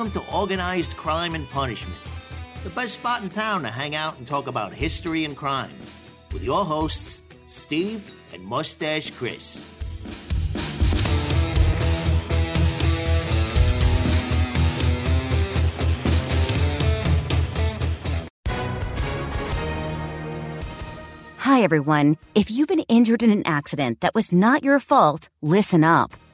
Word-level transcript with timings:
welcome 0.00 0.18
to 0.18 0.32
Organized 0.34 0.96
Crime 0.96 1.34
and 1.34 1.46
Punishment, 1.50 1.98
the 2.64 2.70
best 2.70 2.94
spot 2.94 3.22
in 3.22 3.28
town 3.28 3.60
to 3.64 3.68
hang 3.68 3.94
out 3.94 4.16
and 4.16 4.26
talk 4.26 4.46
about 4.46 4.72
history 4.72 5.26
and 5.26 5.36
crime, 5.36 5.76
with 6.32 6.42
your 6.42 6.64
hosts, 6.64 7.22
Steve 7.44 8.10
and 8.32 8.42
Mustache 8.42 9.10
Chris. 9.10 9.62
Hi, 21.36 21.60
everyone. 21.60 22.16
If 22.34 22.50
you've 22.50 22.68
been 22.68 22.80
injured 22.88 23.22
in 23.22 23.30
an 23.30 23.46
accident 23.46 24.00
that 24.00 24.14
was 24.14 24.32
not 24.32 24.64
your 24.64 24.80
fault, 24.80 25.28
listen 25.42 25.84
up. 25.84 26.14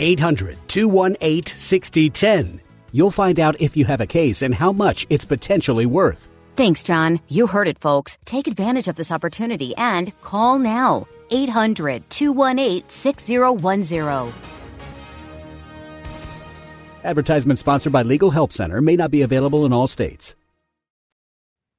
800 0.00 0.56
218 0.68 1.56
6010. 1.56 2.60
You'll 2.92 3.10
find 3.10 3.38
out 3.38 3.60
if 3.60 3.76
you 3.76 3.84
have 3.84 4.00
a 4.00 4.06
case 4.06 4.42
and 4.42 4.54
how 4.54 4.72
much 4.72 5.06
it's 5.10 5.24
potentially 5.24 5.86
worth. 5.86 6.28
Thanks, 6.56 6.82
John. 6.82 7.20
You 7.28 7.46
heard 7.46 7.68
it, 7.68 7.78
folks. 7.78 8.18
Take 8.24 8.48
advantage 8.48 8.88
of 8.88 8.96
this 8.96 9.12
opportunity 9.12 9.74
and 9.76 10.12
call 10.20 10.58
now. 10.58 11.06
800 11.30 12.10
218 12.10 12.88
6010. 12.88 14.32
Advertisement 17.02 17.58
sponsored 17.58 17.92
by 17.92 18.02
Legal 18.02 18.30
Help 18.30 18.52
Center 18.52 18.80
may 18.80 18.96
not 18.96 19.10
be 19.10 19.22
available 19.22 19.64
in 19.64 19.72
all 19.72 19.86
states. 19.86 20.34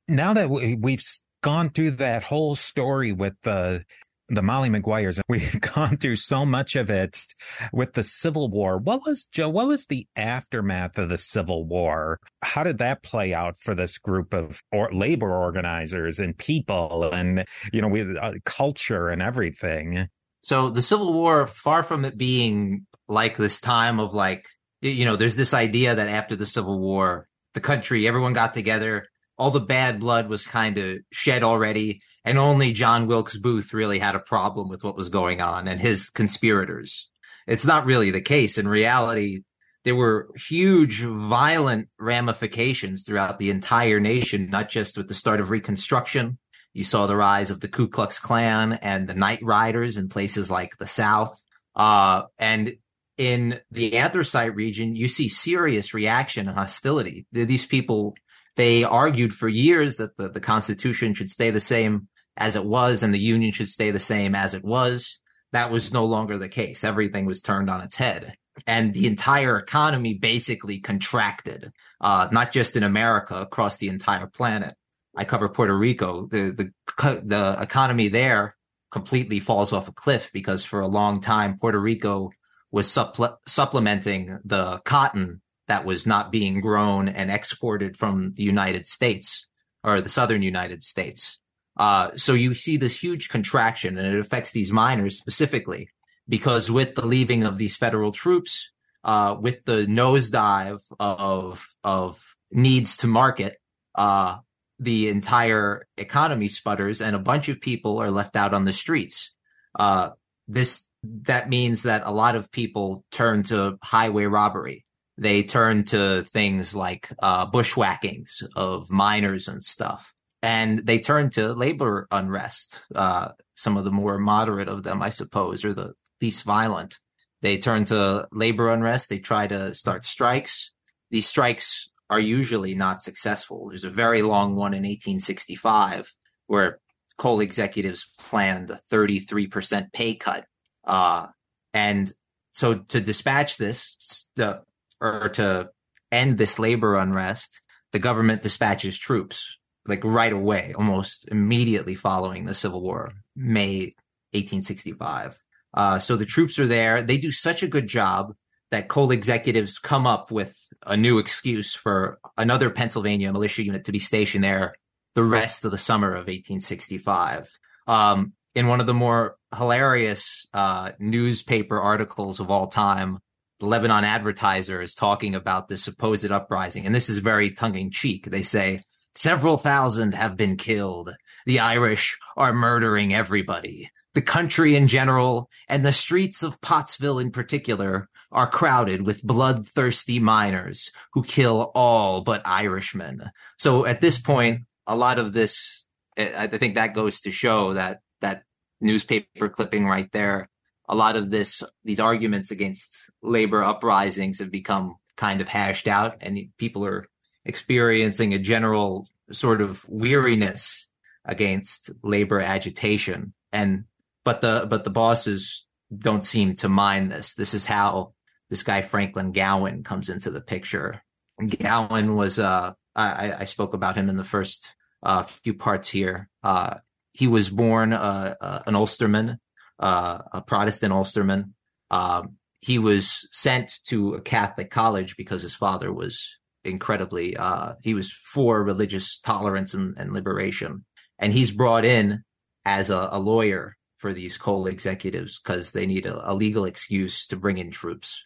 Now 0.08 0.34
that 0.34 0.50
we, 0.50 0.76
we've 0.76 1.04
gone 1.44 1.70
through 1.70 1.92
that 1.92 2.24
whole 2.24 2.56
story 2.56 3.12
with 3.12 3.34
the 3.44 3.86
the 4.32 4.42
Molly 4.42 4.70
Maguires. 4.70 5.20
We've 5.30 5.62
gone 5.62 5.98
through 5.98 6.16
so 6.16 6.46
much 6.46 6.76
of 6.76 6.90
it 6.90 7.26
with 7.74 7.94
the 7.94 8.04
Civil 8.04 8.50
War. 8.50 8.78
What 8.78 9.02
was 9.06 9.28
Joe? 9.28 9.50
What 9.50 9.68
was 9.68 9.88
the 9.88 10.08
aftermath 10.16 10.98
of 10.98 11.10
the 11.10 11.18
Civil 11.18 11.66
War? 11.66 12.20
How 12.42 12.64
did 12.64 12.78
that 12.80 13.04
play 13.04 13.34
out 13.34 13.58
for 13.58 13.76
this 13.76 13.98
group 13.98 14.34
of 14.34 14.62
or, 14.72 14.90
labor 14.92 15.32
organizers 15.32 16.20
and 16.20 16.38
people, 16.38 17.12
and 17.12 17.46
you 17.74 17.82
know, 17.82 17.90
with 17.90 18.16
uh, 18.20 18.34
culture 18.46 19.10
and 19.10 19.22
everything? 19.22 20.08
So 20.44 20.70
the 20.70 20.82
Civil 20.82 21.14
War, 21.14 21.46
far 21.46 21.84
from 21.84 22.06
it 22.06 22.18
being 22.18 22.88
like 23.08 23.38
this 23.38 23.60
time 23.60 24.00
of 24.00 24.14
like, 24.14 24.48
you 24.82 25.06
know, 25.06 25.16
there's 25.16 25.36
this 25.36 25.54
idea 25.54 25.94
that 25.94 26.08
after 26.08 26.36
the 26.36 26.46
Civil 26.46 26.80
War, 26.80 27.28
the 27.54 27.60
country, 27.60 28.08
everyone 28.08 28.34
got 28.34 28.54
together 28.54 29.06
all 29.42 29.50
the 29.50 29.60
bad 29.60 30.00
blood 30.00 30.30
was 30.30 30.46
kind 30.46 30.78
of 30.78 31.00
shed 31.12 31.42
already, 31.42 32.04
and 32.24 32.38
only 32.38 32.72
John 32.72 33.08
Wilkes 33.08 33.38
Booth 33.38 33.74
really 33.74 34.00
had 34.00 34.16
a 34.16 34.20
problem 34.20 34.70
with 34.70 34.84
what 34.84 34.96
was 34.96 35.10
going 35.10 35.42
on 35.42 35.68
and 35.68 35.80
his 35.80 36.10
conspirators. 36.10 37.10
It's 37.48 37.66
not 37.66 37.86
really 37.86 38.12
the 38.12 38.22
case. 38.22 38.58
In 38.58 38.68
reality, 38.68 39.42
there 39.84 39.96
were 39.96 40.30
huge, 40.36 41.02
violent 41.02 41.90
ramifications 42.00 43.04
throughout 43.04 43.40
the 43.40 43.50
entire 43.50 44.00
nation, 44.00 44.50
not 44.50 44.70
just 44.70 44.98
with 44.98 45.08
the 45.08 45.16
start 45.16 45.40
of 45.40 45.50
Reconstruction. 45.50 46.38
You 46.74 46.84
saw 46.84 47.08
the 47.08 47.16
rise 47.16 47.50
of 47.50 47.60
the 47.60 47.68
Ku 47.68 47.88
Klux 47.88 48.20
Klan 48.20 48.74
and 48.74 49.08
the 49.08 49.16
Night 49.16 49.40
Riders 49.42 49.98
in 49.98 50.08
places 50.08 50.52
like 50.52 50.78
the 50.78 50.88
South. 50.88 51.44
Uh, 51.76 52.24
and 52.38 52.76
in 53.18 53.60
the 53.72 53.98
anthracite 53.98 54.56
region, 54.56 54.96
you 54.96 55.08
see 55.08 55.28
serious 55.28 55.94
reaction 55.94 56.48
and 56.48 56.58
hostility. 56.58 57.26
These 57.32 57.66
people 57.66 58.16
they 58.56 58.84
argued 58.84 59.34
for 59.34 59.48
years 59.48 59.98
that 59.98 60.18
the, 60.18 60.30
the 60.30 60.40
Constitution 60.40 61.14
should 61.14 61.30
stay 61.30 61.52
the 61.52 61.60
same 61.60 62.08
as 62.38 62.56
it 62.56 62.66
was 62.66 63.04
and 63.04 63.14
the 63.14 63.20
Union 63.20 63.52
should 63.52 63.68
stay 63.68 63.92
the 63.92 64.00
same 64.00 64.36
as 64.36 64.54
it 64.54 64.64
was. 64.64 65.20
That 65.52 65.72
was 65.72 65.94
no 65.94 66.06
longer 66.06 66.38
the 66.38 66.50
case. 66.50 66.84
Everything 66.84 67.26
was 67.26 67.42
turned 67.42 67.70
on 67.70 67.82
its 67.82 67.96
head. 67.96 68.36
And 68.68 68.94
the 68.94 69.08
entire 69.08 69.58
economy 69.58 70.14
basically 70.14 70.80
contracted, 70.80 71.72
uh, 72.00 72.28
not 72.32 72.52
just 72.52 72.76
in 72.76 72.84
America, 72.84 73.36
across 73.36 73.78
the 73.78 73.88
entire 73.88 74.28
planet. 74.28 74.76
I 75.16 75.26
cover 75.26 75.50
Puerto 75.50 75.78
Rico. 75.78 76.28
The, 76.28 76.52
the, 76.98 77.22
the 77.24 77.58
economy 77.60 78.08
there 78.08 78.56
completely 78.92 79.40
falls 79.40 79.74
off 79.74 79.88
a 79.88 79.94
cliff 79.94 80.30
because 80.34 80.64
for 80.64 80.82
a 80.82 80.88
long 80.88 81.22
time, 81.22 81.58
Puerto 81.58 81.80
Rico 81.80 82.30
was 82.72 82.90
supple- 82.90 83.40
supplementing 83.46 84.40
the 84.46 84.80
cotton 84.86 85.42
that 85.68 85.86
was 85.86 86.06
not 86.06 86.32
being 86.32 86.62
grown 86.62 87.08
and 87.08 87.32
exported 87.32 87.98
from 87.98 88.34
the 88.34 88.44
United 88.44 88.88
States 88.88 89.48
or 89.84 90.02
the 90.02 90.10
southern 90.10 90.42
United 90.42 90.84
States. 90.84 91.40
Uh, 91.78 92.12
so 92.16 92.34
you 92.34 92.54
see 92.54 92.78
this 92.78 93.02
huge 93.02 93.30
contraction 93.30 93.98
and 93.98 94.14
it 94.14 94.20
affects 94.20 94.52
these 94.52 94.72
miners 94.72 95.18
specifically 95.18 95.90
because 96.28 96.70
with 96.70 96.96
the 96.96 97.06
leaving 97.06 97.44
of 97.44 97.58
these 97.58 97.78
federal 97.78 98.12
troops, 98.12 98.72
uh, 99.04 99.36
with 99.40 99.64
the 99.66 99.86
nosedive 99.88 100.82
of, 101.00 101.66
of 101.84 102.36
needs 102.52 102.98
to 102.98 103.08
market, 103.08 103.58
uh, 103.96 104.38
the 104.80 105.10
entire 105.10 105.88
economy 105.98 106.48
sputters 106.48 107.02
and 107.02 107.16
a 107.16 107.20
bunch 107.20 107.50
of 107.50 107.62
people 107.62 108.00
are 108.00 108.12
left 108.12 108.36
out 108.36 108.54
on 108.54 108.66
the 108.66 108.74
streets. 108.74 109.34
Uh, 109.78 110.10
this, 110.48 110.88
that 111.04 111.50
means 111.50 111.84
that 111.84 112.04
a 112.06 112.12
lot 112.12 112.36
of 112.36 112.52
people 112.52 113.04
turn 113.12 113.44
to 113.44 113.78
highway 113.82 114.26
robbery 114.26 114.86
they 115.22 115.44
turn 115.44 115.84
to 115.84 116.24
things 116.24 116.76
like 116.76 117.10
uh, 117.22 117.46
bushwhackings 117.46 118.44
of 118.56 118.90
miners 118.90 119.48
and 119.48 119.64
stuff. 119.64 120.16
And 120.44 120.80
they 120.80 121.00
turn 121.00 121.30
to 121.32 121.54
labor 121.54 122.08
unrest, 122.12 122.82
uh, 122.96 123.30
some 123.56 123.78
of 123.78 123.86
the 123.86 123.92
more 123.92 124.18
moderate 124.18 124.70
of 124.70 124.84
them, 124.84 125.02
I 125.02 125.10
suppose, 125.10 125.64
or 125.64 125.74
the 125.74 125.94
least 126.20 126.44
violent. 126.44 127.00
They 127.42 127.58
turn 127.58 127.86
to 127.86 128.28
labor 128.32 128.70
unrest. 128.70 129.10
They 129.10 129.20
try 129.20 129.48
to 129.48 129.74
start 129.74 130.06
strikes. 130.06 130.72
These 131.10 131.28
strikes 131.28 131.90
are 132.10 132.20
usually 132.20 132.76
not 132.76 133.02
successful. 133.02 133.70
There's 133.70 133.84
a 133.84 133.90
very 133.90 134.22
long 134.22 134.56
one 134.56 134.74
in 134.74 134.84
1865 134.84 136.12
where 136.48 136.80
coal 137.18 137.40
executives 137.40 138.08
planned 138.20 138.70
a 138.70 138.80
33% 138.92 139.94
pay 139.94 140.16
cut. 140.16 140.46
Uh, 140.84 141.28
and 141.74 142.12
so 142.52 142.76
to 142.76 143.00
dispatch 143.00 143.58
this, 143.58 144.28
the 144.36 144.62
or 145.00 145.30
to 145.30 145.70
end 146.12 146.38
this 146.38 146.60
labor 146.60 146.96
unrest, 146.96 147.62
the 147.92 148.00
government 148.00 148.42
dispatches 148.42 148.98
troops 148.98 149.58
like 149.88 150.04
right 150.04 150.34
away, 150.34 150.74
almost 150.78 151.28
immediately 151.30 151.96
following 151.96 152.46
the 152.46 152.54
Civil 152.54 152.82
War, 152.82 153.12
May 153.36 153.94
1865. 154.34 155.42
Uh, 155.74 156.00
so 156.00 156.16
the 156.16 156.26
troops 156.26 156.60
are 156.60 156.68
there. 156.68 157.02
They 157.02 157.18
do 157.18 157.32
such 157.32 157.64
a 157.64 157.68
good 157.68 157.88
job 157.88 158.34
that 158.72 158.88
coal 158.88 159.12
executives 159.12 159.80
come 159.80 160.08
up 160.08 160.32
with 160.32 160.56
a 160.86 160.96
new 160.96 161.20
excuse 161.20 161.76
for 161.76 162.20
another 162.38 162.70
Pennsylvania 162.70 163.32
militia 163.32 163.64
unit 163.64 163.86
to 163.86 163.92
be 163.92 164.00
stationed 164.00 164.44
there 164.44 164.74
the 165.14 165.24
rest 165.24 165.66
of 165.66 165.72
the 165.72 165.78
summer 165.78 166.10
of 166.10 166.28
1865. 166.28 167.50
Um, 167.88 168.34
in 168.56 168.68
one 168.68 168.80
of 168.80 168.88
the 168.88 168.94
more 168.94 169.36
hilarious 169.56 170.48
uh, 170.54 170.92
newspaper 171.00 171.80
articles 171.80 172.40
of 172.40 172.50
all 172.50 172.68
time, 172.68 173.20
the 173.60 173.68
Lebanon 173.68 174.04
Advertiser 174.04 174.82
is 174.82 174.96
talking 174.96 175.36
about 175.36 175.68
this 175.68 175.84
supposed 175.84 176.32
uprising, 176.32 176.86
and 176.86 176.96
this 176.96 177.10
is 177.10 177.20
very 177.20 177.52
tongue 177.52 177.76
in 177.76 177.92
cheek. 177.92 178.26
They 178.26 178.42
say, 178.42 178.80
Several 179.16 179.58
thousand 179.58 180.14
have 180.14 180.38
been 180.38 180.58
killed. 180.58 181.14
The 181.46 181.60
Irish 181.60 182.18
are 182.38 182.54
murdering 182.54 183.14
everybody. 183.14 183.90
The 184.14 184.22
country 184.22 184.76
in 184.76 184.88
general 184.88 185.50
and 185.68 185.86
the 185.86 185.94
streets 185.94 186.44
of 186.44 186.60
Pottsville 186.62 187.20
in 187.20 187.32
particular 187.32 188.10
are 188.32 188.48
crowded 188.48 189.02
with 189.02 189.24
bloodthirsty 189.24 190.20
miners 190.20 190.90
who 191.14 191.24
kill 191.24 191.72
all 191.76 192.22
but 192.22 192.42
Irishmen. 192.46 193.32
So 193.58 193.86
at 193.86 194.02
this 194.02 194.18
point, 194.18 194.62
a 194.88 194.96
lot 194.96 195.20
of 195.20 195.34
this, 195.34 195.86
I 196.18 196.48
think 196.48 196.76
that 196.76 196.94
goes 196.94 197.22
to 197.22 197.32
show 197.32 197.74
that 197.74 198.00
that 198.22 198.44
newspaper 198.80 199.50
clipping 199.50 199.86
right 199.86 200.10
there 200.12 200.48
a 200.92 200.96
lot 200.96 201.16
of 201.16 201.32
this 201.32 201.64
these 201.86 202.02
arguments 202.02 202.52
against 202.52 203.10
labor 203.24 203.64
uprisings 203.64 204.40
have 204.40 204.52
become 204.52 204.96
kind 205.16 205.40
of 205.40 205.48
hashed 205.48 205.88
out 205.88 206.18
and 206.22 206.38
people 206.58 206.86
are 206.86 207.06
experiencing 207.46 208.34
a 208.34 208.40
general 208.40 209.08
sort 209.32 209.62
of 209.62 209.88
weariness 209.88 210.88
against 211.26 211.92
labor 212.04 212.40
agitation 212.40 213.34
and 213.52 213.86
but 214.24 214.42
the 214.42 214.66
but 214.70 214.84
the 214.84 214.90
bosses 214.90 215.66
don't 215.96 216.24
seem 216.24 216.56
to 216.56 216.70
mind 216.70 217.12
this 217.12 217.36
this 217.36 217.54
is 217.54 217.66
how 217.66 218.14
this 218.50 218.64
guy 218.64 218.82
franklin 218.82 219.32
gowen 219.32 219.84
comes 219.84 220.10
into 220.10 220.30
the 220.32 220.42
picture 220.42 221.02
Gowen 221.48 222.16
was 222.16 222.40
uh 222.40 222.74
I, 222.96 223.34
I 223.40 223.44
spoke 223.46 223.74
about 223.74 223.96
him 223.96 224.10
in 224.10 224.18
the 224.18 224.24
first 224.24 224.74
uh, 225.02 225.24
few 225.24 225.54
parts 225.54 225.88
here. 225.88 226.30
Uh, 226.44 226.80
he 227.14 227.28
was 227.28 227.50
born 227.50 227.94
uh, 227.94 228.36
uh 228.40 228.64
an 228.66 228.76
Ulsterman, 228.76 229.40
uh, 229.80 230.20
a 230.34 230.42
Protestant 230.42 230.92
Ulsterman. 230.94 231.54
Um, 231.90 232.38
he 232.60 232.80
was 232.80 233.28
sent 233.32 233.80
to 233.86 234.16
a 234.16 234.22
Catholic 234.22 234.70
college 234.70 235.16
because 235.16 235.42
his 235.42 235.56
father 235.56 235.92
was 235.92 236.38
incredibly 236.64 237.36
uh, 237.38 237.74
he 237.82 237.94
was 237.94 238.12
for 238.12 238.64
religious 238.64 239.20
tolerance 239.20 239.74
and, 239.74 239.98
and, 239.98 240.14
liberation, 240.14 240.86
and 241.20 241.34
he's 241.34 241.52
brought 241.52 241.86
in 241.86 242.24
as 242.66 242.90
a, 242.90 243.10
a 243.12 243.20
lawyer 243.20 243.78
for 243.98 244.14
these 244.14 244.38
coal 244.38 244.68
executives 244.68 245.40
because 245.40 245.72
they 245.72 245.86
need 245.86 246.06
a, 246.06 246.32
a, 246.32 246.34
legal 246.34 246.66
excuse 246.66 247.28
to 247.28 247.36
bring 247.36 247.58
in 247.58 247.72
troops. 247.72 248.24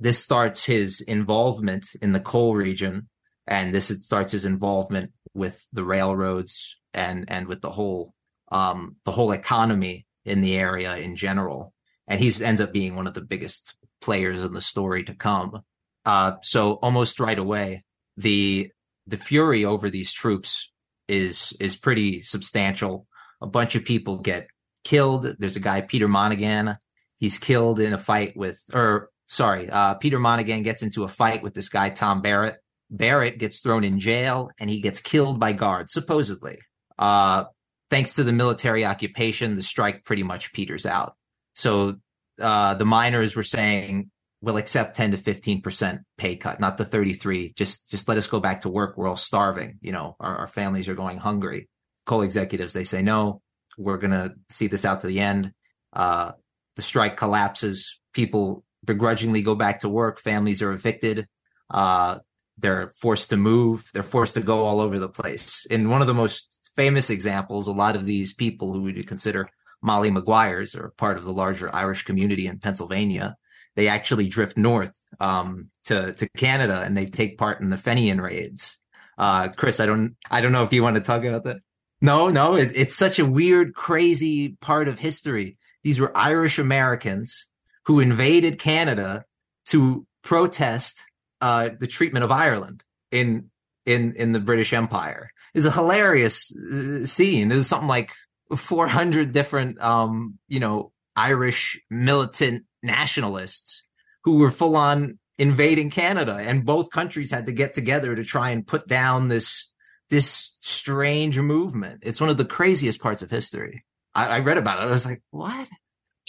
this 0.00 0.18
starts 0.18 0.64
his 0.64 1.00
involvement 1.00 1.86
in 2.00 2.12
the 2.12 2.20
coal 2.20 2.54
region 2.54 3.08
and 3.46 3.74
this 3.74 3.88
starts 4.00 4.32
his 4.32 4.44
involvement 4.44 5.12
with 5.34 5.66
the 5.72 5.84
railroads 5.84 6.76
and 6.92 7.24
and 7.28 7.46
with 7.46 7.60
the 7.60 7.70
whole 7.70 8.14
um, 8.52 8.96
the 9.04 9.12
whole 9.12 9.32
economy 9.32 10.06
in 10.24 10.40
the 10.40 10.56
area 10.56 10.96
in 10.96 11.16
general. 11.16 11.72
And 12.06 12.20
he 12.20 12.32
ends 12.44 12.60
up 12.60 12.72
being 12.72 12.94
one 12.94 13.06
of 13.06 13.14
the 13.14 13.22
biggest 13.22 13.74
players 14.00 14.42
in 14.42 14.52
the 14.52 14.60
story 14.60 15.02
to 15.04 15.14
come. 15.14 15.62
Uh, 16.04 16.32
so 16.42 16.72
almost 16.74 17.20
right 17.20 17.38
away, 17.38 17.84
the 18.16 18.70
the 19.06 19.16
fury 19.16 19.64
over 19.64 19.90
these 19.90 20.12
troops 20.12 20.70
is 21.08 21.52
is 21.60 21.76
pretty 21.76 22.22
substantial. 22.22 23.06
A 23.40 23.46
bunch 23.46 23.74
of 23.74 23.84
people 23.84 24.20
get 24.20 24.46
killed. 24.84 25.24
There's 25.38 25.56
a 25.56 25.60
guy 25.60 25.80
Peter 25.80 26.08
Monaghan. 26.08 26.78
He's 27.18 27.38
killed 27.38 27.80
in 27.80 27.92
a 27.92 27.98
fight 27.98 28.36
with, 28.36 28.58
or 28.72 29.08
sorry, 29.26 29.70
uh, 29.70 29.94
Peter 29.94 30.18
Monaghan 30.18 30.62
gets 30.62 30.82
into 30.82 31.04
a 31.04 31.08
fight 31.08 31.42
with 31.42 31.54
this 31.54 31.68
guy 31.68 31.90
Tom 31.90 32.22
Barrett 32.22 32.56
Barrett 32.90 33.38
gets 33.38 33.60
thrown 33.60 33.84
in 33.84 33.98
jail 33.98 34.50
and 34.58 34.70
he 34.70 34.80
gets 34.80 35.00
killed 35.00 35.40
by 35.40 35.52
guards, 35.52 35.92
supposedly. 35.92 36.58
Uh, 36.98 37.44
thanks 37.90 38.14
to 38.14 38.24
the 38.24 38.32
military 38.32 38.84
occupation, 38.84 39.56
the 39.56 39.62
strike 39.62 40.04
pretty 40.04 40.22
much 40.22 40.52
peters 40.52 40.86
out. 40.86 41.14
So 41.54 41.96
uh, 42.40 42.74
the 42.74 42.84
miners 42.84 43.34
were 43.34 43.42
saying, 43.42 44.10
we'll 44.44 44.58
accept 44.58 44.94
10 44.96 45.12
to 45.12 45.16
15% 45.16 46.00
pay 46.18 46.36
cut, 46.36 46.60
not 46.60 46.76
the 46.76 46.84
33. 46.84 47.52
Just, 47.56 47.90
just 47.90 48.08
let 48.08 48.18
us 48.18 48.26
go 48.26 48.40
back 48.40 48.60
to 48.60 48.68
work. 48.68 48.96
We're 48.96 49.08
all 49.08 49.16
starving. 49.16 49.78
You 49.80 49.92
know, 49.92 50.16
our, 50.20 50.36
our 50.36 50.48
families 50.48 50.88
are 50.88 50.94
going 50.94 51.18
hungry. 51.18 51.68
Coal 52.04 52.20
executives, 52.22 52.74
they 52.74 52.84
say, 52.84 53.00
no, 53.00 53.40
we're 53.78 53.96
going 53.96 54.10
to 54.10 54.34
see 54.50 54.66
this 54.66 54.84
out 54.84 55.00
to 55.00 55.06
the 55.06 55.20
end. 55.20 55.52
Uh, 55.94 56.32
the 56.76 56.82
strike 56.82 57.16
collapses. 57.16 57.98
People 58.12 58.64
begrudgingly 58.84 59.40
go 59.40 59.54
back 59.54 59.80
to 59.80 59.88
work. 59.88 60.20
Families 60.20 60.60
are 60.60 60.72
evicted. 60.72 61.26
Uh, 61.70 62.18
they're 62.58 62.90
forced 63.00 63.30
to 63.30 63.38
move. 63.38 63.88
They're 63.94 64.02
forced 64.02 64.34
to 64.34 64.42
go 64.42 64.64
all 64.64 64.78
over 64.78 64.98
the 64.98 65.08
place. 65.08 65.64
In 65.66 65.88
one 65.88 66.02
of 66.02 66.06
the 66.06 66.14
most 66.14 66.60
famous 66.76 67.08
examples, 67.08 67.66
a 67.66 67.72
lot 67.72 67.96
of 67.96 68.04
these 68.04 68.34
people 68.34 68.74
who 68.74 68.82
we 68.82 69.02
consider 69.04 69.48
Molly 69.82 70.10
Maguires 70.10 70.76
are 70.76 70.92
part 70.98 71.16
of 71.16 71.24
the 71.24 71.32
larger 71.32 71.74
Irish 71.74 72.02
community 72.02 72.46
in 72.46 72.58
Pennsylvania. 72.58 73.36
They 73.76 73.88
actually 73.88 74.28
drift 74.28 74.56
north 74.56 74.96
um, 75.20 75.70
to 75.84 76.12
to 76.14 76.28
Canada 76.36 76.82
and 76.84 76.96
they 76.96 77.06
take 77.06 77.38
part 77.38 77.60
in 77.60 77.70
the 77.70 77.76
Fenian 77.76 78.20
raids. 78.20 78.78
Uh, 79.18 79.48
Chris, 79.48 79.80
I 79.80 79.86
don't 79.86 80.16
I 80.30 80.40
don't 80.40 80.52
know 80.52 80.64
if 80.64 80.72
you 80.72 80.82
want 80.82 80.96
to 80.96 81.02
talk 81.02 81.24
about 81.24 81.44
that. 81.44 81.58
No, 82.00 82.28
no, 82.28 82.54
it's, 82.54 82.72
it's 82.72 82.94
such 82.94 83.18
a 83.18 83.24
weird, 83.24 83.74
crazy 83.74 84.56
part 84.60 84.88
of 84.88 84.98
history. 84.98 85.56
These 85.82 86.00
were 86.00 86.14
Irish 86.16 86.58
Americans 86.58 87.46
who 87.86 88.00
invaded 88.00 88.58
Canada 88.58 89.24
to 89.66 90.06
protest 90.22 91.02
uh, 91.40 91.70
the 91.78 91.86
treatment 91.86 92.24
of 92.24 92.30
Ireland 92.30 92.82
in 93.10 93.50
in 93.86 94.14
in 94.16 94.32
the 94.32 94.40
British 94.40 94.72
Empire 94.72 95.30
It's 95.54 95.66
a 95.66 95.70
hilarious 95.70 96.54
uh, 96.56 97.06
scene. 97.06 97.52
It 97.52 97.56
was 97.56 97.68
something 97.68 97.88
like 97.88 98.12
400 98.54 99.32
different, 99.32 99.80
um, 99.82 100.38
you 100.48 100.60
know, 100.60 100.92
Irish 101.16 101.80
militant 101.90 102.64
nationalists 102.84 103.82
who 104.24 104.38
were 104.38 104.50
full 104.50 104.76
on 104.76 105.18
invading 105.38 105.90
Canada, 105.90 106.36
and 106.38 106.64
both 106.64 106.90
countries 106.90 107.30
had 107.30 107.46
to 107.46 107.52
get 107.52 107.74
together 107.74 108.14
to 108.14 108.24
try 108.24 108.50
and 108.50 108.66
put 108.66 108.86
down 108.86 109.28
this 109.28 109.70
this 110.10 110.56
strange 110.60 111.38
movement. 111.38 112.00
It's 112.02 112.20
one 112.20 112.30
of 112.30 112.36
the 112.36 112.44
craziest 112.44 113.00
parts 113.00 113.22
of 113.22 113.30
history. 113.30 113.84
I, 114.14 114.26
I 114.26 114.38
read 114.40 114.58
about 114.58 114.80
it. 114.80 114.88
I 114.88 114.92
was 114.92 115.06
like, 115.06 115.22
what? 115.30 115.68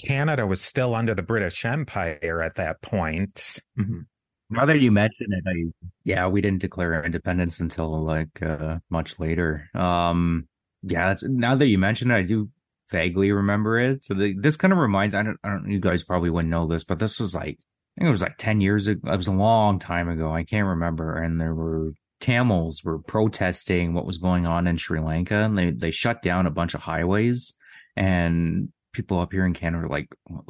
Canada 0.03 0.45
was 0.45 0.61
still 0.61 0.95
under 0.95 1.13
the 1.13 1.23
British 1.23 1.63
Empire 1.65 2.41
at 2.43 2.55
that 2.55 2.81
point. 2.81 3.59
Mm-hmm. 3.77 4.01
Now 4.49 4.65
that 4.65 4.79
you 4.79 4.91
mention 4.91 5.27
it, 5.31 5.43
I 5.47 5.87
yeah, 6.03 6.27
we 6.27 6.41
didn't 6.41 6.61
declare 6.61 7.03
independence 7.03 7.59
until 7.59 8.03
like 8.03 8.41
uh, 8.41 8.79
much 8.89 9.19
later. 9.19 9.69
Um, 9.73 10.47
yeah, 10.83 11.09
that's 11.09 11.23
now 11.23 11.55
that 11.55 11.67
you 11.67 11.77
mention 11.77 12.11
it, 12.11 12.15
I 12.15 12.21
do 12.23 12.49
vaguely 12.91 13.31
remember 13.31 13.79
it. 13.79 14.05
So 14.05 14.13
the, 14.13 14.35
this 14.37 14.57
kind 14.57 14.71
of 14.71 14.79
reminds 14.79 15.15
I 15.15 15.23
don't, 15.23 15.37
I 15.43 15.49
don't 15.49 15.69
you 15.69 15.79
guys 15.79 16.03
probably 16.03 16.29
wouldn't 16.29 16.51
know 16.51 16.67
this, 16.67 16.83
but 16.83 16.99
this 16.99 17.19
was 17.19 17.35
like 17.35 17.57
I 17.97 18.01
think 18.01 18.07
it 18.07 18.11
was 18.11 18.21
like 18.21 18.37
ten 18.37 18.61
years 18.61 18.87
ago. 18.87 19.11
It 19.11 19.17
was 19.17 19.27
a 19.27 19.33
long 19.33 19.79
time 19.79 20.09
ago. 20.09 20.31
I 20.31 20.43
can't 20.43 20.67
remember, 20.67 21.21
and 21.21 21.39
there 21.39 21.55
were 21.55 21.93
Tamils 22.19 22.83
were 22.83 22.99
protesting 22.99 23.93
what 23.93 24.05
was 24.05 24.17
going 24.17 24.45
on 24.45 24.67
in 24.67 24.77
Sri 24.77 24.99
Lanka, 24.99 25.35
and 25.35 25.57
they 25.57 25.71
they 25.71 25.91
shut 25.91 26.21
down 26.21 26.45
a 26.45 26.51
bunch 26.51 26.73
of 26.73 26.81
highways, 26.81 27.53
and 27.95 28.69
people 28.93 29.19
up 29.19 29.31
here 29.31 29.45
in 29.45 29.53
Canada 29.53 29.85
are 29.85 29.89
like, 29.89 30.07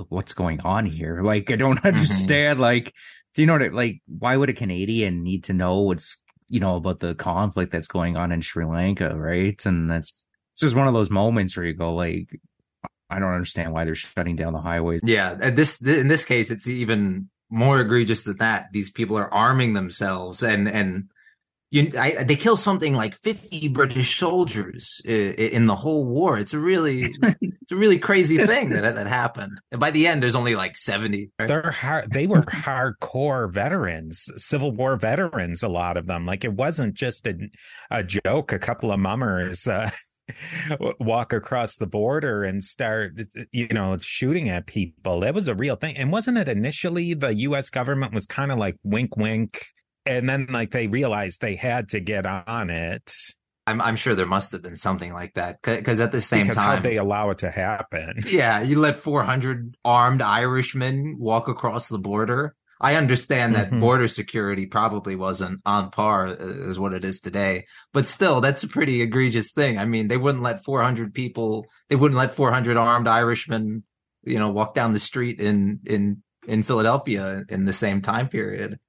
what's 0.09 0.33
going 0.33 0.61
on 0.61 0.85
here? 0.85 1.21
Like, 1.23 1.51
I 1.51 1.55
don't 1.55 1.77
mm-hmm. 1.77 1.87
understand. 1.87 2.55
Mm-hmm. 2.55 2.61
Like, 2.61 2.93
do 3.33 3.41
you 3.41 3.47
know 3.47 3.57
what? 3.57 3.73
Like, 3.73 4.01
why 4.07 4.37
would 4.37 4.49
a 4.49 4.53
Canadian 4.53 5.23
need 5.23 5.45
to 5.45 5.53
know 5.53 5.81
what's 5.81 6.17
you 6.47 6.59
know 6.59 6.75
about 6.75 6.99
the 6.99 7.15
conflict 7.15 7.71
that's 7.71 7.87
going 7.87 8.15
on 8.15 8.31
in 8.31 8.41
Sri 8.41 8.65
Lanka, 8.65 9.15
right? 9.15 9.63
And 9.65 9.89
that's 9.89 10.24
it's 10.55 10.61
just 10.61 10.75
one 10.75 10.87
of 10.87 10.93
those 10.93 11.11
moments 11.11 11.57
where 11.57 11.65
you 11.65 11.73
go 11.73 11.93
like, 11.93 12.39
I 13.09 13.19
don't 13.19 13.33
understand 13.33 13.73
why 13.73 13.83
they're 13.83 13.93
shutting 13.93 14.37
down 14.37 14.53
the 14.53 14.61
highways. 14.61 15.01
Yeah, 15.03 15.33
this 15.51 15.81
in 15.81 16.07
this 16.07 16.23
case, 16.23 16.49
it's 16.49 16.67
even 16.67 17.29
more 17.49 17.81
egregious 17.81 18.23
than 18.23 18.37
that. 18.37 18.67
These 18.71 18.89
people 18.89 19.17
are 19.17 19.31
arming 19.33 19.73
themselves 19.73 20.43
and 20.43 20.69
and 20.69 21.09
you, 21.71 21.91
I, 21.99 22.23
they 22.23 22.37
kill 22.37 22.55
something 22.55 22.93
like 22.93 23.15
50 23.15 23.67
British 23.67 24.17
soldiers 24.17 25.01
in, 25.03 25.33
in 25.33 25.65
the 25.65 25.75
whole 25.75 26.05
war. 26.05 26.37
It's 26.37 26.53
a 26.53 26.59
really, 26.59 27.13
it's 27.41 27.71
a 27.71 27.75
really 27.75 27.99
crazy 27.99 28.37
thing 28.37 28.69
that 28.69 28.95
that 28.95 29.07
happened. 29.07 29.59
And 29.71 29.79
by 29.79 29.91
the 29.91 30.07
end, 30.07 30.23
there's 30.23 30.35
only 30.35 30.55
like 30.55 30.77
70. 30.77 31.31
Right? 31.37 31.47
They're 31.49 31.71
hard, 31.71 32.13
they 32.13 32.27
were 32.27 32.43
hardcore 32.43 33.51
veterans, 33.51 34.29
Civil 34.37 34.71
War 34.71 34.95
veterans. 34.95 35.63
A 35.63 35.67
lot 35.67 35.97
of 35.97 36.07
them, 36.07 36.25
like 36.25 36.45
it 36.45 36.53
wasn't 36.53 36.93
just 36.93 37.27
a, 37.27 37.35
a 37.91 38.03
joke. 38.03 38.53
A 38.53 38.59
couple 38.59 38.93
of 38.93 38.99
mummers. 38.99 39.67
Uh, 39.67 39.89
walk 40.99 41.33
across 41.33 41.75
the 41.75 41.85
border 41.85 42.43
and 42.43 42.63
start 42.63 43.13
you 43.51 43.67
know 43.67 43.95
shooting 43.99 44.49
at 44.49 44.65
people 44.65 45.23
it 45.23 45.35
was 45.35 45.47
a 45.47 45.53
real 45.53 45.75
thing 45.75 45.95
and 45.97 46.11
wasn't 46.11 46.35
it 46.35 46.49
initially 46.49 47.13
the 47.13 47.33
US 47.33 47.69
government 47.69 48.11
was 48.11 48.25
kind 48.25 48.51
of 48.51 48.57
like 48.57 48.75
wink 48.83 49.15
wink 49.17 49.61
and 50.05 50.29
then 50.29 50.47
like 50.49 50.71
they 50.71 50.87
realized 50.87 51.41
they 51.41 51.55
had 51.55 51.89
to 51.89 51.99
get 51.99 52.25
on 52.25 52.69
it. 52.69 53.11
I'm 53.67 53.81
I'm 53.81 53.95
sure 53.95 54.13
there 54.13 54.27
must 54.27 54.51
have 54.51 54.61
been 54.61 54.77
something 54.77 55.11
like 55.11 55.33
that 55.33 55.61
because 55.63 55.99
at 55.99 56.11
the 56.11 56.21
same 56.21 56.43
because 56.43 56.57
time 56.57 56.83
they 56.83 56.97
allow 56.97 57.31
it 57.31 57.39
to 57.39 57.49
happen. 57.49 58.19
Yeah, 58.27 58.61
you 58.61 58.79
let 58.79 58.97
400 58.97 59.75
armed 59.83 60.21
Irishmen 60.21 61.17
walk 61.19 61.47
across 61.47 61.89
the 61.89 61.97
border. 61.97 62.55
I 62.81 62.95
understand 62.95 63.55
that 63.55 63.67
mm-hmm. 63.67 63.79
border 63.79 64.07
security 64.07 64.65
probably 64.65 65.15
wasn't 65.15 65.61
on 65.65 65.91
par 65.91 66.27
uh, 66.27 66.69
as 66.69 66.77
what 66.77 66.93
it 66.93 67.03
is 67.03 67.19
today, 67.19 67.65
but 67.93 68.07
still, 68.07 68.41
that's 68.41 68.63
a 68.63 68.67
pretty 68.67 69.01
egregious 69.01 69.51
thing. 69.51 69.77
I 69.77 69.85
mean, 69.85 70.07
they 70.07 70.17
wouldn't 70.17 70.43
let 70.43 70.63
400 70.63 71.13
people, 71.13 71.65
they 71.89 71.95
wouldn't 71.95 72.17
let 72.17 72.35
400 72.35 72.77
armed 72.77 73.07
Irishmen, 73.07 73.83
you 74.23 74.39
know, 74.39 74.49
walk 74.49 74.73
down 74.73 74.93
the 74.93 74.99
street 74.99 75.39
in 75.39 75.79
in 75.85 76.21
in 76.47 76.63
Philadelphia 76.63 77.43
in 77.49 77.65
the 77.65 77.73
same 77.73 78.01
time 78.01 78.27
period 78.27 78.79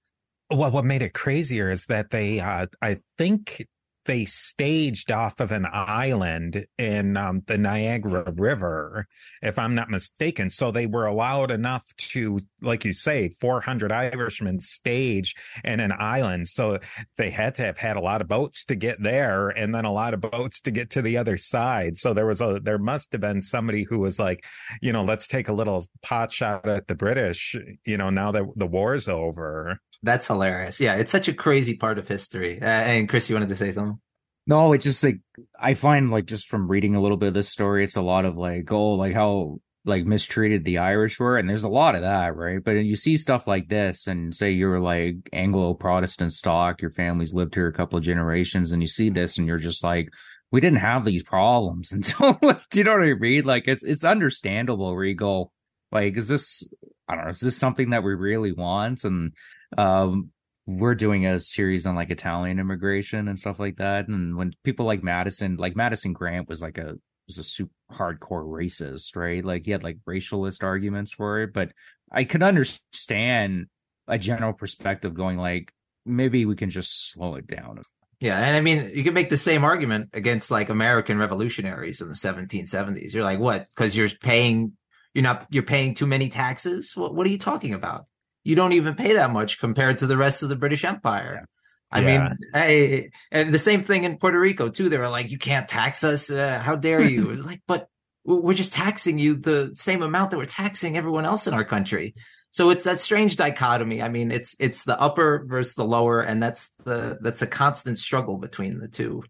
well, 0.50 0.70
what 0.70 0.84
made 0.84 1.02
it 1.02 1.12
crazier 1.12 1.70
is 1.70 1.86
that 1.86 2.10
they, 2.10 2.40
uh, 2.40 2.66
I 2.80 2.98
think 3.18 3.66
they 4.06 4.24
staged 4.24 5.10
off 5.10 5.40
of 5.40 5.52
an 5.52 5.66
island 5.70 6.66
in 6.78 7.16
um, 7.16 7.42
the 7.46 7.58
Niagara 7.58 8.32
River, 8.36 9.06
if 9.42 9.58
I'm 9.58 9.74
not 9.74 9.90
mistaken. 9.90 10.50
So 10.50 10.70
they 10.70 10.86
were 10.86 11.06
allowed 11.06 11.50
enough 11.50 11.84
to, 11.96 12.40
like 12.60 12.84
you 12.84 12.92
say, 12.92 13.28
400 13.28 13.92
Irishmen 13.92 14.60
stage 14.60 15.34
in 15.64 15.80
an 15.80 15.92
island. 15.98 16.48
So 16.48 16.78
they 17.16 17.30
had 17.30 17.54
to 17.56 17.62
have 17.62 17.78
had 17.78 17.96
a 17.96 18.00
lot 18.00 18.20
of 18.20 18.28
boats 18.28 18.64
to 18.66 18.74
get 18.74 19.02
there 19.02 19.48
and 19.48 19.74
then 19.74 19.84
a 19.84 19.92
lot 19.92 20.14
of 20.14 20.20
boats 20.20 20.60
to 20.62 20.70
get 20.70 20.90
to 20.90 21.02
the 21.02 21.16
other 21.16 21.36
side. 21.36 21.98
So 21.98 22.14
there 22.14 22.26
was 22.26 22.40
a, 22.40 22.60
there 22.62 22.78
must 22.78 23.12
have 23.12 23.20
been 23.20 23.42
somebody 23.42 23.84
who 23.84 23.98
was 23.98 24.18
like, 24.18 24.44
you 24.80 24.92
know, 24.92 25.04
let's 25.04 25.26
take 25.26 25.48
a 25.48 25.52
little 25.52 25.84
pot 26.02 26.32
shot 26.32 26.68
at 26.68 26.86
the 26.86 26.94
British, 26.94 27.56
you 27.84 27.96
know, 27.96 28.10
now 28.10 28.32
that 28.32 28.44
the 28.56 28.66
war's 28.66 29.08
over. 29.08 29.80
That's 30.02 30.26
hilarious. 30.26 30.80
Yeah, 30.80 30.94
it's 30.96 31.12
such 31.12 31.28
a 31.28 31.32
crazy 31.32 31.76
part 31.76 31.98
of 31.98 32.06
history. 32.06 32.60
Uh, 32.60 32.64
and 32.64 33.08
Chris, 33.08 33.28
you 33.28 33.34
wanted 33.34 33.48
to 33.48 33.56
say 33.56 33.72
something? 33.72 33.98
No, 34.46 34.72
it's 34.72 34.84
just 34.84 35.02
like 35.02 35.18
I 35.60 35.74
find 35.74 36.10
like 36.10 36.26
just 36.26 36.46
from 36.48 36.70
reading 36.70 36.94
a 36.94 37.02
little 37.02 37.16
bit 37.16 37.28
of 37.28 37.34
this 37.34 37.48
story, 37.48 37.82
it's 37.82 37.96
a 37.96 38.02
lot 38.02 38.24
of 38.24 38.36
like 38.36 38.70
oh, 38.70 38.92
like 38.92 39.14
how 39.14 39.60
like 39.84 40.04
mistreated 40.04 40.64
the 40.64 40.78
Irish 40.78 41.18
were, 41.18 41.36
and 41.36 41.48
there's 41.48 41.64
a 41.64 41.68
lot 41.68 41.94
of 41.94 42.02
that, 42.02 42.36
right? 42.36 42.62
But 42.62 42.72
you 42.72 42.96
see 42.96 43.16
stuff 43.16 43.46
like 43.46 43.68
this, 43.68 44.06
and 44.06 44.34
say 44.34 44.52
you're 44.52 44.80
like 44.80 45.16
Anglo 45.32 45.74
Protestant 45.74 46.32
stock, 46.32 46.80
your 46.80 46.90
family's 46.90 47.34
lived 47.34 47.54
here 47.54 47.68
a 47.68 47.72
couple 47.72 47.98
of 47.98 48.04
generations, 48.04 48.72
and 48.72 48.82
you 48.82 48.88
see 48.88 49.10
this, 49.10 49.38
and 49.38 49.46
you're 49.48 49.58
just 49.58 49.82
like, 49.82 50.10
we 50.52 50.60
didn't 50.60 50.78
have 50.78 51.04
these 51.04 51.22
problems 51.22 51.90
until. 51.92 52.34
do 52.70 52.78
you 52.78 52.84
know 52.84 52.98
what 52.98 53.06
I 53.06 53.14
mean? 53.14 53.44
Like 53.44 53.66
it's 53.66 53.82
it's 53.84 54.04
understandable 54.04 54.94
where 54.94 55.04
you 55.04 55.14
go, 55.16 55.50
like, 55.90 56.16
is 56.16 56.28
this 56.28 56.72
I 57.08 57.14
don't 57.16 57.24
know, 57.24 57.30
is 57.30 57.40
this 57.40 57.56
something 57.56 57.90
that 57.90 58.04
we 58.04 58.14
really 58.14 58.52
want? 58.52 59.04
And 59.04 59.32
um, 59.76 60.30
we're 60.66 60.94
doing 60.94 61.26
a 61.26 61.38
series 61.38 61.86
on 61.86 61.94
like 61.94 62.10
Italian 62.10 62.58
immigration 62.58 63.28
and 63.28 63.38
stuff 63.38 63.60
like 63.60 63.76
that. 63.76 64.08
And 64.08 64.36
when 64.36 64.52
people 64.64 64.84
like 64.84 65.02
Madison, 65.02 65.56
like 65.56 65.76
Madison 65.76 66.12
Grant 66.12 66.48
was 66.48 66.60
like 66.60 66.78
a 66.78 66.96
was 67.26 67.38
a 67.38 67.44
super 67.44 67.72
hardcore 67.92 68.44
racist, 68.44 69.16
right? 69.16 69.44
Like 69.44 69.64
he 69.64 69.72
had 69.72 69.84
like 69.84 69.98
racialist 70.08 70.62
arguments 70.62 71.12
for 71.12 71.40
it, 71.42 71.52
but 71.52 71.72
I 72.12 72.24
could 72.24 72.42
understand 72.42 73.66
a 74.08 74.18
general 74.18 74.52
perspective 74.52 75.14
going 75.14 75.38
like 75.38 75.72
maybe 76.04 76.46
we 76.46 76.56
can 76.56 76.70
just 76.70 77.12
slow 77.12 77.34
it 77.34 77.46
down. 77.46 77.80
Yeah, 78.20 78.38
and 78.38 78.56
I 78.56 78.60
mean 78.60 78.90
you 78.94 79.04
can 79.04 79.14
make 79.14 79.28
the 79.28 79.36
same 79.36 79.64
argument 79.64 80.10
against 80.12 80.50
like 80.50 80.68
American 80.68 81.18
revolutionaries 81.18 82.00
in 82.00 82.08
the 82.08 82.14
1770s. 82.14 83.12
You're 83.12 83.24
like, 83.24 83.40
what? 83.40 83.68
Because 83.68 83.96
you're 83.96 84.08
paying 84.08 84.72
you're 85.14 85.22
not 85.22 85.46
you're 85.50 85.62
paying 85.62 85.94
too 85.94 86.06
many 86.06 86.28
taxes? 86.28 86.96
What 86.96 87.14
what 87.14 87.26
are 87.26 87.30
you 87.30 87.38
talking 87.38 87.74
about? 87.74 88.06
You 88.46 88.54
don't 88.54 88.72
even 88.72 88.94
pay 88.94 89.14
that 89.14 89.30
much 89.30 89.58
compared 89.58 89.98
to 89.98 90.06
the 90.06 90.16
rest 90.16 90.44
of 90.44 90.48
the 90.48 90.56
British 90.56 90.84
Empire. 90.84 91.40
Yeah. 91.40 91.46
I 91.90 92.00
yeah. 92.00 92.06
mean, 92.06 92.38
I, 92.54 93.10
and 93.32 93.52
the 93.52 93.58
same 93.58 93.82
thing 93.82 94.04
in 94.04 94.18
Puerto 94.18 94.38
Rico 94.38 94.68
too. 94.68 94.88
They 94.88 94.98
were 94.98 95.08
like, 95.08 95.30
"You 95.30 95.38
can't 95.38 95.66
tax 95.66 96.04
us. 96.04 96.30
Uh, 96.30 96.60
how 96.62 96.76
dare 96.76 97.02
you?" 97.02 97.22
it 97.30 97.36
was 97.36 97.46
like, 97.46 97.62
but 97.66 97.88
we're 98.24 98.54
just 98.54 98.72
taxing 98.72 99.18
you 99.18 99.36
the 99.36 99.70
same 99.74 100.02
amount 100.02 100.30
that 100.30 100.36
we're 100.36 100.46
taxing 100.46 100.96
everyone 100.96 101.24
else 101.24 101.46
in 101.46 101.54
our 101.54 101.64
country. 101.64 102.14
So 102.52 102.70
it's 102.70 102.84
that 102.84 103.00
strange 103.00 103.36
dichotomy. 103.36 104.00
I 104.00 104.08
mean, 104.08 104.30
it's 104.30 104.54
it's 104.60 104.84
the 104.84 104.98
upper 105.00 105.44
versus 105.46 105.74
the 105.74 105.84
lower, 105.84 106.20
and 106.20 106.40
that's 106.40 106.70
the 106.84 107.18
that's 107.20 107.42
a 107.42 107.46
constant 107.48 107.98
struggle 107.98 108.38
between 108.38 108.78
the 108.78 108.88
two. 108.88 109.24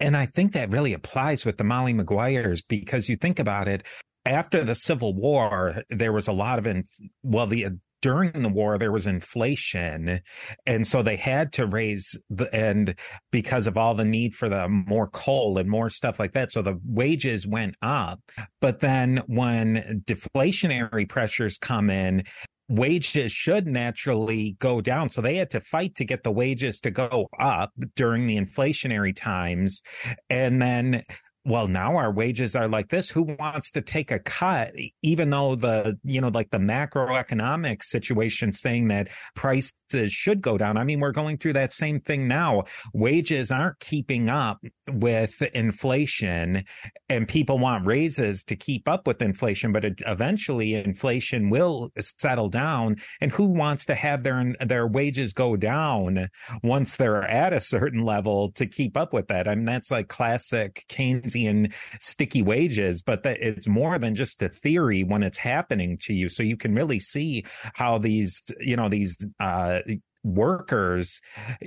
And 0.00 0.16
I 0.16 0.24
think 0.24 0.52
that 0.52 0.70
really 0.70 0.94
applies 0.94 1.44
with 1.44 1.58
the 1.58 1.64
Molly 1.64 1.92
Maguires 1.92 2.62
because 2.66 3.08
you 3.08 3.16
think 3.16 3.38
about 3.38 3.68
it. 3.68 3.82
After 4.26 4.64
the 4.64 4.74
Civil 4.74 5.14
War, 5.14 5.82
there 5.90 6.12
was 6.12 6.28
a 6.28 6.32
lot 6.32 6.58
of 6.58 6.66
in 6.66 6.84
well, 7.22 7.46
the 7.46 7.66
during 8.04 8.42
the 8.42 8.50
war 8.50 8.76
there 8.76 8.92
was 8.92 9.06
inflation 9.06 10.20
and 10.66 10.86
so 10.86 11.02
they 11.02 11.16
had 11.16 11.54
to 11.54 11.64
raise 11.64 12.22
the 12.28 12.54
and 12.54 12.94
because 13.32 13.66
of 13.66 13.78
all 13.78 13.94
the 13.94 14.04
need 14.04 14.34
for 14.34 14.46
the 14.46 14.68
more 14.68 15.08
coal 15.08 15.56
and 15.56 15.70
more 15.70 15.88
stuff 15.88 16.18
like 16.18 16.32
that 16.32 16.52
so 16.52 16.60
the 16.60 16.78
wages 16.86 17.46
went 17.46 17.74
up 17.80 18.20
but 18.60 18.80
then 18.80 19.22
when 19.26 20.02
deflationary 20.06 21.08
pressures 21.08 21.56
come 21.56 21.88
in 21.88 22.22
wages 22.68 23.30
should 23.30 23.66
naturally 23.66 24.56
go 24.58 24.80
down. 24.80 25.10
So 25.10 25.20
they 25.20 25.36
had 25.36 25.50
to 25.50 25.60
fight 25.60 25.94
to 25.96 26.04
get 26.04 26.22
the 26.22 26.32
wages 26.32 26.80
to 26.80 26.90
go 26.90 27.28
up 27.38 27.72
during 27.94 28.26
the 28.26 28.38
inflationary 28.38 29.14
times. 29.14 29.82
And 30.30 30.62
then 30.62 31.02
well, 31.46 31.68
now 31.68 31.96
our 31.96 32.10
wages 32.10 32.56
are 32.56 32.68
like 32.68 32.88
this. 32.88 33.10
Who 33.10 33.22
wants 33.38 33.70
to 33.72 33.82
take 33.82 34.10
a 34.10 34.18
cut, 34.18 34.72
even 35.02 35.28
though 35.28 35.56
the, 35.56 35.98
you 36.02 36.22
know, 36.22 36.28
like 36.28 36.50
the 36.50 36.58
macroeconomic 36.58 37.82
situation 37.82 38.54
saying 38.54 38.88
that 38.88 39.08
prices 39.34 40.10
should 40.10 40.40
go 40.40 40.56
down? 40.56 40.78
I 40.78 40.84
mean, 40.84 41.00
we're 41.00 41.12
going 41.12 41.36
through 41.36 41.52
that 41.54 41.72
same 41.72 42.00
thing 42.00 42.26
now. 42.26 42.62
Wages 42.94 43.50
aren't 43.50 43.78
keeping 43.78 44.30
up 44.30 44.58
with 44.88 45.42
inflation 45.54 46.64
and 47.10 47.28
people 47.28 47.58
want 47.58 47.84
raises 47.84 48.42
to 48.44 48.56
keep 48.56 48.88
up 48.88 49.06
with 49.06 49.20
inflation, 49.20 49.70
but 49.70 49.84
eventually 50.06 50.74
inflation 50.74 51.50
will 51.50 51.90
settle 51.98 52.48
down. 52.48 52.96
And 53.20 53.30
who 53.30 53.44
wants 53.44 53.84
to 53.86 53.94
have 53.94 54.22
their, 54.22 54.54
their 54.60 54.86
wages 54.86 55.34
go 55.34 55.56
down 55.56 56.28
once 56.62 56.96
they're 56.96 57.22
at 57.22 57.52
a 57.52 57.60
certain 57.60 58.02
level 58.02 58.52
to 58.52 58.64
keep 58.64 58.96
up 58.96 59.12
with 59.12 59.28
that? 59.28 59.46
I 59.46 59.54
mean, 59.54 59.66
that's 59.66 59.90
like 59.90 60.08
classic 60.08 60.84
Keynes 60.88 61.33
Keynesian 61.34 61.72
sticky 62.00 62.42
wages, 62.42 63.02
but 63.02 63.22
that 63.22 63.38
it's 63.40 63.68
more 63.68 63.98
than 63.98 64.14
just 64.14 64.42
a 64.42 64.48
theory 64.48 65.04
when 65.04 65.22
it's 65.22 65.38
happening 65.38 65.98
to 66.02 66.12
you. 66.12 66.28
So 66.28 66.42
you 66.42 66.56
can 66.56 66.74
really 66.74 66.98
see 66.98 67.44
how 67.74 67.98
these, 67.98 68.42
you 68.60 68.76
know, 68.76 68.88
these, 68.88 69.26
uh, 69.40 69.80
workers, 70.22 71.20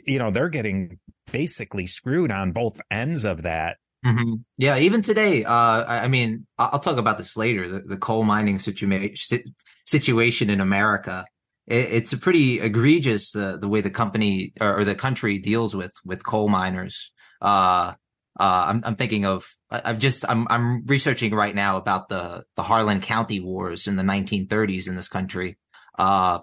you 0.05 0.17
know, 0.17 0.31
they're 0.31 0.49
getting 0.49 0.99
basically 1.31 1.85
screwed 1.85 2.31
on 2.31 2.51
both 2.51 2.81
ends 2.89 3.23
of 3.23 3.43
that. 3.43 3.77
Mm-hmm. 4.05 4.35
Yeah, 4.57 4.77
even 4.77 5.01
today, 5.01 5.43
uh, 5.43 5.83
I 5.85 6.07
mean, 6.07 6.47
I'll 6.57 6.79
talk 6.79 6.97
about 6.97 7.17
this 7.17 7.35
later. 7.35 7.67
The, 7.67 7.79
the 7.81 7.97
coal 7.97 8.23
mining 8.23 8.57
situa- 8.57 9.43
situation 9.85 10.49
in 10.49 10.61
America, 10.61 11.25
it, 11.67 11.89
it's 11.91 12.13
a 12.13 12.17
pretty 12.17 12.59
egregious 12.59 13.31
the 13.31 13.57
the 13.59 13.67
way 13.67 13.81
the 13.81 13.89
company 13.89 14.53
or, 14.61 14.79
or, 14.79 14.85
the 14.85 14.95
country 14.95 15.39
deals 15.39 15.75
with 15.75 15.93
with 16.05 16.25
coal 16.25 16.47
miners. 16.47 17.11
Uh, 17.41 17.93
uh, 18.39 18.65
I'm, 18.67 18.81
I'm 18.85 18.95
thinking 18.95 19.25
of 19.25 19.56
I've 19.69 19.99
just 19.99 20.23
I'm 20.29 20.47
I'm 20.49 20.85
researching 20.85 21.33
right 21.33 21.53
now 21.53 21.77
about 21.77 22.09
the 22.09 22.43
the 22.55 22.63
Harlan 22.63 23.01
County 23.01 23.39
Wars 23.39 23.87
in 23.87 23.97
the 23.97 24.03
1930s 24.03 24.87
in 24.87 24.95
this 24.95 25.09
country. 25.09 25.57
Uh, 25.97 26.39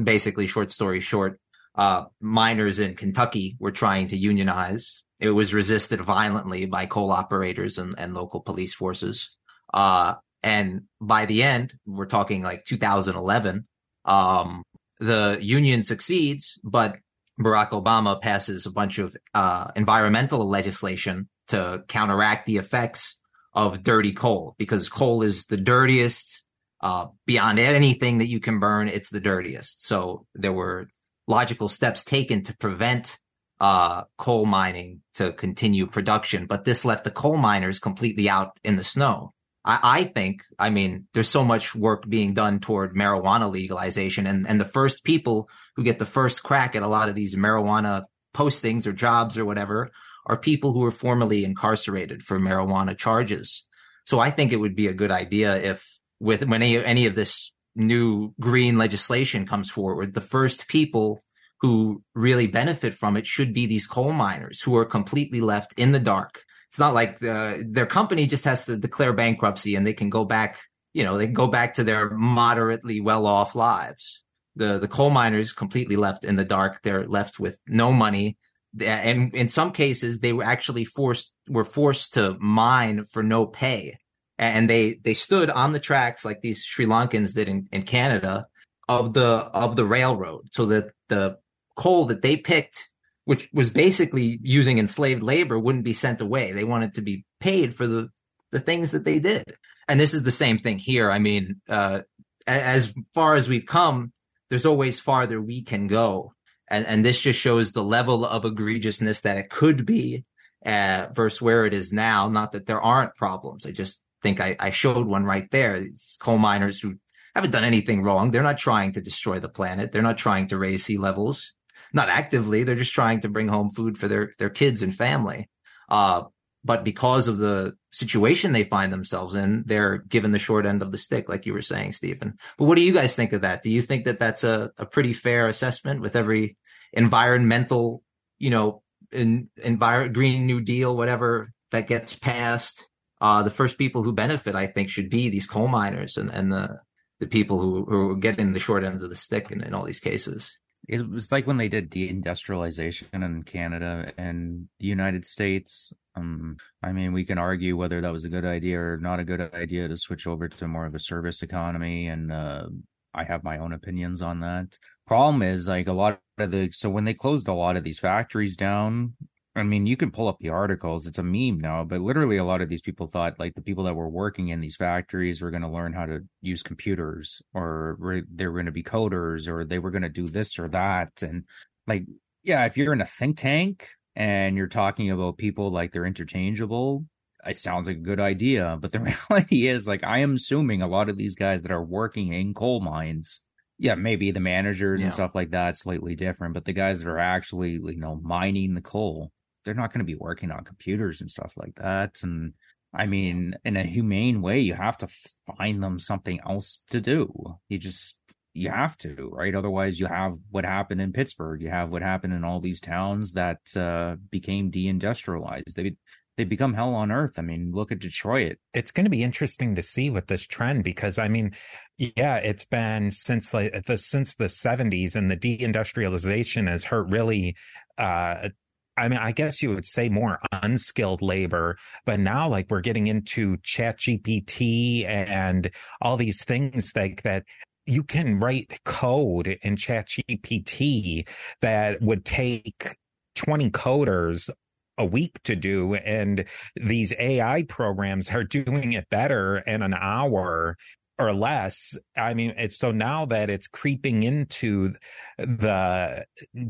basically, 0.00 0.46
short 0.46 0.70
story 0.70 1.00
short, 1.00 1.40
uh, 1.74 2.04
miners 2.20 2.78
in 2.78 2.94
Kentucky 2.94 3.56
were 3.58 3.72
trying 3.72 4.08
to 4.08 4.16
unionize. 4.16 5.02
It 5.18 5.30
was 5.30 5.52
resisted 5.52 6.00
violently 6.00 6.66
by 6.66 6.86
coal 6.86 7.10
operators 7.10 7.78
and, 7.78 7.94
and 7.98 8.14
local 8.14 8.40
police 8.40 8.74
forces. 8.74 9.36
Uh, 9.74 10.14
and 10.44 10.82
by 11.00 11.26
the 11.26 11.42
end, 11.42 11.74
we're 11.84 12.06
talking 12.06 12.42
like 12.42 12.64
2011. 12.64 13.66
Um, 14.04 14.62
the 15.00 15.38
union 15.40 15.82
succeeds, 15.82 16.60
but 16.62 16.98
Barack 17.40 17.70
Obama 17.70 18.20
passes 18.20 18.66
a 18.66 18.70
bunch 18.70 18.98
of 18.98 19.16
uh, 19.34 19.70
environmental 19.74 20.48
legislation 20.48 21.28
to 21.48 21.82
counteract 21.88 22.46
the 22.46 22.56
effects 22.56 23.18
of 23.54 23.82
dirty 23.82 24.12
coal 24.12 24.54
because 24.58 24.88
coal 24.88 25.22
is 25.22 25.46
the 25.46 25.56
dirtiest 25.56 26.44
uh, 26.80 27.06
beyond 27.26 27.58
anything 27.58 28.18
that 28.18 28.28
you 28.28 28.40
can 28.40 28.60
burn. 28.60 28.88
It's 28.88 29.10
the 29.10 29.20
dirtiest. 29.20 29.84
So 29.84 30.26
there 30.34 30.52
were 30.52 30.88
logical 31.26 31.68
steps 31.68 32.04
taken 32.04 32.44
to 32.44 32.56
prevent 32.56 33.18
uh, 33.60 34.04
coal 34.16 34.46
mining 34.46 35.02
to 35.14 35.32
continue 35.32 35.86
production, 35.86 36.46
but 36.46 36.64
this 36.64 36.84
left 36.84 37.04
the 37.04 37.10
coal 37.10 37.36
miners 37.36 37.80
completely 37.80 38.28
out 38.28 38.56
in 38.62 38.76
the 38.76 38.84
snow. 38.84 39.32
I, 39.64 39.80
I 39.82 40.04
think, 40.04 40.44
I 40.58 40.70
mean, 40.70 41.08
there's 41.12 41.28
so 41.28 41.44
much 41.44 41.74
work 41.74 42.08
being 42.08 42.34
done 42.34 42.60
toward 42.60 42.94
marijuana 42.94 43.50
legalization, 43.50 44.26
and 44.26 44.46
and 44.46 44.60
the 44.60 44.64
first 44.64 45.02
people 45.02 45.48
who 45.74 45.82
get 45.82 45.98
the 45.98 46.06
first 46.06 46.44
crack 46.44 46.76
at 46.76 46.82
a 46.82 46.88
lot 46.88 47.08
of 47.08 47.16
these 47.16 47.34
marijuana 47.34 48.04
postings 48.34 48.86
or 48.86 48.92
jobs 48.92 49.36
or 49.36 49.44
whatever 49.44 49.90
are 50.28 50.36
people 50.36 50.72
who 50.72 50.80
were 50.80 50.90
formerly 50.90 51.44
incarcerated 51.44 52.22
for 52.22 52.38
marijuana 52.38 52.96
charges. 52.96 53.66
So 54.04 54.20
I 54.20 54.30
think 54.30 54.52
it 54.52 54.56
would 54.56 54.76
be 54.76 54.86
a 54.86 54.94
good 54.94 55.10
idea 55.10 55.56
if 55.56 55.98
with 56.20 56.44
when 56.44 56.62
any, 56.62 56.82
any 56.82 57.06
of 57.06 57.14
this 57.14 57.52
new 57.74 58.34
green 58.40 58.76
legislation 58.76 59.46
comes 59.46 59.70
forward, 59.70 60.14
the 60.14 60.20
first 60.20 60.68
people 60.68 61.22
who 61.60 62.02
really 62.14 62.46
benefit 62.46 62.94
from 62.94 63.16
it 63.16 63.26
should 63.26 63.52
be 63.52 63.66
these 63.66 63.86
coal 63.86 64.12
miners 64.12 64.60
who 64.60 64.76
are 64.76 64.84
completely 64.84 65.40
left 65.40 65.74
in 65.76 65.92
the 65.92 66.00
dark. 66.00 66.42
It's 66.68 66.78
not 66.78 66.94
like 66.94 67.18
the, 67.18 67.64
their 67.66 67.86
company 67.86 68.26
just 68.26 68.44
has 68.44 68.66
to 68.66 68.76
declare 68.76 69.12
bankruptcy 69.12 69.74
and 69.74 69.86
they 69.86 69.94
can 69.94 70.10
go 70.10 70.24
back, 70.24 70.58
you 70.92 71.02
know, 71.02 71.16
they 71.16 71.26
can 71.26 71.34
go 71.34 71.46
back 71.46 71.74
to 71.74 71.84
their 71.84 72.10
moderately 72.10 73.00
well 73.00 73.26
off 73.26 73.54
lives. 73.54 74.22
The, 74.56 74.78
the 74.78 74.88
coal 74.88 75.10
miners 75.10 75.52
completely 75.52 75.96
left 75.96 76.24
in 76.24 76.36
the 76.36 76.44
dark. 76.44 76.82
They're 76.82 77.06
left 77.06 77.40
with 77.40 77.60
no 77.66 77.92
money 77.92 78.36
and 78.82 79.34
in 79.34 79.48
some 79.48 79.72
cases 79.72 80.20
they 80.20 80.32
were 80.32 80.44
actually 80.44 80.84
forced 80.84 81.34
were 81.48 81.64
forced 81.64 82.14
to 82.14 82.36
mine 82.40 83.04
for 83.04 83.22
no 83.22 83.46
pay. 83.46 83.96
And 84.38 84.70
they 84.70 84.94
they 85.02 85.14
stood 85.14 85.50
on 85.50 85.72
the 85.72 85.80
tracks 85.80 86.24
like 86.24 86.40
these 86.40 86.64
sri 86.64 86.86
lankans 86.86 87.34
did 87.34 87.48
in, 87.48 87.68
in 87.72 87.82
canada 87.82 88.46
of 88.88 89.14
the 89.14 89.26
of 89.26 89.76
the 89.76 89.84
railroad. 89.84 90.48
So 90.52 90.66
that 90.66 90.92
the 91.08 91.38
coal 91.76 92.06
that 92.06 92.22
they 92.22 92.36
picked 92.36 92.88
which 93.24 93.48
was 93.52 93.68
basically 93.68 94.40
using 94.42 94.78
enslaved 94.78 95.22
labor 95.22 95.58
wouldn't 95.58 95.84
be 95.84 95.92
sent 95.92 96.22
away. 96.22 96.52
They 96.52 96.64
wanted 96.64 96.94
to 96.94 97.02
be 97.02 97.26
paid 97.40 97.74
for 97.74 97.86
the 97.86 98.08
the 98.52 98.60
things 98.60 98.92
that 98.92 99.04
they 99.04 99.18
did. 99.18 99.44
And 99.86 100.00
this 100.00 100.14
is 100.14 100.22
the 100.22 100.30
same 100.30 100.58
thing 100.58 100.78
here. 100.78 101.10
I 101.10 101.18
mean 101.18 101.60
uh 101.68 102.02
as 102.46 102.94
far 103.14 103.34
as 103.34 103.48
we've 103.48 103.66
come 103.66 104.12
there's 104.48 104.66
always 104.66 104.98
farther 105.00 105.40
we 105.40 105.62
can 105.62 105.86
go 105.86 106.32
and 106.70 106.86
and 106.86 107.04
this 107.04 107.20
just 107.20 107.40
shows 107.40 107.72
the 107.72 107.82
level 107.82 108.24
of 108.24 108.44
egregiousness 108.44 109.22
that 109.22 109.36
it 109.36 109.50
could 109.50 109.86
be 109.86 110.24
uh, 110.64 111.06
versus 111.12 111.42
where 111.42 111.66
it 111.66 111.74
is 111.74 111.92
now. 111.92 112.28
Not 112.28 112.52
that 112.52 112.66
there 112.66 112.80
aren't 112.80 113.16
problems. 113.16 113.66
I 113.66 113.72
just 113.72 114.02
think 114.22 114.40
I, 114.40 114.56
I 114.58 114.70
showed 114.70 115.06
one 115.06 115.24
right 115.24 115.50
there. 115.50 115.80
These 115.80 116.18
coal 116.20 116.38
miners 116.38 116.80
who 116.80 116.96
haven't 117.34 117.52
done 117.52 117.64
anything 117.64 118.02
wrong. 118.02 118.30
They're 118.30 118.42
not 118.42 118.58
trying 118.58 118.92
to 118.92 119.00
destroy 119.00 119.38
the 119.38 119.48
planet. 119.48 119.92
They're 119.92 120.02
not 120.02 120.18
trying 120.18 120.48
to 120.48 120.58
raise 120.58 120.84
sea 120.84 120.98
levels. 120.98 121.54
Not 121.92 122.08
actively. 122.08 122.64
They're 122.64 122.74
just 122.74 122.92
trying 122.92 123.20
to 123.20 123.28
bring 123.28 123.48
home 123.48 123.70
food 123.70 123.96
for 123.96 124.08
their 124.08 124.32
their 124.38 124.50
kids 124.50 124.82
and 124.82 124.94
family. 124.94 125.48
Uh, 125.88 126.24
but 126.64 126.84
because 126.84 127.28
of 127.28 127.38
the 127.38 127.74
situation 127.92 128.52
they 128.52 128.62
find 128.64 128.92
themselves 128.92 129.34
in, 129.34 129.62
they're 129.64 129.98
given 129.98 130.32
the 130.32 130.38
short 130.38 130.66
end 130.66 130.82
of 130.82 130.92
the 130.92 130.98
stick, 130.98 131.26
like 131.26 131.46
you 131.46 131.54
were 131.54 131.62
saying, 131.62 131.92
Stephen. 131.92 132.34
But 132.58 132.66
what 132.66 132.76
do 132.76 132.82
you 132.82 132.92
guys 132.92 133.16
think 133.16 133.32
of 133.32 133.40
that? 133.40 133.62
Do 133.62 133.70
you 133.70 133.80
think 133.80 134.04
that 134.04 134.18
that's 134.18 134.44
a, 134.44 134.70
a 134.76 134.84
pretty 134.84 135.14
fair 135.14 135.48
assessment 135.48 136.02
with 136.02 136.14
every 136.14 136.57
environmental, 136.92 138.02
you 138.38 138.50
know, 138.50 138.82
in, 139.12 139.48
environment 139.56 140.14
Green 140.14 140.46
New 140.46 140.60
Deal, 140.60 140.96
whatever 140.96 141.52
that 141.70 141.88
gets 141.88 142.14
passed? 142.14 142.84
Uh, 143.20 143.42
the 143.42 143.50
first 143.50 143.78
people 143.78 144.02
who 144.02 144.12
benefit, 144.12 144.54
I 144.54 144.68
think, 144.68 144.90
should 144.90 145.10
be 145.10 145.28
these 145.28 145.46
coal 145.46 145.68
miners 145.68 146.16
and, 146.16 146.30
and 146.30 146.52
the 146.52 146.78
the 147.20 147.26
people 147.26 147.58
who, 147.60 147.84
who 147.84 148.10
are 148.10 148.16
getting 148.16 148.52
the 148.52 148.60
short 148.60 148.84
end 148.84 149.02
of 149.02 149.10
the 149.10 149.16
stick 149.16 149.50
in, 149.50 149.62
in 149.62 149.74
all 149.74 149.84
these 149.84 150.00
cases. 150.00 150.56
It 150.88 151.08
was 151.08 151.30
like 151.30 151.46
when 151.46 151.58
they 151.58 151.68
did 151.68 151.90
deindustrialization 151.90 153.12
in 153.12 153.42
Canada 153.42 154.12
and 154.16 154.68
the 154.80 154.86
United 154.86 155.24
States. 155.24 155.92
Um, 156.14 156.56
I 156.82 156.92
mean, 156.92 157.12
we 157.12 157.24
can 157.24 157.36
argue 157.36 157.76
whether 157.76 158.00
that 158.00 158.12
was 158.12 158.24
a 158.24 158.30
good 158.30 158.44
idea 158.44 158.80
or 158.80 158.96
not 158.96 159.20
a 159.20 159.24
good 159.24 159.52
idea 159.52 159.88
to 159.88 159.98
switch 159.98 160.26
over 160.26 160.48
to 160.48 160.68
more 160.68 160.86
of 160.86 160.94
a 160.94 161.00
service 161.00 161.42
economy, 161.42 162.06
and 162.06 162.32
uh, 162.32 162.68
I 163.12 163.24
have 163.24 163.44
my 163.44 163.58
own 163.58 163.72
opinions 163.72 164.22
on 164.22 164.40
that. 164.40 164.78
Problem 165.08 165.40
is, 165.40 165.66
like 165.66 165.88
a 165.88 165.92
lot 165.94 166.20
of 166.36 166.50
the 166.50 166.68
so 166.70 166.90
when 166.90 167.06
they 167.06 167.14
closed 167.14 167.48
a 167.48 167.54
lot 167.54 167.78
of 167.78 167.82
these 167.82 167.98
factories 167.98 168.56
down, 168.56 169.14
I 169.56 169.62
mean, 169.62 169.86
you 169.86 169.96
can 169.96 170.10
pull 170.10 170.28
up 170.28 170.36
the 170.38 170.50
articles. 170.50 171.06
It's 171.06 171.16
a 171.16 171.22
meme 171.22 171.58
now, 171.60 171.82
but 171.82 172.02
literally 172.02 172.36
a 172.36 172.44
lot 172.44 172.60
of 172.60 172.68
these 172.68 172.82
people 172.82 173.06
thought 173.06 173.38
like 173.38 173.54
the 173.54 173.62
people 173.62 173.84
that 173.84 173.96
were 173.96 174.10
working 174.10 174.50
in 174.50 174.60
these 174.60 174.76
factories 174.76 175.40
were 175.40 175.50
going 175.50 175.62
to 175.62 175.68
learn 175.68 175.94
how 175.94 176.04
to 176.04 176.20
use 176.42 176.62
computers 176.62 177.40
or 177.54 177.96
re- 177.98 178.22
they 178.30 178.46
were 178.46 178.52
going 178.52 178.66
to 178.66 178.72
be 178.72 178.82
coders 178.82 179.48
or 179.48 179.64
they 179.64 179.78
were 179.78 179.90
going 179.90 180.02
to 180.02 180.10
do 180.10 180.28
this 180.28 180.58
or 180.58 180.68
that. 180.68 181.22
And 181.22 181.44
like, 181.86 182.04
yeah, 182.44 182.66
if 182.66 182.76
you're 182.76 182.92
in 182.92 183.00
a 183.00 183.06
think 183.06 183.38
tank 183.38 183.88
and 184.14 184.58
you're 184.58 184.66
talking 184.66 185.10
about 185.10 185.38
people 185.38 185.70
like 185.70 185.90
they're 185.90 186.04
interchangeable, 186.04 187.06
it 187.46 187.56
sounds 187.56 187.86
like 187.86 187.96
a 187.96 188.00
good 188.00 188.20
idea. 188.20 188.76
But 188.78 188.92
the 188.92 189.00
reality 189.30 189.68
is 189.68 189.88
like, 189.88 190.04
I 190.04 190.18
am 190.18 190.34
assuming 190.34 190.82
a 190.82 190.86
lot 190.86 191.08
of 191.08 191.16
these 191.16 191.34
guys 191.34 191.62
that 191.62 191.72
are 191.72 191.82
working 191.82 192.34
in 192.34 192.52
coal 192.52 192.80
mines 192.80 193.40
yeah, 193.78 193.94
maybe 193.94 194.30
the 194.32 194.40
managers 194.40 195.00
yeah. 195.00 195.06
and 195.06 195.14
stuff 195.14 195.34
like 195.34 195.50
that 195.50 195.76
slightly 195.76 196.14
different, 196.14 196.54
but 196.54 196.64
the 196.64 196.72
guys 196.72 197.00
that 197.00 197.08
are 197.08 197.18
actually, 197.18 197.72
you 197.72 197.96
know, 197.96 198.20
mining 198.22 198.74
the 198.74 198.80
coal, 198.80 199.30
they're 199.64 199.74
not 199.74 199.92
going 199.92 200.00
to 200.00 200.04
be 200.04 200.16
working 200.16 200.50
on 200.50 200.64
computers 200.64 201.20
and 201.20 201.30
stuff 201.30 201.54
like 201.56 201.74
that. 201.76 202.16
And 202.22 202.54
I 202.92 203.06
mean, 203.06 203.54
in 203.64 203.76
a 203.76 203.84
humane 203.84 204.42
way, 204.42 204.58
you 204.60 204.74
have 204.74 204.98
to 204.98 205.08
find 205.56 205.82
them 205.82 205.98
something 205.98 206.40
else 206.46 206.84
to 206.90 207.00
do. 207.00 207.32
You 207.68 207.78
just, 207.78 208.16
you 208.52 208.70
have 208.70 208.96
to, 208.98 209.30
right? 209.32 209.54
Otherwise, 209.54 210.00
you 210.00 210.06
have 210.06 210.34
what 210.50 210.64
happened 210.64 211.00
in 211.00 211.12
Pittsburgh. 211.12 211.62
You 211.62 211.68
have 211.68 211.90
what 211.90 212.02
happened 212.02 212.32
in 212.32 212.44
all 212.44 212.60
these 212.60 212.80
towns 212.80 213.34
that 213.34 213.60
uh, 213.76 214.16
became 214.30 214.72
deindustrialized. 214.72 215.74
They 215.74 215.96
they 216.36 216.44
become 216.44 216.72
hell 216.72 216.94
on 216.94 217.10
earth. 217.10 217.36
I 217.36 217.42
mean, 217.42 217.72
look 217.72 217.90
at 217.90 217.98
Detroit. 217.98 218.58
It's 218.72 218.92
going 218.92 219.04
to 219.04 219.10
be 219.10 219.24
interesting 219.24 219.74
to 219.74 219.82
see 219.82 220.08
with 220.08 220.28
this 220.28 220.46
trend 220.46 220.84
because 220.84 221.18
I 221.18 221.28
mean, 221.28 221.52
yeah, 221.98 222.36
it's 222.36 222.64
been 222.64 223.10
since 223.10 223.52
like 223.52 223.84
the 223.86 223.98
since 223.98 224.36
the 224.36 224.44
70s 224.44 225.16
and 225.16 225.30
the 225.30 225.36
deindustrialization 225.36 226.68
has 226.68 226.84
hurt 226.84 227.08
really 227.08 227.56
uh 227.98 228.48
I 228.96 229.08
mean, 229.08 229.20
I 229.20 229.30
guess 229.30 229.62
you 229.62 229.70
would 229.70 229.84
say 229.84 230.08
more 230.08 230.40
unskilled 230.50 231.22
labor, 231.22 231.78
but 232.04 232.18
now 232.18 232.48
like 232.48 232.66
we're 232.68 232.80
getting 232.80 233.06
into 233.06 233.56
ChatGPT 233.58 235.04
and 235.06 235.70
all 236.00 236.16
these 236.16 236.44
things 236.44 236.92
like 236.96 237.22
that 237.22 237.44
you 237.86 238.02
can 238.02 238.38
write 238.38 238.80
code 238.84 239.56
in 239.62 239.76
ChatGPT 239.76 241.28
that 241.62 242.02
would 242.02 242.24
take 242.24 242.96
20 243.36 243.70
coders 243.70 244.50
a 244.98 245.04
week 245.04 245.40
to 245.44 245.54
do 245.54 245.94
and 245.94 246.44
these 246.74 247.14
AI 247.20 247.62
programs 247.68 248.30
are 248.30 248.42
doing 248.42 248.94
it 248.94 249.08
better 249.08 249.58
in 249.58 249.80
an 249.80 249.94
hour 249.94 250.76
or 251.18 251.32
less. 251.32 251.96
I 252.16 252.34
mean, 252.34 252.54
it's 252.56 252.78
so 252.78 252.92
now 252.92 253.26
that 253.26 253.50
it's 253.50 253.66
creeping 253.66 254.22
into 254.22 254.92
the, 255.36 256.24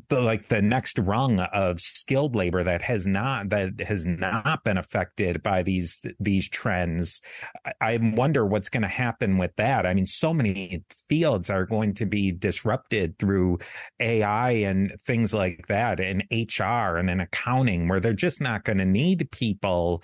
the 0.09 0.21
like 0.21 0.49
the 0.49 0.63
next 0.63 0.99
rung 0.99 1.41
of 1.41 1.81
skilled 1.81 2.35
labor 2.35 2.65
that 2.65 2.83
has 2.83 3.07
not 3.07 3.51
that 3.51 3.81
has 3.81 4.07
not 4.07 4.65
been 4.65 4.79
affected 4.79 5.43
by 5.43 5.63
these 5.63 6.05
these 6.19 6.49
trends. 6.49 7.21
I, 7.65 7.73
I 7.81 7.99
wonder 8.01 8.47
what's 8.47 8.69
going 8.69 8.83
to 8.83 8.89
happen 8.89 9.39
with 9.39 9.55
that. 9.57 9.87
I 9.87 9.95
mean, 9.95 10.07
so 10.07 10.33
many 10.33 10.85
fields 11.09 11.51
are 11.51 11.66
going 11.66 11.94
to 11.94 12.07
be 12.07 12.33
disrupted 12.33 13.18
through 13.18 13.59
AI 14.01 14.51
and 14.51 14.92
things 15.05 15.35
like 15.35 15.66
that, 15.68 16.01
and 16.01 16.25
HR 16.31 16.97
and 16.97 17.11
in 17.11 17.21
accounting, 17.21 17.88
where 17.88 18.01
they're 18.01 18.12
just 18.12 18.40
not 18.40 18.64
going 18.64 18.79
to 18.79 18.85
need 18.85 19.29
people, 19.31 20.03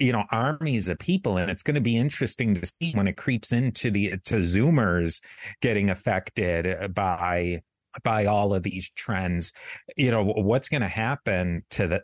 you 0.00 0.12
know, 0.12 0.24
armies 0.30 0.88
of 0.88 0.98
people, 0.98 1.36
and 1.36 1.50
it's 1.50 1.62
going 1.62 1.74
to 1.74 1.80
be 1.80 1.96
interesting 1.96 2.54
to 2.54 2.66
see 2.66 2.92
when 2.92 3.08
it 3.08 3.16
creeps 3.16 3.52
into 3.52 3.90
the 3.90 4.10
to 4.24 4.36
zoomers 4.36 5.20
getting 5.60 5.90
affected 5.90 6.94
by 6.94 7.60
by 8.02 8.26
all 8.26 8.54
of 8.54 8.62
these 8.62 8.90
trends 8.90 9.52
you 9.96 10.10
know 10.10 10.24
what's 10.24 10.68
going 10.68 10.82
to 10.82 10.88
happen 10.88 11.64
to 11.70 11.86
the 11.88 12.02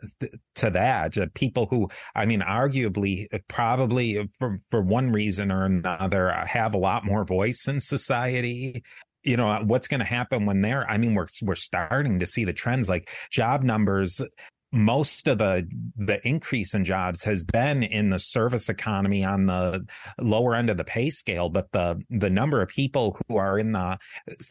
to 0.55 0.69
that? 0.71 1.13
To 1.13 1.27
people 1.27 1.67
who 1.67 1.89
i 2.15 2.25
mean 2.25 2.41
arguably 2.41 3.27
uh, 3.33 3.39
probably 3.47 4.17
uh, 4.17 4.25
for 4.39 4.59
for 4.69 4.81
one 4.81 5.11
reason 5.11 5.51
or 5.51 5.65
another 5.65 6.31
uh, 6.31 6.45
have 6.45 6.73
a 6.73 6.77
lot 6.77 7.05
more 7.05 7.25
voice 7.25 7.67
in 7.67 7.79
society. 7.79 8.83
You 9.23 9.37
know 9.37 9.61
what's 9.63 9.87
going 9.87 10.01
to 10.01 10.05
happen 10.05 10.45
when 10.45 10.61
they're 10.61 10.89
i 10.89 10.97
mean 10.97 11.15
we're 11.15 11.27
we're 11.41 11.55
starting 11.55 12.19
to 12.19 12.27
see 12.27 12.43
the 12.43 12.51
trends 12.51 12.89
like 12.89 13.09
job 13.31 13.63
numbers 13.63 14.21
most 14.73 15.27
of 15.27 15.37
the 15.37 15.69
the 15.95 16.19
increase 16.27 16.73
in 16.73 16.83
jobs 16.83 17.23
has 17.23 17.45
been 17.45 17.83
in 17.83 18.09
the 18.09 18.17
service 18.17 18.69
economy 18.69 19.23
on 19.23 19.45
the 19.45 19.85
lower 20.19 20.55
end 20.55 20.71
of 20.71 20.77
the 20.77 20.83
pay 20.83 21.11
scale, 21.11 21.47
but 21.47 21.71
the 21.71 22.01
the 22.09 22.29
number 22.29 22.61
of 22.61 22.69
people 22.69 23.17
who 23.27 23.37
are 23.37 23.59
in 23.59 23.71
the 23.71 23.99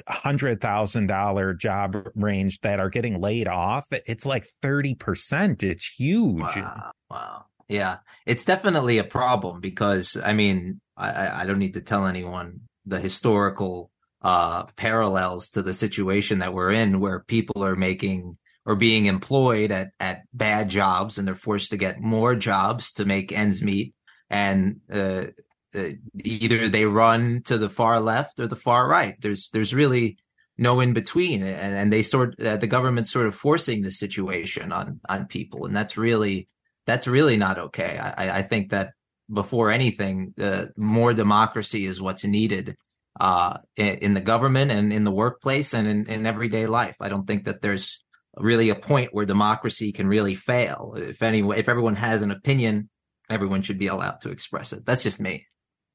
hundred 0.09 0.61
thousand 0.61 1.09
dollar 1.09 1.53
job 1.53 1.97
range 2.15 2.61
that 2.61 2.79
are 2.79 2.89
getting 2.89 3.21
laid 3.21 3.49
off, 3.49 3.87
it's 3.91 4.25
like 4.25 4.45
thirty 4.45 4.95
percent. 4.95 5.65
It's 5.65 5.93
huge. 5.93 6.41
Wow. 6.41 6.93
wow. 7.11 7.45
Yeah, 7.69 7.99
it's 8.25 8.45
definitely 8.45 8.99
a 8.99 9.05
problem 9.05 9.61
because 9.61 10.17
I 10.25 10.35
mean, 10.35 10.81
I, 10.97 11.43
I 11.43 11.47
don't 11.47 11.59
need 11.59 11.75
to 11.75 11.81
tell 11.81 12.07
anyone 12.07 12.61
the 12.87 13.01
historical 13.01 13.91
uh, 14.23 14.65
parallels 14.77 15.51
to 15.51 15.63
the 15.63 15.75
situation 15.75 16.39
that 16.39 16.55
we're 16.55 16.71
in, 16.71 17.01
where 17.01 17.21
people 17.21 17.65
are 17.65 17.75
making 17.75 18.37
or 18.65 18.77
being 18.77 19.07
employed 19.07 19.71
at 19.71 19.93
at 19.99 20.23
bad 20.33 20.69
jobs 20.69 21.19
and 21.19 21.27
they're 21.27 21.35
forced 21.35 21.71
to 21.71 21.77
get 21.77 22.01
more 22.01 22.35
jobs 22.35 22.93
to 22.93 23.05
make 23.05 23.33
ends 23.33 23.63
meet. 23.63 23.95
And 24.31 24.81
uh, 24.93 25.27
uh, 25.75 25.91
either 26.25 26.69
they 26.69 26.87
run 26.87 27.43
to 27.45 27.59
the 27.59 27.71
far 27.71 28.01
left 28.01 28.41
or 28.41 28.47
the 28.47 28.57
far 28.57 28.89
right. 28.89 29.17
There's 29.21 29.49
there's 29.51 29.75
really 29.75 30.19
no 30.59 30.81
in 30.81 30.93
between 30.93 31.43
and, 31.43 31.75
and 31.75 31.93
they 31.93 32.03
sort 32.03 32.39
uh, 32.41 32.57
the 32.57 32.67
government 32.67 33.09
sort 33.09 33.27
of 33.27 33.35
forcing 33.35 33.83
the 33.83 33.91
situation 33.91 34.73
on 34.73 35.01
on 35.09 35.27
people 35.27 35.65
and 35.67 35.75
that's 35.75 35.97
really 35.97 36.49
that's 36.87 37.07
really 37.07 37.37
not 37.37 37.59
okay. 37.59 37.99
I 37.99 38.39
i 38.39 38.43
think 38.43 38.71
that 38.71 38.93
before 39.33 39.71
anything 39.71 40.35
uh, 40.41 40.67
more 40.77 41.15
democracy 41.15 41.87
is 41.87 42.03
what's 42.03 42.25
needed 42.25 42.77
uh, 43.19 43.59
in, 43.77 43.95
in, 43.99 44.15
the 44.15 44.21
government 44.21 44.71
and 44.71 44.93
in 44.93 45.05
the 45.05 45.11
workplace 45.11 45.75
and 45.75 45.87
in, 45.87 46.07
in 46.07 46.27
everyday 46.27 46.67
life. 46.67 46.97
I 47.01 47.09
don't 47.09 47.27
think 47.27 47.45
that 47.45 47.61
there's 47.61 48.03
really 48.37 48.71
a 48.71 48.75
point 48.75 49.13
where 49.13 49.27
democracy 49.27 49.93
can 49.93 50.09
really 50.09 50.35
fail. 50.35 50.95
If 50.97 51.23
anyone, 51.23 51.59
if 51.59 51.69
everyone 51.69 51.97
has 51.97 52.23
an 52.23 52.31
opinion, 52.31 52.89
everyone 53.29 53.63
should 53.63 53.79
be 53.79 53.87
allowed 53.87 54.21
to 54.23 54.31
express 54.31 54.73
it. 54.73 54.85
That's 54.85 55.03
just 55.03 55.21
me. 55.21 55.47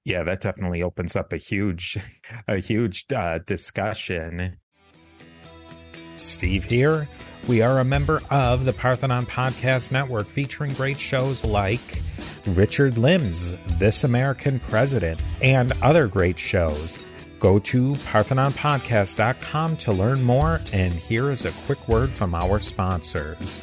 Yeah, 0.06 0.24
that 0.24 0.42
definitely 0.42 0.84
opens 0.84 1.16
up 1.16 1.34
a 1.34 1.38
huge, 1.38 1.98
a 2.48 2.58
huge 2.58 3.06
uh, 3.14 3.40
discussion. 3.46 4.58
Steve 6.18 6.66
here. 6.66 7.08
We 7.48 7.62
are 7.62 7.80
a 7.80 7.86
member 7.86 8.20
of 8.30 8.66
the 8.66 8.74
Parthenon 8.74 9.26
Podcast 9.26 9.92
Network 9.92 10.28
featuring 10.28 10.74
great 10.74 11.00
shows 11.00 11.46
like 11.46 12.02
Richard 12.46 12.98
Lim's 12.98 13.56
This 13.78 14.04
American 14.04 14.60
President 14.60 15.22
and 15.42 15.72
other 15.82 16.08
great 16.08 16.38
shows. 16.38 17.00
Go 17.40 17.60
to 17.60 17.94
parthenonpodcast.com 17.94 19.78
to 19.78 19.92
learn 19.92 20.24
more, 20.24 20.62
and 20.74 20.94
here 20.94 21.30
is 21.32 21.46
a 21.46 21.52
quick 21.66 21.88
word 21.88 22.12
from 22.12 22.34
our 22.34 22.60
sponsors. 22.60 23.62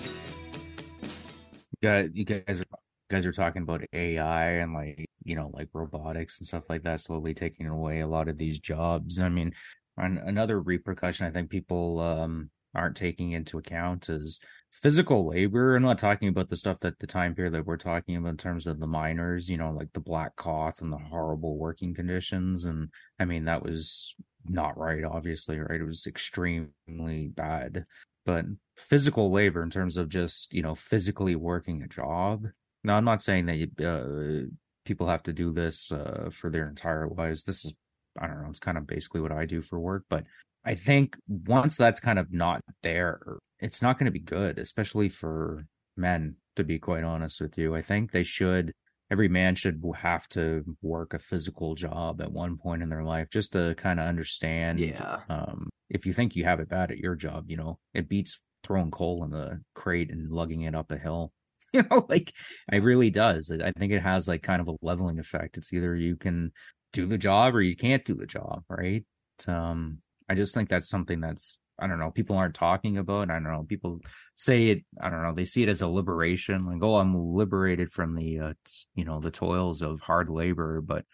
Yeah, 1.82 2.04
you 2.12 2.24
guys 2.24 2.60
are 2.60 2.78
guys 3.10 3.26
are 3.26 3.32
talking 3.32 3.62
about 3.62 3.82
AI 3.92 4.50
and 4.52 4.72
like 4.72 5.06
you 5.24 5.36
know 5.36 5.50
like 5.52 5.68
robotics 5.72 6.38
and 6.38 6.46
stuff 6.46 6.70
like 6.70 6.82
that 6.84 7.00
slowly 7.00 7.34
taking 7.34 7.66
away 7.66 8.00
a 8.00 8.06
lot 8.06 8.28
of 8.28 8.38
these 8.38 8.58
jobs. 8.58 9.18
I 9.18 9.28
mean, 9.28 9.52
another 9.96 10.60
repercussion 10.60 11.26
I 11.26 11.30
think 11.30 11.50
people 11.50 12.00
um, 12.00 12.50
aren't 12.74 12.96
taking 12.96 13.32
into 13.32 13.58
account 13.58 14.08
is 14.08 14.40
physical 14.74 15.26
labor. 15.26 15.76
I'm 15.76 15.82
not 15.82 15.98
talking 15.98 16.28
about 16.28 16.48
the 16.50 16.56
stuff 16.56 16.80
that 16.80 16.98
the 16.98 17.06
time 17.06 17.34
period 17.34 17.54
that 17.54 17.64
we're 17.64 17.78
talking 17.78 18.16
about 18.16 18.28
in 18.30 18.36
terms 18.36 18.66
of 18.66 18.80
the 18.80 18.86
miners, 18.86 19.48
you 19.48 19.56
know, 19.56 19.70
like 19.70 19.92
the 19.94 20.00
black 20.00 20.36
cloth 20.36 20.82
and 20.82 20.92
the 20.92 20.98
horrible 20.98 21.56
working 21.56 21.94
conditions. 21.94 22.66
And 22.66 22.90
I 23.18 23.24
mean, 23.24 23.44
that 23.46 23.62
was 23.62 24.14
not 24.46 24.76
right, 24.76 25.04
obviously, 25.04 25.58
right? 25.58 25.80
It 25.80 25.86
was 25.86 26.06
extremely 26.06 27.28
bad. 27.28 27.86
But 28.26 28.44
physical 28.76 29.30
labor 29.30 29.62
in 29.62 29.70
terms 29.70 29.96
of 29.96 30.08
just, 30.08 30.52
you 30.52 30.62
know, 30.62 30.74
physically 30.74 31.36
working 31.36 31.82
a 31.82 31.88
job, 31.88 32.46
Now, 32.84 32.96
I'm 32.98 33.04
not 33.04 33.22
saying 33.22 33.46
that 33.46 33.84
uh, 33.84 34.48
people 34.84 35.08
have 35.08 35.22
to 35.24 35.32
do 35.32 35.50
this 35.50 35.90
uh, 35.90 36.28
for 36.30 36.50
their 36.50 36.68
entire 36.68 37.08
lives. 37.08 37.42
This 37.44 37.64
is, 37.64 37.74
I 38.20 38.26
don't 38.26 38.42
know, 38.42 38.50
it's 38.50 38.58
kind 38.58 38.78
of 38.78 38.86
basically 38.86 39.22
what 39.22 39.32
I 39.32 39.46
do 39.46 39.62
for 39.62 39.80
work. 39.80 40.04
But 40.10 40.24
I 40.64 40.74
think 40.74 41.16
once 41.26 41.76
that's 41.76 42.00
kind 42.00 42.18
of 42.18 42.32
not 42.32 42.60
there, 42.82 43.38
it's 43.64 43.80
not 43.80 43.98
going 43.98 44.04
to 44.04 44.12
be 44.12 44.20
good, 44.20 44.58
especially 44.58 45.08
for 45.08 45.66
men, 45.96 46.36
to 46.56 46.64
be 46.64 46.78
quite 46.78 47.02
honest 47.02 47.40
with 47.40 47.56
you. 47.56 47.74
I 47.74 47.80
think 47.80 48.12
they 48.12 48.22
should, 48.22 48.72
every 49.10 49.28
man 49.28 49.54
should 49.54 49.82
have 49.96 50.28
to 50.30 50.64
work 50.82 51.14
a 51.14 51.18
physical 51.18 51.74
job 51.74 52.20
at 52.20 52.30
one 52.30 52.58
point 52.58 52.82
in 52.82 52.90
their 52.90 53.04
life 53.04 53.28
just 53.32 53.52
to 53.52 53.74
kind 53.76 53.98
of 53.98 54.06
understand. 54.06 54.80
Yeah. 54.80 55.20
Um, 55.30 55.70
if 55.88 56.04
you 56.04 56.12
think 56.12 56.36
you 56.36 56.44
have 56.44 56.60
it 56.60 56.68
bad 56.68 56.90
at 56.90 56.98
your 56.98 57.14
job, 57.14 57.46
you 57.48 57.56
know, 57.56 57.78
it 57.94 58.06
beats 58.06 58.38
throwing 58.62 58.90
coal 58.90 59.24
in 59.24 59.30
the 59.30 59.62
crate 59.74 60.10
and 60.10 60.30
lugging 60.30 60.62
it 60.62 60.74
up 60.74 60.90
a 60.90 60.98
hill. 60.98 61.32
You 61.74 61.82
know, 61.90 62.06
like 62.08 62.32
it 62.72 62.84
really 62.84 63.10
does. 63.10 63.50
I 63.50 63.72
think 63.72 63.92
it 63.92 64.00
has 64.00 64.28
like 64.28 64.44
kind 64.44 64.60
of 64.60 64.68
a 64.68 64.76
leveling 64.80 65.18
effect. 65.18 65.56
It's 65.56 65.72
either 65.72 65.96
you 65.96 66.14
can 66.14 66.52
do 66.92 67.04
the 67.04 67.18
job 67.18 67.56
or 67.56 67.62
you 67.62 67.74
can't 67.74 68.04
do 68.04 68.14
the 68.14 68.28
job, 68.28 68.62
right? 68.68 69.04
Um, 69.48 69.98
I 70.28 70.36
just 70.36 70.54
think 70.54 70.68
that's 70.68 70.88
something 70.88 71.18
that's 71.18 71.58
I 71.78 71.86
don't 71.86 71.98
know, 71.98 72.10
people 72.10 72.36
aren't 72.36 72.54
talking 72.54 72.98
about. 72.98 73.30
I 73.30 73.34
don't 73.34 73.44
know, 73.44 73.66
people 73.68 74.00
say 74.34 74.68
it, 74.68 74.84
I 75.00 75.10
don't 75.10 75.22
know, 75.22 75.34
they 75.34 75.44
see 75.44 75.62
it 75.62 75.68
as 75.68 75.82
a 75.82 75.88
liberation, 75.88 76.66
like, 76.66 76.82
oh, 76.82 76.96
I'm 76.96 77.16
liberated 77.34 77.92
from 77.92 78.14
the, 78.14 78.38
uh, 78.38 78.52
you 78.94 79.04
know, 79.04 79.20
the 79.20 79.30
toils 79.30 79.82
of 79.82 80.00
hard 80.00 80.30
labor. 80.30 80.80
But 80.80 81.04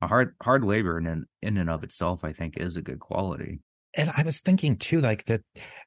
a 0.00 0.06
hard, 0.06 0.34
hard 0.42 0.64
labor 0.64 0.98
in, 0.98 1.26
in 1.42 1.56
and 1.56 1.70
of 1.70 1.82
itself, 1.84 2.24
I 2.24 2.32
think 2.32 2.56
is 2.56 2.76
a 2.76 2.82
good 2.82 3.00
quality 3.00 3.60
and 3.94 4.12
I 4.16 4.22
was 4.22 4.40
thinking 4.40 4.76
too, 4.76 5.00
like 5.00 5.24
that 5.26 5.42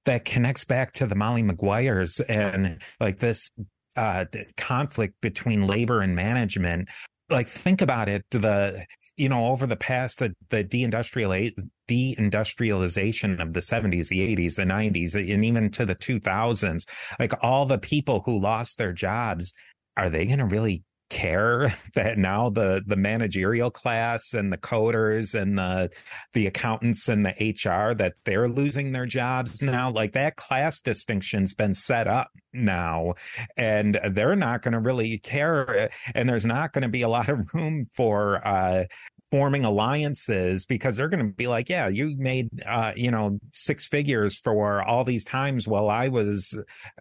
that 0.05 0.25
connects 0.25 0.65
back 0.65 0.91
to 0.93 1.07
the 1.07 1.15
Molly 1.15 1.43
Maguires 1.43 2.19
and 2.19 2.81
like 2.99 3.19
this 3.19 3.51
uh 3.95 4.25
conflict 4.57 5.15
between 5.21 5.67
labor 5.67 6.01
and 6.01 6.15
management. 6.15 6.89
Like 7.29 7.47
think 7.47 7.81
about 7.81 8.09
it, 8.09 8.25
the 8.31 8.85
you 9.21 9.29
know, 9.29 9.45
over 9.45 9.67
the 9.67 9.75
past 9.75 10.17
the 10.17 10.33
the 10.49 10.63
deindustrial 10.63 11.53
deindustrialization 11.87 13.39
of 13.39 13.53
the 13.53 13.59
70s, 13.59 14.09
the 14.09 14.35
80s, 14.35 14.55
the 14.55 14.63
90s, 14.63 15.13
and 15.13 15.45
even 15.45 15.69
to 15.69 15.85
the 15.85 15.95
2000s, 15.95 16.87
like 17.19 17.33
all 17.43 17.67
the 17.67 17.77
people 17.77 18.21
who 18.21 18.39
lost 18.39 18.79
their 18.79 18.91
jobs, 18.91 19.53
are 19.95 20.09
they 20.09 20.25
going 20.25 20.39
to 20.39 20.45
really 20.45 20.83
care 21.11 21.71
that 21.93 22.17
now 22.17 22.49
the 22.49 22.81
the 22.87 22.95
managerial 22.95 23.69
class 23.69 24.33
and 24.33 24.51
the 24.51 24.57
coders 24.57 25.39
and 25.39 25.59
the 25.59 25.91
the 26.33 26.47
accountants 26.47 27.07
and 27.07 27.23
the 27.23 27.53
HR 27.63 27.93
that 27.93 28.13
they're 28.25 28.49
losing 28.49 28.91
their 28.91 29.05
jobs 29.05 29.61
now? 29.61 29.91
Like 29.91 30.13
that 30.13 30.37
class 30.37 30.81
distinction's 30.81 31.53
been 31.53 31.75
set 31.75 32.07
up 32.07 32.31
now 32.53 33.13
and 33.55 33.99
they're 34.11 34.35
not 34.35 34.61
going 34.61 34.73
to 34.73 34.79
really 34.79 35.19
care 35.19 35.89
and 36.15 36.27
there's 36.27 36.45
not 36.45 36.73
going 36.73 36.81
to 36.81 36.89
be 36.89 37.01
a 37.01 37.09
lot 37.09 37.29
of 37.29 37.53
room 37.53 37.85
for 37.93 38.45
uh 38.45 38.85
forming 39.31 39.63
alliances 39.65 40.65
because 40.65 40.97
they're 40.97 41.09
going 41.09 41.25
to 41.25 41.33
be 41.33 41.47
like, 41.47 41.69
yeah, 41.69 41.87
you 41.87 42.15
made, 42.17 42.49
uh, 42.65 42.91
you 42.95 43.09
know, 43.09 43.39
six 43.53 43.87
figures 43.87 44.37
for 44.37 44.81
all 44.83 45.03
these 45.03 45.23
times 45.23 45.67
while 45.67 45.89
I 45.89 46.09
was, 46.09 46.57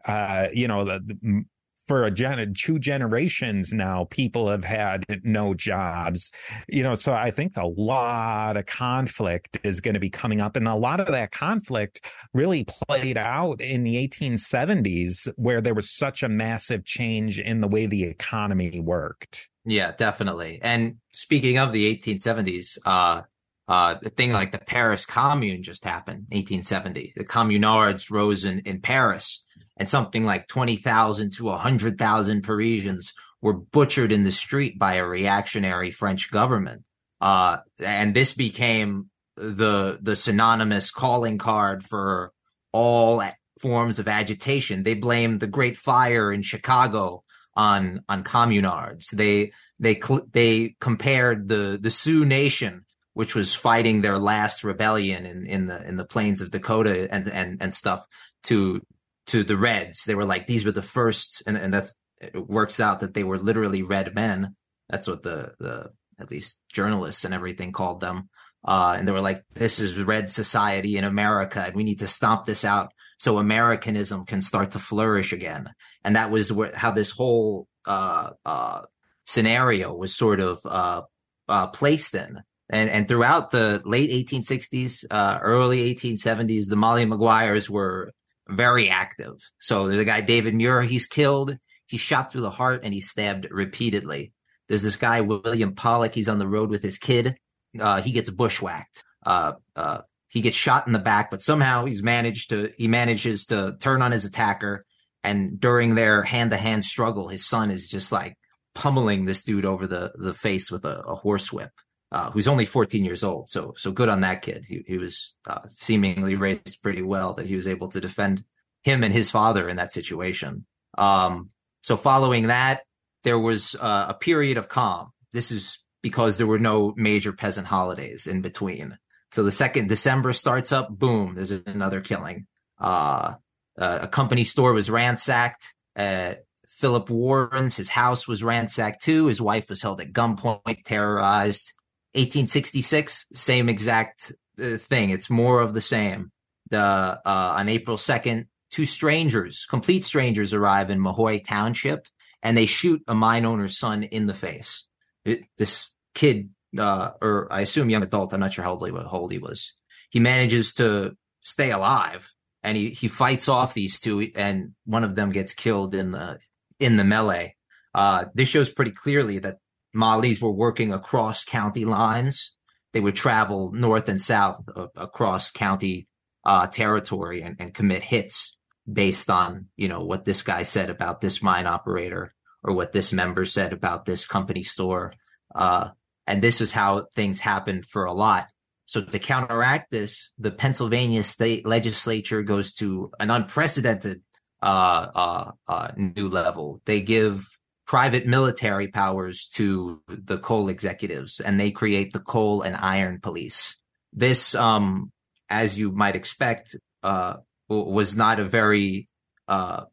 uh, 0.06 0.48
you 0.52 0.68
know, 0.68 0.84
the, 0.84 1.00
the 1.00 1.44
for 1.90 2.04
a 2.04 2.10
gen 2.12 2.54
two 2.56 2.78
generations 2.78 3.72
now 3.72 4.04
people 4.10 4.48
have 4.48 4.62
had 4.62 5.04
no 5.24 5.54
jobs. 5.54 6.30
You 6.68 6.84
know 6.84 6.94
so 6.94 7.12
i 7.12 7.32
think 7.32 7.56
a 7.56 7.66
lot 7.66 8.56
of 8.56 8.66
conflict 8.66 9.58
is 9.64 9.80
going 9.80 9.94
to 9.94 10.00
be 10.00 10.08
coming 10.08 10.40
up 10.40 10.54
and 10.54 10.68
a 10.68 10.74
lot 10.76 11.00
of 11.00 11.08
that 11.08 11.32
conflict 11.32 12.04
really 12.32 12.64
played 12.86 13.16
out 13.16 13.60
in 13.60 13.82
the 13.82 13.96
1870s 14.06 15.32
where 15.34 15.60
there 15.60 15.74
was 15.74 15.90
such 15.90 16.22
a 16.22 16.28
massive 16.28 16.84
change 16.84 17.40
in 17.40 17.60
the 17.60 17.66
way 17.66 17.86
the 17.86 18.04
economy 18.04 18.78
worked 18.78 19.49
yeah 19.64 19.92
definitely 19.92 20.58
and 20.62 20.96
speaking 21.12 21.58
of 21.58 21.72
the 21.72 21.96
1870s 21.96 22.78
uh 22.84 23.22
uh, 23.70 23.96
the 24.02 24.10
thing 24.10 24.32
like 24.32 24.50
the 24.50 24.58
Paris 24.58 25.06
Commune 25.06 25.62
just 25.62 25.84
happened, 25.84 26.26
1870. 26.30 27.12
The 27.16 27.24
communards 27.24 28.10
rose 28.10 28.44
in, 28.44 28.58
in 28.60 28.80
Paris 28.80 29.44
and 29.76 29.88
something 29.88 30.24
like 30.24 30.48
20,000 30.48 31.32
to 31.34 31.44
100,000 31.44 32.42
Parisians 32.42 33.14
were 33.40 33.52
butchered 33.52 34.10
in 34.10 34.24
the 34.24 34.32
street 34.32 34.76
by 34.76 34.94
a 34.94 35.06
reactionary 35.06 35.92
French 35.92 36.32
government. 36.32 36.82
Uh, 37.20 37.58
and 37.78 38.12
this 38.12 38.34
became 38.34 39.08
the 39.36 39.98
the 40.02 40.16
synonymous 40.16 40.90
calling 40.90 41.38
card 41.38 41.84
for 41.84 42.32
all 42.72 43.22
forms 43.60 43.98
of 43.98 44.08
agitation. 44.08 44.82
They 44.82 44.94
blamed 44.94 45.40
the 45.40 45.46
Great 45.46 45.76
Fire 45.76 46.32
in 46.32 46.42
Chicago 46.42 47.22
on 47.54 48.02
on 48.08 48.24
communards. 48.24 49.10
They 49.10 49.52
they 49.78 50.00
they 50.32 50.76
compared 50.80 51.48
the 51.48 51.78
the 51.80 51.90
Sioux 51.90 52.24
Nation, 52.24 52.84
which 53.14 53.34
was 53.34 53.54
fighting 53.54 54.00
their 54.00 54.18
last 54.18 54.64
rebellion 54.64 55.26
in, 55.26 55.46
in 55.46 55.66
the 55.66 55.86
in 55.86 55.96
the 55.96 56.04
plains 56.04 56.40
of 56.40 56.50
Dakota 56.50 57.08
and 57.12 57.28
and 57.28 57.58
and 57.60 57.74
stuff, 57.74 58.06
to 58.44 58.80
to 59.26 59.44
the 59.44 59.56
Reds. 59.56 60.04
They 60.04 60.14
were 60.14 60.24
like, 60.24 60.46
these 60.46 60.64
were 60.64 60.72
the 60.72 60.82
first, 60.82 61.42
and, 61.46 61.56
and 61.56 61.72
that's 61.72 61.96
it 62.20 62.48
works 62.48 62.80
out 62.80 63.00
that 63.00 63.14
they 63.14 63.24
were 63.24 63.38
literally 63.38 63.82
red 63.82 64.14
men. 64.14 64.56
That's 64.88 65.08
what 65.08 65.22
the 65.22 65.54
the 65.58 65.90
at 66.18 66.30
least 66.30 66.60
journalists 66.72 67.24
and 67.24 67.32
everything 67.32 67.72
called 67.72 68.00
them. 68.00 68.28
Uh, 68.62 68.94
and 68.98 69.08
they 69.08 69.12
were 69.12 69.22
like, 69.22 69.42
this 69.54 69.80
is 69.80 70.02
red 70.02 70.28
society 70.28 70.98
in 70.98 71.04
America, 71.04 71.62
and 71.66 71.74
we 71.74 71.84
need 71.84 72.00
to 72.00 72.06
stomp 72.06 72.44
this 72.44 72.64
out 72.64 72.92
so 73.20 73.36
Americanism 73.36 74.24
can 74.24 74.40
start 74.40 74.70
to 74.70 74.78
flourish 74.78 75.34
again. 75.34 75.68
And 76.02 76.16
that 76.16 76.30
was 76.30 76.50
where, 76.50 76.74
how 76.74 76.90
this 76.90 77.10
whole 77.10 77.68
uh, 77.86 78.30
uh, 78.46 78.82
scenario 79.26 79.94
was 79.94 80.16
sort 80.16 80.40
of 80.40 80.58
uh, 80.64 81.02
uh, 81.46 81.66
placed 81.66 82.14
in. 82.14 82.40
And, 82.70 82.88
and 82.88 83.06
throughout 83.06 83.50
the 83.50 83.82
late 83.84 84.10
1860s, 84.26 85.04
uh, 85.10 85.38
early 85.42 85.94
1870s, 85.94 86.68
the 86.68 86.76
Molly 86.76 87.04
Maguires 87.04 87.68
were 87.68 88.12
very 88.48 88.88
active. 88.88 89.34
So 89.60 89.86
there's 89.86 90.00
a 90.00 90.04
guy, 90.06 90.22
David 90.22 90.54
Muir, 90.54 90.80
he's 90.80 91.06
killed. 91.06 91.58
He's 91.86 92.00
shot 92.00 92.32
through 92.32 92.42
the 92.42 92.50
heart 92.50 92.84
and 92.84 92.94
he's 92.94 93.10
stabbed 93.10 93.48
repeatedly. 93.50 94.32
There's 94.68 94.82
this 94.82 94.96
guy, 94.96 95.20
William 95.20 95.74
Pollock. 95.74 96.14
He's 96.14 96.28
on 96.28 96.38
the 96.38 96.48
road 96.48 96.70
with 96.70 96.82
his 96.82 96.96
kid. 96.96 97.36
Uh, 97.78 98.00
he 98.00 98.12
gets 98.12 98.30
bushwhacked. 98.30 99.04
Uh, 99.26 99.54
uh, 99.76 100.02
he 100.30 100.40
gets 100.40 100.56
shot 100.56 100.86
in 100.86 100.92
the 100.92 100.98
back, 100.98 101.30
but 101.30 101.42
somehow 101.42 101.84
he's 101.84 102.02
managed 102.02 102.50
to, 102.50 102.72
he 102.78 102.86
manages 102.86 103.46
to 103.46 103.76
turn 103.80 104.00
on 104.00 104.12
his 104.12 104.24
attacker. 104.24 104.86
And 105.24 105.58
during 105.60 105.96
their 105.96 106.22
hand 106.22 106.50
to 106.52 106.56
hand 106.56 106.84
struggle, 106.84 107.28
his 107.28 107.46
son 107.46 107.70
is 107.70 107.90
just 107.90 108.12
like 108.12 108.38
pummeling 108.74 109.24
this 109.24 109.42
dude 109.42 109.64
over 109.64 109.86
the, 109.86 110.12
the 110.14 110.32
face 110.32 110.70
with 110.70 110.84
a, 110.84 111.00
a 111.00 111.16
horsewhip 111.16 111.72
uh, 112.12 112.30
who's 112.30 112.46
only 112.46 112.64
14 112.64 113.04
years 113.04 113.24
old. 113.24 113.50
So, 113.50 113.74
so 113.76 113.90
good 113.90 114.08
on 114.08 114.20
that 114.20 114.42
kid. 114.42 114.64
He, 114.68 114.84
he 114.86 114.98
was 114.98 115.36
uh, 115.48 115.66
seemingly 115.66 116.36
raised 116.36 116.78
pretty 116.80 117.02
well 117.02 117.34
that 117.34 117.46
he 117.46 117.56
was 117.56 117.66
able 117.66 117.88
to 117.88 118.00
defend 118.00 118.44
him 118.82 119.02
and 119.02 119.12
his 119.12 119.32
father 119.32 119.68
in 119.68 119.76
that 119.76 119.92
situation. 119.92 120.64
Um, 120.96 121.50
so 121.82 121.96
following 121.96 122.46
that, 122.46 122.82
there 123.24 123.38
was 123.38 123.74
uh, 123.80 124.06
a 124.08 124.14
period 124.14 124.56
of 124.58 124.68
calm. 124.68 125.10
This 125.32 125.50
is 125.50 125.78
because 126.02 126.38
there 126.38 126.46
were 126.46 126.58
no 126.58 126.94
major 126.96 127.32
peasant 127.32 127.66
holidays 127.66 128.26
in 128.26 128.42
between. 128.42 128.96
So 129.32 129.42
the 129.42 129.50
second 129.50 129.88
December 129.88 130.32
starts 130.32 130.72
up, 130.72 130.88
boom, 130.90 131.34
there's 131.34 131.50
another 131.50 132.00
killing. 132.00 132.46
Uh, 132.78 133.34
a 133.76 134.08
company 134.08 134.44
store 134.44 134.72
was 134.72 134.90
ransacked. 134.90 135.74
Uh, 135.96 136.34
Philip 136.68 137.10
Warren's, 137.10 137.76
his 137.76 137.88
house 137.88 138.28
was 138.28 138.44
ransacked 138.44 139.02
too. 139.02 139.26
His 139.26 139.40
wife 139.40 139.68
was 139.68 139.82
held 139.82 140.00
at 140.00 140.12
gunpoint, 140.12 140.84
terrorized. 140.84 141.72
1866, 142.14 143.26
same 143.32 143.68
exact 143.68 144.32
uh, 144.60 144.76
thing. 144.76 145.10
It's 145.10 145.30
more 145.30 145.60
of 145.60 145.74
the 145.74 145.80
same. 145.80 146.32
The 146.70 146.78
uh, 146.78 147.20
on 147.24 147.68
April 147.68 147.96
2nd, 147.96 148.46
two 148.70 148.86
strangers, 148.86 149.66
complete 149.68 150.04
strangers, 150.04 150.52
arrive 150.52 150.90
in 150.90 151.00
Mahanoy 151.00 151.44
Township, 151.44 152.06
and 152.42 152.56
they 152.56 152.66
shoot 152.66 153.02
a 153.06 153.14
mine 153.14 153.44
owner's 153.44 153.78
son 153.78 154.02
in 154.02 154.26
the 154.26 154.34
face. 154.34 154.84
It, 155.24 155.44
this 155.58 155.90
kid, 156.14 156.50
uh, 156.78 157.10
or 157.20 157.48
I 157.50 157.60
assume 157.62 157.90
young 157.90 158.02
adult, 158.02 158.32
I'm 158.32 158.40
not 158.40 158.52
sure 158.52 158.64
how 158.64 158.72
old 158.72 158.86
he, 158.86 158.92
how 158.92 159.08
old 159.10 159.32
he 159.32 159.38
was. 159.38 159.72
He 160.10 160.20
manages 160.20 160.74
to 160.74 161.16
stay 161.42 161.70
alive, 161.70 162.32
and 162.62 162.76
he 162.76 162.90
he 162.90 163.08
fights 163.08 163.48
off 163.48 163.74
these 163.74 164.00
two, 164.00 164.30
and 164.34 164.74
one 164.84 165.04
of 165.04 165.14
them 165.14 165.30
gets 165.30 165.54
killed 165.54 165.94
in 165.94 166.10
the 166.12 166.38
in 166.78 166.96
the 166.96 167.04
melee. 167.04 167.54
Uh, 167.94 168.26
this 168.34 168.48
shows 168.48 168.70
pretty 168.70 168.92
clearly 168.92 169.38
that 169.40 169.58
Mollies 169.92 170.40
were 170.40 170.52
working 170.52 170.92
across 170.92 171.44
county 171.44 171.84
lines. 171.84 172.52
They 172.92 173.00
would 173.00 173.16
travel 173.16 173.72
north 173.72 174.08
and 174.08 174.20
south 174.20 174.62
uh, 174.74 174.86
across 174.96 175.50
county 175.50 176.08
uh, 176.44 176.66
territory 176.68 177.42
and, 177.42 177.56
and 177.58 177.74
commit 177.74 178.02
hits 178.02 178.56
based 178.90 179.30
on 179.30 179.66
you 179.76 179.88
know 179.88 180.04
what 180.04 180.24
this 180.24 180.42
guy 180.42 180.62
said 180.62 180.90
about 180.90 181.20
this 181.20 181.42
mine 181.42 181.66
operator 181.66 182.34
or 182.62 182.74
what 182.74 182.92
this 182.92 183.12
member 183.12 183.44
said 183.44 183.72
about 183.72 184.04
this 184.04 184.26
company 184.26 184.62
store. 184.62 185.12
Uh, 185.54 185.90
and 186.30 186.40
this 186.40 186.60
is 186.60 186.72
how 186.72 187.06
things 187.16 187.40
happened 187.40 187.84
for 187.84 188.04
a 188.04 188.12
lot. 188.12 188.46
So 188.86 189.02
to 189.02 189.18
counteract 189.18 189.90
this, 189.90 190.30
the 190.38 190.52
Pennsylvania 190.52 191.24
state 191.24 191.66
legislature 191.66 192.42
goes 192.42 192.72
to 192.74 193.10
an 193.18 193.32
unprecedented 193.32 194.22
uh, 194.62 195.06
uh, 195.12 195.50
uh, 195.66 195.88
new 195.96 196.28
level. 196.28 196.80
They 196.84 197.00
give 197.00 197.44
private 197.84 198.28
military 198.28 198.86
powers 198.86 199.48
to 199.54 200.02
the 200.06 200.38
coal 200.38 200.68
executives, 200.68 201.40
and 201.40 201.58
they 201.58 201.72
create 201.72 202.12
the 202.12 202.20
coal 202.20 202.62
and 202.62 202.76
iron 202.76 203.18
police. 203.20 203.76
This, 204.12 204.54
um, 204.54 205.10
as 205.48 205.76
you 205.76 205.90
might 205.90 206.14
expect, 206.14 206.76
uh, 207.02 207.38
was 207.68 208.14
not 208.14 208.38
a 208.38 208.44
very 208.44 209.08
uh, 209.48 209.86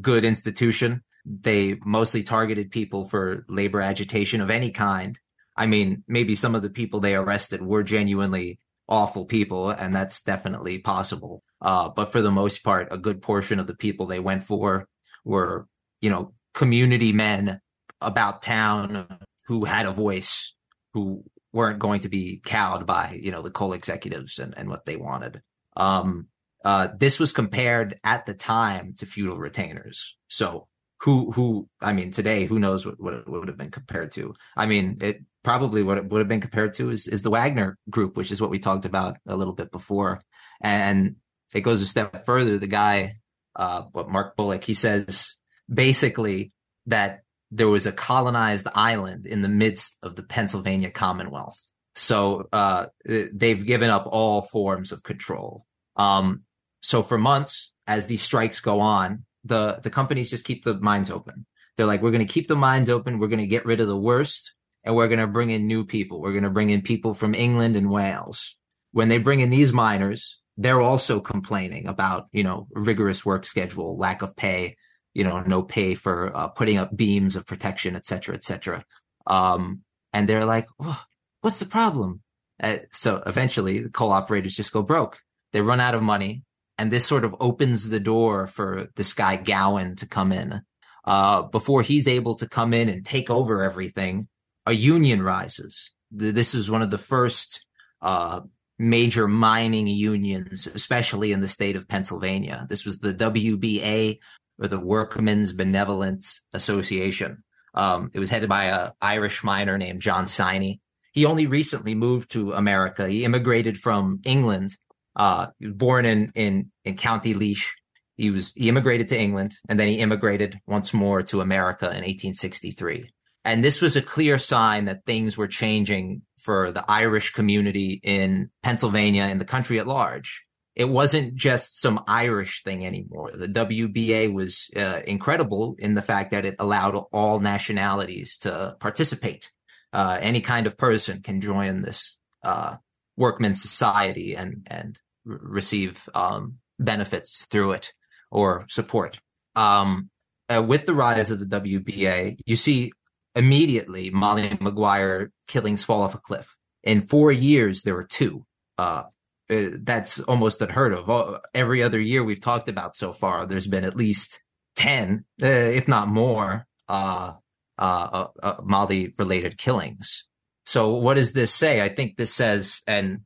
good 0.00 0.24
institution. 0.24 1.02
They 1.24 1.76
mostly 1.84 2.22
targeted 2.22 2.70
people 2.70 3.04
for 3.04 3.44
labor 3.48 3.80
agitation 3.80 4.40
of 4.40 4.50
any 4.50 4.70
kind. 4.70 5.18
I 5.56 5.66
mean, 5.66 6.04
maybe 6.08 6.34
some 6.34 6.54
of 6.54 6.62
the 6.62 6.70
people 6.70 7.00
they 7.00 7.14
arrested 7.14 7.62
were 7.62 7.82
genuinely 7.82 8.58
awful 8.88 9.24
people, 9.24 9.70
and 9.70 9.94
that's 9.94 10.22
definitely 10.22 10.78
possible. 10.78 11.42
Uh, 11.60 11.90
but 11.90 12.12
for 12.12 12.22
the 12.22 12.30
most 12.30 12.64
part, 12.64 12.88
a 12.90 12.98
good 12.98 13.22
portion 13.22 13.58
of 13.58 13.66
the 13.66 13.74
people 13.74 14.06
they 14.06 14.20
went 14.20 14.42
for 14.42 14.88
were, 15.24 15.66
you 16.00 16.10
know, 16.10 16.34
community 16.54 17.12
men 17.12 17.60
about 18.00 18.42
town 18.42 19.06
who 19.46 19.64
had 19.64 19.86
a 19.86 19.92
voice, 19.92 20.54
who 20.94 21.22
weren't 21.52 21.78
going 21.78 22.00
to 22.00 22.08
be 22.08 22.40
cowed 22.44 22.86
by, 22.86 23.18
you 23.22 23.30
know, 23.30 23.42
the 23.42 23.50
coal 23.50 23.72
executives 23.72 24.38
and, 24.38 24.56
and 24.56 24.68
what 24.68 24.86
they 24.86 24.96
wanted. 24.96 25.42
Um, 25.76 26.28
uh, 26.64 26.88
this 26.98 27.18
was 27.18 27.32
compared 27.32 27.98
at 28.04 28.26
the 28.26 28.34
time 28.34 28.94
to 28.98 29.06
feudal 29.06 29.38
retainers. 29.38 30.16
So 30.28 30.68
who, 31.02 31.32
who, 31.32 31.68
I 31.80 31.92
mean, 31.92 32.10
today, 32.10 32.44
who 32.44 32.58
knows 32.58 32.84
what, 32.84 33.00
what 33.00 33.14
it 33.14 33.28
would 33.28 33.48
have 33.48 33.56
been 33.56 33.70
compared 33.70 34.12
to? 34.12 34.34
I 34.56 34.66
mean, 34.66 34.98
it 35.00 35.24
probably 35.42 35.82
what 35.82 35.96
it 35.96 36.06
would 36.06 36.18
have 36.18 36.28
been 36.28 36.40
compared 36.40 36.74
to 36.74 36.90
is, 36.90 37.08
is 37.08 37.22
the 37.22 37.30
Wagner 37.30 37.78
group, 37.88 38.16
which 38.16 38.30
is 38.30 38.40
what 38.40 38.50
we 38.50 38.58
talked 38.58 38.84
about 38.84 39.16
a 39.26 39.36
little 39.36 39.54
bit 39.54 39.70
before. 39.70 40.20
And 40.60 41.16
it 41.54 41.62
goes 41.62 41.80
a 41.80 41.86
step 41.86 42.26
further. 42.26 42.58
The 42.58 42.66
guy, 42.66 43.14
uh, 43.56 43.82
what 43.92 44.10
Mark 44.10 44.36
Bulik, 44.36 44.64
he 44.64 44.74
says 44.74 45.36
basically 45.72 46.52
that 46.86 47.20
there 47.50 47.68
was 47.68 47.86
a 47.86 47.92
colonized 47.92 48.68
island 48.74 49.26
in 49.26 49.40
the 49.40 49.48
midst 49.48 49.96
of 50.02 50.16
the 50.16 50.22
Pennsylvania 50.22 50.90
Commonwealth. 50.90 51.58
So 51.96 52.48
uh, 52.52 52.86
they've 53.04 53.66
given 53.66 53.90
up 53.90 54.04
all 54.06 54.42
forms 54.42 54.92
of 54.92 55.02
control. 55.02 55.64
Um, 55.96 56.42
so 56.82 57.02
for 57.02 57.18
months, 57.18 57.72
as 57.86 58.06
these 58.06 58.22
strikes 58.22 58.60
go 58.60 58.80
on, 58.80 59.24
the 59.44 59.80
the 59.82 59.90
companies 59.90 60.30
just 60.30 60.44
keep 60.44 60.64
the 60.64 60.74
mines 60.74 61.10
open. 61.10 61.46
They're 61.76 61.86
like, 61.86 62.02
we're 62.02 62.10
going 62.10 62.26
to 62.26 62.32
keep 62.32 62.48
the 62.48 62.56
mines 62.56 62.90
open. 62.90 63.18
We're 63.18 63.28
going 63.28 63.40
to 63.40 63.46
get 63.46 63.64
rid 63.64 63.80
of 63.80 63.86
the 63.86 63.96
worst, 63.96 64.54
and 64.84 64.94
we're 64.94 65.08
going 65.08 65.20
to 65.20 65.26
bring 65.26 65.50
in 65.50 65.66
new 65.66 65.84
people. 65.84 66.20
We're 66.20 66.32
going 66.32 66.44
to 66.44 66.50
bring 66.50 66.70
in 66.70 66.82
people 66.82 67.14
from 67.14 67.34
England 67.34 67.76
and 67.76 67.90
Wales. 67.90 68.56
When 68.92 69.08
they 69.08 69.18
bring 69.18 69.40
in 69.40 69.50
these 69.50 69.72
miners, 69.72 70.40
they're 70.56 70.80
also 70.80 71.20
complaining 71.20 71.86
about 71.86 72.26
you 72.32 72.42
know 72.42 72.68
rigorous 72.72 73.24
work 73.24 73.46
schedule, 73.46 73.96
lack 73.96 74.22
of 74.22 74.36
pay, 74.36 74.76
you 75.14 75.24
know, 75.24 75.40
no 75.40 75.62
pay 75.62 75.94
for 75.94 76.36
uh, 76.36 76.48
putting 76.48 76.78
up 76.78 76.96
beams 76.96 77.36
of 77.36 77.46
protection, 77.46 77.96
et 77.96 78.06
cetera, 78.06 78.34
et 78.34 78.44
cetera. 78.44 78.84
Um, 79.26 79.82
and 80.12 80.28
they're 80.28 80.44
like, 80.44 80.66
oh, 80.80 81.02
what's 81.40 81.60
the 81.60 81.66
problem? 81.66 82.20
Uh, 82.62 82.76
so 82.92 83.22
eventually 83.26 83.80
the 83.80 83.90
coal 83.90 84.12
operators 84.12 84.54
just 84.54 84.72
go 84.72 84.82
broke. 84.82 85.18
They 85.52 85.60
run 85.60 85.80
out 85.80 85.94
of 85.94 86.02
money. 86.02 86.42
And 86.80 86.90
this 86.90 87.04
sort 87.04 87.26
of 87.26 87.36
opens 87.40 87.90
the 87.90 88.00
door 88.00 88.46
for 88.46 88.88
this 88.96 89.12
guy 89.12 89.36
Gowen 89.36 89.96
to 89.96 90.06
come 90.06 90.32
in. 90.32 90.62
Uh, 91.04 91.42
before 91.42 91.82
he's 91.82 92.08
able 92.08 92.36
to 92.36 92.48
come 92.48 92.72
in 92.72 92.88
and 92.88 93.04
take 93.04 93.28
over 93.28 93.62
everything, 93.62 94.28
a 94.64 94.72
union 94.72 95.22
rises. 95.22 95.90
This 96.10 96.54
is 96.54 96.70
one 96.70 96.80
of 96.80 96.90
the 96.90 96.96
first 96.96 97.66
uh, 98.00 98.40
major 98.78 99.28
mining 99.28 99.88
unions, 99.88 100.66
especially 100.68 101.32
in 101.32 101.42
the 101.42 101.48
state 101.48 101.76
of 101.76 101.86
Pennsylvania. 101.86 102.64
This 102.70 102.86
was 102.86 103.00
the 103.00 103.12
WBA, 103.12 104.18
or 104.58 104.68
the 104.68 104.80
Workmen's 104.80 105.52
Benevolence 105.52 106.40
Association. 106.54 107.44
Um, 107.74 108.10
it 108.14 108.18
was 108.18 108.30
headed 108.30 108.48
by 108.48 108.64
a 108.64 108.92
Irish 109.02 109.44
miner 109.44 109.76
named 109.76 110.00
John 110.00 110.24
Siney. 110.24 110.80
He 111.12 111.26
only 111.26 111.46
recently 111.46 111.94
moved 111.94 112.30
to 112.32 112.54
America. 112.54 113.06
He 113.06 113.26
immigrated 113.26 113.76
from 113.76 114.20
England. 114.24 114.78
Uh, 115.20 115.48
born 115.60 116.06
in, 116.06 116.32
in, 116.34 116.70
in 116.86 116.96
County 116.96 117.34
Laois. 117.34 117.74
He 118.16 118.30
was, 118.30 118.54
he 118.54 118.70
immigrated 118.70 119.08
to 119.08 119.20
England 119.20 119.52
and 119.68 119.78
then 119.78 119.86
he 119.86 119.98
immigrated 119.98 120.58
once 120.66 120.94
more 120.94 121.22
to 121.24 121.42
America 121.42 121.86
in 121.86 122.04
1863. 122.04 123.12
And 123.44 123.62
this 123.62 123.82
was 123.82 123.96
a 123.96 124.02
clear 124.02 124.38
sign 124.38 124.86
that 124.86 125.04
things 125.04 125.36
were 125.36 125.46
changing 125.46 126.22
for 126.38 126.72
the 126.72 126.84
Irish 126.88 127.32
community 127.32 128.00
in 128.02 128.48
Pennsylvania 128.62 129.24
and 129.24 129.38
the 129.38 129.52
country 129.56 129.78
at 129.78 129.86
large 129.86 130.42
it 130.74 130.88
wasn't 130.88 131.34
just 131.34 131.78
some 131.78 132.02
Irish 132.06 132.62
thing 132.62 132.86
anymore. 132.86 133.32
The 133.34 133.48
WBA 133.48 134.32
was 134.32 134.70
uh, 134.74 135.02
incredible 135.06 135.76
in 135.78 135.94
the 135.94 136.00
fact 136.00 136.30
that 136.30 136.46
it 136.46 136.56
allowed 136.58 136.94
all 137.12 137.40
nationalities 137.40 138.38
to 138.38 138.76
participate. 138.80 139.50
Uh, 139.92 140.16
any 140.20 140.40
kind 140.40 140.66
of 140.66 140.78
person 140.78 141.20
can 141.20 141.42
join 141.42 141.82
this 141.82 142.18
uh, 142.44 142.76
workman's 143.16 143.60
society 143.60 144.34
and 144.34 144.66
and 144.70 144.98
receive 145.24 146.08
um, 146.14 146.56
benefits 146.78 147.46
through 147.46 147.72
it 147.72 147.92
or 148.30 148.66
support. 148.68 149.20
Um, 149.56 150.10
uh, 150.48 150.62
with 150.62 150.86
the 150.86 150.94
rise 150.94 151.30
of 151.30 151.38
the 151.38 151.60
WBA, 151.60 152.38
you 152.44 152.56
see 152.56 152.92
immediately 153.34 154.10
Molly 154.10 154.56
Maguire 154.60 155.30
killings 155.46 155.84
fall 155.84 156.02
off 156.02 156.14
a 156.14 156.18
cliff. 156.18 156.56
In 156.82 157.02
four 157.02 157.30
years, 157.30 157.82
there 157.82 157.94
were 157.94 158.06
two. 158.06 158.46
Uh, 158.78 159.04
uh, 159.50 159.66
that's 159.80 160.20
almost 160.20 160.62
unheard 160.62 160.92
of. 160.92 161.40
Every 161.54 161.82
other 161.82 162.00
year 162.00 162.22
we've 162.22 162.40
talked 162.40 162.68
about 162.68 162.96
so 162.96 163.12
far, 163.12 163.46
there's 163.46 163.66
been 163.66 163.84
at 163.84 163.96
least 163.96 164.42
10, 164.76 165.24
uh, 165.42 165.46
if 165.46 165.88
not 165.88 166.08
more, 166.08 166.66
uh, 166.88 167.34
uh, 167.78 168.28
uh 168.42 168.54
Molly 168.62 169.12
related 169.18 169.58
killings. 169.58 170.26
So 170.66 170.94
what 170.94 171.14
does 171.14 171.32
this 171.32 171.52
say? 171.52 171.82
I 171.82 171.88
think 171.88 172.16
this 172.16 172.32
says, 172.32 172.82
and 172.86 173.22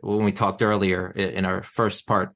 when 0.00 0.24
we 0.24 0.32
talked 0.32 0.62
earlier 0.62 1.10
in 1.10 1.44
our 1.44 1.62
first 1.62 2.06
part, 2.06 2.34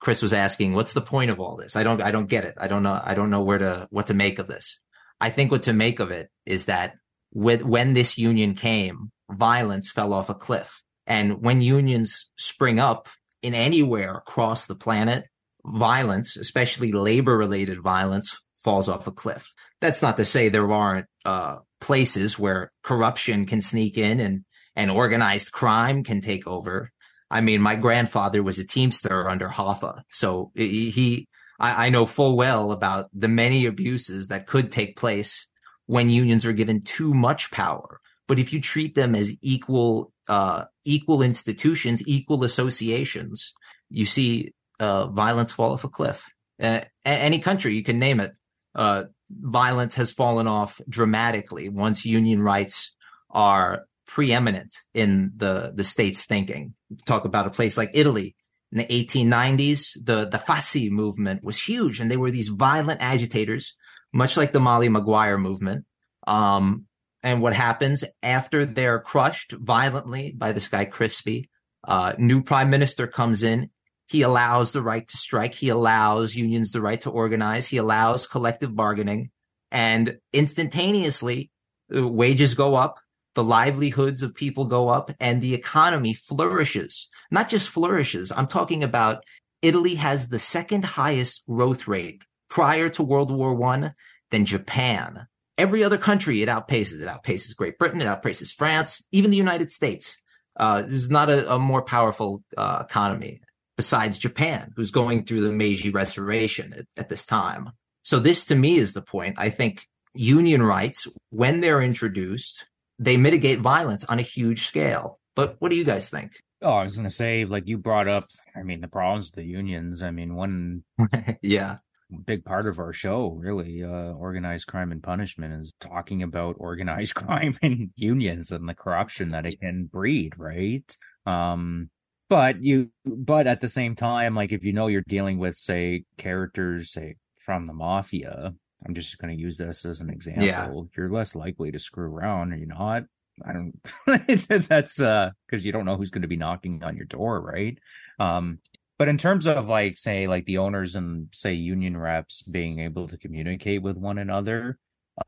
Chris 0.00 0.22
was 0.22 0.32
asking, 0.32 0.74
what's 0.74 0.92
the 0.92 1.00
point 1.00 1.30
of 1.30 1.40
all 1.40 1.56
this? 1.56 1.76
I 1.76 1.82
don't, 1.82 2.02
I 2.02 2.10
don't 2.10 2.28
get 2.28 2.44
it. 2.44 2.54
I 2.58 2.68
don't 2.68 2.82
know. 2.82 3.00
I 3.02 3.14
don't 3.14 3.30
know 3.30 3.42
where 3.42 3.58
to, 3.58 3.88
what 3.90 4.08
to 4.08 4.14
make 4.14 4.38
of 4.38 4.46
this. 4.46 4.80
I 5.20 5.30
think 5.30 5.50
what 5.50 5.62
to 5.62 5.72
make 5.72 5.98
of 5.98 6.10
it 6.10 6.28
is 6.44 6.66
that 6.66 6.96
with, 7.32 7.62
when 7.62 7.94
this 7.94 8.18
union 8.18 8.54
came, 8.54 9.12
violence 9.30 9.90
fell 9.90 10.12
off 10.12 10.28
a 10.28 10.34
cliff 10.34 10.82
and 11.06 11.42
when 11.42 11.62
unions 11.62 12.30
spring 12.36 12.78
up 12.78 13.08
in 13.42 13.54
anywhere 13.54 14.14
across 14.14 14.66
the 14.66 14.74
planet, 14.74 15.24
violence, 15.64 16.36
especially 16.36 16.92
labor 16.92 17.38
related 17.38 17.80
violence, 17.80 18.38
falls 18.56 18.88
off 18.88 19.06
a 19.06 19.12
cliff. 19.12 19.54
That's 19.80 20.02
not 20.02 20.18
to 20.18 20.24
say 20.24 20.48
there 20.48 20.70
aren't 20.70 21.06
uh, 21.24 21.58
places 21.80 22.38
where 22.38 22.72
corruption 22.82 23.46
can 23.46 23.62
sneak 23.62 23.96
in 23.96 24.20
and, 24.20 24.44
and 24.76 24.90
organized 24.90 25.52
crime 25.52 26.04
can 26.04 26.20
take 26.20 26.46
over. 26.46 26.90
I 27.30 27.40
mean, 27.40 27.60
my 27.60 27.76
grandfather 27.76 28.42
was 28.42 28.58
a 28.58 28.66
Teamster 28.66 29.28
under 29.28 29.48
Hoffa. 29.48 30.02
So 30.10 30.52
he, 30.54 31.26
I, 31.58 31.86
I 31.86 31.88
know 31.90 32.06
full 32.06 32.36
well 32.36 32.72
about 32.72 33.08
the 33.12 33.28
many 33.28 33.66
abuses 33.66 34.28
that 34.28 34.46
could 34.46 34.70
take 34.70 34.96
place 34.96 35.48
when 35.86 36.10
unions 36.10 36.46
are 36.46 36.52
given 36.52 36.82
too 36.82 37.14
much 37.14 37.50
power. 37.50 38.00
But 38.26 38.38
if 38.38 38.52
you 38.52 38.60
treat 38.60 38.94
them 38.94 39.14
as 39.14 39.32
equal 39.42 40.12
uh, 40.28 40.64
equal 40.84 41.20
institutions, 41.20 42.02
equal 42.06 42.44
associations, 42.44 43.52
you 43.90 44.06
see 44.06 44.54
uh, 44.80 45.08
violence 45.08 45.52
fall 45.52 45.72
off 45.72 45.84
a 45.84 45.88
cliff. 45.88 46.30
Uh, 46.60 46.80
any 47.04 47.38
country, 47.38 47.74
you 47.74 47.82
can 47.82 47.98
name 47.98 48.20
it, 48.20 48.32
uh, 48.74 49.04
violence 49.30 49.96
has 49.96 50.10
fallen 50.10 50.46
off 50.46 50.80
dramatically 50.88 51.68
once 51.68 52.06
union 52.06 52.40
rights 52.42 52.94
are 53.30 53.84
preeminent 54.06 54.74
in 54.92 55.32
the, 55.36 55.72
the 55.74 55.84
state's 55.84 56.24
thinking. 56.24 56.74
Talk 57.06 57.24
about 57.24 57.46
a 57.46 57.50
place 57.50 57.76
like 57.76 57.90
Italy. 57.94 58.36
In 58.72 58.78
the 58.78 58.84
1890s, 58.86 60.04
the, 60.04 60.26
the 60.26 60.38
Fasci 60.38 60.90
movement 60.90 61.44
was 61.44 61.60
huge, 61.60 62.00
and 62.00 62.10
they 62.10 62.16
were 62.16 62.30
these 62.30 62.48
violent 62.48 63.00
agitators, 63.00 63.74
much 64.12 64.36
like 64.36 64.52
the 64.52 64.60
Molly 64.60 64.88
Maguire 64.88 65.38
movement. 65.38 65.84
Um, 66.26 66.86
and 67.22 67.40
what 67.40 67.54
happens 67.54 68.04
after 68.22 68.66
they're 68.66 69.00
crushed 69.00 69.52
violently 69.52 70.34
by 70.36 70.52
this 70.52 70.68
guy 70.68 70.84
Crispi? 70.84 71.48
Uh, 71.86 72.12
new 72.18 72.42
prime 72.42 72.70
minister 72.70 73.06
comes 73.06 73.42
in. 73.42 73.70
He 74.06 74.22
allows 74.22 74.72
the 74.72 74.82
right 74.82 75.06
to 75.06 75.16
strike. 75.16 75.54
He 75.54 75.70
allows 75.70 76.34
unions 76.34 76.72
the 76.72 76.82
right 76.82 77.00
to 77.02 77.10
organize. 77.10 77.66
He 77.66 77.78
allows 77.78 78.26
collective 78.26 78.74
bargaining, 78.74 79.30
and 79.70 80.18
instantaneously, 80.32 81.50
uh, 81.94 82.06
wages 82.06 82.54
go 82.54 82.74
up. 82.74 82.98
The 83.34 83.44
livelihoods 83.44 84.22
of 84.22 84.34
people 84.34 84.64
go 84.66 84.88
up, 84.88 85.10
and 85.20 85.40
the 85.40 85.54
economy 85.54 86.14
flourishes. 86.14 87.08
Not 87.30 87.48
just 87.48 87.68
flourishes. 87.68 88.32
I'm 88.32 88.46
talking 88.46 88.82
about 88.82 89.24
Italy 89.62 89.96
has 89.96 90.28
the 90.28 90.38
second 90.38 90.84
highest 90.84 91.46
growth 91.46 91.88
rate 91.88 92.22
prior 92.48 92.88
to 92.90 93.02
World 93.02 93.30
War 93.30 93.54
One 93.54 93.94
than 94.30 94.44
Japan 94.44 95.26
every 95.58 95.84
other 95.84 95.98
country 95.98 96.42
it 96.42 96.48
outpaces. 96.48 97.00
It 97.00 97.08
outpaces 97.08 97.56
Great 97.56 97.78
Britain. 97.78 98.00
It 98.00 98.06
outpaces 98.06 98.52
France, 98.52 99.04
even 99.12 99.30
the 99.30 99.36
United 99.36 99.70
States. 99.70 100.20
Uh, 100.56 100.82
this 100.82 100.94
is 100.94 101.10
not 101.10 101.30
a, 101.30 101.54
a 101.54 101.58
more 101.58 101.82
powerful 101.82 102.42
uh, 102.56 102.84
economy 102.88 103.40
besides 103.76 104.18
Japan, 104.18 104.72
who's 104.76 104.92
going 104.92 105.24
through 105.24 105.40
the 105.40 105.52
Meiji 105.52 105.90
Restoration 105.90 106.72
at, 106.72 106.86
at, 106.96 107.08
this 107.08 107.26
time. 107.26 107.70
So 108.04 108.20
this 108.20 108.44
to 108.46 108.54
me 108.54 108.76
is 108.76 108.92
the 108.92 109.02
point. 109.02 109.34
I 109.36 109.50
think 109.50 109.86
union 110.14 110.62
rights, 110.62 111.08
when 111.30 111.60
they're 111.60 111.82
introduced, 111.82 112.66
they 112.98 113.16
mitigate 113.16 113.60
violence 113.60 114.04
on 114.04 114.18
a 114.18 114.22
huge 114.22 114.66
scale. 114.66 115.18
But 115.34 115.56
what 115.58 115.70
do 115.70 115.76
you 115.76 115.84
guys 115.84 116.10
think? 116.10 116.32
Oh, 116.62 116.72
I 116.72 116.84
was 116.84 116.96
going 116.96 117.08
to 117.08 117.14
say, 117.14 117.44
like 117.44 117.68
you 117.68 117.76
brought 117.76 118.08
up, 118.08 118.26
I 118.56 118.62
mean, 118.62 118.80
the 118.80 118.88
problems 118.88 119.26
with 119.26 119.34
the 119.34 119.44
unions. 119.44 120.02
I 120.02 120.10
mean, 120.10 120.34
one 120.34 120.84
yeah 121.42 121.78
big 122.14 122.44
part 122.44 122.66
of 122.66 122.78
our 122.78 122.92
show, 122.92 123.30
really, 123.30 123.82
uh, 123.82 124.12
organized 124.12 124.66
crime 124.66 124.92
and 124.92 125.02
punishment 125.02 125.62
is 125.62 125.74
talking 125.80 126.22
about 126.22 126.56
organized 126.58 127.14
crime 127.14 127.56
and 127.62 127.90
unions 127.96 128.50
and 128.50 128.68
the 128.68 128.74
corruption 128.74 129.30
that 129.30 129.46
it 129.46 129.60
can 129.60 129.84
breed, 129.84 130.34
right? 130.38 130.96
Um, 131.26 131.90
but 132.28 132.62
you, 132.62 132.90
but 133.04 133.46
at 133.46 133.60
the 133.60 133.68
same 133.68 133.94
time, 133.94 134.34
like 134.34 134.52
if 134.52 134.64
you 134.64 134.72
know 134.72 134.86
you're 134.86 135.02
dealing 135.06 135.38
with, 135.38 135.56
say, 135.56 136.04
characters, 136.16 136.92
say, 136.92 137.16
from 137.38 137.66
the 137.66 137.74
mafia, 137.74 138.54
I'm 138.86 138.94
just 138.94 139.18
going 139.18 139.36
to 139.36 139.42
use 139.42 139.56
this 139.56 139.84
as 139.84 140.00
an 140.00 140.10
example. 140.10 140.44
Yeah. 140.44 140.70
You're 140.96 141.10
less 141.10 141.34
likely 141.34 141.72
to 141.72 141.78
screw 141.78 142.14
around, 142.14 142.52
are 142.52 142.56
you 142.56 142.66
not? 142.66 143.04
I 143.44 143.52
don't. 143.52 144.68
that's 144.68 145.00
uh 145.00 145.30
because 145.46 145.66
you 145.66 145.72
don't 145.72 145.86
know 145.86 145.96
who's 145.96 146.10
going 146.10 146.22
to 146.22 146.28
be 146.28 146.36
knocking 146.36 146.82
on 146.84 146.96
your 146.96 147.06
door, 147.06 147.40
right? 147.40 147.76
Um, 148.20 148.60
but 148.98 149.08
in 149.08 149.18
terms 149.18 149.46
of 149.46 149.68
like 149.68 149.96
say 149.96 150.26
like 150.26 150.44
the 150.46 150.58
owners 150.58 150.96
and 150.96 151.28
say 151.32 151.52
union 151.52 151.96
reps 151.96 152.42
being 152.42 152.80
able 152.80 153.08
to 153.08 153.18
communicate 153.18 153.82
with 153.82 153.96
one 153.96 154.18
another 154.18 154.78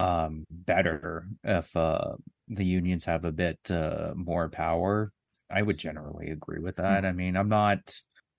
um 0.01 0.45
better 0.51 1.29
if 1.45 1.75
uh 1.77 2.12
the 2.49 2.64
unions 2.64 3.05
have 3.05 3.25
a 3.25 3.33
bit 3.33 3.59
uh 3.71 4.12
more 4.16 4.49
power 4.49 5.12
i 5.51 5.62
would 5.62 5.79
generally 5.79 6.31
agree 6.31 6.59
with 6.59 6.77
that 6.77 7.05
i 7.05 7.12
mean 7.12 7.37
i'm 7.37 7.49
not 7.49 7.79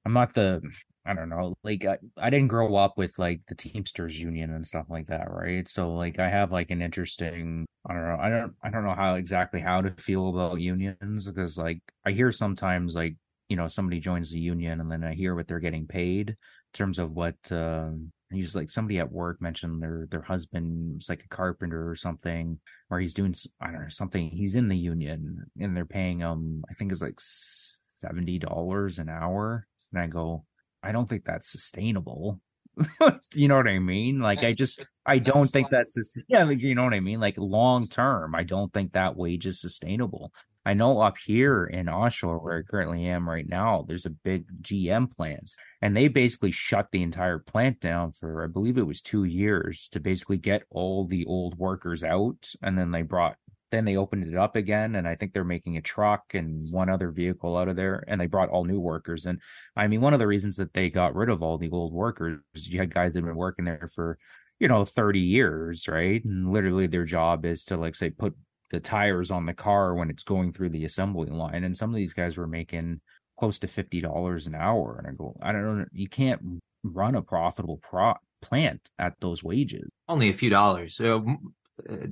i'm 0.06 0.14
not 0.14 0.34
the 0.34 0.62
i 1.08 1.14
don't 1.14 1.30
know 1.30 1.56
like 1.64 1.86
I, 1.86 1.98
I 2.18 2.30
didn't 2.30 2.50
grow 2.50 2.76
up 2.76 2.98
with 2.98 3.18
like 3.18 3.42
the 3.48 3.56
teamsters 3.56 4.20
union 4.20 4.54
and 4.54 4.66
stuff 4.66 4.86
like 4.90 5.08
that 5.08 5.32
right? 5.32 5.68
So 5.68 5.94
like 5.94 6.20
i 6.20 6.30
have 6.30 6.52
like 6.52 6.72
an 6.72 6.82
interesting 6.82 7.66
i 7.88 7.94
don't 7.94 8.04
know 8.04 8.18
i 8.20 8.30
don't 8.30 8.54
i 8.64 8.70
don't 8.70 8.84
know 8.84 8.96
how 8.96 9.16
exactly 9.16 9.62
how 9.62 9.82
to 9.82 9.92
feel 9.92 10.30
about 10.30 10.60
unions 10.60 11.28
because 11.28 11.58
like 11.58 11.82
i 12.06 12.12
hear 12.12 12.32
sometimes 12.32 12.96
like 12.96 13.16
you 13.50 13.56
know 13.56 13.68
somebody 13.68 14.00
joins 14.00 14.32
the 14.32 14.40
union 14.40 14.82
and 14.82 14.92
then 14.92 15.04
i 15.04 15.14
hear 15.14 15.36
what 15.36 15.48
they're 15.48 15.60
getting 15.60 15.88
paid 15.88 16.30
in 16.30 16.36
terms 16.74 17.00
of 17.00 17.12
what 17.12 17.36
uh 17.52 17.90
he's 18.32 18.56
like 18.56 18.70
somebody 18.70 19.00
at 19.00 19.12
work 19.12 19.42
mentioned 19.42 19.82
their 19.82 20.08
their 20.12 20.22
husband's 20.22 21.08
like 21.08 21.24
a 21.24 21.30
carpenter 21.30 21.90
or 21.90 21.96
something 21.96 22.60
or 22.90 23.00
he's 23.00 23.14
doing 23.14 23.34
i 23.62 23.72
don't 23.72 23.82
know 23.84 23.90
something 23.90 24.30
he's 24.30 24.56
in 24.56 24.68
the 24.68 24.78
union 24.78 25.46
and 25.60 25.76
they're 25.76 25.86
paying 25.86 26.20
him 26.20 26.64
i 26.70 26.74
think 26.74 26.92
it's 26.92 27.02
like 27.02 27.18
$70 27.20 29.00
an 29.00 29.10
hour 29.10 29.66
and 29.94 30.02
i 30.02 30.08
go 30.08 30.44
i 30.88 30.92
don't 30.92 31.08
think 31.08 31.26
that's 31.26 31.52
sustainable. 31.52 32.40
You 33.34 33.48
know 33.48 33.58
what 33.58 33.68
i 33.68 33.80
mean? 33.80 34.20
Like 34.20 34.44
i 34.44 34.54
just 34.54 34.86
i 35.06 35.18
don't 35.20 35.48
think 35.48 35.70
that's 35.70 35.96
yeah 36.28 36.44
like, 36.44 36.60
you 36.60 36.76
know 36.76 36.84
what 36.84 36.94
i 36.94 37.00
mean? 37.00 37.20
Like 37.20 37.36
long 37.38 37.88
term 37.88 38.36
i 38.36 38.44
don't 38.44 38.72
think 38.72 38.92
that 38.92 39.16
wage 39.16 39.46
is 39.46 39.60
sustainable. 39.60 40.32
I 40.68 40.74
know 40.74 41.00
up 41.00 41.16
here 41.26 41.64
in 41.64 41.86
Oshawa, 41.86 42.44
where 42.44 42.58
I 42.58 42.62
currently 42.62 43.06
am 43.06 43.30
right 43.30 43.48
now, 43.48 43.86
there's 43.88 44.06
a 44.06 44.10
big 44.10 44.48
GM 44.62 45.10
plant, 45.16 45.56
and 45.82 45.96
they 45.96 46.10
basically 46.10 46.52
shut 46.52 46.90
the 46.92 47.04
entire 47.04 47.40
plant 47.40 47.80
down 47.80 48.12
for, 48.12 48.44
I 48.44 48.48
believe 48.48 48.78
it 48.78 48.86
was 48.86 49.02
two 49.02 49.24
years 49.24 49.88
to 49.94 50.02
basically 50.02 50.36
get 50.36 50.64
all 50.70 51.08
the 51.08 51.26
old 51.26 51.58
workers 51.58 52.04
out. 52.04 52.50
And 52.62 52.78
then 52.78 52.92
they 52.92 53.04
brought, 53.04 53.38
then 53.72 53.86
they 53.86 53.98
opened 53.98 54.32
it 54.32 54.38
up 54.38 54.56
again. 54.56 54.96
And 54.96 55.08
I 55.08 55.16
think 55.16 55.34
they're 55.34 55.44
making 55.44 55.78
a 55.78 55.82
truck 55.82 56.34
and 56.34 56.72
one 56.72 56.90
other 56.90 57.12
vehicle 57.12 57.58
out 57.58 57.68
of 57.68 57.76
there. 57.76 58.04
And 58.08 58.20
they 58.20 58.28
brought 58.28 58.50
all 58.50 58.64
new 58.64 58.80
workers. 58.80 59.26
And 59.26 59.40
I 59.76 59.88
mean, 59.88 60.02
one 60.02 60.14
of 60.14 60.20
the 60.20 60.28
reasons 60.28 60.58
that 60.58 60.74
they 60.74 60.90
got 60.90 61.16
rid 61.16 61.30
of 61.30 61.42
all 61.42 61.58
the 61.58 61.70
old 61.70 61.94
workers, 61.94 62.40
you 62.56 62.80
had 62.80 62.94
guys 62.94 63.14
that 63.14 63.20
have 63.20 63.28
been 63.28 63.36
working 63.36 63.66
there 63.66 63.90
for, 63.94 64.18
you 64.60 64.68
know, 64.68 64.86
30 64.86 65.20
years, 65.20 65.88
right? 65.88 66.24
And 66.24 66.52
literally 66.52 66.88
their 66.88 67.06
job 67.06 67.46
is 67.46 67.66
to, 67.66 67.78
like, 67.78 67.96
say, 67.96 68.10
put 68.10 68.36
the 68.70 68.80
tires 68.80 69.32
on 69.32 69.46
the 69.46 69.54
car 69.54 69.96
when 69.96 70.10
it's 70.10 70.24
going 70.24 70.54
through 70.54 70.70
the 70.70 70.86
assembly 70.86 71.30
line. 71.30 71.64
And 71.64 71.76
some 71.76 71.90
of 71.90 71.96
these 71.96 72.14
guys 72.14 72.38
were 72.38 72.48
making 72.48 73.02
close 73.38 73.60
to 73.60 73.68
fifty 73.68 74.02
dollars 74.02 74.48
an 74.48 74.56
hour. 74.56 74.98
And 74.98 75.08
I 75.08 75.16
go, 75.16 75.38
I 75.42 75.52
don't 75.52 75.80
know, 75.80 75.86
you 75.94 76.10
can't 76.10 76.42
run 76.84 77.16
a 77.16 77.22
profitable 77.22 77.78
pro- 77.78 78.16
plant 78.42 78.90
at 79.00 79.14
those 79.20 79.44
wages. 79.44 79.88
Only 80.08 80.30
a 80.30 80.34
few 80.34 80.50
dollars, 80.50 81.00
uh, 81.00 81.20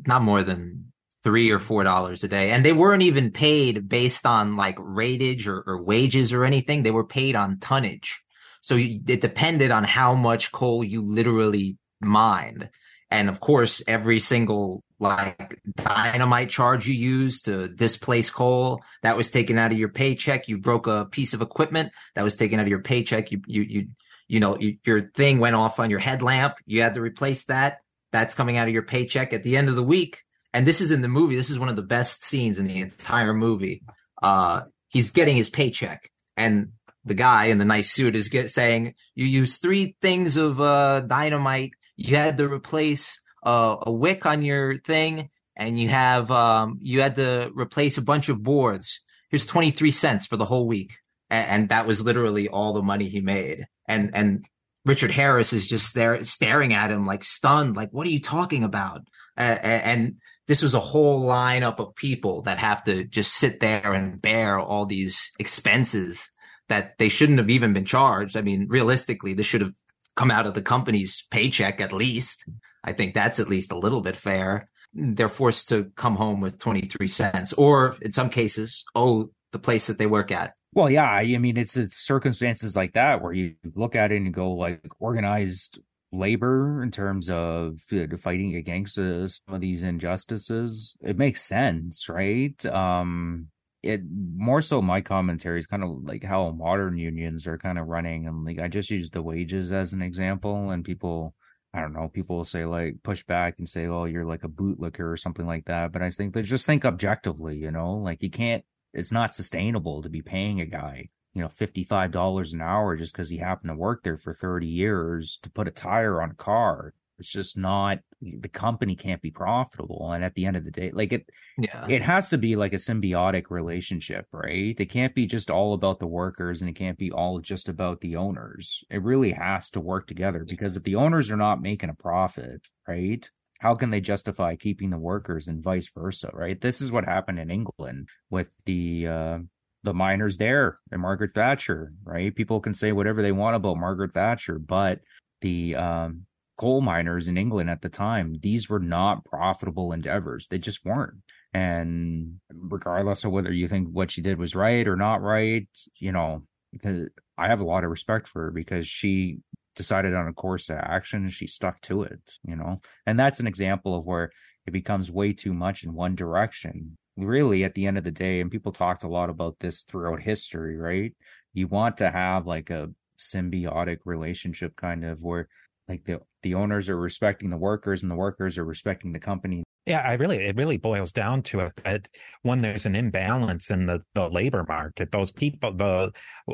not 0.06 0.22
more 0.22 0.44
than 0.44 0.92
three 1.26 1.50
or 1.50 1.58
four 1.58 1.84
dollars 1.84 2.24
a 2.24 2.28
day, 2.28 2.52
and 2.52 2.64
they 2.64 2.72
weren't 2.72 3.02
even 3.02 3.32
paid 3.32 3.90
based 3.90 4.28
on 4.28 4.56
like 4.56 4.76
rateage 4.78 5.48
or, 5.48 5.64
or 5.66 5.82
wages 5.82 6.32
or 6.32 6.46
anything. 6.46 6.84
They 6.84 6.92
were 6.92 7.04
paid 7.04 7.36
on 7.36 7.58
tonnage, 7.58 8.22
so 8.62 8.76
it 8.78 9.22
depended 9.22 9.72
on 9.72 9.84
how 9.84 10.14
much 10.14 10.52
coal 10.52 10.84
you 10.84 11.02
literally 11.02 11.80
mined. 12.00 12.70
And 13.10 13.28
of 13.28 13.40
course, 13.40 13.82
every 13.88 14.20
single 14.20 14.84
like 15.00 15.60
dynamite 15.78 16.52
charge 16.52 16.88
you 16.88 16.94
used 16.94 17.46
to 17.46 17.70
displace 17.70 18.30
coal 18.30 18.82
that 19.02 19.18
was 19.18 19.32
taken 19.32 19.58
out 19.58 19.72
of 19.72 19.80
your 19.80 19.90
paycheck. 19.90 20.48
You 20.48 20.60
broke 20.60 20.86
a 20.86 21.06
piece 21.06 21.34
of 21.34 21.42
equipment 21.42 21.92
that 22.14 22.24
was 22.24 22.36
taken 22.36 22.60
out 22.60 22.64
of 22.64 22.70
your 22.70 22.84
paycheck. 22.84 23.32
You 23.32 23.42
you 23.48 23.62
you 23.64 23.88
you 24.28 24.40
know 24.40 24.60
you, 24.60 24.78
your 24.86 25.02
thing 25.02 25.40
went 25.40 25.56
off 25.56 25.80
on 25.80 25.90
your 25.90 26.00
headlamp. 26.00 26.54
You 26.68 26.84
had 26.84 26.94
to 26.94 27.02
replace 27.02 27.46
that. 27.46 27.80
That's 28.12 28.36
coming 28.36 28.58
out 28.58 28.68
of 28.68 28.74
your 28.76 28.84
paycheck 28.84 29.34
at 29.34 29.42
the 29.42 29.58
end 29.58 29.70
of 29.70 29.76
the 29.76 29.84
week. 29.84 30.25
And 30.56 30.66
this 30.66 30.82
is 30.82 30.92
in 30.92 31.02
the 31.02 31.08
movie. 31.08 31.36
This 31.36 31.50
is 31.50 31.60
one 31.60 31.70
of 31.70 31.76
the 31.76 31.82
best 31.84 32.24
scenes 32.24 32.58
in 32.58 32.68
the 32.68 32.80
entire 32.80 33.34
movie. 33.34 33.84
Uh, 34.24 34.62
he's 34.88 35.12
getting 35.12 35.36
his 35.36 35.50
paycheck, 35.50 36.10
and 36.36 36.70
the 37.04 37.14
guy 37.14 37.46
in 37.46 37.60
the 37.60 37.66
nice 37.66 37.92
suit 37.92 38.16
is 38.16 38.30
get, 38.30 38.50
saying, 38.50 38.96
"You 39.14 39.26
use 39.26 39.58
three 39.58 39.96
things 40.02 40.38
of 40.38 40.60
uh, 40.60 41.02
dynamite. 41.02 41.74
You 41.96 42.16
had 42.16 42.38
to 42.38 42.48
replace." 42.52 43.20
a, 43.46 43.78
a 43.84 43.92
wick 43.92 44.26
on 44.26 44.42
your 44.42 44.78
thing 44.78 45.30
and 45.56 45.80
you 45.80 45.88
have 45.90 46.32
um, 46.32 46.80
you 46.82 47.02
had 47.02 47.16
to 47.16 47.52
replace 47.56 47.98
a 47.98 48.02
bunch 48.02 48.28
of 48.28 48.44
boards. 48.44 49.00
Here's 49.30 49.46
23 49.46 49.92
cents 49.92 50.26
for 50.26 50.38
the 50.38 50.46
whole 50.46 50.68
week. 50.68 50.94
And, 51.30 51.48
and, 51.48 51.70
that 51.70 51.88
was 51.88 52.04
literally 52.04 52.48
all 52.48 52.74
the 52.74 52.84
money 52.84 53.08
he 53.08 53.22
made. 53.22 53.66
And 53.88 54.12
and 54.14 54.46
Richard 54.84 55.12
Harris 55.12 55.54
is 55.54 55.66
just 55.66 55.96
there 55.96 56.24
staring 56.24 56.74
at 56.74 56.92
him 56.92 57.08
like 57.08 57.24
stunned, 57.24 57.76
like, 57.76 57.90
what 57.92 58.06
are 58.06 58.12
you 58.12 58.22
talking 58.22 58.64
about? 58.64 59.02
Uh, 59.38 59.58
and 59.62 60.16
this 60.48 60.62
was 60.62 60.74
a 60.74 60.80
whole 60.80 61.26
lineup 61.26 61.80
of 61.80 61.96
people 61.96 62.44
that 62.44 62.58
have 62.58 62.84
to 62.84 63.04
just 63.06 63.34
sit 63.34 63.60
there 63.60 63.94
and 63.94 64.22
bear 64.22 64.60
all 64.60 64.86
these 64.86 65.32
expenses 65.40 66.30
that 66.70 66.98
they 66.98 67.10
shouldn't 67.10 67.40
have 67.40 67.50
even 67.50 67.74
been 67.74 67.86
charged. 67.86 68.38
I 68.38 68.42
mean, 68.42 68.68
realistically, 68.70 69.34
this 69.34 69.46
should 69.46 69.62
have 69.62 69.74
come 70.16 70.32
out 70.32 70.46
of 70.46 70.54
the 70.54 70.62
company's 70.62 71.26
paycheck 71.32 71.82
at 71.82 71.94
least. 71.94 72.48
I 72.84 72.94
think 72.94 73.14
that's 73.14 73.40
at 73.40 73.50
least 73.50 73.72
a 73.72 73.78
little 73.78 74.02
bit 74.02 74.16
fair. 74.16 74.70
They're 74.94 75.30
forced 75.30 75.70
to 75.70 75.92
come 75.96 76.16
home 76.16 76.42
with 76.42 76.60
23 76.60 77.08
cents 77.08 77.54
or 77.54 77.98
in 78.02 78.14
some 78.14 78.30
cases, 78.30 78.86
owe 78.96 79.30
the 79.52 79.60
place 79.60 79.88
that 79.88 79.98
they 79.98 80.06
work 80.06 80.32
at. 80.32 80.54
Well, 80.74 80.90
yeah. 80.90 81.10
I 81.10 81.38
mean, 81.38 81.58
it's, 81.58 81.78
it's 81.78 81.98
circumstances 81.98 82.76
like 82.76 82.94
that 82.94 83.22
where 83.22 83.34
you 83.34 83.56
look 83.76 83.96
at 83.96 84.12
it 84.12 84.18
and 84.18 84.34
go 84.34 84.52
like 84.52 84.82
organized 85.00 85.80
labor 86.16 86.82
in 86.82 86.92
terms 86.92 87.30
of 87.30 87.80
fighting 88.18 88.56
against 88.56 88.98
uh, 88.98 89.28
some 89.28 89.56
of 89.56 89.62
these 89.62 89.84
injustices. 89.84 90.96
It 91.02 91.18
makes 91.18 91.44
sense, 91.44 92.10
right? 92.10 92.66
Um, 92.66 93.48
it 93.84 94.02
more 94.36 94.62
so 94.62 94.82
my 94.82 95.02
commentary 95.02 95.60
is 95.60 95.68
kind 95.68 95.84
of 95.84 95.90
like 96.04 96.24
how 96.24 96.50
modern 96.52 96.98
unions 96.98 97.46
are 97.46 97.58
kind 97.60 97.78
of 97.78 97.86
running 97.86 98.28
and 98.28 98.44
like 98.44 98.58
i 98.58 98.68
just 98.68 98.90
use 98.90 99.12
the 99.12 99.22
wages 99.22 99.72
as 99.72 99.94
an 99.94 100.02
example 100.02 100.72
and 100.72 100.84
people 100.84 101.36
I 101.76 101.82
don't 101.82 101.92
know, 101.92 102.08
people 102.08 102.38
will 102.38 102.46
say 102.46 102.64
like 102.64 103.04
push 103.04 103.24
back 103.24 103.56
and 103.58 103.68
say, 103.68 103.88
oh, 103.88 104.06
you're 104.06 104.24
like 104.24 104.46
a 104.46 104.50
bootlicker 104.50 105.12
or 105.12 105.18
something 105.18 105.46
like 105.46 105.66
that. 105.66 105.92
But 105.92 106.02
I 106.02 106.10
think 106.10 106.34
they 106.34 106.42
just 106.42 106.66
think 106.66 106.86
objectively, 106.86 107.58
you 107.58 107.70
know, 107.70 107.96
like 107.96 108.24
you 108.24 108.30
can't, 108.30 108.64
it's 108.94 109.12
not 109.12 109.36
sustainable 109.36 110.02
to 110.02 110.10
be 110.10 110.22
paying 110.22 110.62
a 110.62 110.66
guy, 110.66 111.10
you 111.36 111.42
know, 111.42 111.50
$55 111.50 112.54
an 112.54 112.62
hour 112.62 112.96
just 112.96 113.14
because 113.14 113.30
he 113.30 113.38
happened 113.38 113.70
to 113.70 113.76
work 113.76 114.04
there 114.04 114.18
for 114.18 114.34
30 114.34 114.68
years 114.68 115.38
to 115.44 115.52
put 115.52 115.68
a 115.68 115.72
tire 115.72 116.22
on 116.22 116.32
a 116.32 116.36
car. 116.36 116.94
It's 117.20 117.32
just 117.32 117.58
not 117.58 118.00
the 118.22 118.50
company 118.50 118.96
can't 118.96 119.22
be 119.22 119.32
profitable. 119.32 120.12
And 120.12 120.24
at 120.24 120.34
the 120.34 120.46
end 120.46 120.56
of 120.56 120.64
the 120.64 120.72
day, 120.72 120.92
like 120.92 121.14
it, 121.14 121.30
yeah, 121.58 121.86
it 121.88 122.02
has 122.02 122.30
to 122.30 122.38
be 122.38 122.56
like 122.56 122.74
a 122.74 122.78
symbiotic 122.78 123.50
relationship, 123.50 124.28
right? 124.32 124.76
It 124.78 124.90
can't 124.90 125.14
be 125.14 125.26
just 125.26 125.52
all 125.52 125.74
about 125.74 126.00
the 126.00 126.08
workers 126.08 126.62
and 126.62 126.70
it 126.70 126.76
can't 126.76 126.98
be 126.98 127.12
all 127.12 127.40
just 127.40 127.70
about 127.70 128.02
the 128.02 128.16
owners. 128.16 128.84
It 128.90 129.04
really 129.04 129.32
has 129.32 129.70
to 129.72 129.82
work 129.82 130.08
together 130.08 130.46
because 130.48 130.76
if 130.76 130.84
the 130.84 130.96
owners 130.96 131.30
are 131.30 131.38
not 131.38 131.62
making 131.62 131.90
a 131.90 131.94
profit, 131.96 132.62
right? 132.88 133.30
How 133.60 133.76
can 133.76 133.90
they 133.90 134.02
justify 134.02 134.56
keeping 134.56 134.90
the 134.90 134.98
workers 134.98 135.48
and 135.48 135.64
vice 135.64 135.90
versa, 135.90 136.30
right? 136.34 136.60
This 136.60 136.82
is 136.82 136.92
what 136.92 137.06
happened 137.06 137.40
in 137.40 137.50
England 137.50 138.10
with 138.30 138.54
the, 138.66 139.08
uh, 139.08 139.40
the 139.86 139.94
miners 139.94 140.38
there 140.38 140.80
and 140.92 141.02
Margaret 141.02 141.34
Thatcher, 141.34 141.94
right? 142.04 142.36
People 142.36 142.60
can 142.60 142.74
say 142.74 142.92
whatever 142.92 143.22
they 143.22 143.32
want 143.32 143.56
about 143.56 143.78
Margaret 143.78 144.14
Thatcher, 144.14 144.60
but 144.60 145.00
the 145.42 145.76
um, 145.76 146.26
coal 146.58 146.82
miners 146.82 147.28
in 147.28 147.38
England 147.38 147.70
at 147.70 147.82
the 147.82 147.90
time, 147.90 148.36
these 148.42 148.70
were 148.70 148.80
not 148.80 149.24
profitable 149.24 149.94
endeavors. 149.94 150.48
They 150.48 150.58
just 150.58 150.84
weren't. 150.84 151.22
And 151.54 152.40
regardless 152.52 153.24
of 153.24 153.32
whether 153.32 153.54
you 153.54 153.68
think 153.68 153.90
what 153.92 154.12
she 154.12 154.22
did 154.22 154.38
was 154.38 154.56
right 154.56 154.88
or 154.88 154.96
not 154.96 155.22
right, 155.22 155.68
you 155.98 156.12
know, 156.12 156.44
I 156.84 157.48
have 157.48 157.62
a 157.62 157.66
lot 157.66 157.84
of 157.84 157.90
respect 157.90 158.28
for 158.28 158.44
her 158.44 158.52
because 158.52 158.88
she 158.88 159.40
decided 159.76 160.14
on 160.14 160.28
a 160.28 160.34
course 160.34 160.70
of 160.70 160.78
action 160.78 161.24
and 161.24 161.32
she 161.32 161.48
stuck 161.48 161.80
to 161.82 162.04
it, 162.04 162.20
you 162.46 162.56
know? 162.56 162.82
And 163.06 163.20
that's 163.20 163.40
an 163.40 163.48
example 163.48 163.96
of 163.96 164.06
where 164.06 164.32
it 164.66 164.72
becomes 164.72 165.12
way 165.12 165.34
too 165.34 165.54
much 165.54 165.84
in 165.84 165.94
one 165.94 166.16
direction. 166.16 166.98
Really, 167.18 167.64
at 167.64 167.76
the 167.76 167.86
end 167.88 167.98
of 167.98 168.04
the 168.04 168.12
day, 168.12 168.42
and 168.42 168.52
people 168.52 168.74
talked 168.74 169.04
a 169.04 169.08
lot 169.08 169.30
about 169.30 169.60
this 169.60 169.84
throughout 169.84 170.22
history, 170.22 170.78
right? 170.78 171.14
You 171.54 171.68
want 171.68 171.98
to 171.98 172.12
have 172.12 172.46
like 172.46 172.70
a 172.70 172.92
symbiotic 173.18 174.00
relationship 174.06 174.76
kind 174.76 175.06
of 175.06 175.24
where 175.24 175.48
like 175.88 176.04
the 176.06 176.22
the 176.42 176.56
owners 176.56 176.90
are 176.90 176.98
respecting 176.98 177.50
the 177.50 177.58
workers 177.58 178.04
and 178.04 178.12
the 178.12 178.16
workers 178.16 178.58
are 178.58 178.66
respecting 178.66 179.14
the 179.14 179.20
company 179.20 179.65
yeah, 179.86 180.02
I 180.02 180.14
really, 180.14 180.38
it 180.38 180.56
really 180.56 180.78
boils 180.78 181.12
down 181.12 181.44
to 181.44 181.72
it 181.86 182.10
when 182.42 182.62
there's 182.62 182.86
an 182.86 182.96
imbalance 182.96 183.70
in 183.70 183.86
the, 183.86 184.02
the 184.14 184.28
labor 184.30 184.66
market, 184.68 185.12
those 185.12 185.32
people, 185.32 185.74
the, 185.74 186.12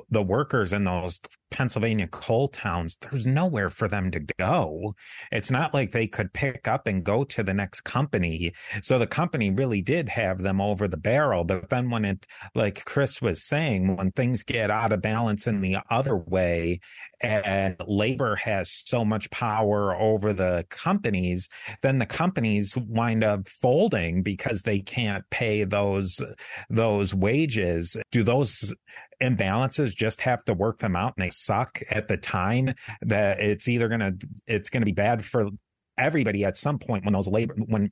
the 0.09 0.21
workers 0.21 0.73
in 0.73 0.83
those 0.83 1.19
Pennsylvania 1.49 2.07
coal 2.07 2.47
towns, 2.47 2.97
there's 2.97 3.25
nowhere 3.25 3.69
for 3.69 3.87
them 3.87 4.11
to 4.11 4.19
go. 4.39 4.93
It's 5.31 5.51
not 5.51 5.73
like 5.73 5.91
they 5.91 6.07
could 6.07 6.33
pick 6.33 6.67
up 6.67 6.87
and 6.87 7.03
go 7.03 7.23
to 7.25 7.43
the 7.43 7.53
next 7.53 7.81
company. 7.81 8.53
So 8.83 8.99
the 8.99 9.07
company 9.07 9.51
really 9.51 9.81
did 9.81 10.07
have 10.09 10.41
them 10.41 10.61
over 10.61 10.87
the 10.87 10.97
barrel. 10.97 11.43
But 11.43 11.69
then 11.69 11.89
when 11.89 12.05
it, 12.05 12.25
like 12.55 12.85
Chris 12.85 13.21
was 13.21 13.43
saying, 13.43 13.95
when 13.95 14.11
things 14.11 14.43
get 14.43 14.71
out 14.71 14.93
of 14.93 15.01
balance 15.01 15.47
in 15.47 15.61
the 15.61 15.77
other 15.89 16.17
way 16.17 16.79
and 17.21 17.75
labor 17.87 18.35
has 18.35 18.71
so 18.71 19.05
much 19.05 19.29
power 19.31 19.95
over 19.95 20.33
the 20.33 20.65
companies, 20.69 21.49
then 21.81 21.99
the 21.99 22.05
companies 22.05 22.75
wind 22.77 23.23
up 23.23 23.47
folding 23.47 24.23
because 24.23 24.63
they 24.63 24.79
can't 24.79 25.23
pay 25.29 25.63
those 25.63 26.21
those 26.69 27.13
wages. 27.13 27.97
Do 28.11 28.23
those 28.23 28.73
imbalances 29.21 29.95
just 29.95 30.21
have 30.21 30.43
to 30.45 30.53
work 30.53 30.79
them 30.79 30.95
out 30.95 31.13
and 31.15 31.23
they 31.23 31.29
suck 31.29 31.79
at 31.91 32.07
the 32.07 32.17
time 32.17 32.73
that 33.01 33.39
it's 33.39 33.67
either 33.67 33.87
going 33.87 33.99
to 33.99 34.15
it's 34.47 34.69
going 34.69 34.81
to 34.81 34.85
be 34.85 34.91
bad 34.91 35.23
for 35.23 35.49
everybody 35.97 36.45
at 36.45 36.57
some 36.57 36.79
point 36.79 37.05
when 37.05 37.13
those 37.13 37.27
labor 37.27 37.55
when 37.67 37.91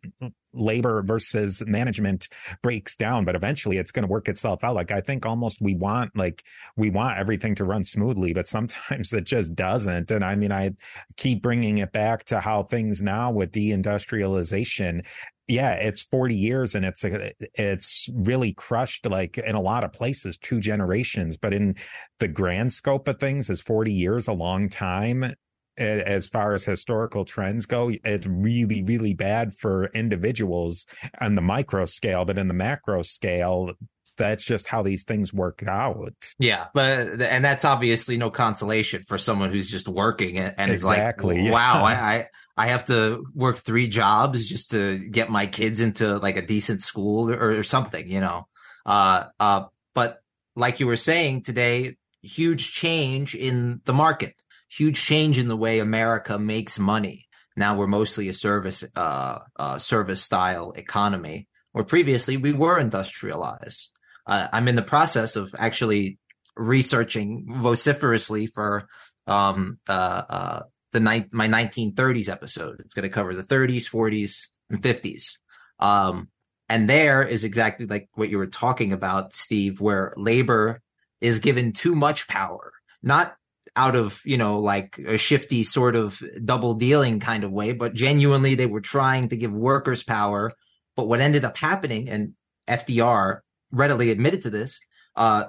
labor 0.54 1.04
versus 1.04 1.64
management 1.68 2.28
breaks 2.64 2.96
down 2.96 3.26
but 3.26 3.36
eventually 3.36 3.78
it's 3.78 3.92
going 3.92 4.04
to 4.04 4.12
work 4.12 4.28
itself 4.28 4.64
out. 4.64 4.76
Like 4.76 4.92
i 4.92 5.02
think 5.02 5.26
almost 5.26 5.62
we 5.62 5.76
want 5.76 6.16
like 6.16 6.44
we 6.76 6.90
want 6.90 7.18
everything 7.18 7.56
to 7.56 7.66
run 7.66 7.84
smoothly 7.84 8.34
but 8.34 8.48
sometimes 8.48 9.14
it 9.14 9.26
just 9.26 9.56
doesn't. 9.56 10.12
And 10.12 10.24
i 10.24 10.36
mean 10.36 10.52
i 10.52 10.72
keep 11.18 11.42
bringing 11.42 11.80
it 11.80 11.92
back 11.92 12.26
to 12.26 12.40
how 12.40 12.64
things 12.64 13.02
now 13.02 13.32
with 13.32 13.52
deindustrialization 13.52 15.06
yeah, 15.50 15.74
it's 15.74 16.04
40 16.04 16.36
years 16.36 16.76
and 16.76 16.86
it's 16.86 17.04
a, 17.04 17.32
it's 17.56 18.08
really 18.14 18.54
crushed 18.54 19.08
like 19.08 19.40
in 19.40 19.56
a 19.56 19.62
lot 19.62 19.84
of 19.84 19.92
places 19.92 20.38
two 20.38 20.60
generations, 20.60 21.38
but 21.38 21.54
in 21.54 21.76
the 22.20 22.28
grand 22.28 22.72
scope 22.72 23.08
of 23.08 23.20
things 23.20 23.50
is 23.50 23.60
40 23.60 23.92
years 23.92 24.28
a 24.28 24.34
long 24.34 24.70
time 24.70 25.34
as 25.80 26.28
far 26.28 26.54
as 26.54 26.66
historical 26.66 27.26
trends 27.26 27.66
go, 27.66 27.92
it's 28.04 28.28
really, 28.28 28.84
really 28.84 29.14
bad 29.14 29.54
for 29.54 29.86
individuals 29.88 30.86
on 31.20 31.36
the 31.36 31.42
micro 31.42 31.86
scale, 31.86 32.26
but 32.26 32.38
in 32.38 32.48
the 32.48 32.54
macro 32.54 33.02
scale, 33.02 33.72
that's 34.18 34.44
just 34.44 34.68
how 34.68 34.84
these 34.84 35.06
things 35.06 35.34
work 35.34 35.64
out. 35.66 36.14
Yeah, 36.38 36.68
but 36.74 37.22
and 37.22 37.44
that's 37.44 37.66
obviously 37.66 38.18
no 38.18 38.30
consolation 38.30 39.04
for 39.04 39.18
someone 39.18 39.50
who's 39.50 39.72
just 39.72 39.88
working 39.88 40.38
and, 40.38 40.70
exactly. 40.70 41.38
is 41.38 41.44
like, 41.46 41.54
wow, 41.54 41.84
I, 41.84 41.94
I 41.94 42.28
I 42.58 42.68
have 42.68 42.86
to 42.86 43.26
work 43.34 43.58
three 43.58 43.88
jobs 43.88 44.48
just 44.48 44.72
to 44.72 44.98
get 44.98 45.30
my 45.30 45.48
kids 45.48 45.80
into 45.80 46.18
like 46.18 46.36
a 46.36 46.46
decent 46.46 46.82
school 46.82 47.32
or, 47.32 47.60
or 47.60 47.64
something, 47.64 48.06
you 48.06 48.20
know. 48.20 48.48
Uh, 48.86 49.28
uh, 49.40 49.64
but 49.96 50.22
like 50.58 50.82
you 50.82 50.88
were 50.88 50.98
saying 50.98 51.44
today, 51.44 51.96
huge 52.22 52.74
change 52.74 53.34
in 53.34 53.80
the 53.86 53.94
market 53.94 54.36
huge 54.70 55.04
change 55.04 55.38
in 55.38 55.48
the 55.48 55.58
way 55.58 55.80
America 55.80 56.38
makes 56.38 56.80
money. 56.80 57.28
Now 57.56 57.76
we're 57.76 57.88
mostly 57.88 58.30
a 58.30 58.34
service 58.34 58.86
uh, 58.96 59.40
uh, 59.58 59.78
service 59.78 60.24
style 60.24 60.72
economy, 60.76 61.48
where 61.72 61.84
previously 61.84 62.38
we 62.38 62.54
were 62.54 62.80
industrialized. 62.80 63.92
Uh, 64.26 64.48
I'm 64.54 64.68
in 64.68 64.76
the 64.76 64.82
process 64.82 65.36
of 65.36 65.54
actually 65.58 66.20
researching 66.56 67.46
vociferously 67.50 68.48
for 68.48 68.88
um, 69.28 69.80
uh, 69.88 70.24
uh, 70.30 70.64
the 70.92 71.00
ni- 71.00 71.26
my 71.32 71.48
1930s 71.48 72.30
episode. 72.30 72.80
It's 72.80 72.94
going 72.94 73.04
to 73.04 73.10
cover 73.10 73.36
the 73.36 73.44
30s, 73.44 73.90
40s, 73.90 74.48
and 74.70 74.82
50s. 74.82 75.38
Um, 75.80 76.30
and 76.68 76.90
there 76.90 77.24
is 77.24 77.44
exactly 77.44 77.88
like 77.88 78.10
what 78.14 78.30
you 78.30 78.38
were 78.38 78.48
talking 78.48 78.94
about, 78.94 79.34
Steve, 79.34 79.82
where 79.82 80.14
labor 80.16 80.82
is 81.20 81.40
given 81.40 81.74
too 81.74 81.96
much 81.96 82.28
power, 82.28 82.72
not 83.02 83.36
out 83.76 83.96
of 83.96 84.22
you 84.26 84.38
know 84.38 84.60
like 84.60 84.98
a 85.00 85.18
shifty 85.18 85.64
sort 85.64 85.96
of 85.96 86.22
double 86.44 86.74
dealing 86.74 87.20
kind 87.20 87.44
of 87.44 87.52
way 87.52 87.72
but 87.72 87.94
genuinely 87.94 88.56
they 88.56 88.66
were 88.66 88.82
trying 88.82 89.30
to 89.30 89.38
give 89.38 89.56
workers 89.56 90.04
power. 90.04 90.52
But 90.96 91.08
what 91.08 91.22
ended 91.22 91.46
up 91.46 91.58
happening 91.58 92.10
and 92.10 92.34
fdr 92.68 93.40
readily 93.72 94.12
admitted 94.12 94.42
to 94.44 94.50
this 94.50 94.80
uh, 95.16 95.46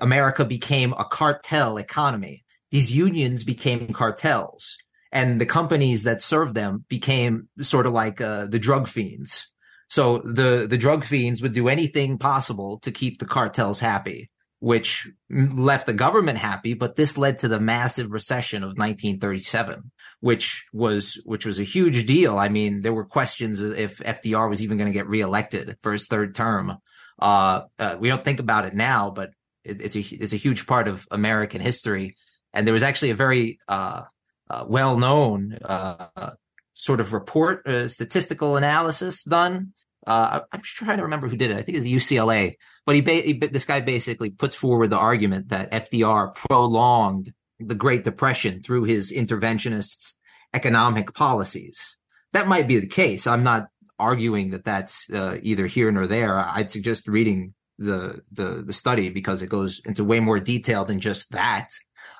america 0.00 0.44
became 0.44 0.92
a 0.92 1.04
cartel 1.04 1.78
economy. 1.78 2.44
These 2.70 2.94
unions 2.94 3.44
became 3.44 3.92
cartels 3.92 4.76
and 5.12 5.40
the 5.40 5.46
companies 5.46 6.02
that 6.04 6.20
served 6.20 6.54
them 6.54 6.84
became 6.88 7.48
sort 7.60 7.86
of 7.86 7.92
like 7.92 8.20
uh, 8.20 8.46
the 8.46 8.58
drug 8.58 8.88
fiends. 8.88 9.50
So 9.88 10.18
the 10.18 10.66
the 10.68 10.76
drug 10.76 11.04
fiends 11.04 11.40
would 11.40 11.54
do 11.54 11.68
anything 11.68 12.18
possible 12.18 12.78
to 12.80 12.90
keep 12.90 13.18
the 13.18 13.24
cartels 13.24 13.80
happy 13.80 14.30
which 14.60 15.08
left 15.30 15.86
the 15.86 15.92
government 15.92 16.38
happy, 16.38 16.74
but 16.74 16.96
this 16.96 17.16
led 17.16 17.38
to 17.38 17.48
the 17.48 17.60
massive 17.60 18.12
recession 18.12 18.62
of 18.62 18.70
1937, 18.70 19.90
which 20.20 20.66
was 20.72 21.20
which 21.24 21.46
was 21.46 21.60
a 21.60 21.64
huge 21.64 22.06
deal. 22.06 22.38
I 22.38 22.48
mean, 22.48 22.82
there 22.82 22.92
were 22.92 23.04
questions 23.04 23.62
if 23.62 23.98
FDR 23.98 24.50
was 24.50 24.62
even 24.62 24.76
going 24.76 24.90
to 24.90 24.98
get 24.98 25.08
reelected 25.08 25.76
for 25.82 25.92
his 25.92 26.08
third 26.08 26.34
term. 26.34 26.76
Uh, 27.20 27.62
uh, 27.78 27.96
we 27.98 28.08
don't 28.08 28.24
think 28.24 28.40
about 28.40 28.64
it 28.64 28.74
now, 28.74 29.10
but 29.10 29.30
it, 29.64 29.80
it's 29.80 29.96
a 29.96 30.00
it's 30.00 30.32
a 30.32 30.36
huge 30.36 30.66
part 30.66 30.88
of 30.88 31.06
American 31.10 31.60
history. 31.60 32.16
And 32.52 32.66
there 32.66 32.74
was 32.74 32.82
actually 32.82 33.10
a 33.10 33.14
very 33.16 33.60
uh, 33.68 34.04
uh 34.50 34.64
well 34.66 34.98
known 34.98 35.56
uh, 35.64 36.30
sort 36.72 37.00
of 37.00 37.12
report, 37.12 37.66
uh, 37.66 37.86
statistical 37.86 38.56
analysis 38.56 39.22
done 39.22 39.72
I'm 40.08 40.62
trying 40.62 40.98
to 40.98 41.02
remember 41.02 41.28
who 41.28 41.36
did 41.36 41.50
it. 41.50 41.56
I 41.56 41.62
think 41.62 41.76
it's 41.76 41.86
UCLA. 41.86 42.54
But 42.88 42.94
he, 42.94 43.00
ba- 43.02 43.12
he, 43.20 43.34
this 43.34 43.66
guy 43.66 43.80
basically 43.80 44.30
puts 44.30 44.54
forward 44.54 44.88
the 44.88 44.96
argument 44.96 45.50
that 45.50 45.70
FDR 45.72 46.34
prolonged 46.34 47.34
the 47.60 47.74
Great 47.74 48.02
Depression 48.02 48.62
through 48.62 48.84
his 48.84 49.12
interventionist 49.12 50.14
economic 50.54 51.12
policies. 51.12 51.98
That 52.32 52.48
might 52.48 52.66
be 52.66 52.78
the 52.78 52.86
case. 52.86 53.26
I'm 53.26 53.42
not 53.42 53.66
arguing 53.98 54.52
that 54.52 54.64
that's 54.64 55.10
uh, 55.10 55.36
either 55.42 55.66
here 55.66 55.92
nor 55.92 56.06
there. 56.06 56.38
I'd 56.38 56.70
suggest 56.70 57.08
reading 57.08 57.52
the, 57.76 58.22
the 58.32 58.62
the 58.66 58.72
study 58.72 59.10
because 59.10 59.42
it 59.42 59.50
goes 59.50 59.82
into 59.84 60.02
way 60.02 60.20
more 60.20 60.40
detail 60.40 60.86
than 60.86 60.98
just 60.98 61.32
that. 61.32 61.68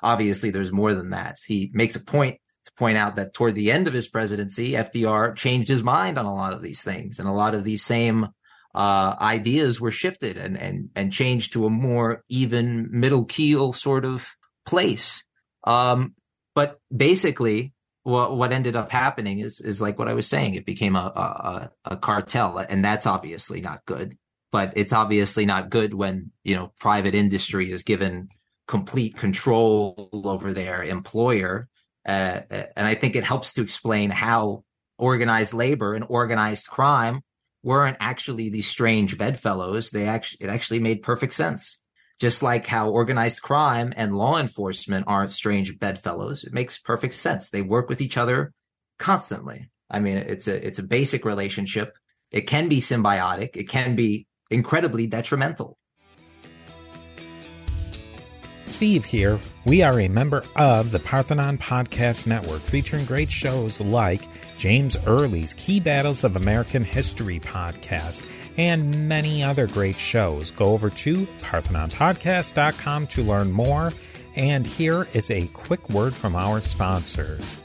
Obviously, 0.03 0.51
there's 0.51 0.71
more 0.71 0.93
than 0.93 1.09
that. 1.09 1.39
He 1.47 1.71
makes 1.73 1.95
a 1.95 1.99
point 1.99 2.37
to 2.65 2.71
point 2.73 2.95
out 2.99 3.15
that 3.15 3.33
toward 3.33 3.55
the 3.55 3.71
end 3.71 3.87
of 3.87 3.93
his 3.95 4.07
presidency, 4.07 4.73
FDR 4.73 5.35
changed 5.35 5.67
his 5.67 5.81
mind 5.81 6.19
on 6.19 6.25
a 6.25 6.35
lot 6.35 6.53
of 6.53 6.61
these 6.61 6.83
things, 6.83 7.17
and 7.17 7.27
a 7.27 7.31
lot 7.31 7.55
of 7.55 7.63
these 7.63 7.83
same 7.83 8.27
uh, 8.75 9.15
ideas 9.19 9.81
were 9.81 9.91
shifted 9.91 10.37
and 10.37 10.57
and 10.57 10.89
and 10.95 11.11
changed 11.11 11.53
to 11.53 11.65
a 11.65 11.69
more 11.69 12.23
even 12.29 12.87
middle 12.91 13.25
keel 13.25 13.73
sort 13.73 14.05
of 14.05 14.29
place. 14.65 15.23
Um, 15.65 16.15
but 16.55 16.79
basically, 16.95 17.73
what 18.03 18.35
what 18.37 18.51
ended 18.51 18.75
up 18.75 18.91
happening 18.91 19.39
is 19.39 19.61
is 19.61 19.81
like 19.81 19.97
what 19.97 20.07
I 20.07 20.13
was 20.13 20.27
saying. 20.27 20.53
It 20.53 20.65
became 20.65 20.95
a, 20.95 21.69
a 21.85 21.93
a 21.93 21.97
cartel, 21.97 22.57
and 22.57 22.83
that's 22.83 23.05
obviously 23.05 23.61
not 23.61 23.85
good. 23.85 24.17
But 24.51 24.73
it's 24.75 24.93
obviously 24.93 25.45
not 25.45 25.69
good 25.69 25.93
when 25.93 26.31
you 26.43 26.55
know 26.55 26.73
private 26.79 27.15
industry 27.15 27.71
is 27.71 27.83
given 27.83 28.29
complete 28.67 29.17
control 29.17 30.09
over 30.13 30.53
their 30.53 30.83
employer 30.83 31.67
uh, 32.09 32.41
and 32.75 32.87
I 32.87 32.95
think 32.95 33.15
it 33.15 33.23
helps 33.23 33.53
to 33.53 33.61
explain 33.61 34.09
how 34.09 34.63
organized 34.97 35.53
labor 35.53 35.93
and 35.93 36.05
organized 36.07 36.67
crime 36.67 37.21
weren't 37.63 37.97
actually 37.99 38.49
these 38.49 38.67
strange 38.67 39.17
bedfellows. 39.17 39.91
They 39.91 40.07
actually 40.07 40.45
it 40.45 40.49
actually 40.49 40.79
made 40.79 41.01
perfect 41.01 41.33
sense. 41.33 41.77
Just 42.19 42.43
like 42.43 42.67
how 42.67 42.89
organized 42.89 43.41
crime 43.41 43.93
and 43.95 44.15
law 44.15 44.37
enforcement 44.37 45.05
aren't 45.07 45.31
strange 45.31 45.79
bedfellows, 45.79 46.43
it 46.43 46.53
makes 46.53 46.77
perfect 46.77 47.13
sense. 47.13 47.49
They 47.49 47.61
work 47.61 47.87
with 47.87 48.01
each 48.01 48.17
other 48.17 48.51
constantly. 48.97 49.69
I 49.89 49.99
mean, 49.99 50.17
it's 50.17 50.47
a 50.47 50.65
it's 50.65 50.79
a 50.79 50.83
basic 50.83 51.25
relationship. 51.25 51.97
It 52.31 52.41
can 52.41 52.67
be 52.67 52.79
symbiotic. 52.79 53.55
It 53.55 53.69
can 53.69 53.95
be 53.95 54.27
incredibly 54.51 55.07
detrimental. 55.07 55.78
Steve 58.69 59.03
here. 59.03 59.39
We 59.65 59.81
are 59.81 59.99
a 59.99 60.07
member 60.07 60.43
of 60.55 60.91
the 60.91 60.99
Parthenon 60.99 61.57
Podcast 61.57 62.27
Network, 62.27 62.61
featuring 62.61 63.03
great 63.05 63.31
shows 63.31 63.81
like 63.81 64.21
James 64.57 64.95
Early's 65.07 65.55
Key 65.55 65.79
Battles 65.79 66.23
of 66.23 66.35
American 66.35 66.83
History 66.83 67.39
podcast 67.39 68.23
and 68.57 69.09
many 69.09 69.43
other 69.43 69.65
great 69.67 69.97
shows. 69.97 70.51
Go 70.51 70.73
over 70.73 70.89
to 70.91 71.25
parthenonpodcast.com 71.39 73.07
to 73.07 73.23
learn 73.23 73.51
more 73.51 73.91
And 74.35 74.65
here 74.65 75.07
is 75.13 75.31
a 75.31 75.47
quick 75.47 75.89
word 75.89 76.13
from 76.13 76.35
our 76.35 76.61
sponsors. 76.61 77.57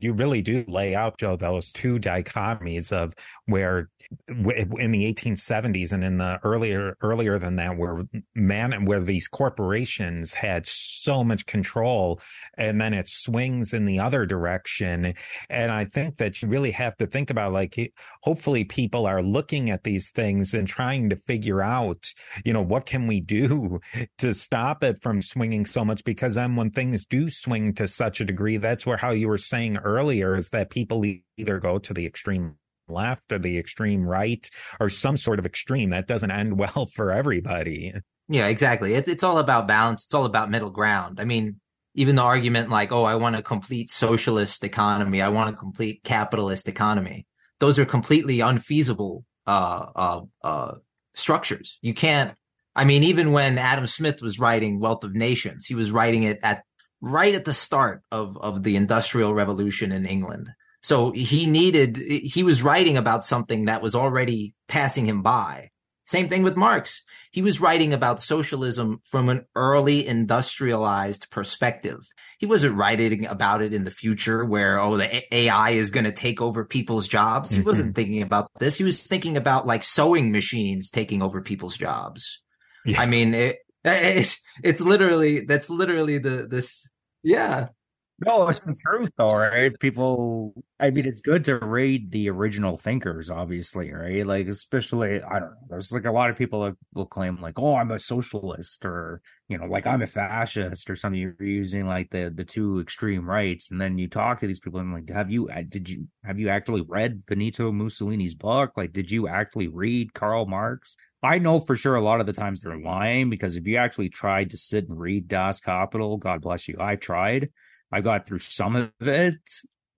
You 0.00 0.14
really 0.14 0.42
do 0.42 0.64
lay 0.66 0.94
out, 0.94 1.18
Joe, 1.18 1.36
those 1.36 1.72
two 1.72 1.98
dichotomies 1.98 2.92
of 2.92 3.14
where 3.46 3.88
in 4.28 4.92
the 4.92 5.12
1870s 5.12 5.92
and 5.92 6.04
in 6.04 6.18
the 6.18 6.38
earlier 6.42 6.96
earlier 7.00 7.38
than 7.38 7.56
that 7.56 7.76
where 7.76 8.04
man 8.34 8.84
where 8.84 9.00
these 9.00 9.28
corporations 9.28 10.34
had 10.34 10.66
so 10.66 11.24
much 11.24 11.46
control 11.46 12.20
and 12.56 12.80
then 12.80 12.94
it 12.94 13.08
swings 13.08 13.72
in 13.72 13.84
the 13.84 13.98
other 13.98 14.26
direction. 14.26 15.14
And 15.50 15.72
i 15.72 15.84
think 15.84 16.18
that 16.18 16.40
you 16.40 16.48
really 16.48 16.70
have 16.72 16.96
to 16.98 17.06
think 17.06 17.30
about 17.30 17.52
like 17.52 17.92
hopefully 18.22 18.64
people 18.64 19.06
are 19.06 19.22
looking 19.22 19.70
at 19.70 19.84
these 19.84 20.10
things 20.10 20.54
and 20.54 20.66
trying 20.66 21.10
to 21.10 21.16
figure 21.16 21.62
out 21.62 22.06
you 22.44 22.52
know 22.52 22.62
what 22.62 22.86
can 22.86 23.06
we 23.06 23.20
do 23.20 23.80
to 24.18 24.34
stop 24.34 24.84
it 24.84 25.00
from 25.00 25.20
swinging 25.20 25.66
so 25.66 25.84
much? 25.84 26.04
Because 26.04 26.34
then 26.34 26.56
when 26.56 26.70
things 26.70 27.06
do 27.06 27.30
swing 27.30 27.74
to 27.74 27.88
such 27.88 28.20
a 28.20 28.24
degree 28.24 28.56
that's 28.56 28.86
where 28.86 28.96
how 28.96 29.10
you 29.10 29.28
were 29.28 29.38
saying 29.38 29.78
earlier 29.78 30.34
is 30.36 30.50
that 30.50 30.70
people 30.70 31.04
either 31.36 31.58
go 31.58 31.78
to 31.78 31.92
the 31.92 32.06
extreme 32.06 32.56
left 32.88 33.32
or 33.32 33.38
the 33.38 33.58
extreme 33.58 34.06
right 34.06 34.48
or 34.80 34.88
some 34.88 35.16
sort 35.16 35.38
of 35.38 35.46
extreme 35.46 35.90
that 35.90 36.06
doesn't 36.06 36.30
end 36.30 36.58
well 36.58 36.86
for 36.86 37.10
everybody. 37.10 37.92
Yeah, 38.28 38.48
exactly. 38.48 38.94
It's 38.94 39.08
it's 39.08 39.22
all 39.22 39.38
about 39.38 39.68
balance. 39.68 40.04
It's 40.04 40.14
all 40.14 40.24
about 40.24 40.50
middle 40.50 40.70
ground. 40.70 41.20
I 41.20 41.24
mean, 41.24 41.60
even 41.94 42.16
the 42.16 42.22
argument 42.22 42.70
like, 42.70 42.92
oh, 42.92 43.04
I 43.04 43.14
want 43.16 43.36
a 43.36 43.42
complete 43.42 43.90
socialist 43.90 44.64
economy. 44.64 45.22
I 45.22 45.28
want 45.28 45.50
a 45.50 45.56
complete 45.56 46.02
capitalist 46.04 46.68
economy. 46.68 47.26
Those 47.58 47.78
are 47.78 47.86
completely 47.86 48.40
unfeasible 48.40 49.24
uh, 49.46 49.86
uh, 49.96 50.20
uh, 50.42 50.74
structures. 51.14 51.78
You 51.80 51.94
can't. 51.94 52.34
I 52.74 52.84
mean, 52.84 53.04
even 53.04 53.32
when 53.32 53.56
Adam 53.56 53.86
Smith 53.86 54.20
was 54.20 54.38
writing 54.38 54.78
Wealth 54.78 55.04
of 55.04 55.14
Nations, 55.14 55.64
he 55.64 55.74
was 55.74 55.90
writing 55.90 56.24
it 56.24 56.38
at 56.42 56.62
right 57.00 57.34
at 57.34 57.44
the 57.44 57.52
start 57.52 58.02
of 58.12 58.36
of 58.36 58.62
the 58.62 58.76
Industrial 58.76 59.32
Revolution 59.32 59.92
in 59.92 60.04
England. 60.04 60.50
So 60.86 61.10
he 61.10 61.46
needed, 61.46 61.96
he 61.96 62.44
was 62.44 62.62
writing 62.62 62.96
about 62.96 63.26
something 63.26 63.64
that 63.64 63.82
was 63.82 63.96
already 63.96 64.54
passing 64.68 65.04
him 65.04 65.20
by. 65.20 65.70
Same 66.04 66.28
thing 66.28 66.44
with 66.44 66.56
Marx. 66.56 67.02
He 67.32 67.42
was 67.42 67.60
writing 67.60 67.92
about 67.92 68.22
socialism 68.22 69.00
from 69.04 69.28
an 69.28 69.46
early 69.56 70.06
industrialized 70.06 71.28
perspective. 71.28 72.06
He 72.38 72.46
wasn't 72.46 72.76
writing 72.76 73.26
about 73.26 73.62
it 73.62 73.74
in 73.74 73.82
the 73.82 73.90
future 73.90 74.44
where, 74.44 74.78
oh, 74.78 74.96
the 74.96 75.34
AI 75.34 75.70
is 75.70 75.90
going 75.90 76.04
to 76.04 76.12
take 76.12 76.40
over 76.40 76.64
people's 76.64 77.08
jobs. 77.08 77.50
He 77.50 77.56
mm-hmm. 77.56 77.66
wasn't 77.66 77.96
thinking 77.96 78.22
about 78.22 78.48
this. 78.60 78.78
He 78.78 78.84
was 78.84 79.04
thinking 79.04 79.36
about 79.36 79.66
like 79.66 79.82
sewing 79.82 80.30
machines 80.30 80.92
taking 80.92 81.20
over 81.20 81.42
people's 81.42 81.76
jobs. 81.76 82.40
Yeah. 82.84 83.00
I 83.00 83.06
mean, 83.06 83.34
it, 83.34 83.58
it, 83.84 84.36
it's 84.62 84.80
literally, 84.80 85.40
that's 85.40 85.68
literally 85.68 86.18
the, 86.18 86.46
this, 86.48 86.88
yeah. 87.24 87.70
No, 88.18 88.48
it's 88.48 88.64
the 88.64 88.74
truth, 88.74 89.10
though, 89.18 89.34
right? 89.34 89.78
People, 89.78 90.54
I 90.80 90.88
mean, 90.88 91.04
it's 91.04 91.20
good 91.20 91.44
to 91.44 91.58
read 91.58 92.10
the 92.10 92.30
original 92.30 92.78
thinkers, 92.78 93.28
obviously, 93.28 93.92
right? 93.92 94.26
Like, 94.26 94.46
especially, 94.48 95.20
I 95.20 95.38
don't 95.38 95.50
know, 95.50 95.56
there's 95.68 95.92
like 95.92 96.06
a 96.06 96.10
lot 96.12 96.30
of 96.30 96.36
people 96.36 96.64
that 96.64 96.76
will 96.94 97.04
claim, 97.04 97.38
like, 97.42 97.58
oh, 97.58 97.74
I'm 97.76 97.90
a 97.90 97.98
socialist, 97.98 98.86
or, 98.86 99.20
you 99.48 99.58
know, 99.58 99.66
like 99.66 99.86
I'm 99.86 100.00
a 100.00 100.06
fascist, 100.06 100.88
or 100.88 100.96
something. 100.96 101.20
You're 101.20 101.36
using 101.40 101.86
like 101.86 102.08
the 102.08 102.32
the 102.34 102.44
two 102.44 102.80
extreme 102.80 103.28
rights, 103.28 103.70
and 103.70 103.78
then 103.78 103.98
you 103.98 104.08
talk 104.08 104.40
to 104.40 104.46
these 104.46 104.60
people, 104.60 104.80
and 104.80 104.94
like, 104.94 105.10
have 105.10 105.30
you, 105.30 105.50
uh, 105.50 105.62
did 105.68 105.86
you, 105.90 106.08
have 106.24 106.38
you 106.38 106.48
actually 106.48 106.86
read 106.88 107.26
Benito 107.26 107.70
Mussolini's 107.70 108.34
book? 108.34 108.72
Like, 108.78 108.94
did 108.94 109.10
you 109.10 109.28
actually 109.28 109.68
read 109.68 110.14
Karl 110.14 110.46
Marx? 110.46 110.96
I 111.22 111.38
know 111.38 111.60
for 111.60 111.76
sure 111.76 111.96
a 111.96 112.00
lot 112.00 112.20
of 112.20 112.26
the 112.26 112.32
times 112.32 112.62
they're 112.62 112.78
lying 112.80 113.28
because 113.28 113.56
if 113.56 113.66
you 113.66 113.76
actually 113.76 114.08
tried 114.08 114.50
to 114.50 114.56
sit 114.56 114.88
and 114.88 114.98
read 114.98 115.28
Das 115.28 115.60
Kapital, 115.60 116.16
God 116.16 116.40
bless 116.40 116.66
you, 116.66 116.76
I've 116.80 117.00
tried 117.00 117.50
I 117.96 118.02
got 118.02 118.26
through 118.26 118.40
some 118.40 118.76
of 118.76 118.90
it, 119.00 119.40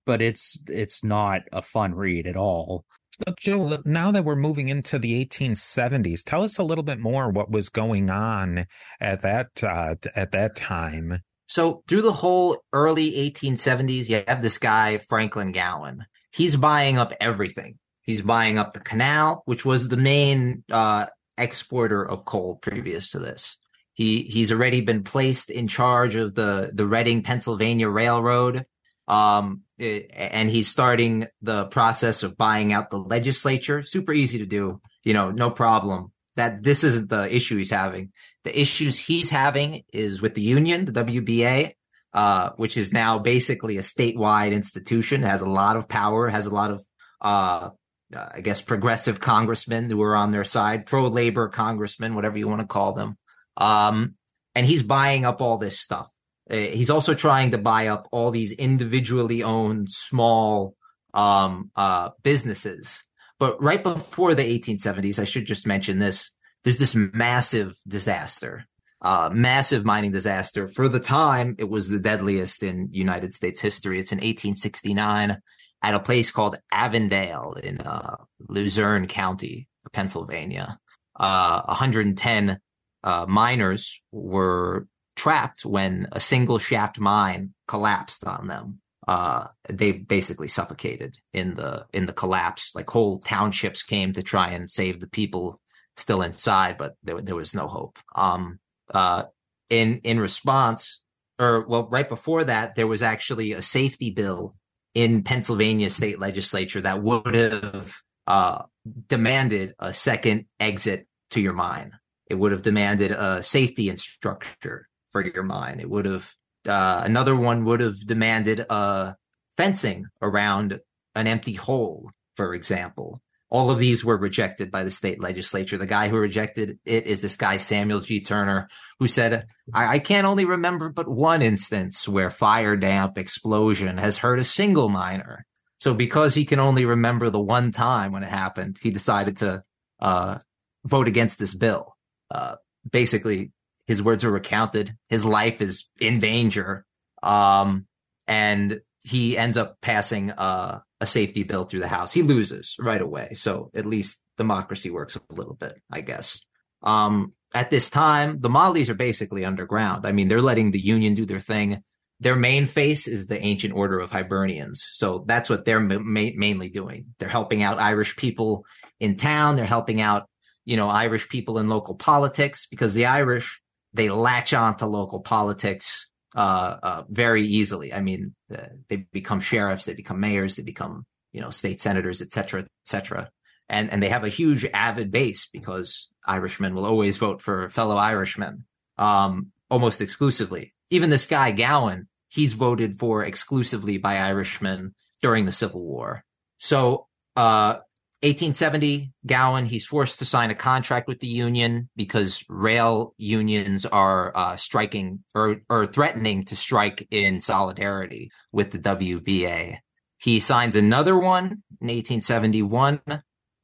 but 0.07 0.22
it's 0.22 0.57
it's 0.68 1.03
not 1.03 1.40
a 1.53 1.61
fun 1.61 1.96
read 1.96 2.28
at 2.28 2.36
all. 2.36 2.84
So, 3.26 3.34
Joe, 3.36 3.78
now 3.84 4.12
that 4.12 4.24
we're 4.24 4.36
moving 4.36 4.68
into 4.68 5.01
the 5.01 5.26
1870s, 5.26 6.22
tell 6.22 6.44
us 6.44 6.59
a 6.59 6.62
little 6.62 6.84
bit 6.84 7.01
more 7.01 7.28
what 7.28 7.51
was 7.51 7.68
going 7.68 8.09
on 8.09 8.66
at 9.01 9.22
that 9.22 9.64
uh, 9.64 9.96
at 10.14 10.30
that 10.30 10.55
time. 10.55 11.18
So, 11.49 11.82
through 11.88 12.03
the 12.03 12.12
whole 12.12 12.62
early 12.72 13.11
1870s, 13.32 14.09
you 14.09 14.22
have 14.28 14.42
this 14.42 14.59
guy 14.59 14.99
Franklin 14.99 15.51
Gowen. 15.51 16.07
He's 16.30 16.55
buying 16.55 16.99
up 16.99 17.12
everything. 17.20 17.80
He's 18.03 18.22
buying 18.22 18.59
up 18.59 18.74
the 18.74 18.80
canal, 18.80 19.42
which 19.46 19.64
was 19.64 19.88
the 19.88 19.96
main 19.96 20.62
uh, 20.70 21.07
exporter 21.36 22.09
of 22.09 22.24
coal 22.24 22.61
previous 22.62 23.11
to 23.11 23.18
this. 23.18 23.57
He 23.99 24.22
he's 24.22 24.53
already 24.53 24.80
been 24.80 25.03
placed 25.03 25.51
in 25.51 25.66
charge 25.66 26.14
of 26.14 26.32
the 26.32 26.70
the 26.72 26.86
Reading, 26.86 27.24
Pennsylvania 27.24 27.88
Railroad. 27.88 28.64
Um, 29.09 29.62
it, 29.76 30.09
and 30.14 30.49
he's 30.49 30.68
starting 30.68 31.26
the 31.42 31.64
process 31.66 32.22
of 32.22 32.36
buying 32.36 32.72
out 32.72 32.90
the 32.90 32.99
legislature. 33.01 33.82
Super 33.82 34.12
easy 34.12 34.38
to 34.38 34.46
do, 34.46 34.80
you 35.03 35.14
know, 35.14 35.32
no 35.32 35.51
problem. 35.51 36.12
That 36.36 36.62
this 36.62 36.84
isn't 36.84 37.11
the 37.11 37.34
issue 37.34 37.57
he's 37.57 37.72
having. 37.72 38.12
The 38.44 38.57
issues 38.59 38.96
he's 38.96 39.30
having 39.30 39.82
is 39.92 40.22
with 40.22 40.36
the 40.36 40.42
union, 40.42 40.84
the 40.84 41.05
WBA, 41.05 41.72
uh, 42.12 42.51
which 42.55 42.76
is 42.76 42.92
now 42.92 43.18
basically 43.18 43.78
a 43.78 43.82
statewide 43.82 44.53
institution, 44.53 45.24
has 45.24 45.42
a 45.42 45.51
lot 45.51 45.76
of 45.76 45.88
power, 45.88 46.28
has 46.28 46.46
a 46.46 46.55
lot 46.55 46.70
of, 46.70 46.84
uh, 47.20 47.70
uh 48.14 48.28
I 48.32 48.42
guess, 48.42 48.62
progressive 48.62 49.18
congressmen 49.18 49.90
who 49.90 50.01
are 50.03 50.14
on 50.14 50.30
their 50.30 50.44
side, 50.44 50.86
pro 50.86 51.09
labor 51.09 51.49
congressmen, 51.49 52.14
whatever 52.14 52.38
you 52.38 52.46
want 52.46 52.61
to 52.61 52.66
call 52.68 52.92
them. 52.92 53.18
Um, 53.59 54.14
and 54.54 54.66
he's 54.66 54.82
buying 54.82 55.24
up 55.24 55.42
all 55.42 55.59
this 55.59 55.78
stuff. 55.78 56.11
Uh, 56.50 56.56
he's 56.56 56.90
also 56.90 57.14
trying 57.14 57.50
to 57.50 57.59
buy 57.59 57.88
up 57.88 58.09
all 58.11 58.30
these 58.30 58.52
individually 58.52 59.42
owned 59.42 59.90
small 59.90 60.74
um, 61.12 61.70
uh, 61.76 62.11
businesses. 62.22 63.04
But 63.38 63.62
right 63.62 63.82
before 63.82 64.34
the 64.34 64.42
1870s, 64.59 65.18
I 65.18 65.24
should 65.24 65.46
just 65.46 65.66
mention 65.66 65.98
this. 65.98 66.32
There's 66.64 66.78
this 66.78 66.94
massive 66.94 67.76
disaster, 67.86 68.64
uh, 69.00 69.30
massive 69.32 69.84
mining 69.84 70.11
disaster. 70.11 70.66
For 70.66 70.88
the 70.88 71.00
time, 71.00 71.54
it 71.59 71.68
was 71.68 71.88
the 71.88 72.00
deadliest 72.00 72.62
in 72.62 72.88
United 72.90 73.34
States 73.34 73.61
history. 73.61 73.98
It's 73.98 74.12
in 74.12 74.18
1869 74.18 75.40
at 75.82 75.94
a 75.94 76.00
place 76.00 76.32
called 76.32 76.56
Avondale 76.72 77.56
in 77.62 77.80
uh, 77.80 78.16
Luzerne 78.48 79.06
County, 79.06 79.68
Pennsylvania. 79.92 80.78
Uh, 81.14 81.62
110 81.66 82.59
uh, 83.05 83.26
miners 83.28 84.03
were 84.12 84.86
trapped 85.16 85.64
when 85.64 86.07
a 86.12 86.20
single 86.20 86.59
shaft 86.59 86.99
mine 86.99 87.55
collapsed 87.66 88.24
on 88.24 88.46
them. 88.46 88.80
Uh, 89.07 89.49
they 89.68 89.92
basically 89.92 90.49
suffocated 90.49 91.18
in 91.32 91.55
the 91.55 91.86
in 91.92 92.07
the 92.07 92.12
collapse. 92.12 92.74
Like 92.74 92.90
whole 92.90 93.18
townships 93.20 93.82
came 93.82 94.12
to 94.12 94.22
try 94.22 94.51
and 94.51 94.70
save 94.70 95.01
the 95.01 95.09
people 95.09 95.61
still 95.96 96.22
inside, 96.22 96.76
but 96.78 96.94
there 97.03 97.20
there 97.20 97.34
was 97.34 97.55
no 97.55 97.68
hope. 97.68 97.99
Um, 98.14 98.59
uh, 98.92 99.24
in 99.70 100.01
in 100.05 100.20
response, 100.20 101.01
or 101.38 101.66
well, 101.66 101.88
right 101.88 102.09
before 102.09 102.44
that, 102.44 102.74
there 102.74 102.86
was 102.86 103.03
actually 103.03 103.53
a 103.53 103.62
safety 103.62 104.11
bill 104.11 104.55
in 104.94 105.22
Pennsylvania 105.22 105.90
state 105.90 106.18
legislature 106.18 106.80
that 106.80 107.03
would 107.03 107.34
have 107.34 107.94
uh, 108.26 108.62
demanded 109.07 109.74
a 109.78 109.92
second 109.92 110.46
exit 110.61 111.07
to 111.30 111.40
your 111.40 111.53
mine. 111.53 111.92
It 112.29 112.35
would 112.35 112.53
have 112.53 112.62
demanded 112.62 113.11
a 113.11 113.43
safety 113.43 113.89
instructor 113.89 114.89
for 115.09 115.24
your 115.24 115.43
mine. 115.43 115.81
It 115.81 115.89
would 115.89 116.05
have 116.05 116.35
uh, 116.66 117.03
another 117.05 117.35
one 117.35 117.64
would 117.64 117.81
have 117.81 118.07
demanded 118.07 118.64
uh, 118.68 119.12
fencing 119.57 120.07
around 120.20 120.81
an 121.14 121.26
empty 121.26 121.55
hole, 121.55 122.11
for 122.35 122.55
example. 122.55 123.20
All 123.51 123.70
of 123.70 123.79
these 123.79 124.05
were 124.05 124.18
rejected 124.18 124.70
by 124.70 124.85
the 124.85 124.91
state 124.91 125.22
legislature. 125.22 125.79
The 125.79 125.87
guy 125.87 126.09
who 126.09 126.18
rejected 126.18 126.79
it 126.85 127.07
is 127.07 127.22
this 127.22 127.37
guy, 127.37 127.57
Samuel 127.57 128.01
G. 128.01 128.20
Turner, 128.20 128.68
who 128.99 129.09
said, 129.09 129.47
I, 129.72 129.95
I 129.95 129.99
can't 129.99 130.26
only 130.26 130.45
remember 130.45 130.91
but 130.91 131.09
one 131.09 131.41
instance 131.41 132.07
where 132.07 132.31
fire 132.31 132.76
damp 132.76 133.16
explosion 133.16 133.97
has 133.97 134.18
hurt 134.18 134.39
a 134.39 134.45
single 134.45 134.91
miner. 134.91 135.47
So 135.79 135.95
because 135.95 136.35
he 136.35 136.45
can 136.45 136.61
only 136.61 136.85
remember 136.85 137.31
the 137.31 137.41
one 137.41 137.72
time 137.72 138.12
when 138.12 138.22
it 138.22 138.29
happened, 138.29 138.79
he 138.83 138.91
decided 138.91 139.39
to 139.39 139.62
uh, 139.99 140.39
vote 140.85 141.09
against 141.09 141.39
this 141.39 141.55
bill 141.55 141.97
uh, 142.31 142.57
basically 142.91 143.53
his 143.87 144.03
words 144.03 144.22
are 144.24 144.31
recounted. 144.31 144.95
His 145.09 145.24
life 145.24 145.62
is 145.62 145.89
in 145.99 146.18
danger. 146.18 146.85
Um, 147.22 147.87
and 148.26 148.81
he 149.03 149.39
ends 149.39 149.57
up 149.57 149.79
passing 149.81 150.31
uh, 150.31 150.81
a 151.01 151.07
safety 151.07 151.43
bill 151.43 151.64
through 151.64 151.81
the 151.81 151.89
House. 151.89 152.12
He 152.12 152.22
loses 152.22 152.76
right 152.79 153.01
away. 153.01 153.33
So 153.35 153.70
at 153.74 153.87
least 153.87 154.22
democracy 154.37 154.91
works 154.91 155.16
a 155.16 155.35
little 155.35 155.55
bit, 155.55 155.81
I 155.91 156.03
guess. 156.03 156.45
Um, 156.83 157.33
at 157.55 157.70
this 157.70 157.89
time, 157.89 158.41
the 158.41 158.51
Mollies 158.51 158.91
are 158.91 158.95
basically 158.95 159.47
underground. 159.47 160.07
I 160.07 160.12
mean, 160.12 160.29
they're 160.29 160.43
letting 160.43 160.70
the 160.70 160.79
Union 160.79 161.14
do 161.14 161.24
their 161.24 161.41
thing. 161.41 161.83
Their 162.20 162.37
main 162.37 162.66
face 162.66 163.09
is 163.09 163.26
the 163.26 163.41
ancient 163.41 163.74
order 163.74 163.99
of 164.01 164.11
Hibernians. 164.11 164.85
So 164.93 165.24
that's 165.26 165.49
what 165.49 165.64
they're 165.64 165.81
ma- 165.81 166.31
mainly 166.37 166.68
doing. 166.68 167.07
They're 167.18 167.29
helping 167.29 167.62
out 167.62 167.81
Irish 167.81 168.16
people 168.16 168.66
in 169.01 169.16
town. 169.16 169.57
They're 169.57 169.64
helping 169.64 170.01
out 170.01 170.29
you 170.69 170.77
know, 170.77 170.91
Irish 170.91 171.31
people 171.31 171.59
in 171.59 171.71
local 171.71 171.95
politics 171.95 172.66
because 172.66 172.93
the 172.93 173.07
Irish, 173.07 173.62
they 173.95 174.11
latch 174.11 174.53
on 174.53 174.77
to 174.77 174.87
local 174.87 175.21
politics 175.21 176.07
uh, 176.37 176.77
uh, 176.83 177.03
very 177.09 177.43
easily. 177.43 177.95
I 177.95 178.03
mean, 178.03 178.35
uh, 178.55 178.66
they 178.89 178.97
become 178.97 179.41
sheriffs, 179.41 179.87
they 179.87 179.95
become 179.95 180.21
mayors, 180.21 180.57
they 180.57 180.62
become, 180.62 181.07
you 181.33 181.41
know, 181.41 181.49
state 181.49 181.81
senators, 181.81 182.21
et 182.21 182.33
cetera, 182.33 182.61
et 182.61 182.69
cetera. 182.85 183.31
And, 183.71 183.91
and 183.91 184.03
they 184.03 184.11
have 184.11 184.25
a 184.25 184.29
huge 184.29 184.66
avid 184.66 185.11
base 185.11 185.49
because 185.51 186.11
Irishmen 186.27 186.75
will 186.75 186.85
always 186.85 187.16
vote 187.16 187.41
for 187.41 187.71
fellow 187.71 187.97
Irishmen, 187.97 188.66
um, 188.99 189.53
almost 189.71 190.03
exclusively. 190.03 190.75
Even 190.91 191.09
this 191.09 191.25
guy, 191.25 191.51
Gowen, 191.51 192.09
he's 192.29 192.53
voted 192.53 192.99
for 192.99 193.25
exclusively 193.25 193.97
by 193.97 194.19
Irishmen 194.19 194.95
during 195.23 195.47
the 195.47 195.53
Civil 195.53 195.81
War. 195.81 196.25
So, 196.59 197.07
uh, 197.37 197.79
1870, 198.23 199.12
Gowen, 199.27 199.66
he's 199.66 199.87
forced 199.87 200.19
to 200.19 200.25
sign 200.25 200.51
a 200.51 200.55
contract 200.57 201.07
with 201.07 201.21
the 201.21 201.29
union 201.29 201.89
because 201.95 202.45
rail 202.49 203.14
unions 203.16 203.87
are 203.87 204.37
uh, 204.37 204.57
striking 204.57 205.23
or, 205.37 205.61
or 205.71 205.87
threatening 205.87 206.45
to 206.47 206.57
strike 206.57 207.07
in 207.12 207.39
solidarity 207.39 208.33
with 208.51 208.73
the 208.73 208.79
WBA. 208.81 209.79
He 210.19 210.41
signs 210.41 210.75
another 210.75 211.16
one 211.16 211.62
in 211.81 211.87
1871, 211.87 213.01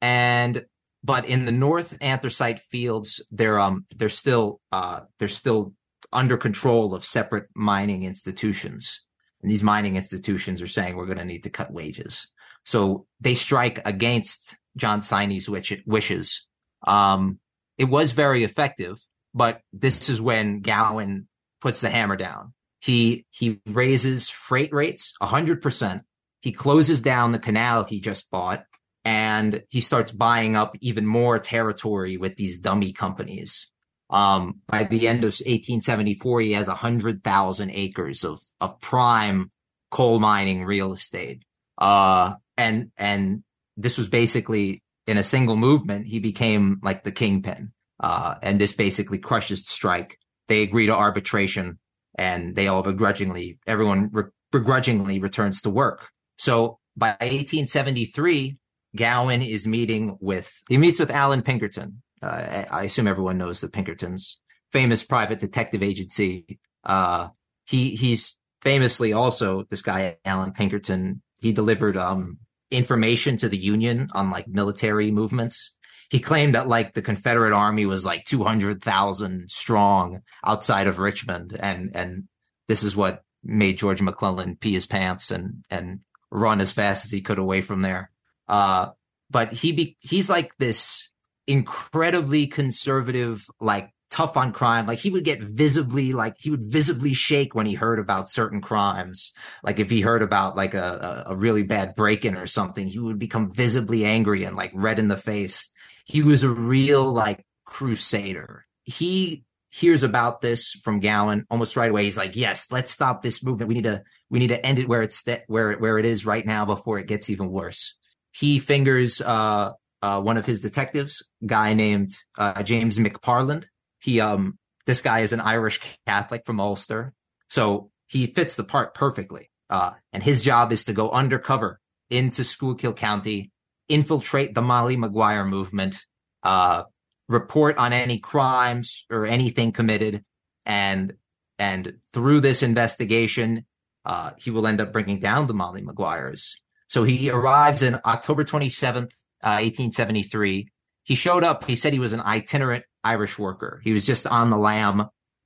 and 0.01 0.65
but 1.03 1.25
in 1.25 1.43
the 1.43 1.51
North 1.51 1.97
Anthracite 1.99 2.59
fields, 2.59 3.21
they're 3.29 3.59
um 3.59 3.85
they're 3.93 4.07
still 4.07 4.61
uh 4.71 5.01
they're 5.19 5.27
still 5.27 5.73
under 6.13 6.37
control 6.37 6.95
of 6.95 7.03
separate 7.03 7.49
mining 7.55 8.03
institutions, 8.03 9.03
and 9.41 9.51
these 9.51 9.63
mining 9.63 9.97
institutions 9.97 10.61
are 10.61 10.67
saying 10.67 10.95
we're 10.95 11.05
going 11.05 11.17
to 11.17 11.25
need 11.25 11.43
to 11.43 11.49
cut 11.49 11.73
wages. 11.73 12.29
So 12.65 13.05
they 13.21 13.35
strike 13.35 13.79
against 13.85 14.55
John 14.75 14.99
Siney's 15.01 15.49
wishes. 15.85 16.47
Um, 16.85 17.39
it 17.77 17.85
was 17.85 18.11
very 18.11 18.43
effective, 18.43 18.97
but 19.33 19.61
this 19.71 20.09
is 20.09 20.19
when 20.19 20.61
Gowen 20.61 21.27
puts 21.61 21.81
the 21.81 21.89
hammer 21.89 22.15
down. 22.15 22.53
He 22.79 23.25
he 23.29 23.61
raises 23.65 24.29
freight 24.29 24.73
rates 24.73 25.13
hundred 25.21 25.61
percent. 25.61 26.03
He 26.41 26.51
closes 26.51 27.01
down 27.01 27.31
the 27.31 27.39
canal 27.39 27.83
he 27.83 27.99
just 27.99 28.29
bought, 28.29 28.65
and 29.03 29.63
he 29.69 29.81
starts 29.81 30.11
buying 30.11 30.55
up 30.55 30.75
even 30.81 31.07
more 31.07 31.39
territory 31.39 32.17
with 32.17 32.35
these 32.35 32.59
dummy 32.59 32.93
companies. 32.93 33.71
Um, 34.11 34.61
by 34.67 34.83
the 34.83 35.07
end 35.07 35.23
of 35.23 35.33
1874, 35.33 36.41
he 36.41 36.51
has 36.51 36.67
hundred 36.67 37.23
thousand 37.23 37.71
acres 37.71 38.23
of 38.23 38.39
of 38.61 38.79
prime 38.79 39.51
coal 39.89 40.19
mining 40.19 40.63
real 40.65 40.93
estate. 40.93 41.43
Uh, 41.77 42.35
and 42.57 42.91
and 42.97 43.43
this 43.77 43.97
was 43.97 44.09
basically 44.09 44.83
in 45.07 45.17
a 45.17 45.23
single 45.23 45.55
movement 45.55 46.07
he 46.07 46.19
became 46.19 46.79
like 46.81 47.03
the 47.03 47.11
kingpin. 47.11 47.71
Uh, 47.99 48.35
and 48.41 48.59
this 48.59 48.73
basically 48.73 49.17
crushes 49.17 49.63
the 49.63 49.71
strike. 49.71 50.17
They 50.47 50.63
agree 50.63 50.87
to 50.87 50.93
arbitration 50.93 51.79
and 52.17 52.55
they 52.55 52.67
all 52.67 52.83
begrudgingly 52.83 53.59
everyone 53.67 54.09
re- 54.11 54.23
begrudgingly 54.51 55.19
returns 55.19 55.61
to 55.61 55.69
work. 55.69 56.09
So 56.37 56.79
by 56.97 57.09
1873 57.21 58.57
gowen 58.95 59.41
is 59.41 59.67
meeting 59.67 60.17
with 60.21 60.51
he 60.69 60.77
meets 60.77 60.99
with 60.99 61.11
allan 61.11 61.41
pinkerton. 61.41 62.01
Uh, 62.21 62.63
i 62.71 62.83
assume 62.83 63.07
everyone 63.07 63.37
knows 63.37 63.61
the 63.61 63.67
pinkertons. 63.67 64.39
Famous 64.71 65.03
private 65.03 65.39
detective 65.39 65.83
agency. 65.83 66.59
Uh, 66.83 67.29
he 67.65 67.95
he's 67.95 68.37
famously 68.61 69.13
also 69.13 69.63
this 69.69 69.81
guy 69.81 70.17
allan 70.25 70.51
pinkerton 70.51 71.21
he 71.39 71.51
delivered 71.51 71.95
um 71.97 72.39
information 72.71 73.37
to 73.37 73.49
the 73.49 73.57
Union 73.57 74.07
on 74.13 74.31
like 74.31 74.47
military 74.47 75.11
movements. 75.11 75.71
He 76.09 76.19
claimed 76.19 76.55
that 76.55 76.67
like 76.67 76.93
the 76.93 77.01
Confederate 77.01 77.53
Army 77.53 77.85
was 77.85 78.05
like 78.05 78.25
200,000 78.25 79.49
strong 79.49 80.21
outside 80.45 80.87
of 80.87 80.99
Richmond. 80.99 81.57
And, 81.59 81.95
and 81.95 82.23
this 82.67 82.83
is 82.83 82.95
what 82.95 83.23
made 83.43 83.77
George 83.77 84.01
McClellan 84.01 84.57
pee 84.57 84.73
his 84.73 84.85
pants 84.85 85.31
and, 85.31 85.65
and 85.69 86.01
run 86.31 86.61
as 86.61 86.71
fast 86.71 87.05
as 87.05 87.11
he 87.11 87.21
could 87.21 87.39
away 87.39 87.61
from 87.61 87.81
there. 87.81 88.11
Uh, 88.47 88.89
but 89.29 89.51
he 89.51 89.71
be, 89.71 89.97
he's 89.99 90.29
like 90.29 90.55
this 90.57 91.09
incredibly 91.47 92.47
conservative, 92.47 93.47
like 93.59 93.91
tough 94.15 94.37
on 94.37 94.53
crime. 94.53 94.87
Like 94.87 94.99
he 94.99 95.09
would 95.09 95.25
get 95.25 95.41
visibly, 95.41 96.13
like 96.13 96.37
he 96.39 96.49
would 96.49 96.63
visibly 96.63 97.13
shake 97.13 97.53
when 97.53 97.65
he 97.65 97.73
heard 97.73 97.99
about 97.99 98.29
certain 98.29 98.61
crimes. 98.61 99.33
Like 99.61 99.77
if 99.77 99.89
he 99.89 99.99
heard 99.99 100.23
about 100.23 100.55
like 100.55 100.73
a, 100.73 101.25
a 101.27 101.35
really 101.35 101.63
bad 101.63 101.95
break 101.95 102.23
in 102.23 102.37
or 102.37 102.47
something, 102.47 102.87
he 102.87 102.97
would 102.97 103.19
become 103.19 103.51
visibly 103.51 104.05
angry 104.05 104.45
and 104.45 104.55
like 104.55 104.71
red 104.73 104.99
in 104.99 105.09
the 105.09 105.17
face. 105.17 105.67
He 106.05 106.23
was 106.23 106.43
a 106.43 106.49
real 106.49 107.11
like 107.11 107.45
crusader. 107.65 108.65
He 108.85 109.43
hears 109.69 110.03
about 110.03 110.39
this 110.39 110.71
from 110.71 111.01
Gowen 111.01 111.45
almost 111.49 111.75
right 111.75 111.91
away. 111.91 112.05
He's 112.05 112.17
like, 112.17 112.37
yes, 112.37 112.71
let's 112.71 112.91
stop 112.91 113.21
this 113.21 113.43
movement. 113.43 113.67
We 113.67 113.75
need 113.75 113.83
to, 113.83 114.01
we 114.29 114.39
need 114.39 114.47
to 114.47 114.65
end 114.65 114.79
it 114.79 114.87
where 114.87 115.01
it's, 115.01 115.23
th- 115.23 115.43
where, 115.47 115.73
where 115.73 115.97
it 115.97 116.05
is 116.05 116.25
right 116.25 116.45
now 116.45 116.63
before 116.63 116.99
it 116.99 117.07
gets 117.07 117.29
even 117.29 117.51
worse. 117.51 117.95
He 118.31 118.59
fingers, 118.59 119.19
uh, 119.19 119.73
uh, 120.01 120.21
one 120.21 120.37
of 120.37 120.45
his 120.45 120.61
detectives, 120.61 121.21
guy 121.45 121.73
named 121.73 122.11
uh, 122.37 122.63
James 122.63 122.97
McParland, 122.97 123.65
he 124.05 124.21
um 124.21 124.57
this 124.85 125.01
guy 125.01 125.21
is 125.21 125.33
an 125.33 125.41
Irish 125.41 125.79
Catholic 126.05 126.45
from 126.45 126.59
Ulster, 126.59 127.13
so 127.49 127.89
he 128.07 128.27
fits 128.27 128.55
the 128.55 128.63
part 128.63 128.93
perfectly. 128.93 129.49
Uh, 129.67 129.93
and 130.13 130.21
his 130.21 130.43
job 130.43 130.71
is 130.71 130.85
to 130.85 130.93
go 130.93 131.09
undercover 131.09 131.79
into 132.11 132.43
Schuylkill 132.43 132.93
County, 132.93 133.51
infiltrate 133.89 134.53
the 134.53 134.61
Molly 134.61 134.95
Maguire 134.95 135.43
movement, 135.43 136.05
uh, 136.43 136.83
report 137.27 137.77
on 137.79 137.93
any 137.93 138.19
crimes 138.19 139.05
or 139.11 139.25
anything 139.25 139.71
committed, 139.71 140.23
and 140.65 141.13
and 141.57 141.95
through 142.13 142.41
this 142.41 142.61
investigation, 142.61 143.65
uh, 144.05 144.31
he 144.37 144.51
will 144.51 144.67
end 144.67 144.81
up 144.81 144.93
bringing 144.93 145.19
down 145.19 145.47
the 145.47 145.53
Molly 145.55 145.81
Maguires. 145.81 146.53
So 146.89 147.03
he 147.03 147.31
arrives 147.31 147.81
in 147.81 147.99
October 148.05 148.43
27th, 148.43 149.11
uh, 149.41 149.57
1873. 149.63 150.67
He 151.03 151.15
showed 151.15 151.43
up. 151.43 151.63
He 151.65 151.75
said 151.75 151.93
he 151.93 151.99
was 151.99 152.13
an 152.13 152.21
itinerant 152.21 152.83
Irish 153.05 153.39
worker. 153.39 153.79
He 153.83 153.93
was 153.93 154.05
just 154.05 154.27
on 154.27 154.49
the 154.49 154.57
lam 154.57 155.01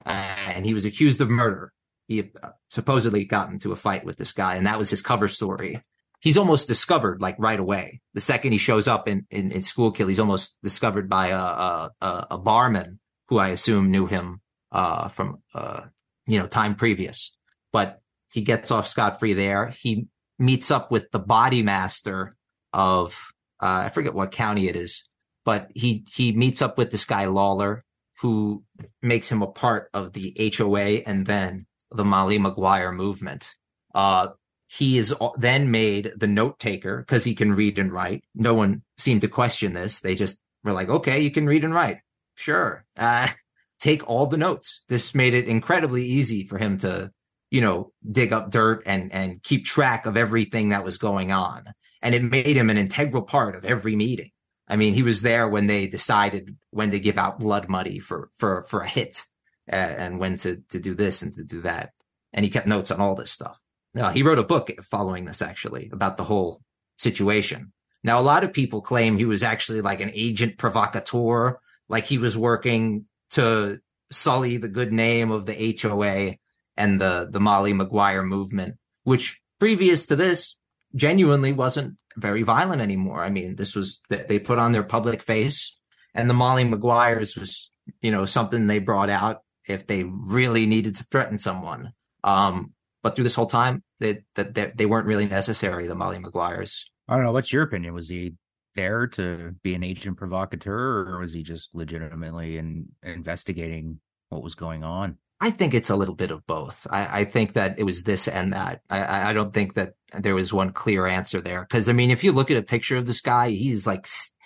uh, 0.06 0.10
and 0.10 0.66
he 0.66 0.74
was 0.74 0.86
accused 0.86 1.22
of 1.22 1.30
murder. 1.30 1.74
He 2.08 2.32
uh, 2.42 2.50
supposedly 2.70 3.26
got 3.26 3.52
into 3.52 3.72
a 3.72 3.76
fight 3.76 4.04
with 4.04 4.18
this 4.18 4.32
guy, 4.32 4.56
and 4.56 4.66
that 4.66 4.80
was 4.80 4.90
his 4.90 5.02
cover 5.02 5.28
story. 5.28 5.82
He's 6.22 6.38
almost 6.38 6.68
discovered 6.68 7.22
like 7.22 7.36
right 7.38 7.60
away. 7.60 8.02
The 8.14 8.20
second 8.20 8.52
he 8.52 8.58
shows 8.58 8.88
up 8.88 9.08
in, 9.08 9.26
in, 9.30 9.52
in 9.52 9.62
Schuylkill, 9.62 10.08
he's 10.08 10.20
almost 10.20 10.58
discovered 10.64 11.08
by 11.10 11.28
a, 11.28 11.90
a, 12.02 12.28
a 12.32 12.38
barman 12.38 13.00
who 13.28 13.38
I 13.38 13.50
assume 13.50 13.92
knew 13.92 14.08
him 14.08 14.42
uh, 14.72 15.10
from 15.10 15.42
uh, 15.54 15.84
you 16.26 16.40
know 16.40 16.48
time 16.48 16.76
previous. 16.76 17.36
But 17.72 18.02
he 18.32 18.42
gets 18.42 18.72
off 18.72 18.88
scot 18.88 19.20
free 19.20 19.34
there. 19.34 19.68
He 19.68 20.08
meets 20.38 20.72
up 20.72 20.92
with 20.92 21.12
the 21.12 21.20
body 21.20 21.62
master 21.62 22.32
of 22.74 23.32
uh, 23.62 23.84
I 23.86 23.90
forget 23.90 24.14
what 24.14 24.32
county 24.32 24.68
it 24.68 24.76
is, 24.76 25.09
but 25.50 25.72
he 25.74 26.06
he 26.14 26.32
meets 26.32 26.62
up 26.62 26.78
with 26.78 26.92
this 26.92 27.06
guy 27.06 27.26
Lawler, 27.26 27.84
who 28.22 28.64
makes 29.02 29.32
him 29.32 29.42
a 29.42 29.48
part 29.48 29.90
of 29.96 30.14
the 30.14 30.54
HOA 30.56 31.02
and 31.08 31.26
then 31.26 31.66
the 31.90 32.06
Molly 32.06 32.38
Maguire 32.38 32.92
movement. 32.92 33.56
Uh, 33.96 34.28
he 34.68 35.00
is 35.00 35.12
then 35.38 35.72
made 35.72 36.12
the 36.16 36.28
note 36.28 36.60
taker 36.60 37.00
because 37.00 37.24
he 37.24 37.34
can 37.34 37.56
read 37.56 37.80
and 37.80 37.92
write. 37.92 38.24
No 38.36 38.54
one 38.54 38.84
seemed 39.00 39.22
to 39.22 39.28
question 39.28 39.74
this. 39.74 40.02
They 40.02 40.14
just 40.14 40.38
were 40.64 40.72
like, 40.72 40.88
okay, 40.88 41.20
you 41.20 41.32
can 41.32 41.48
read 41.48 41.64
and 41.64 41.74
write. 41.74 41.98
Sure. 42.36 42.86
Uh, 42.96 43.30
take 43.80 44.08
all 44.08 44.28
the 44.28 44.38
notes. 44.38 44.84
This 44.88 45.16
made 45.16 45.34
it 45.34 45.48
incredibly 45.48 46.06
easy 46.06 46.46
for 46.46 46.60
him 46.60 46.78
to, 46.78 47.12
you 47.50 47.62
know, 47.62 47.92
dig 48.08 48.34
up 48.34 48.52
dirt 48.52 48.84
and, 48.86 49.12
and 49.12 49.42
keep 49.42 49.66
track 49.66 50.06
of 50.06 50.16
everything 50.16 50.70
that 50.70 50.84
was 50.84 51.00
going 51.00 51.32
on. 51.32 51.74
And 52.04 52.14
it 52.14 52.22
made 52.22 52.56
him 52.56 52.70
an 52.70 52.78
integral 52.78 53.24
part 53.24 53.56
of 53.56 53.66
every 53.66 53.96
meeting. 53.96 54.30
I 54.70 54.76
mean, 54.76 54.94
he 54.94 55.04
was 55.04 55.22
there 55.24 55.48
when 55.48 55.68
they 55.68 55.88
decided 55.88 56.56
when 56.70 56.92
to 56.92 57.00
give 57.00 57.18
out 57.18 57.40
blood 57.40 57.68
money 57.68 58.00
for 58.00 58.30
for 58.36 58.62
for 58.64 58.82
a 58.82 58.88
hit, 58.88 59.24
uh, 59.72 59.76
and 59.76 60.20
when 60.20 60.36
to 60.38 60.62
to 60.70 60.80
do 60.80 60.94
this 60.94 61.22
and 61.22 61.34
to 61.34 61.44
do 61.44 61.62
that, 61.62 61.92
and 62.32 62.46
he 62.46 62.52
kept 62.52 62.68
notes 62.68 62.92
on 62.92 63.02
all 63.02 63.16
this 63.16 63.32
stuff. 63.32 63.60
Now, 63.94 64.10
he 64.10 64.22
wrote 64.22 64.38
a 64.38 64.44
book 64.44 64.70
following 64.84 65.26
this 65.26 65.42
actually 65.42 65.90
about 65.92 66.18
the 66.18 66.24
whole 66.24 66.62
situation. 66.98 67.74
Now, 68.04 68.20
a 68.20 68.24
lot 68.24 68.44
of 68.44 68.54
people 68.54 68.82
claim 68.82 69.18
he 69.18 69.26
was 69.26 69.44
actually 69.44 69.82
like 69.82 70.00
an 70.00 70.12
agent 70.14 70.58
provocateur, 70.58 71.60
like 71.90 72.06
he 72.06 72.18
was 72.18 72.38
working 72.38 73.06
to 73.32 73.80
sully 74.12 74.58
the 74.58 74.68
good 74.68 74.94
name 74.94 75.32
of 75.32 75.46
the 75.46 75.78
HOA 75.82 76.36
and 76.78 77.02
the 77.02 77.28
the 77.30 77.40
Molly 77.40 77.74
Maguire 77.74 78.24
movement, 78.24 78.76
which 79.04 79.42
previous 79.60 80.06
to 80.08 80.16
this 80.16 80.56
genuinely 80.96 81.54
wasn't 81.54 81.98
very 82.20 82.44
violent 82.44 82.82
anymore. 82.82 83.24
I 83.24 83.30
mean, 83.30 83.56
this 83.56 83.76
was 83.76 84.02
they 84.10 84.40
put 84.40 84.60
on 84.60 84.72
their 84.72 84.84
public 84.84 85.22
face, 85.24 85.78
and 86.14 86.30
the 86.30 86.34
Molly 86.34 86.64
Maguires 86.64 87.36
was 87.36 87.72
you 88.02 88.12
know 88.12 88.26
something 88.26 88.68
they 88.68 88.80
brought 88.80 89.10
out 89.10 89.42
if 89.68 89.88
they 89.88 90.04
really 90.04 90.66
needed 90.66 90.96
to 90.96 91.04
threaten 91.04 91.40
someone. 91.40 91.94
Um, 92.24 92.74
but 93.02 93.16
through 93.16 93.24
this 93.24 93.36
whole 93.36 93.46
time, 93.48 93.84
they, 94.00 94.24
that 94.36 94.54
they, 94.54 94.72
they, 94.76 94.86
weren't 94.86 95.08
really 95.08 95.26
necessary. 95.26 95.88
The 95.88 95.96
Molly 95.96 96.20
Maguires. 96.20 96.86
I 97.08 97.16
don't 97.16 97.24
know. 97.24 97.32
What's 97.32 97.54
your 97.54 97.64
opinion? 97.64 97.94
Was 97.94 98.10
he 98.10 98.34
there 98.76 99.08
to 99.08 99.56
be 99.64 99.74
an 99.74 99.84
agent 99.84 100.18
provocateur, 100.18 101.08
or 101.08 101.20
was 101.20 101.34
he 101.34 101.44
just 101.44 101.74
legitimately 101.74 102.58
in, 102.58 102.90
investigating 103.04 104.00
what 104.30 104.44
was 104.44 104.56
going 104.56 104.84
on? 104.84 105.18
I 105.42 105.52
think 105.52 105.74
it's 105.74 105.90
a 105.90 105.96
little 105.96 106.16
bit 106.16 106.32
of 106.32 106.46
both. 106.46 106.86
I, 106.90 107.22
I 107.22 107.26
think 107.26 107.54
that 107.54 107.80
it 107.80 107.84
was 107.84 108.04
this 108.04 108.28
and 108.28 108.52
that. 108.54 108.82
I, 108.90 109.30
I 109.30 109.34
don't 109.34 109.54
think 109.54 109.76
that 109.76 109.94
there 110.18 110.36
was 110.36 110.52
one 110.52 110.72
clear 110.72 111.08
answer 111.08 111.40
there. 111.40 111.62
Because 111.62 111.88
I 111.88 111.94
mean, 111.94 112.12
if 112.12 112.24
you 112.24 112.32
look 112.32 112.52
at 112.52 112.58
a 112.58 112.64
picture 112.64 112.98
of 112.98 113.06
this 113.06 113.22
guy, 113.22 113.52
he's 113.52 113.88
like 113.88 114.06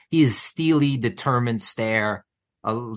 he 0.10 0.22
is 0.22 0.38
steely, 0.38 0.98
determined 0.98 1.62
stare. 1.62 2.26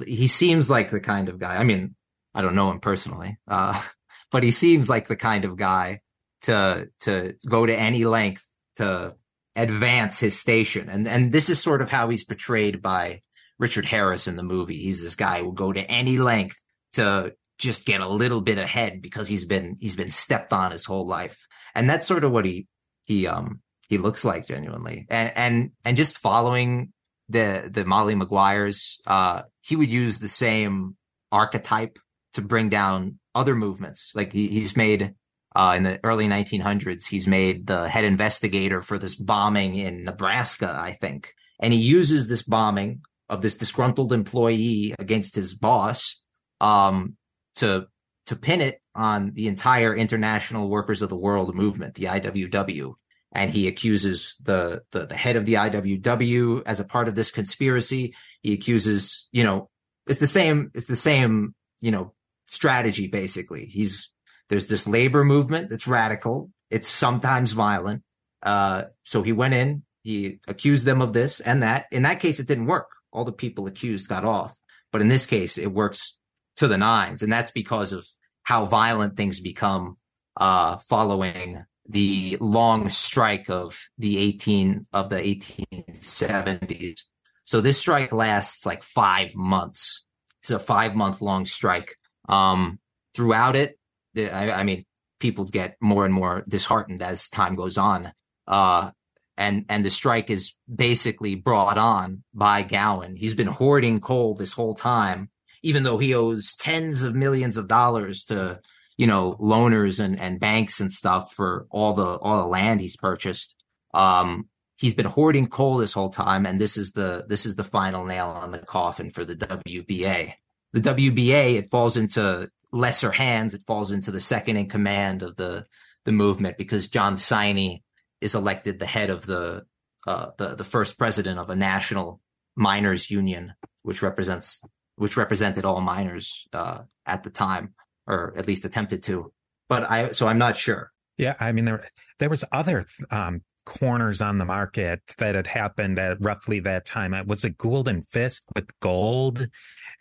He 0.07 0.26
seems 0.26 0.70
like 0.70 0.90
the 0.90 1.01
kind 1.01 1.28
of 1.28 1.38
guy. 1.38 1.57
I 1.57 1.64
mean, 1.64 1.94
I 2.34 2.42
don't 2.42 2.55
know 2.55 2.70
him 2.70 2.80
personally, 2.80 3.38
uh, 3.49 3.80
but 4.30 4.42
he 4.42 4.51
seems 4.51 4.90
like 4.90 5.09
the 5.09 5.16
kind 5.16 5.47
of 5.47 5.57
guy 5.57 6.01
to 6.42 6.88
to 7.01 7.34
go 7.49 7.64
to 7.64 7.74
any 7.74 8.05
length 8.05 8.44
to 8.76 9.14
advance 9.57 10.20
his 10.20 10.38
station. 10.38 10.90
And 10.90 11.09
and 11.09 11.32
this 11.32 11.49
is 11.49 11.62
sort 11.62 11.80
of 11.80 11.90
how 11.90 12.11
he's 12.11 12.24
portrayed 12.24 12.82
by 12.82 13.22
Richard 13.59 13.86
Harris 13.86 14.28
in 14.28 14.36
the 14.36 14.42
movie. 14.42 14.76
He's 14.76 15.03
this 15.03 15.14
guy 15.14 15.38
who 15.38 15.47
will 15.47 15.53
go 15.53 15.72
to 15.72 15.90
any 15.90 16.18
length 16.18 16.61
to 16.92 17.32
just 17.59 17.86
get 17.86 18.00
a 18.00 18.09
little 18.09 18.40
bit 18.40 18.59
ahead 18.59 19.00
because 19.02 19.28
he's 19.28 19.44
been 19.44 19.76
he's 19.80 19.96
been 19.96 20.11
stepped 20.11 20.52
on 20.52 20.72
his 20.72 20.84
whole 20.84 21.07
life. 21.07 21.46
And 21.74 21.88
that's 21.88 22.07
sort 22.07 22.24
of 22.24 22.32
what 22.32 22.44
he 22.44 22.66
he 23.04 23.26
um 23.26 23.61
he 23.88 23.98
looks 23.98 24.24
like 24.24 24.46
genuinely. 24.46 25.07
And 25.09 25.32
and 25.34 25.70
and 25.84 25.96
just 25.96 26.18
following 26.18 26.92
the 27.28 27.68
the 27.72 27.84
Molly 27.84 28.14
Maguires, 28.14 28.98
uh 29.07 29.42
he 29.62 29.76
would 29.76 29.90
use 29.90 30.18
the 30.18 30.28
same 30.28 30.96
archetype 31.32 31.98
to 32.34 32.42
bring 32.42 32.68
down 32.68 33.18
other 33.34 33.54
movements. 33.54 34.12
Like 34.14 34.32
he, 34.32 34.48
he's 34.48 34.76
made 34.76 35.14
uh, 35.54 35.74
in 35.74 35.84
the 35.84 35.98
early 36.04 36.28
1900s, 36.28 37.07
he's 37.07 37.26
made 37.26 37.66
the 37.66 37.88
head 37.88 38.04
investigator 38.04 38.82
for 38.82 38.98
this 38.98 39.16
bombing 39.16 39.74
in 39.74 40.04
Nebraska, 40.04 40.76
I 40.78 40.92
think. 40.92 41.32
And 41.59 41.72
he 41.72 41.78
uses 41.78 42.28
this 42.28 42.42
bombing 42.42 43.00
of 43.30 43.40
this 43.40 43.57
disgruntled 43.57 44.12
employee 44.12 44.94
against 44.98 45.34
his 45.34 45.54
boss 45.54 46.20
um, 46.61 47.16
to 47.57 47.86
to 48.26 48.36
pin 48.36 48.61
it 48.61 48.80
on 48.94 49.32
the 49.34 49.46
entire 49.46 49.94
International 49.94 50.68
Workers 50.68 51.02
of 51.02 51.09
the 51.09 51.16
World 51.16 51.54
movement, 51.54 51.94
the 51.94 52.04
IWW. 52.04 52.94
And 53.32 53.50
he 53.50 53.68
accuses 53.68 54.36
the, 54.42 54.82
the 54.92 55.07
the 55.07 55.14
head 55.14 55.36
of 55.36 55.44
the 55.44 55.54
IWW 55.54 56.62
as 56.64 56.80
a 56.80 56.84
part 56.84 57.09
of 57.09 57.14
this 57.14 57.30
conspiracy. 57.30 58.14
He 58.42 58.54
accuses, 58.54 59.28
you 59.30 59.44
know, 59.44 59.68
it's 60.07 60.20
the 60.20 60.26
same, 60.26 60.70
it's 60.74 60.86
the 60.86 60.96
same, 60.96 61.54
you 61.80 61.90
know, 61.90 62.14
strategy 62.46 63.09
basically. 63.09 63.66
He's 63.66 64.11
there's 64.48 64.66
this 64.66 64.86
labor 64.86 65.24
movement 65.24 65.70
that's 65.70 65.86
radical. 65.86 66.50
It's 66.70 66.88
sometimes 66.88 67.52
violent. 67.52 68.02
Uh, 68.42 68.84
so 69.04 69.22
he 69.22 69.32
went 69.32 69.54
in, 69.54 69.82
he 70.02 70.38
accused 70.46 70.86
them 70.86 71.02
of 71.02 71.12
this 71.12 71.40
and 71.40 71.62
that. 71.62 71.86
In 71.90 72.04
that 72.04 72.20
case, 72.20 72.38
it 72.38 72.46
didn't 72.46 72.66
work. 72.66 72.88
All 73.12 73.24
the 73.24 73.32
people 73.32 73.66
accused 73.66 74.09
got 74.09 74.24
off. 74.24 74.57
But 74.92 75.00
in 75.00 75.09
this 75.09 75.26
case, 75.26 75.59
it 75.59 75.72
works 75.72 76.16
to 76.57 76.68
the 76.68 76.78
nines. 76.78 77.22
And 77.22 77.32
that's 77.32 77.50
because 77.50 77.92
of 77.92 78.07
how 78.42 78.64
violent 78.64 79.16
things 79.16 79.40
become 79.40 79.96
uh, 80.36 80.76
following 80.78 81.64
the 81.88 82.36
long 82.40 82.88
strike 82.88 83.48
of 83.48 83.78
the 83.98 84.18
18 84.18 84.86
of 84.92 85.09
the 85.09 85.16
1870s. 85.16 87.00
So 87.44 87.61
this 87.61 87.78
strike 87.78 88.12
lasts 88.12 88.66
like 88.66 88.82
five 88.82 89.34
months. 89.34 90.04
It's 90.42 90.50
a 90.50 90.59
five 90.59 90.94
month 90.94 91.22
long 91.22 91.44
strike. 91.44 91.96
Um, 92.28 92.80
throughout 93.14 93.57
it, 93.57 93.78
I, 94.16 94.50
I, 94.50 94.62
mean, 94.64 94.84
people 95.20 95.44
get 95.44 95.76
more 95.80 96.04
and 96.04 96.12
more 96.12 96.44
disheartened 96.48 97.02
as 97.02 97.28
time 97.28 97.54
goes 97.54 97.78
on. 97.78 98.12
Uh, 98.46 98.90
and 99.36 99.66
and 99.68 99.84
the 99.84 99.90
strike 99.90 100.30
is 100.30 100.54
basically 100.72 101.34
brought 101.34 101.78
on 101.78 102.24
by 102.32 102.62
Gowen. 102.62 103.16
He's 103.16 103.34
been 103.34 103.46
hoarding 103.46 104.00
coal 104.00 104.34
this 104.34 104.52
whole 104.52 104.74
time, 104.74 105.30
even 105.67 105.83
though 105.83 105.99
he 105.99 106.14
owes 106.14 106.55
tens 106.55 107.03
of 107.03 107.14
millions 107.14 107.57
of 107.57 107.67
dollars 107.67 108.25
to 108.27 108.61
you 108.97 109.07
know 109.07 109.37
loaners 109.41 109.99
and 110.01 110.19
and 110.19 110.41
banks 110.41 110.81
and 110.81 110.93
stuff 110.93 111.35
for 111.35 111.67
all 111.71 111.93
the 111.95 112.19
all 112.19 112.41
the 112.43 112.49
land 112.49 112.81
he's 112.81 112.97
purchased. 112.97 113.57
Um, 113.93 114.49
he's 114.79 114.95
been 114.95 115.07
hoarding 115.07 115.47
coal 115.47 115.79
this 115.79 115.93
whole 115.93 116.11
time, 116.11 116.47
and 116.47 116.61
this 116.61 116.77
is 116.77 116.93
the 116.93 117.25
this 117.29 117.47
is 117.47 117.57
the 117.57 117.64
final 117.64 118.05
nail 118.05 118.29
on 118.29 118.53
the 118.53 118.59
coffin 118.59 119.11
for 119.11 119.25
the 119.25 119.35
WBA. 119.37 120.35
The 120.73 120.81
WBA 120.81 121.55
it 121.57 121.67
falls 121.67 121.97
into 121.97 122.49
lesser 122.73 123.11
hands. 123.11 123.55
It 123.55 123.62
falls 123.67 123.91
into 123.91 124.11
the 124.11 124.21
second 124.21 124.57
in 124.57 124.69
command 124.69 125.23
of 125.23 125.37
the 125.37 125.67
the 126.05 126.12
movement 126.12 126.57
because 126.57 126.89
John 126.89 127.17
Siney 127.17 127.83
is 128.21 128.35
elected 128.35 128.79
the 128.79 128.87
head 128.87 129.11
of 129.11 129.27
the 129.27 129.64
uh, 130.07 130.31
the 130.39 130.55
the 130.55 130.64
first 130.64 130.97
president 130.97 131.41
of 131.41 131.51
a 131.51 131.57
national 131.57 132.21
miners 132.55 133.11
union, 133.11 133.55
which 133.83 134.03
represents 134.03 134.61
which 134.97 135.16
represented 135.16 135.64
all 135.64 135.80
miners 135.80 136.47
uh, 136.53 136.82
at 137.07 137.22
the 137.22 137.30
time, 137.30 137.74
or 138.07 138.34
at 138.36 138.47
least 138.47 138.64
attempted 138.64 139.03
to. 139.05 139.32
But 139.68 139.90
I 139.90 140.11
so 140.11 140.28
I'm 140.28 140.38
not 140.38 140.57
sure. 140.57 140.92
Yeah, 141.18 141.34
I 141.40 141.53
mean 141.53 141.64
there 141.64 141.84
there 142.18 142.30
was 142.30 142.44
other 142.53 142.86
um, 143.11 143.42
corners 143.64 144.20
on 144.20 144.38
the 144.38 144.44
market 144.44 145.01
that 145.18 145.34
had 145.34 145.47
happened 145.47 145.99
at 145.99 146.18
roughly 146.20 146.61
that 146.61 146.86
time. 146.86 147.14
It 147.14 147.26
was 147.26 147.44
it 147.44 147.59
Gould 147.59 147.88
and 147.88 148.07
Fisk 148.07 148.44
with 148.55 148.68
gold? 148.80 149.49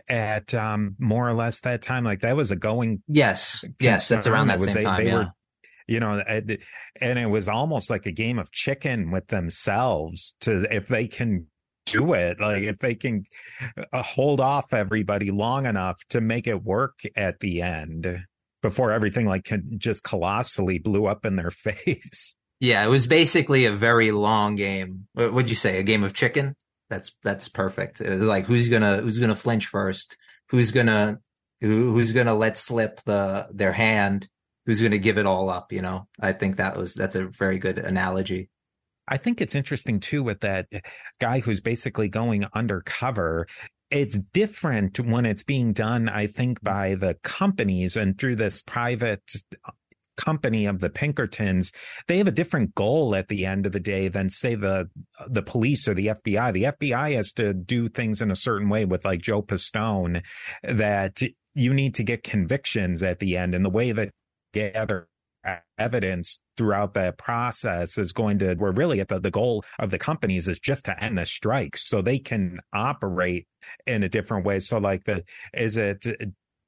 at 0.09 0.53
um, 0.53 0.95
more 0.99 1.27
or 1.27 1.33
less 1.33 1.61
that 1.61 1.81
time. 1.81 2.03
Like 2.03 2.21
that 2.21 2.35
was 2.35 2.51
a 2.51 2.55
going. 2.55 3.01
Yes, 3.07 3.63
yes, 3.79 4.07
that's 4.07 4.27
around 4.27 4.47
that 4.47 4.61
same 4.61 4.83
time. 4.83 5.03
They 5.03 5.07
yeah. 5.09 5.15
were, 5.15 5.31
you 5.87 5.99
know, 5.99 6.19
and 6.19 7.19
it 7.19 7.29
was 7.29 7.47
almost 7.47 7.89
like 7.89 8.05
a 8.05 8.11
game 8.11 8.39
of 8.39 8.51
chicken 8.51 9.11
with 9.11 9.27
themselves 9.27 10.35
to 10.41 10.65
if 10.73 10.87
they 10.87 11.07
can 11.07 11.47
do 11.85 12.13
it, 12.13 12.39
like 12.39 12.63
if 12.63 12.79
they 12.79 12.95
can 12.95 13.23
uh, 13.91 14.01
hold 14.01 14.39
off 14.41 14.73
everybody 14.73 15.31
long 15.31 15.65
enough 15.65 16.03
to 16.09 16.21
make 16.21 16.47
it 16.47 16.63
work 16.63 16.99
at 17.15 17.39
the 17.39 17.61
end 17.61 18.25
before 18.61 18.91
everything 18.91 19.27
like 19.27 19.51
just 19.77 20.03
colossally 20.03 20.79
blew 20.79 21.05
up 21.05 21.25
in 21.25 21.35
their 21.35 21.51
face. 21.51 22.35
Yeah, 22.59 22.83
it 22.83 22.89
was 22.89 23.07
basically 23.07 23.65
a 23.65 23.71
very 23.71 24.11
long 24.11 24.55
game. 24.55 25.07
What 25.13 25.33
would 25.33 25.49
you 25.49 25.55
say? 25.55 25.79
A 25.79 25.83
game 25.83 26.03
of 26.03 26.13
chicken? 26.13 26.55
That's 26.89 27.11
that's 27.23 27.49
perfect. 27.49 28.01
like 28.01 28.45
who's 28.45 28.69
gonna 28.69 28.97
who's 28.97 29.17
gonna 29.17 29.35
flinch 29.35 29.67
first? 29.67 30.17
Who's 30.49 30.71
gonna 30.71 31.19
who, 31.61 31.93
who's 31.93 32.11
gonna 32.11 32.35
let 32.35 32.57
slip 32.57 33.01
the 33.05 33.47
their 33.51 33.73
hand? 33.73 34.27
Who's 34.65 34.81
gonna 34.81 34.97
give 34.97 35.17
it 35.17 35.25
all 35.25 35.49
up? 35.49 35.71
You 35.71 35.81
know, 35.81 36.07
I 36.19 36.33
think 36.33 36.57
that 36.57 36.77
was 36.77 36.93
that's 36.93 37.15
a 37.15 37.25
very 37.25 37.59
good 37.59 37.77
analogy. 37.77 38.49
I 39.07 39.17
think 39.17 39.41
it's 39.41 39.55
interesting 39.55 39.99
too 39.99 40.23
with 40.23 40.41
that 40.41 40.67
guy 41.19 41.39
who's 41.39 41.61
basically 41.61 42.09
going 42.09 42.45
undercover. 42.53 43.47
It's 43.91 44.17
different 44.17 44.99
when 44.99 45.25
it's 45.25 45.43
being 45.43 45.73
done, 45.73 46.09
I 46.09 46.27
think, 46.27 46.59
mm. 46.59 46.63
by 46.63 46.95
the 46.95 47.15
companies 47.23 47.95
and 47.95 48.17
through 48.17 48.35
this 48.35 48.61
private 48.61 49.23
uh, 49.63 49.71
company 50.17 50.65
of 50.65 50.79
the 50.79 50.89
Pinkertons, 50.89 51.71
they 52.07 52.17
have 52.17 52.27
a 52.27 52.31
different 52.31 52.73
goal 52.73 53.15
at 53.15 53.27
the 53.27 53.45
end 53.45 53.65
of 53.65 53.73
the 53.73 53.79
day 53.79 54.07
than 54.07 54.29
say 54.29 54.55
the 54.55 54.89
uh, 55.19 55.27
the 55.27 55.43
police 55.43 55.87
or 55.87 55.93
the 55.93 56.07
FBI. 56.07 56.53
The 56.53 56.63
FBI 56.63 57.15
has 57.15 57.31
to 57.33 57.53
do 57.53 57.89
things 57.89 58.21
in 58.21 58.31
a 58.31 58.35
certain 58.35 58.69
way 58.69 58.85
with 58.85 59.05
like 59.05 59.21
Joe 59.21 59.41
Pistone 59.41 60.23
that 60.63 61.21
you 61.53 61.73
need 61.73 61.95
to 61.95 62.03
get 62.03 62.23
convictions 62.23 63.03
at 63.03 63.19
the 63.19 63.37
end. 63.37 63.55
And 63.55 63.63
the 63.63 63.69
way 63.69 63.91
that 63.91 64.11
gather 64.53 65.07
evidence 65.77 66.39
throughout 66.57 66.93
that 66.93 67.17
process 67.17 67.97
is 67.97 68.11
going 68.11 68.39
to 68.39 68.55
we're 68.55 68.71
really 68.71 68.99
at 68.99 69.09
the, 69.09 69.19
the 69.19 69.31
goal 69.31 69.63
of 69.79 69.91
the 69.91 69.99
companies 69.99 70.47
is 70.47 70.59
just 70.59 70.85
to 70.85 71.03
end 71.03 71.17
the 71.17 71.25
strikes 71.25 71.87
so 71.87 72.01
they 72.01 72.17
can 72.17 72.59
operate 72.73 73.47
in 73.85 74.03
a 74.03 74.09
different 74.09 74.45
way 74.45 74.59
so 74.59 74.77
like 74.77 75.03
the 75.03 75.23
is 75.53 75.77
it 75.77 76.05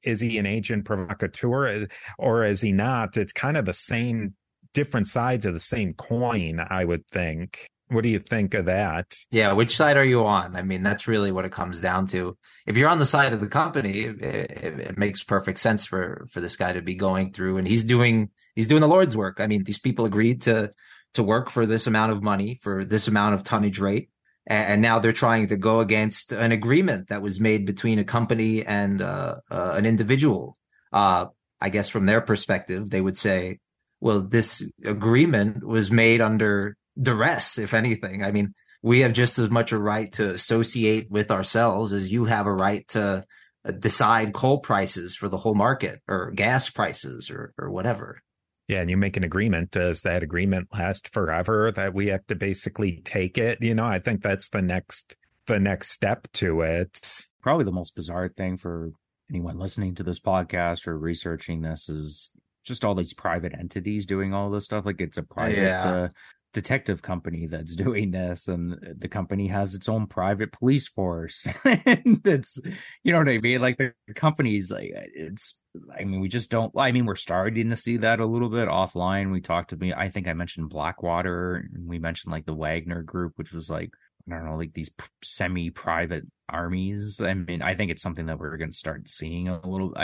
is 0.02 0.20
he 0.20 0.38
an 0.38 0.46
agent 0.46 0.84
provocateur 0.84 1.86
or 2.18 2.44
is 2.44 2.60
he 2.60 2.72
not? 2.72 3.16
It's 3.16 3.32
kind 3.32 3.56
of 3.56 3.64
the 3.64 3.72
same, 3.72 4.34
different 4.74 5.08
sides 5.08 5.44
of 5.44 5.54
the 5.54 5.60
same 5.60 5.94
coin, 5.94 6.64
I 6.68 6.84
would 6.84 7.06
think. 7.08 7.66
What 7.90 8.02
do 8.02 8.10
you 8.10 8.18
think 8.18 8.52
of 8.52 8.66
that? 8.66 9.16
Yeah, 9.30 9.52
which 9.52 9.74
side 9.74 9.96
are 9.96 10.04
you 10.04 10.24
on? 10.26 10.56
I 10.56 10.62
mean, 10.62 10.82
that's 10.82 11.08
really 11.08 11.32
what 11.32 11.46
it 11.46 11.52
comes 11.52 11.80
down 11.80 12.06
to. 12.08 12.36
If 12.66 12.76
you're 12.76 12.90
on 12.90 12.98
the 12.98 13.06
side 13.06 13.32
of 13.32 13.40
the 13.40 13.48
company, 13.48 14.00
it, 14.00 14.20
it, 14.22 14.80
it, 14.80 14.98
makes 14.98 15.24
perfect 15.24 15.58
sense 15.58 15.86
for 15.86 16.26
for 16.30 16.42
this 16.42 16.54
guy 16.54 16.74
to 16.74 16.82
be 16.82 16.94
going 16.94 17.32
through, 17.32 17.56
and 17.56 17.66
he's 17.66 17.84
doing 17.84 18.28
he's 18.58 18.66
doing 18.66 18.80
the 18.80 18.88
Lord's 18.88 19.16
work. 19.16 19.38
I 19.38 19.46
mean, 19.46 19.62
these 19.62 19.78
people 19.78 20.04
agreed 20.04 20.42
to 20.42 20.72
to 21.14 21.22
work 21.22 21.48
for 21.48 21.64
this 21.64 21.86
amount 21.86 22.10
of 22.10 22.24
money 22.24 22.58
for 22.60 22.84
this 22.84 23.06
amount 23.06 23.36
of 23.36 23.44
tonnage 23.44 23.78
rate, 23.78 24.10
and 24.48 24.82
now 24.82 24.98
they're 24.98 25.12
trying 25.12 25.46
to 25.46 25.56
go 25.56 25.78
against 25.78 26.32
an 26.32 26.50
agreement 26.50 27.08
that 27.08 27.22
was 27.22 27.38
made 27.38 27.64
between 27.66 28.00
a 28.00 28.04
company 28.04 28.66
and 28.66 29.00
uh, 29.00 29.36
uh, 29.48 29.74
an 29.76 29.86
individual. 29.86 30.58
Uh, 30.92 31.26
I 31.60 31.68
guess 31.68 31.88
from 31.88 32.06
their 32.06 32.20
perspective, 32.20 32.90
they 32.90 33.00
would 33.00 33.16
say, 33.16 33.60
"Well, 34.00 34.22
this 34.22 34.68
agreement 34.84 35.64
was 35.64 35.92
made 35.92 36.20
under 36.20 36.76
duress. 37.00 37.58
If 37.58 37.74
anything, 37.74 38.24
I 38.24 38.32
mean, 38.32 38.54
we 38.82 39.00
have 39.00 39.12
just 39.12 39.38
as 39.38 39.50
much 39.50 39.70
a 39.70 39.78
right 39.78 40.12
to 40.14 40.30
associate 40.30 41.08
with 41.12 41.30
ourselves 41.30 41.92
as 41.92 42.10
you 42.10 42.24
have 42.24 42.46
a 42.46 42.52
right 42.52 42.86
to 42.88 43.24
uh, 43.64 43.70
decide 43.70 44.34
coal 44.34 44.58
prices 44.58 45.14
for 45.14 45.28
the 45.28 45.38
whole 45.38 45.54
market 45.54 46.00
or 46.08 46.32
gas 46.32 46.68
prices 46.70 47.30
or 47.30 47.54
or 47.56 47.70
whatever." 47.70 48.20
Yeah, 48.68 48.82
and 48.82 48.90
you 48.90 48.98
make 48.98 49.16
an 49.16 49.24
agreement. 49.24 49.70
Does 49.70 50.02
that 50.02 50.22
agreement 50.22 50.68
last 50.72 51.12
forever? 51.12 51.72
That 51.72 51.94
we 51.94 52.08
have 52.08 52.26
to 52.26 52.36
basically 52.36 53.00
take 53.02 53.38
it? 53.38 53.58
You 53.62 53.74
know, 53.74 53.86
I 53.86 53.98
think 53.98 54.22
that's 54.22 54.50
the 54.50 54.62
next 54.62 55.16
the 55.46 55.58
next 55.58 55.90
step 55.90 56.28
to 56.34 56.60
it. 56.60 57.24
Probably 57.42 57.64
the 57.64 57.72
most 57.72 57.96
bizarre 57.96 58.28
thing 58.28 58.58
for 58.58 58.92
anyone 59.30 59.58
listening 59.58 59.94
to 59.96 60.02
this 60.02 60.20
podcast 60.20 60.86
or 60.86 60.98
researching 60.98 61.62
this 61.62 61.88
is 61.88 62.32
just 62.62 62.84
all 62.84 62.94
these 62.94 63.14
private 63.14 63.54
entities 63.58 64.04
doing 64.04 64.34
all 64.34 64.50
this 64.50 64.66
stuff. 64.66 64.84
Like 64.84 65.00
it's 65.00 65.16
a 65.16 65.22
private 65.22 65.56
yeah. 65.56 65.84
uh, 65.84 66.08
detective 66.52 67.02
company 67.02 67.46
that's 67.46 67.76
doing 67.76 68.10
this 68.10 68.48
and 68.48 68.96
the 68.98 69.08
company 69.08 69.48
has 69.48 69.74
its 69.74 69.88
own 69.88 70.06
private 70.06 70.50
police 70.50 70.88
force 70.88 71.46
and 71.64 72.20
it's 72.24 72.58
you 73.04 73.12
know 73.12 73.18
what 73.18 73.28
i 73.28 73.38
mean 73.38 73.60
like 73.60 73.76
the 73.76 73.92
companies 74.14 74.70
like 74.70 74.90
it's 75.14 75.60
i 75.98 76.04
mean 76.04 76.20
we 76.20 76.28
just 76.28 76.50
don't 76.50 76.72
i 76.76 76.92
mean 76.92 77.06
we're 77.06 77.14
starting 77.14 77.70
to 77.70 77.76
see 77.76 77.96
that 77.98 78.20
a 78.20 78.26
little 78.26 78.48
bit 78.48 78.68
offline. 78.68 79.32
We 79.32 79.40
talked 79.40 79.70
to 79.70 79.76
me 79.76 79.92
i 79.92 80.08
think 80.08 80.28
i 80.28 80.32
mentioned 80.32 80.70
blackwater 80.70 81.56
and 81.56 81.88
we 81.88 81.98
mentioned 81.98 82.32
like 82.32 82.46
the 82.46 82.54
wagner 82.54 83.02
group 83.02 83.32
which 83.36 83.52
was 83.52 83.70
like 83.70 83.90
I 84.30 84.36
don't 84.36 84.44
know, 84.46 84.56
like 84.56 84.74
these 84.74 84.90
semi-private 85.22 86.26
armies. 86.48 87.20
I 87.20 87.34
mean, 87.34 87.62
I 87.62 87.74
think 87.74 87.90
it's 87.90 88.02
something 88.02 88.26
that 88.26 88.38
we're 88.38 88.56
going 88.56 88.72
to 88.72 88.76
start 88.76 89.08
seeing 89.08 89.48
a 89.48 89.66
little 89.66 89.94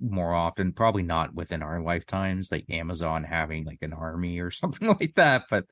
more 0.00 0.34
often. 0.34 0.72
Probably 0.72 1.02
not 1.02 1.34
within 1.34 1.62
our 1.62 1.80
lifetimes, 1.80 2.50
like 2.50 2.64
Amazon 2.70 3.24
having 3.24 3.64
like 3.64 3.78
an 3.82 3.92
army 3.92 4.38
or 4.38 4.50
something 4.52 4.88
like 4.88 5.14
that. 5.16 5.44
But 5.50 5.66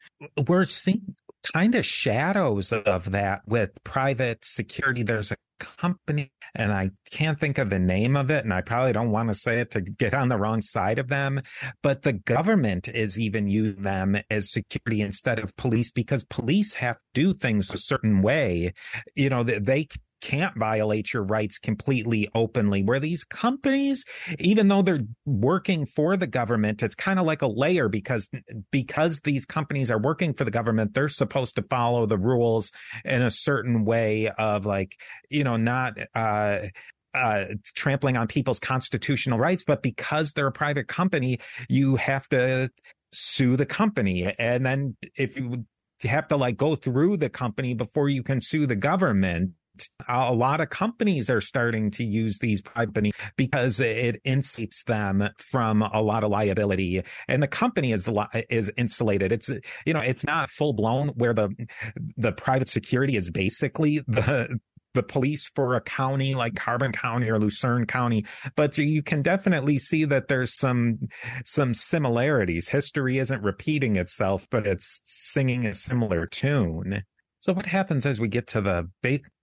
we're 0.47 0.65
seeing 0.65 1.17
kind 1.53 1.75
of 1.75 1.85
shadows 1.85 2.73
of 2.73 3.13
that 3.13 3.43
with 3.47 3.83
private 3.85 4.45
security. 4.45 5.03
There's 5.03 5.33
a 5.33 5.37
company 5.59 6.33
and 6.55 6.73
I 6.73 6.91
can't 7.11 7.39
think 7.39 7.59
of 7.59 7.71
the 7.71 7.79
name 7.79 8.17
of 8.17 8.31
it. 8.31 8.45
And 8.45 8.53
I 8.53 8.61
probably 8.61 8.93
don't 8.93 9.11
want 9.11 9.29
to 9.29 9.35
say 9.35 9.61
it 9.61 9.71
to 9.73 9.81
get 9.81 10.15
on 10.15 10.29
the 10.29 10.39
wrong 10.39 10.61
side 10.61 10.99
of 10.99 11.09
them, 11.09 11.41
but 11.83 12.03
the 12.03 12.15
government 12.15 12.89
is 12.89 13.19
even 13.19 13.49
using 13.49 13.83
them 13.83 14.17
as 14.31 14.51
security 14.51 15.03
instead 15.03 15.39
of 15.39 15.57
police 15.57 15.91
because 15.91 16.25
police 16.25 16.75
have 16.75 16.97
to 16.97 17.05
do 17.15 17.35
things 17.35 17.71
a 17.71 17.77
certain 17.77 18.23
way. 18.23 18.73
You 19.15 19.31
know, 19.31 19.43
they 19.43 19.89
can't 20.27 20.57
violate 20.57 21.13
your 21.13 21.23
rights 21.23 21.57
completely 21.57 22.29
openly. 22.35 22.83
Where 22.83 22.99
these 22.99 23.23
companies, 23.23 24.05
even 24.41 24.67
though 24.67 24.83
they're 24.83 25.05
working 25.25 25.87
for 25.87 26.17
the 26.17 26.27
government, 26.27 26.83
it's 26.83 26.97
kind 26.97 27.21
of 27.21 27.27
like 27.27 27.43
a 27.43 27.47
layer 27.47 27.89
because 27.89 28.29
because 28.73 29.21
these 29.21 29.47
companies 29.47 29.89
are 29.89 30.01
working 30.01 30.35
for 30.35 30.45
the 30.45 30.51
government, 30.51 30.95
they're 30.95 31.09
supposed 31.09 31.55
to 31.57 31.63
follow 31.63 32.07
the 32.07 32.19
rules 32.19 32.73
in 33.05 33.23
a 33.23 33.31
certain 33.31 33.85
way 33.85 34.29
of 34.37 34.67
like, 34.67 34.97
you 35.31 35.45
know, 35.45 35.57
not 35.57 35.95
uh 36.15 36.59
uh, 37.15 37.47
trampling 37.75 38.19
on 38.19 38.27
people's 38.27 38.61
constitutional 38.61 39.39
rights, 39.39 39.63
but 39.67 39.83
because 39.83 40.33
they're 40.33 40.49
a 40.49 40.53
private 40.53 40.87
company, 40.87 41.39
you 41.67 41.97
have 41.97 42.29
to 42.29 42.69
sue 43.11 43.57
the 43.57 43.65
company. 43.65 44.35
And 44.39 44.67
then 44.67 44.97
if 45.17 45.39
you 45.39 45.65
have 46.03 46.29
to 46.29 46.37
like 46.37 46.59
go 46.59 46.77
through 46.77 47.17
the 47.17 47.31
company 47.31 47.73
before 47.73 48.11
you 48.11 48.23
can 48.23 48.43
sue 48.43 48.67
the 48.67 48.77
government, 48.77 49.53
a 50.09 50.33
lot 50.33 50.61
of 50.61 50.71
companies 50.71 51.31
are 51.31 51.41
starting 51.41 51.91
to 51.91 52.05
use 52.05 52.39
these 52.39 52.61
companies 52.61 53.13
because 53.37 53.81
it 53.81 54.23
insulates 54.25 54.85
them 54.85 55.29
from 55.39 55.83
a 55.83 56.01
lot 56.01 56.25
of 56.25 56.31
liability 56.31 57.03
and 57.29 57.43
the 57.43 57.49
company 57.49 57.93
is 57.93 58.09
is 58.51 58.71
insulated 58.77 59.33
it's 59.33 59.51
you 59.85 59.93
know 59.93 60.01
it's 60.01 60.25
not 60.25 60.51
full 60.51 60.73
blown 60.73 61.09
where 61.09 61.35
the 61.35 61.49
the 62.17 62.33
private 62.33 62.69
security 62.69 63.17
is 63.17 63.31
basically 63.31 64.01
the 64.07 64.59
the 64.97 65.03
police 65.03 65.47
for 65.55 65.77
a 65.77 65.81
county 65.81 66.35
like 66.35 66.57
Carbon 66.57 66.91
County 66.91 67.31
or 67.31 67.39
Luzerne 67.39 67.87
County, 67.87 68.25
but 68.57 68.77
you 68.79 69.03
can 69.03 69.23
definitely 69.23 69.79
see 69.79 70.05
that 70.07 70.27
there's 70.27 70.57
some 70.57 70.99
some 71.45 71.75
similarities. 71.75 72.69
History 72.69 73.19
isn't 73.19 73.43
repeating 73.43 73.97
itself, 73.97 74.49
but 74.51 74.67
it's 74.67 75.03
singing 75.05 75.67
a 75.67 75.75
similar 75.75 76.27
tune. 76.27 77.03
So 77.47 77.53
what 77.53 77.67
happens 77.67 78.05
as 78.07 78.19
we 78.19 78.27
get 78.27 78.49
to 78.49 78.61
the 78.61 78.91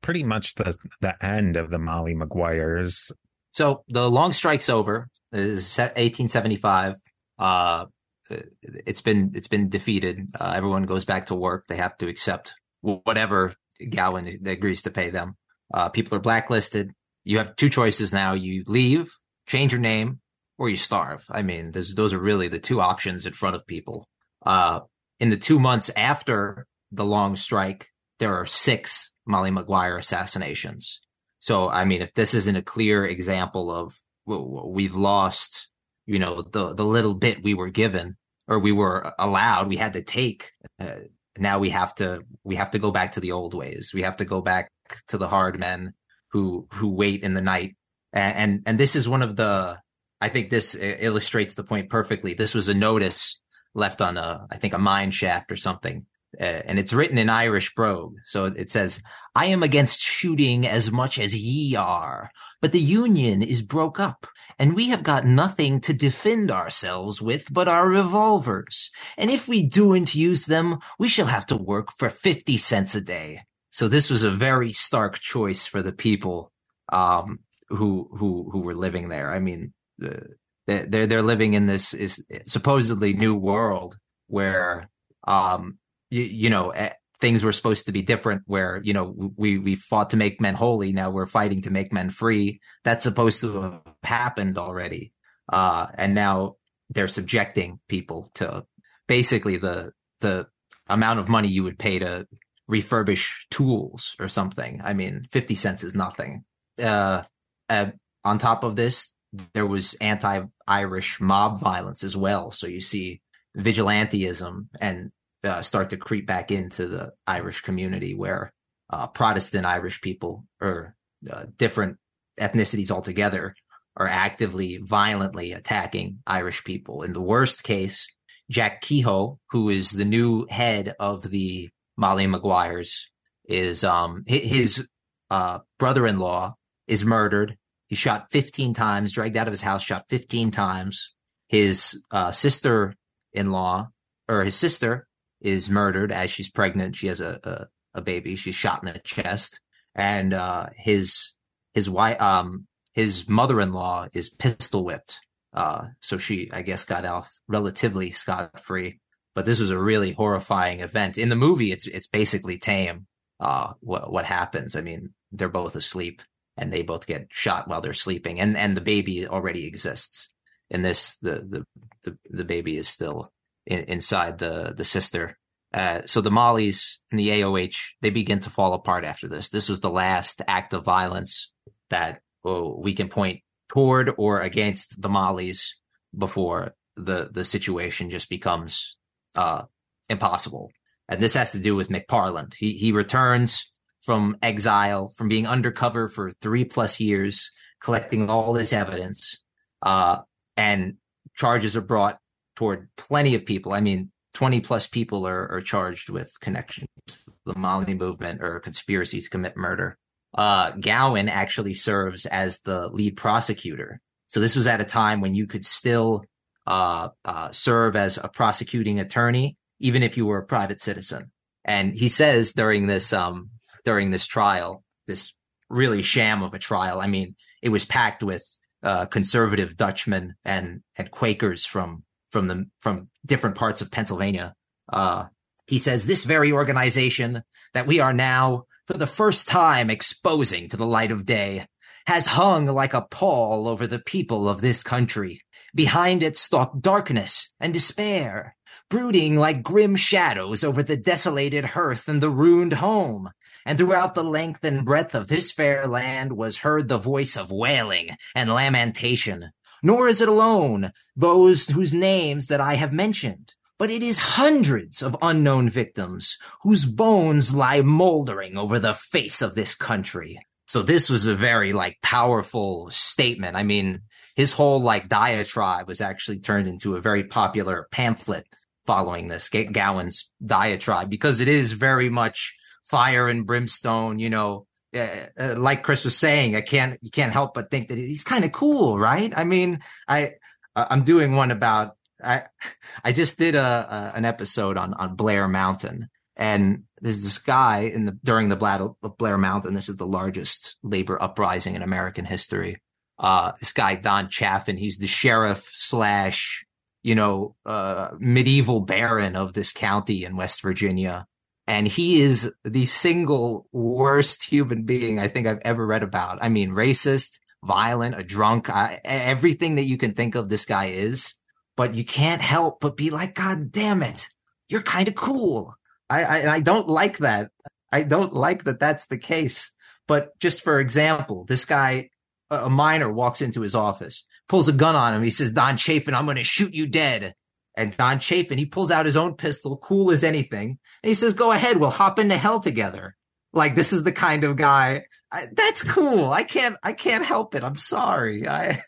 pretty 0.01 0.23
much 0.23 0.55
the 0.55 0.75
the 0.99 1.15
end 1.25 1.55
of 1.55 1.69
the 1.69 1.79
Molly 1.79 2.13
Maguires? 2.13 3.13
So 3.51 3.85
the 3.87 4.11
long 4.11 4.33
strike's 4.33 4.67
over. 4.67 5.07
Is 5.31 5.77
1875. 5.77 6.95
Uh, 7.39 7.85
it's 8.29 8.99
been 8.99 9.31
it's 9.33 9.47
been 9.47 9.69
defeated. 9.69 10.35
Uh, 10.37 10.51
everyone 10.53 10.83
goes 10.83 11.05
back 11.05 11.27
to 11.27 11.35
work. 11.35 11.67
They 11.67 11.77
have 11.77 11.95
to 11.99 12.09
accept 12.09 12.53
whatever 12.81 13.53
Gowen 13.89 14.27
agrees 14.47 14.81
to 14.81 14.91
pay 14.91 15.09
them. 15.09 15.37
Uh, 15.73 15.87
people 15.87 16.17
are 16.17 16.21
blacklisted. 16.21 16.91
You 17.23 17.37
have 17.37 17.55
two 17.55 17.69
choices 17.69 18.11
now. 18.11 18.33
You 18.33 18.65
leave, 18.67 19.13
change 19.47 19.71
your 19.71 19.79
name, 19.79 20.19
or 20.57 20.67
you 20.67 20.75
starve. 20.75 21.23
I 21.31 21.41
mean, 21.41 21.71
those 21.71 22.11
are 22.11 22.19
really 22.19 22.49
the 22.49 22.59
two 22.59 22.81
options 22.81 23.25
in 23.25 23.31
front 23.31 23.55
of 23.55 23.65
people. 23.65 24.09
Uh, 24.45 24.81
in 25.21 25.29
the 25.29 25.37
two 25.37 25.57
months 25.57 25.89
after 25.95 26.67
the 26.91 27.05
long 27.05 27.37
strike, 27.37 27.87
there 28.23 28.39
are 28.39 28.45
six 28.45 29.11
Molly 29.25 29.51
Maguire 29.51 29.97
assassinations. 29.97 31.01
So, 31.39 31.67
I 31.67 31.83
mean, 31.83 32.01
if 32.01 32.13
this 32.13 32.33
isn't 32.33 32.55
a 32.55 32.61
clear 32.61 33.05
example 33.05 33.69
of 33.69 33.99
we've 34.25 34.95
lost, 34.95 35.67
you 36.05 36.19
know, 36.19 36.41
the 36.41 36.73
the 36.73 36.85
little 36.85 37.15
bit 37.15 37.43
we 37.43 37.53
were 37.53 37.69
given 37.69 38.15
or 38.47 38.59
we 38.59 38.71
were 38.71 39.13
allowed, 39.19 39.67
we 39.67 39.75
had 39.75 39.91
to 39.93 40.01
take. 40.01 40.53
Uh, 40.79 40.99
now 41.37 41.59
we 41.59 41.71
have 41.71 41.93
to 41.95 42.21
we 42.45 42.55
have 42.55 42.71
to 42.71 42.79
go 42.79 42.91
back 42.91 43.11
to 43.11 43.19
the 43.19 43.33
old 43.33 43.53
ways. 43.53 43.91
We 43.93 44.03
have 44.03 44.15
to 44.17 44.25
go 44.25 44.39
back 44.39 44.71
to 45.09 45.17
the 45.17 45.27
hard 45.27 45.59
men 45.59 45.93
who 46.31 46.65
who 46.71 46.87
wait 46.93 47.23
in 47.23 47.33
the 47.33 47.41
night. 47.41 47.75
And 48.13 48.37
and, 48.37 48.63
and 48.65 48.79
this 48.79 48.95
is 48.95 49.09
one 49.09 49.21
of 49.21 49.35
the 49.35 49.79
I 50.21 50.29
think 50.29 50.49
this 50.49 50.75
illustrates 50.75 51.55
the 51.55 51.65
point 51.65 51.89
perfectly. 51.89 52.35
This 52.35 52.55
was 52.55 52.69
a 52.69 52.73
notice 52.73 53.41
left 53.75 53.99
on 53.99 54.15
a 54.17 54.47
I 54.49 54.55
think 54.55 54.73
a 54.73 54.79
mine 54.79 55.11
shaft 55.11 55.51
or 55.51 55.57
something 55.57 56.05
uh, 56.39 56.43
and 56.43 56.79
it's 56.79 56.93
written 56.93 57.17
in 57.17 57.29
Irish 57.29 57.73
brogue. 57.75 58.15
So 58.25 58.45
it 58.45 58.71
says, 58.71 59.01
I 59.35 59.45
am 59.47 59.63
against 59.63 60.01
shooting 60.01 60.67
as 60.67 60.91
much 60.91 61.19
as 61.19 61.35
ye 61.35 61.75
are, 61.75 62.29
but 62.61 62.71
the 62.71 62.79
union 62.79 63.41
is 63.41 63.61
broke 63.61 63.99
up 63.99 64.27
and 64.59 64.75
we 64.75 64.89
have 64.89 65.03
got 65.03 65.25
nothing 65.25 65.79
to 65.81 65.93
defend 65.93 66.51
ourselves 66.51 67.21
with 67.21 67.51
but 67.51 67.67
our 67.67 67.87
revolvers. 67.87 68.91
And 69.17 69.29
if 69.29 69.47
we 69.47 69.63
do'n't 69.63 70.15
use 70.15 70.45
them, 70.45 70.79
we 70.99 71.07
shall 71.07 71.27
have 71.27 71.45
to 71.47 71.57
work 71.57 71.91
for 71.91 72.09
50 72.09 72.57
cents 72.57 72.95
a 72.95 73.01
day. 73.01 73.41
So 73.71 73.87
this 73.87 74.09
was 74.09 74.23
a 74.23 74.31
very 74.31 74.71
stark 74.71 75.19
choice 75.19 75.65
for 75.65 75.81
the 75.81 75.93
people, 75.93 76.51
um, 76.91 77.39
who, 77.69 78.09
who, 78.17 78.49
who 78.51 78.61
were 78.61 78.75
living 78.75 79.09
there. 79.09 79.33
I 79.33 79.39
mean, 79.39 79.73
uh, 80.03 80.19
they're, 80.67 81.07
they're 81.07 81.21
living 81.21 81.55
in 81.55 81.65
this 81.65 81.93
is 81.93 82.23
supposedly 82.45 83.13
new 83.13 83.35
world 83.35 83.97
where, 84.27 84.89
um, 85.25 85.79
you, 86.13 86.23
you 86.23 86.49
know, 86.49 86.69
eh, 86.69 86.93
things 87.19 87.43
were 87.43 87.51
supposed 87.51 87.87
to 87.87 87.91
be 87.91 88.01
different 88.01 88.43
where, 88.45 88.79
you 88.83 88.93
know, 88.93 89.31
we, 89.35 89.57
we 89.57 89.75
fought 89.75 90.11
to 90.11 90.17
make 90.17 90.39
men 90.39 90.55
holy. 90.55 90.93
Now 90.93 91.09
we're 91.09 91.25
fighting 91.25 91.61
to 91.63 91.71
make 91.71 91.91
men 91.91 92.09
free. 92.09 92.59
That's 92.83 93.03
supposed 93.03 93.41
to 93.41 93.61
have 93.61 93.81
happened 94.03 94.57
already. 94.57 95.13
Uh, 95.51 95.87
and 95.97 96.13
now 96.13 96.55
they're 96.89 97.07
subjecting 97.07 97.79
people 97.89 98.29
to 98.35 98.65
basically 99.07 99.57
the, 99.57 99.91
the 100.19 100.47
amount 100.87 101.19
of 101.19 101.29
money 101.29 101.47
you 101.47 101.63
would 101.63 101.79
pay 101.79 101.97
to 101.99 102.27
refurbish 102.69 103.45
tools 103.49 104.15
or 104.19 104.27
something. 104.27 104.81
I 104.83 104.93
mean, 104.93 105.27
50 105.31 105.55
cents 105.55 105.83
is 105.83 105.95
nothing. 105.95 106.43
Uh, 106.81 107.23
uh, 107.69 107.87
on 108.23 108.37
top 108.37 108.63
of 108.63 108.75
this, 108.75 109.13
there 109.53 109.65
was 109.65 109.95
anti-Irish 109.95 111.19
mob 111.19 111.59
violence 111.59 112.03
as 112.03 112.15
well. 112.15 112.51
So 112.51 112.67
you 112.67 112.81
see 112.81 113.21
vigilantism 113.57 114.67
and 114.79 115.11
uh, 115.43 115.61
start 115.61 115.89
to 115.89 115.97
creep 115.97 116.25
back 116.25 116.51
into 116.51 116.87
the 116.87 117.13
Irish 117.27 117.61
community 117.61 118.15
where 118.15 118.51
uh, 118.89 119.07
Protestant 119.07 119.65
Irish 119.65 120.01
people 120.01 120.45
or 120.61 120.95
uh, 121.29 121.45
different 121.57 121.97
ethnicities 122.39 122.91
altogether 122.91 123.55
are 123.95 124.07
actively, 124.07 124.77
violently 124.77 125.51
attacking 125.51 126.19
Irish 126.25 126.63
people. 126.63 127.03
In 127.03 127.13
the 127.13 127.21
worst 127.21 127.63
case, 127.63 128.07
Jack 128.49 128.81
Kehoe, 128.81 129.39
who 129.49 129.69
is 129.69 129.91
the 129.91 130.05
new 130.05 130.45
head 130.49 130.95
of 130.99 131.29
the 131.29 131.69
Molly 131.97 132.27
Maguires, 132.27 133.05
is 133.45 133.83
um 133.83 134.23
his 134.25 134.87
uh, 135.29 135.59
brother-in-law 135.79 136.55
is 136.87 137.05
murdered. 137.05 137.57
He's 137.87 137.97
shot 137.97 138.31
15 138.31 138.73
times, 138.73 139.11
dragged 139.11 139.37
out 139.37 139.47
of 139.47 139.51
his 139.51 139.61
house, 139.61 139.83
shot 139.83 140.05
15 140.09 140.51
times. 140.51 141.13
His 141.47 142.01
uh, 142.11 142.31
sister-in-law 142.31 143.89
or 144.27 144.43
his 144.43 144.55
sister 144.55 145.07
is 145.43 145.69
murdered 145.69 146.11
as 146.11 146.31
she's 146.31 146.49
pregnant. 146.49 146.95
She 146.95 147.07
has 147.07 147.21
a, 147.21 147.39
a, 147.43 147.99
a 147.99 148.01
baby. 148.01 148.35
She's 148.35 148.55
shot 148.55 148.81
in 148.83 148.93
the 148.93 148.99
chest, 148.99 149.59
and 149.95 150.33
uh, 150.33 150.67
his 150.75 151.33
his 151.73 151.89
wife, 151.89 152.21
um, 152.21 152.67
his 152.93 153.27
mother 153.29 153.61
in 153.61 153.73
law 153.73 154.07
is 154.13 154.29
pistol 154.29 154.85
whipped. 154.85 155.19
Uh, 155.53 155.87
so 155.99 156.17
she, 156.17 156.49
I 156.51 156.63
guess, 156.63 156.85
got 156.85 157.05
off 157.05 157.31
relatively 157.47 158.11
scot 158.11 158.59
free. 158.59 158.99
But 159.35 159.45
this 159.45 159.59
was 159.59 159.71
a 159.71 159.77
really 159.79 160.13
horrifying 160.13 160.79
event. 160.81 161.17
In 161.17 161.29
the 161.29 161.35
movie, 161.35 161.71
it's 161.71 161.87
it's 161.87 162.07
basically 162.07 162.57
tame. 162.57 163.07
Uh, 163.39 163.73
what 163.81 164.11
what 164.11 164.25
happens? 164.25 164.75
I 164.75 164.81
mean, 164.81 165.13
they're 165.31 165.49
both 165.49 165.75
asleep, 165.75 166.21
and 166.57 166.71
they 166.71 166.83
both 166.83 167.07
get 167.07 167.27
shot 167.31 167.67
while 167.67 167.81
they're 167.81 167.93
sleeping, 167.93 168.39
and 168.39 168.55
and 168.55 168.75
the 168.75 168.81
baby 168.81 169.27
already 169.27 169.67
exists. 169.67 170.29
in 170.69 170.81
this 170.83 171.17
the 171.17 171.35
the 171.47 171.65
the, 172.03 172.17
the 172.29 172.45
baby 172.45 172.77
is 172.77 172.87
still 172.89 173.32
in, 173.65 173.79
inside 173.85 174.37
the 174.37 174.73
the 174.75 174.83
sister. 174.85 175.37
Uh, 175.73 176.01
so 176.05 176.21
the 176.21 176.31
Mollies 176.31 176.99
and 177.09 177.19
the 177.19 177.29
AOH 177.29 177.77
they 178.01 178.11
begin 178.11 178.39
to 178.41 178.49
fall 178.49 178.73
apart 178.73 179.03
after 179.03 179.27
this. 179.27 179.49
This 179.49 179.69
was 179.69 179.79
the 179.79 179.89
last 179.89 180.41
act 180.47 180.73
of 180.73 180.85
violence 180.85 181.51
that 181.89 182.21
oh, 182.45 182.79
we 182.79 182.93
can 182.93 183.09
point 183.09 183.41
toward 183.69 184.11
or 184.17 184.41
against 184.41 185.01
the 185.01 185.09
Mollies 185.09 185.79
before 186.15 186.75
the 186.95 187.29
the 187.31 187.43
situation 187.43 188.09
just 188.09 188.29
becomes 188.29 188.97
uh, 189.35 189.63
impossible. 190.09 190.71
And 191.09 191.21
this 191.21 191.33
has 191.33 191.51
to 191.51 191.59
do 191.59 191.75
with 191.75 191.89
McParland. 191.89 192.53
He 192.53 192.73
he 192.73 192.91
returns 192.91 193.71
from 194.01 194.37
exile, 194.41 195.13
from 195.15 195.29
being 195.29 195.47
undercover 195.47 196.09
for 196.09 196.29
three 196.29 196.65
plus 196.65 196.99
years, 196.99 197.49
collecting 197.81 198.29
all 198.29 198.53
this 198.53 198.73
evidence, 198.73 199.37
uh, 199.81 200.19
and 200.57 200.97
charges 201.35 201.77
are 201.77 201.81
brought 201.81 202.19
toward 202.55 202.89
plenty 202.97 203.35
of 203.35 203.45
people. 203.45 203.73
I 203.73 203.81
mean, 203.81 204.11
20 204.33 204.61
plus 204.61 204.87
people 204.87 205.27
are, 205.27 205.49
are 205.51 205.61
charged 205.61 206.09
with 206.09 206.33
connections 206.39 206.87
to 207.07 207.17
the 207.45 207.57
Molly 207.57 207.93
movement 207.93 208.41
or 208.41 208.59
conspiracy 208.59 209.21
to 209.21 209.29
commit 209.29 209.55
murder. 209.55 209.97
Uh, 210.35 210.71
Gowen 210.71 211.29
actually 211.29 211.75
serves 211.75 212.25
as 212.25 212.61
the 212.61 212.87
lead 212.89 213.15
prosecutor. 213.15 214.01
So 214.27 214.39
this 214.39 214.55
was 214.55 214.67
at 214.67 214.81
a 214.81 214.85
time 214.85 215.21
when 215.21 215.35
you 215.35 215.45
could 215.45 215.65
still 215.65 216.23
uh, 216.65 217.09
uh, 217.23 217.51
serve 217.51 217.95
as 217.95 218.17
a 218.17 218.29
prosecuting 218.29 218.99
attorney, 218.99 219.57
even 219.79 220.01
if 220.01 220.17
you 220.17 220.25
were 220.25 220.39
a 220.39 220.45
private 220.45 220.81
citizen. 220.81 221.31
And 221.63 221.93
he 221.93 222.09
says 222.09 222.53
during 222.53 222.87
this 222.87 223.13
um, 223.13 223.51
during 223.85 224.11
this 224.11 224.25
trial, 224.25 224.83
this 225.07 225.33
really 225.69 226.01
sham 226.01 226.41
of 226.41 226.53
a 226.53 226.59
trial. 226.59 226.99
I 226.99 227.07
mean, 227.07 227.35
it 227.61 227.69
was 227.69 227.85
packed 227.85 228.23
with 228.23 228.45
uh, 228.81 229.05
conservative 229.05 229.77
Dutchmen 229.77 230.35
and 230.43 230.81
and 230.97 231.11
Quakers 231.11 231.65
from 231.65 232.03
from 232.33 232.47
the 232.47 232.65
from 232.81 233.07
different 233.25 233.55
parts 233.55 233.81
of 233.81 233.91
Pennsylvania. 233.91 234.55
Uh, 234.91 235.27
he 235.67 235.79
says 235.79 236.05
this 236.05 236.25
very 236.25 236.51
organization 236.51 237.43
that 237.73 237.87
we 237.87 238.01
are 238.01 238.11
now 238.11 238.65
for 238.87 238.97
the 238.97 239.07
first 239.07 239.47
time 239.47 239.89
exposing 239.89 240.67
to 240.67 240.75
the 240.75 240.85
light 240.85 241.11
of 241.11 241.25
day 241.25 241.65
has 242.05 242.27
hung 242.27 242.65
like 242.65 242.93
a 242.93 243.07
pall 243.09 243.69
over 243.69 243.87
the 243.87 243.99
people 243.99 244.49
of 244.49 244.59
this 244.59 244.83
country. 244.83 245.39
Behind 245.73 246.21
it 246.21 246.35
stalk 246.35 246.81
darkness 246.81 247.53
and 247.61 247.71
despair, 247.71 248.57
brooding 248.89 249.37
like 249.37 249.63
grim 249.63 249.95
shadows 249.95 250.65
over 250.65 250.83
the 250.83 250.97
desolated 250.97 251.63
hearth 251.63 252.09
and 252.09 252.21
the 252.21 252.29
ruined 252.29 252.73
home. 252.73 253.29
And 253.65 253.77
throughout 253.77 254.15
the 254.15 254.23
length 254.23 254.65
and 254.65 254.83
breadth 254.83 255.15
of 255.15 255.29
this 255.29 255.53
fair 255.53 255.87
land 255.87 256.33
was 256.33 256.57
heard 256.57 256.89
the 256.89 256.97
voice 256.97 257.37
of 257.37 257.51
wailing 257.51 258.09
and 258.35 258.53
lamentation. 258.53 259.51
Nor 259.83 260.07
is 260.07 260.21
it 260.21 260.29
alone 260.29 260.91
those 261.15 261.67
whose 261.67 261.93
names 261.93 262.47
that 262.47 262.61
I 262.61 262.75
have 262.75 262.93
mentioned 262.93 263.53
but 263.83 263.89
it 263.89 264.01
is 264.03 264.17
hundreds 264.17 265.01
of 265.01 265.17
unknown 265.21 265.67
victims 265.67 266.37
whose 266.61 266.85
bones 266.85 267.53
lie 267.53 267.81
moldering 267.81 268.57
over 268.57 268.79
the 268.79 268.93
face 268.93 269.41
of 269.41 269.55
this 269.55 269.75
country. 269.75 270.39
So 270.67 270.83
this 270.83 271.09
was 271.09 271.27
a 271.27 271.35
very 271.35 271.73
like 271.73 271.97
powerful 272.01 272.89
statement. 272.91 273.57
I 273.57 273.63
mean, 273.63 274.03
his 274.35 274.53
whole 274.53 274.81
like 274.81 275.09
diatribe 275.09 275.87
was 275.87 276.01
actually 276.01 276.39
turned 276.39 276.67
into 276.67 276.95
a 276.95 277.01
very 277.01 277.25
popular 277.25 277.87
pamphlet 277.91 278.47
following 278.85 279.27
this 279.27 279.49
Gowen's 279.49 280.31
diatribe 280.41 281.09
because 281.09 281.41
it 281.41 281.47
is 281.47 281.73
very 281.73 282.09
much 282.09 282.55
fire 282.85 283.27
and 283.27 283.45
brimstone, 283.45 284.19
you 284.19 284.29
know, 284.29 284.65
uh, 284.95 285.27
uh, 285.37 285.55
like 285.57 285.83
Chris 285.83 286.03
was 286.03 286.17
saying, 286.17 286.55
I 286.55 286.61
can't, 286.61 286.99
you 287.01 287.11
can't 287.11 287.33
help 287.33 287.53
but 287.53 287.71
think 287.71 287.87
that 287.89 287.97
he's 287.97 288.23
kind 288.23 288.45
of 288.45 288.51
cool, 288.51 288.97
right? 288.97 289.33
I 289.35 289.43
mean, 289.43 289.79
I, 290.07 290.33
I'm 290.75 291.03
doing 291.03 291.35
one 291.35 291.51
about 291.51 291.95
I 292.23 292.43
I 293.03 293.11
just 293.11 293.37
did 293.37 293.55
a, 293.55 294.11
a, 294.13 294.17
an 294.17 294.25
episode 294.25 294.77
on 294.77 294.93
on 294.93 295.15
Blair 295.15 295.47
Mountain, 295.47 296.09
and 296.35 296.83
there's 297.01 297.23
this 297.23 297.37
guy 297.37 297.81
in 297.81 298.05
the 298.05 298.17
during 298.23 298.49
the 298.49 298.55
battle 298.55 298.97
of 299.03 299.17
Blair 299.17 299.37
Mountain. 299.37 299.73
This 299.73 299.89
is 299.89 299.97
the 299.97 300.07
largest 300.07 300.77
labor 300.83 301.21
uprising 301.21 301.75
in 301.75 301.81
American 301.81 302.25
history. 302.25 302.77
Uh, 303.19 303.53
this 303.59 303.73
guy 303.73 303.95
Don 303.95 304.29
Chafin, 304.29 304.77
he's 304.77 304.97
the 304.97 305.07
sheriff 305.07 305.69
slash 305.73 306.65
you 307.03 307.15
know 307.15 307.55
uh, 307.65 308.11
medieval 308.19 308.81
baron 308.81 309.35
of 309.35 309.53
this 309.53 309.71
county 309.71 310.25
in 310.25 310.37
West 310.37 310.61
Virginia, 310.61 311.25
and 311.67 311.87
he 311.87 312.21
is 312.21 312.51
the 312.63 312.85
single 312.85 313.67
worst 313.71 314.43
human 314.43 314.83
being 314.83 315.19
I 315.19 315.27
think 315.27 315.47
I've 315.47 315.61
ever 315.63 315.85
read 315.85 316.03
about. 316.03 316.39
I 316.41 316.49
mean, 316.49 316.71
racist, 316.71 317.39
violent, 317.63 318.19
a 318.19 318.23
drunk, 318.23 318.69
I, 318.69 318.99
everything 319.03 319.75
that 319.75 319.85
you 319.85 319.97
can 319.97 320.13
think 320.13 320.35
of. 320.35 320.49
This 320.49 320.65
guy 320.65 320.87
is 320.87 321.35
but 321.75 321.95
you 321.95 322.05
can't 322.05 322.41
help 322.41 322.79
but 322.79 322.97
be 322.97 323.09
like, 323.09 323.35
God 323.35 323.71
damn 323.71 324.03
it, 324.03 324.29
you're 324.67 324.81
kind 324.81 325.07
of 325.07 325.15
cool. 325.15 325.75
I, 326.09 326.23
I, 326.23 326.53
I 326.55 326.59
don't 326.59 326.87
like 326.87 327.19
that. 327.19 327.51
I 327.91 328.03
don't 328.03 328.33
like 328.33 328.63
that 328.65 328.79
that's 328.79 329.07
the 329.07 329.17
case. 329.17 329.71
But 330.07 330.37
just 330.39 330.61
for 330.61 330.79
example, 330.79 331.45
this 331.45 331.65
guy, 331.65 332.09
a 332.49 332.69
miner 332.69 333.11
walks 333.11 333.41
into 333.41 333.61
his 333.61 333.75
office, 333.75 334.25
pulls 334.47 334.67
a 334.67 334.73
gun 334.73 334.95
on 334.95 335.13
him. 335.13 335.23
He 335.23 335.29
says, 335.29 335.51
Don 335.51 335.77
Chafin, 335.77 336.13
I'm 336.13 336.25
going 336.25 336.37
to 336.37 336.43
shoot 336.43 336.73
you 336.73 336.87
dead. 336.87 337.35
And 337.75 337.95
Don 337.97 338.19
Chafin, 338.19 338.57
he 338.57 338.65
pulls 338.65 338.91
out 338.91 339.05
his 339.05 339.17
own 339.17 339.33
pistol, 339.35 339.77
cool 339.77 340.11
as 340.11 340.23
anything. 340.23 340.77
And 341.03 341.07
he 341.07 341.13
says, 341.15 341.33
go 341.33 341.51
ahead. 341.51 341.77
We'll 341.77 341.89
hop 341.89 342.19
into 342.19 342.37
hell 342.37 342.59
together. 342.59 343.15
Like 343.51 343.75
this 343.75 343.93
is 343.93 344.03
the 344.03 344.11
kind 344.11 344.43
of 344.43 344.55
guy 344.55 345.05
I, 345.33 345.47
that's 345.51 345.81
cool. 345.81 346.31
I 346.31 346.43
can't, 346.43 346.77
I 346.83 346.93
can't 346.93 347.25
help 347.25 347.55
it. 347.55 347.63
I'm 347.63 347.75
sorry. 347.75 348.47
I, 348.47 348.79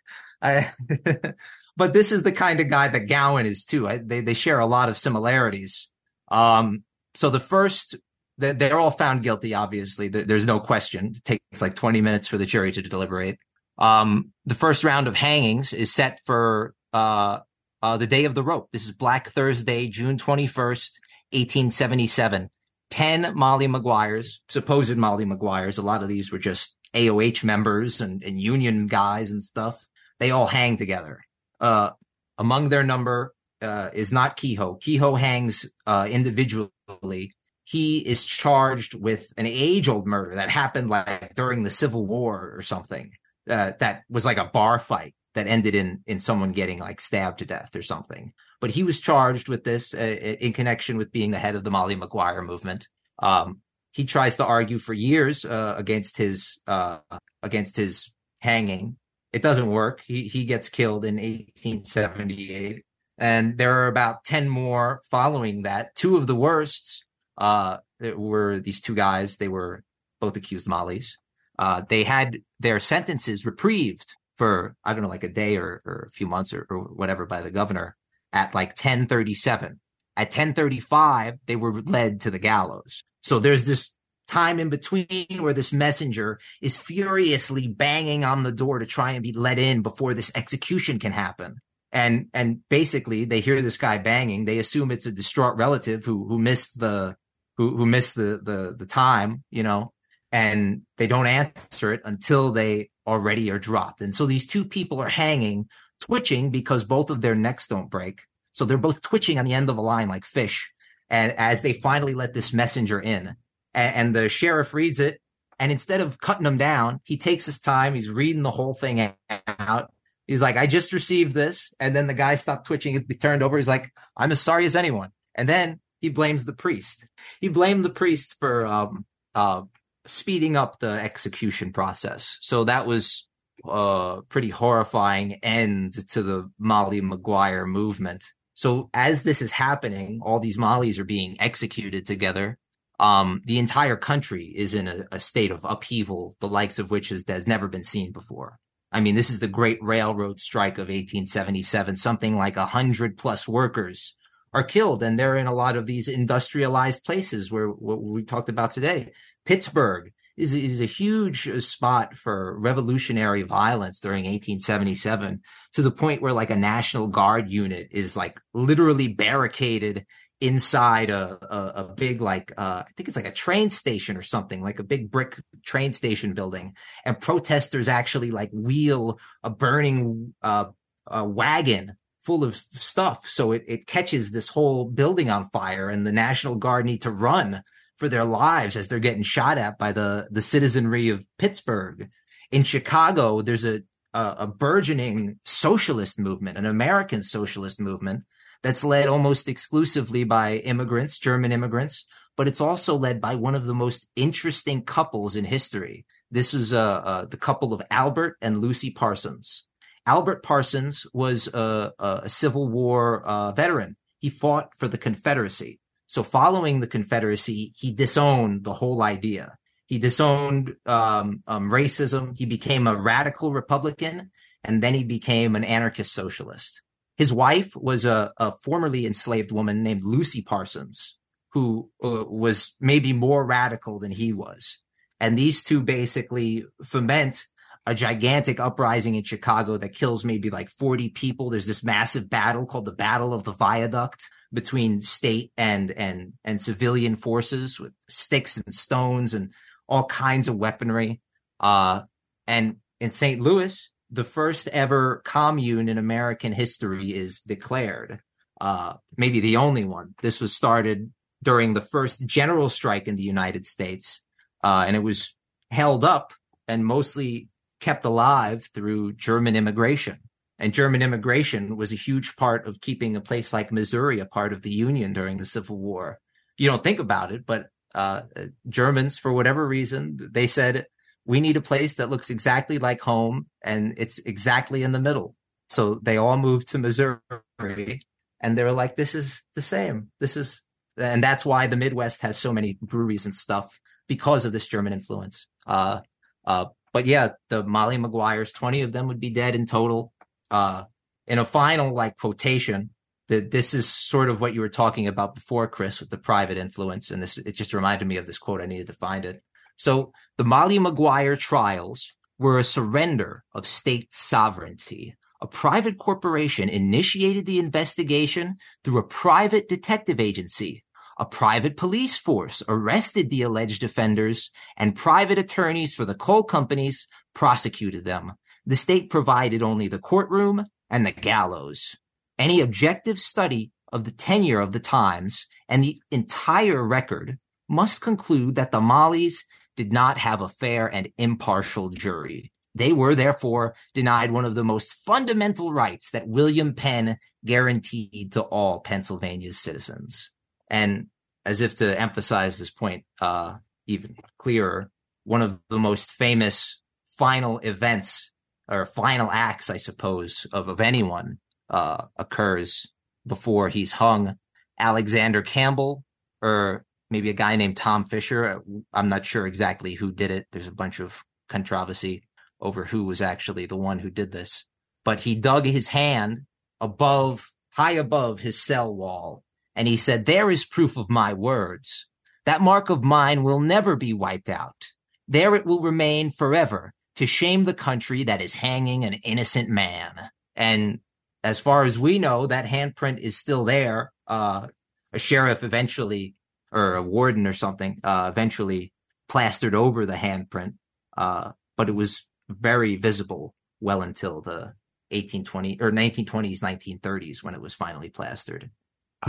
I, 0.41 0.71
but 1.77 1.91
this 1.91 2.11
is 2.11 2.21
the 2.21 2.31
kind 2.31 2.59
of 2.59 2.69
guy 2.69 2.87
that 2.87 3.07
Gowen 3.07 3.47
is 3.47 3.65
too. 3.65 3.87
I, 3.87 3.97
they 3.97 4.21
they 4.21 4.35
share 4.35 4.59
a 4.59 4.67
lot 4.67 4.87
of 4.87 4.95
similarities. 4.95 5.89
Um, 6.29 6.83
so 7.15 7.31
the 7.31 7.39
first, 7.39 7.95
they're 8.37 8.77
all 8.77 8.91
found 8.91 9.23
guilty. 9.23 9.55
Obviously, 9.55 10.09
there's 10.09 10.45
no 10.45 10.59
question. 10.59 11.13
It 11.15 11.23
takes 11.23 11.61
like 11.61 11.75
20 11.75 12.01
minutes 12.01 12.27
for 12.27 12.37
the 12.37 12.45
jury 12.45 12.71
to 12.73 12.81
deliberate. 12.81 13.39
Um, 13.77 14.31
the 14.45 14.55
first 14.55 14.83
round 14.83 15.07
of 15.07 15.15
hangings 15.15 15.73
is 15.73 15.93
set 15.93 16.19
for 16.25 16.75
uh, 16.93 17.39
uh, 17.85 17.97
the 17.97 18.07
day 18.07 18.25
of 18.25 18.33
the 18.33 18.41
rope. 18.41 18.71
This 18.71 18.85
is 18.85 18.91
Black 18.91 19.29
Thursday, 19.29 19.87
June 19.87 20.17
21st, 20.17 20.93
1877. 21.29 22.49
10 22.89 23.33
Molly 23.35 23.67
Maguires, 23.67 24.41
supposed 24.49 24.97
Molly 24.97 25.23
Maguires. 25.23 25.77
A 25.77 25.83
lot 25.83 26.01
of 26.01 26.07
these 26.07 26.31
were 26.31 26.39
just 26.39 26.75
AOH 26.95 27.43
members 27.43 28.01
and, 28.01 28.23
and 28.23 28.41
union 28.41 28.87
guys 28.87 29.29
and 29.29 29.43
stuff. 29.43 29.87
They 30.19 30.31
all 30.31 30.47
hang 30.47 30.77
together. 30.77 31.21
Uh, 31.59 31.91
among 32.39 32.69
their 32.69 32.83
number 32.83 33.35
uh, 33.61 33.91
is 33.93 34.11
not 34.11 34.35
Kehoe. 34.35 34.79
Kehoe 34.81 35.13
hangs 35.13 35.71
uh, 35.85 36.07
individually. 36.09 37.35
He 37.65 37.99
is 37.99 38.25
charged 38.25 38.95
with 38.95 39.31
an 39.37 39.45
age 39.45 39.87
old 39.89 40.07
murder 40.07 40.33
that 40.35 40.49
happened 40.49 40.89
like 40.89 41.35
during 41.35 41.61
the 41.61 41.69
Civil 41.69 42.07
War 42.07 42.51
or 42.55 42.63
something. 42.63 43.11
Uh, 43.47 43.73
that 43.77 44.05
was 44.09 44.25
like 44.25 44.39
a 44.39 44.45
bar 44.45 44.79
fight 44.79 45.13
that 45.35 45.47
ended 45.47 45.75
in 45.75 46.01
in 46.07 46.19
someone 46.19 46.51
getting 46.51 46.79
like 46.79 46.99
stabbed 46.99 47.39
to 47.39 47.45
death 47.45 47.75
or 47.75 47.81
something. 47.81 48.33
But 48.59 48.71
he 48.71 48.83
was 48.83 48.99
charged 48.99 49.47
with 49.47 49.63
this 49.63 49.93
uh, 49.93 50.37
in 50.39 50.53
connection 50.53 50.97
with 50.97 51.11
being 51.11 51.31
the 51.31 51.39
head 51.39 51.55
of 51.55 51.63
the 51.63 51.71
Molly 51.71 51.95
Maguire 51.95 52.41
movement. 52.41 52.87
Um, 53.19 53.61
he 53.91 54.05
tries 54.05 54.37
to 54.37 54.45
argue 54.45 54.77
for 54.77 54.93
years 54.93 55.45
uh, 55.45 55.75
against 55.77 56.17
his 56.17 56.59
uh, 56.67 56.99
against 57.43 57.77
his 57.77 58.11
hanging, 58.41 58.97
it 59.35 59.41
doesn't 59.41 59.69
work. 59.69 60.01
He 60.05 60.23
he 60.27 60.45
gets 60.45 60.69
killed 60.69 61.03
in 61.03 61.15
1878, 61.15 62.83
and 63.17 63.57
there 63.57 63.73
are 63.73 63.87
about 63.87 64.23
ten 64.23 64.47
more 64.47 65.01
following 65.11 65.63
that. 65.63 65.95
Two 65.95 66.15
of 66.15 66.25
the 66.25 66.35
worst 66.35 67.05
uh, 67.37 67.77
were 67.99 68.59
these 68.59 68.79
two 68.79 68.95
guys. 68.95 69.37
They 69.37 69.49
were 69.49 69.83
both 70.21 70.37
accused 70.37 70.69
Mollies. 70.69 71.17
Uh, 71.59 71.81
they 71.87 72.03
had 72.03 72.37
their 72.59 72.79
sentences 72.79 73.45
reprieved 73.45 74.15
for 74.35 74.75
I 74.83 74.93
don't 74.93 75.01
know, 75.01 75.09
like 75.09 75.23
a 75.23 75.29
day 75.29 75.57
or, 75.57 75.81
or 75.85 76.09
a 76.09 76.15
few 76.15 76.27
months 76.27 76.53
or, 76.53 76.65
or 76.69 76.79
whatever 76.79 77.25
by 77.25 77.41
the 77.41 77.51
governor 77.51 77.95
at 78.33 78.53
like 78.53 78.69
1037. 78.69 79.79
At 80.17 80.27
1035, 80.27 81.39
they 81.45 81.55
were 81.55 81.81
led 81.81 82.21
to 82.21 82.31
the 82.31 82.39
gallows. 82.39 83.03
So 83.21 83.39
there's 83.39 83.65
this 83.65 83.91
time 84.27 84.59
in 84.59 84.69
between 84.69 85.39
where 85.39 85.53
this 85.53 85.73
messenger 85.73 86.39
is 86.61 86.77
furiously 86.77 87.67
banging 87.67 88.23
on 88.23 88.43
the 88.43 88.51
door 88.51 88.79
to 88.79 88.85
try 88.85 89.11
and 89.11 89.23
be 89.23 89.33
let 89.33 89.59
in 89.59 89.81
before 89.81 90.13
this 90.13 90.31
execution 90.35 90.99
can 90.99 91.11
happen. 91.11 91.57
And 91.91 92.27
and 92.33 92.59
basically 92.69 93.25
they 93.25 93.39
hear 93.39 93.61
this 93.61 93.77
guy 93.77 93.97
banging, 93.97 94.45
they 94.45 94.59
assume 94.59 94.91
it's 94.91 95.05
a 95.05 95.11
distraught 95.11 95.57
relative 95.57 96.03
who 96.05 96.27
who 96.27 96.39
missed 96.39 96.79
the 96.79 97.15
who 97.57 97.75
who 97.77 97.85
missed 97.85 98.15
the 98.15 98.39
the 98.43 98.75
the 98.77 98.85
time, 98.85 99.43
you 99.49 99.63
know, 99.63 99.93
and 100.31 100.81
they 100.97 101.07
don't 101.07 101.27
answer 101.27 101.93
it 101.93 102.01
until 102.03 102.51
they 102.51 102.89
already 103.07 103.49
are 103.51 103.59
dropped. 103.59 104.01
And 104.01 104.13
so 104.13 104.25
these 104.25 104.45
two 104.45 104.65
people 104.65 104.99
are 104.99 105.09
hanging, 105.09 105.67
twitching 106.01 106.49
because 106.49 106.83
both 106.83 107.09
of 107.09 107.21
their 107.21 107.35
necks 107.35 107.67
don't 107.67 107.89
break. 107.89 108.21
So 108.53 108.65
they're 108.65 108.77
both 108.77 109.01
twitching 109.01 109.37
on 109.37 109.45
the 109.45 109.53
end 109.53 109.69
of 109.69 109.77
a 109.77 109.81
line 109.81 110.07
like 110.07 110.25
fish. 110.25 110.71
And 111.09 111.33
as 111.33 111.61
they 111.61 111.73
finally 111.73 112.13
let 112.13 112.33
this 112.33 112.53
messenger 112.53 112.99
in, 112.99 113.35
and, 113.73 113.95
and 113.95 114.15
the 114.15 114.29
sheriff 114.29 114.73
reads 114.73 114.99
it. 114.99 115.21
And 115.59 115.71
instead 115.71 116.01
of 116.01 116.19
cutting 116.19 116.45
him 116.45 116.57
down, 116.57 116.99
he 117.03 117.17
takes 117.17 117.45
his 117.45 117.59
time. 117.59 117.93
He's 117.93 118.09
reading 118.09 118.43
the 118.43 118.51
whole 118.51 118.73
thing 118.73 119.13
out. 119.47 119.93
He's 120.27 120.41
like, 120.41 120.57
I 120.57 120.67
just 120.67 120.91
received 120.91 121.33
this. 121.33 121.73
And 121.79 121.95
then 121.95 122.07
the 122.07 122.13
guy 122.13 122.35
stopped 122.35 122.65
twitching. 122.65 123.05
He 123.07 123.15
turned 123.15 123.43
over. 123.43 123.55
He's 123.55 123.67
like, 123.67 123.93
I'm 124.17 124.31
as 124.31 124.41
sorry 124.41 124.65
as 124.65 124.75
anyone. 124.75 125.11
And 125.33 125.47
then 125.47 125.79
he 126.01 126.09
blames 126.09 126.45
the 126.45 126.53
priest. 126.53 127.07
He 127.39 127.47
blamed 127.47 127.85
the 127.85 127.89
priest 127.89 128.35
for 128.39 128.65
um, 128.65 129.05
uh, 129.33 129.63
speeding 130.05 130.55
up 130.55 130.79
the 130.79 130.91
execution 130.91 131.71
process. 131.71 132.37
So 132.41 132.63
that 132.65 132.85
was 132.85 133.27
a 133.65 133.69
uh, 133.69 134.21
pretty 134.29 134.49
horrifying 134.49 135.33
end 135.43 135.93
to 136.09 136.21
the 136.21 136.51
Molly 136.59 137.01
Maguire 137.01 137.65
movement. 137.65 138.25
So 138.53 138.89
as 138.93 139.23
this 139.23 139.41
is 139.41 139.51
happening, 139.51 140.21
all 140.23 140.39
these 140.39 140.57
Mollies 140.57 140.99
are 140.99 141.05
being 141.05 141.35
executed 141.39 142.05
together. 142.05 142.57
Um, 142.99 143.41
the 143.45 143.59
entire 143.59 143.97
country 143.97 144.53
is 144.55 144.73
in 144.73 144.87
a, 144.87 145.05
a 145.11 145.19
state 145.19 145.51
of 145.51 145.65
upheaval, 145.65 146.33
the 146.39 146.47
likes 146.47 146.79
of 146.79 146.91
which 146.91 147.09
has, 147.09 147.47
never 147.47 147.67
been 147.67 147.83
seen 147.83 148.11
before. 148.13 148.57
I 148.91 149.01
mean, 149.01 149.15
this 149.15 149.29
is 149.29 149.41
the 149.41 149.49
Great 149.49 149.79
Railroad 149.81 150.39
Strike 150.39 150.77
of 150.77 150.87
1877. 150.87 151.97
Something 151.97 152.37
like 152.37 152.55
a 152.55 152.65
hundred 152.65 153.17
plus 153.17 153.45
workers 153.45 154.15
are 154.53 154.63
killed, 154.63 155.03
and 155.03 155.19
they're 155.19 155.35
in 155.35 155.47
a 155.47 155.53
lot 155.53 155.75
of 155.75 155.85
these 155.85 156.07
industrialized 156.07 157.03
places 157.03 157.51
where 157.51 157.67
what 157.67 158.01
we 158.01 158.23
talked 158.23 158.47
about 158.47 158.71
today. 158.71 159.11
Pittsburgh 159.45 160.11
is 160.37 160.53
is 160.53 160.81
a 160.81 160.85
huge 160.85 161.49
spot 161.63 162.15
for 162.15 162.57
revolutionary 162.59 163.43
violence 163.43 163.99
during 163.99 164.25
1877 164.25 165.41
to 165.73 165.81
the 165.81 165.91
point 165.91 166.21
where 166.21 166.33
like 166.33 166.49
a 166.49 166.55
National 166.55 167.07
Guard 167.07 167.49
unit 167.49 167.87
is 167.91 168.17
like 168.17 168.39
literally 168.53 169.07
barricaded 169.07 170.05
inside 170.41 171.09
a, 171.09 171.37
a, 171.49 171.83
a 171.83 171.93
big 171.95 172.19
like 172.19 172.51
uh, 172.57 172.83
I 172.85 172.91
think 172.95 173.07
it's 173.07 173.15
like 173.15 173.27
a 173.27 173.31
train 173.31 173.69
station 173.69 174.17
or 174.17 174.21
something 174.21 174.61
like 174.61 174.79
a 174.79 174.83
big 174.83 175.09
brick 175.09 175.41
train 175.63 175.93
station 175.93 176.33
building 176.33 176.75
and 177.05 177.19
protesters 177.19 177.87
actually 177.87 178.31
like 178.31 178.49
wheel 178.51 179.19
a 179.43 179.49
burning 179.49 180.33
uh, 180.41 180.65
a 181.07 181.23
wagon 181.23 181.95
full 182.19 182.43
of 182.43 182.55
stuff 182.71 183.29
so 183.29 183.53
it, 183.53 183.63
it 183.67 183.87
catches 183.87 184.31
this 184.31 184.49
whole 184.49 184.85
building 184.85 185.29
on 185.29 185.49
fire 185.51 185.89
and 185.89 186.05
the 186.05 186.11
National 186.11 186.55
Guard 186.55 186.85
need 186.85 187.03
to 187.03 187.11
run 187.11 187.61
for 187.95 188.09
their 188.09 188.25
lives 188.25 188.75
as 188.75 188.87
they're 188.87 188.99
getting 188.99 189.23
shot 189.23 189.57
at 189.57 189.77
by 189.77 189.91
the 189.91 190.27
the 190.31 190.41
citizenry 190.41 191.09
of 191.09 191.25
Pittsburgh 191.37 192.09
in 192.51 192.63
Chicago 192.63 193.41
there's 193.41 193.65
a 193.65 193.81
a, 194.13 194.35
a 194.39 194.47
burgeoning 194.47 195.39
socialist 195.45 196.19
movement 196.19 196.57
an 196.57 196.65
American 196.65 197.23
socialist 197.23 197.79
movement 197.79 198.23
that's 198.65 198.83
led 198.83 199.07
almost 199.07 199.47
exclusively 199.47 200.23
by 200.23 200.55
immigrants, 200.55 201.19
German 201.19 201.51
immigrants, 201.51 202.05
but 202.35 202.47
it's 202.47 202.61
also 202.61 202.95
led 202.95 203.21
by 203.21 203.35
one 203.35 203.53
of 203.53 203.67
the 203.67 203.75
most 203.75 204.07
interesting 204.15 204.81
couples 204.81 205.35
in 205.35 205.45
history. 205.45 206.03
This 206.31 206.51
was 206.51 206.73
uh, 206.73 206.79
uh, 206.81 207.25
the 207.25 207.37
couple 207.37 207.73
of 207.73 207.83
Albert 207.91 208.37
and 208.41 208.59
Lucy 208.59 208.89
Parsons. 208.89 209.67
Albert 210.07 210.41
Parsons 210.41 211.05
was 211.13 211.47
a, 211.47 211.93
a 211.99 212.27
Civil 212.27 212.67
War 212.67 213.23
uh, 213.23 213.51
veteran. 213.51 213.97
He 214.17 214.31
fought 214.31 214.75
for 214.75 214.87
the 214.87 214.97
Confederacy. 214.97 215.79
So, 216.15 216.23
following 216.23 216.79
the 216.79 216.87
Confederacy, 216.87 217.73
he 217.75 217.91
disowned 217.91 218.63
the 218.63 218.71
whole 218.71 219.01
idea. 219.01 219.57
He 219.85 219.99
disowned 219.99 220.73
um, 220.85 221.43
um, 221.45 221.69
racism. 221.69 222.37
He 222.37 222.45
became 222.45 222.87
a 222.87 222.95
radical 222.95 223.51
Republican, 223.51 224.31
and 224.63 224.81
then 224.81 224.93
he 224.93 225.03
became 225.03 225.57
an 225.57 225.65
anarchist 225.65 226.13
socialist. 226.13 226.81
His 227.17 227.33
wife 227.33 227.75
was 227.75 228.05
a, 228.05 228.31
a 228.37 228.53
formerly 228.63 229.05
enslaved 229.05 229.51
woman 229.51 229.83
named 229.83 230.05
Lucy 230.05 230.41
Parsons, 230.41 231.17
who 231.51 231.89
uh, 232.01 232.23
was 232.23 232.75
maybe 232.79 233.11
more 233.11 233.45
radical 233.45 233.99
than 233.99 234.11
he 234.11 234.31
was. 234.31 234.77
And 235.19 235.37
these 235.37 235.65
two 235.65 235.83
basically 235.83 236.63
foment 236.81 237.45
a 237.87 237.93
gigantic 237.93 238.59
uprising 238.59 239.15
in 239.15 239.23
Chicago 239.23 239.77
that 239.77 239.93
kills 239.93 240.25
maybe 240.25 240.49
like 240.49 240.69
40 240.69 241.09
people. 241.09 241.49
There's 241.49 241.67
this 241.67 241.83
massive 241.83 242.29
battle 242.29 242.65
called 242.65 242.85
the 242.85 242.91
Battle 242.91 243.33
of 243.33 243.43
the 243.43 243.51
Viaduct 243.51 244.29
between 244.53 245.01
state 245.01 245.51
and 245.57 245.91
and 245.91 246.33
and 246.43 246.59
civilian 246.61 247.15
forces 247.15 247.79
with 247.79 247.93
sticks 248.09 248.57
and 248.57 248.73
stones 248.73 249.33
and 249.33 249.53
all 249.87 250.05
kinds 250.05 250.47
of 250.47 250.55
weaponry. 250.55 251.21
Uh, 251.59 252.01
and 252.47 252.77
in 252.99 253.11
St. 253.11 253.39
Louis, 253.41 253.91
the 254.09 254.23
first 254.23 254.67
ever 254.69 255.21
commune 255.25 255.89
in 255.89 255.97
American 255.97 256.53
history 256.53 257.13
is 257.13 257.41
declared. 257.41 258.19
Uh, 258.59 258.93
maybe 259.17 259.41
the 259.41 259.57
only 259.57 259.83
one. 259.83 260.15
This 260.21 260.41
was 260.41 260.55
started 260.55 261.11
during 261.43 261.73
the 261.73 261.81
first 261.81 262.25
general 262.25 262.69
strike 262.69 263.07
in 263.07 263.15
the 263.15 263.23
United 263.23 263.67
States, 263.67 264.23
uh, 264.63 264.85
and 264.87 264.95
it 264.95 265.03
was 265.03 265.35
held 265.69 266.03
up 266.03 266.33
and 266.67 266.85
mostly 266.85 267.49
kept 267.85 268.03
alive 268.03 268.67
through 268.73 269.13
German 269.13 269.55
immigration. 269.55 270.17
And 270.57 270.73
German 270.73 271.03
immigration 271.03 271.77
was 271.77 271.91
a 271.91 272.03
huge 272.07 272.35
part 272.35 272.67
of 272.67 272.81
keeping 272.81 273.15
a 273.15 273.21
place 273.21 273.53
like 273.53 273.71
Missouri 273.71 274.19
a 274.19 274.25
part 274.25 274.53
of 274.53 274.63
the 274.63 274.71
Union 274.71 275.13
during 275.13 275.37
the 275.37 275.45
Civil 275.45 275.77
War. 275.77 276.17
You 276.57 276.67
don't 276.67 276.83
think 276.83 276.97
about 276.97 277.31
it, 277.31 277.45
but 277.45 277.67
uh, 277.93 278.23
Germans, 278.67 279.19
for 279.19 279.31
whatever 279.31 279.67
reason, 279.67 280.17
they 280.31 280.47
said 280.47 280.87
we 281.25 281.39
need 281.39 281.57
a 281.57 281.61
place 281.61 281.95
that 281.95 282.09
looks 282.09 282.31
exactly 282.31 282.79
like 282.79 283.01
home 283.01 283.45
and 283.63 283.93
it's 283.97 284.17
exactly 284.17 284.81
in 284.81 284.91
the 284.91 284.99
middle. 284.99 285.35
So 285.69 285.99
they 286.01 286.17
all 286.17 286.37
moved 286.37 286.69
to 286.69 286.79
Missouri 286.79 288.01
and 288.41 288.57
they 288.57 288.63
were 288.63 288.71
like, 288.71 288.95
this 288.95 289.13
is 289.13 289.43
the 289.53 289.61
same. 289.61 290.09
This 290.19 290.37
is, 290.37 290.63
and 290.97 291.23
that's 291.23 291.45
why 291.45 291.67
the 291.67 291.77
Midwest 291.77 292.23
has 292.23 292.35
so 292.35 292.51
many 292.51 292.79
breweries 292.81 293.25
and 293.25 293.35
stuff 293.35 293.79
because 294.07 294.43
of 294.45 294.53
this 294.53 294.67
German 294.67 294.93
influence. 294.93 295.45
Uh, 295.67 296.01
uh, 296.45 296.65
but 296.95 297.05
yeah, 297.05 297.31
the 297.49 297.61
Molly 297.61 297.97
Maguires, 297.97 298.53
20 298.53 298.83
of 298.83 298.93
them 298.93 299.07
would 299.07 299.19
be 299.19 299.29
dead 299.29 299.53
in 299.53 299.65
total. 299.65 300.13
Uh, 300.49 300.85
in 301.27 301.39
a 301.39 301.43
final 301.43 301.93
like 301.93 302.15
quotation, 302.15 302.91
that 303.27 303.51
this 303.51 303.73
is 303.73 303.85
sort 303.85 304.29
of 304.29 304.39
what 304.39 304.53
you 304.53 304.61
were 304.61 304.69
talking 304.69 305.05
about 305.05 305.35
before, 305.35 305.67
Chris, 305.67 305.99
with 305.99 306.09
the 306.09 306.17
private 306.17 306.57
influence. 306.57 307.11
And 307.11 307.21
this, 307.21 307.37
it 307.37 307.51
just 307.51 307.73
reminded 307.73 308.07
me 308.07 308.15
of 308.15 308.25
this 308.25 308.37
quote. 308.37 308.61
I 308.61 308.65
needed 308.65 308.87
to 308.87 308.93
find 308.93 309.25
it. 309.25 309.43
So 309.75 310.13
the 310.37 310.45
Molly 310.45 310.79
Maguire 310.79 311.35
trials 311.35 312.13
were 312.39 312.59
a 312.59 312.63
surrender 312.63 313.43
of 313.53 313.67
state 313.67 314.07
sovereignty. 314.13 315.17
A 315.41 315.47
private 315.47 315.97
corporation 315.97 316.69
initiated 316.69 317.45
the 317.45 317.59
investigation 317.59 318.55
through 318.85 318.99
a 318.99 319.07
private 319.07 319.67
detective 319.67 320.21
agency. 320.21 320.84
A 321.17 321.25
private 321.25 321.77
police 321.77 322.17
force 322.17 322.61
arrested 322.67 323.29
the 323.29 323.41
alleged 323.41 323.83
offenders, 323.83 324.49
and 324.75 324.95
private 324.95 325.39
attorneys 325.39 325.93
for 325.93 326.03
the 326.03 326.13
coal 326.13 326.43
companies 326.43 327.07
prosecuted 327.33 328.03
them. 328.03 328.33
The 328.65 328.75
state 328.75 329.09
provided 329.09 329.63
only 329.63 329.87
the 329.87 329.99
courtroom 329.99 330.65
and 330.89 331.05
the 331.05 331.11
gallows. 331.11 331.95
Any 332.37 332.59
objective 332.59 333.19
study 333.19 333.71
of 333.93 334.03
the 334.03 334.11
tenure 334.11 334.59
of 334.59 334.73
the 334.73 334.79
Times 334.79 335.45
and 335.69 335.83
the 335.83 336.01
entire 336.11 336.85
record 336.85 337.37
must 337.69 338.01
conclude 338.01 338.55
that 338.55 338.71
the 338.71 338.81
Mollies 338.81 339.45
did 339.77 339.93
not 339.93 340.17
have 340.17 340.41
a 340.41 340.49
fair 340.49 340.87
and 340.93 341.09
impartial 341.17 341.89
jury. 341.89 342.51
They 342.73 342.91
were 342.91 343.15
therefore 343.15 343.73
denied 343.93 344.31
one 344.31 344.43
of 344.43 344.55
the 344.55 344.65
most 344.65 344.93
fundamental 344.93 345.71
rights 345.71 346.11
that 346.11 346.27
William 346.27 346.73
Penn 346.73 347.17
guaranteed 347.45 348.33
to 348.33 348.41
all 348.41 348.81
Pennsylvania's 348.81 349.57
citizens. 349.57 350.31
And 350.69 351.07
as 351.45 351.61
if 351.61 351.75
to 351.75 351.99
emphasize 351.99 352.57
this 352.57 352.71
point 352.71 353.05
uh, 353.21 353.57
even 353.87 354.15
clearer, 354.37 354.89
one 355.23 355.41
of 355.41 355.59
the 355.69 355.79
most 355.79 356.11
famous 356.11 356.81
final 357.05 357.59
events 357.59 358.31
or 358.67 358.85
final 358.85 359.29
acts, 359.31 359.69
I 359.69 359.77
suppose, 359.77 360.47
of, 360.51 360.67
of 360.67 360.81
anyone 360.81 361.37
uh, 361.69 362.05
occurs 362.17 362.87
before 363.25 363.69
he's 363.69 363.93
hung. 363.93 364.35
Alexander 364.79 365.41
Campbell, 365.41 366.03
or 366.41 366.83
maybe 367.09 367.29
a 367.29 367.33
guy 367.33 367.55
named 367.55 367.77
Tom 367.77 368.05
Fisher. 368.05 368.61
I'm 368.93 369.09
not 369.09 369.25
sure 369.25 369.47
exactly 369.47 369.93
who 369.93 370.11
did 370.11 370.31
it. 370.31 370.47
There's 370.51 370.67
a 370.67 370.71
bunch 370.71 370.99
of 370.99 371.23
controversy 371.47 372.23
over 372.59 372.85
who 372.85 373.03
was 373.03 373.21
actually 373.21 373.65
the 373.65 373.77
one 373.77 373.99
who 373.99 374.09
did 374.09 374.31
this. 374.31 374.65
But 375.03 375.21
he 375.21 375.35
dug 375.35 375.65
his 375.65 375.87
hand 375.87 376.41
above, 376.81 377.47
high 377.71 377.91
above 377.91 378.39
his 378.39 378.63
cell 378.63 378.93
wall, 378.93 379.43
and 379.75 379.87
he 379.87 379.97
said, 379.97 380.25
There 380.25 380.49
is 380.49 380.65
proof 380.65 380.97
of 380.97 381.09
my 381.09 381.33
words. 381.33 382.07
That 382.45 382.61
mark 382.61 382.89
of 382.89 383.03
mine 383.03 383.43
will 383.43 383.59
never 383.59 383.95
be 383.95 384.13
wiped 384.13 384.49
out. 384.49 384.91
There 385.27 385.55
it 385.55 385.65
will 385.65 385.81
remain 385.81 386.31
forever 386.31 386.93
to 387.15 387.25
shame 387.25 387.63
the 387.63 387.73
country 387.73 388.23
that 388.23 388.41
is 388.41 388.53
hanging 388.53 389.03
an 389.03 389.13
innocent 389.13 389.69
man. 389.69 390.29
And 390.55 390.99
as 391.43 391.59
far 391.59 391.83
as 391.83 391.97
we 391.97 392.19
know, 392.19 392.47
that 392.47 392.65
handprint 392.65 393.19
is 393.19 393.37
still 393.37 393.65
there. 393.65 394.11
Uh, 394.27 394.67
a 395.13 395.19
sheriff 395.19 395.63
eventually 395.63 396.35
or 396.71 396.95
a 396.95 397.01
warden 397.01 397.47
or 397.47 397.53
something 397.53 397.99
uh, 398.03 398.29
eventually 398.31 398.91
plastered 399.29 399.73
over 399.73 400.05
the 400.05 400.13
handprint, 400.13 400.73
uh, 401.17 401.51
but 401.77 401.89
it 401.89 401.93
was 401.93 402.27
very 402.49 402.95
visible 402.95 403.55
well 403.79 404.01
until 404.01 404.41
the 404.41 404.73
1820 405.11 405.79
or 405.81 405.91
1920s, 405.91 406.61
1930s 406.61 407.43
when 407.43 407.53
it 407.53 407.61
was 407.61 407.73
finally 407.73 408.09
plastered. 408.09 408.69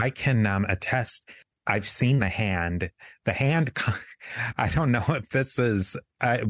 I 0.01 0.10
can 0.10 0.47
um, 0.47 0.64
attest 0.68 1.31
I've 1.66 1.86
seen 1.86 2.20
the 2.20 2.28
hand. 2.28 2.90
The 3.24 3.32
hand, 3.32 3.73
I 4.56 4.68
don't 4.68 4.93
know 4.93 5.05
if 5.09 5.31
this 5.31 5.59
is, 5.59 5.97
I, 6.20 6.43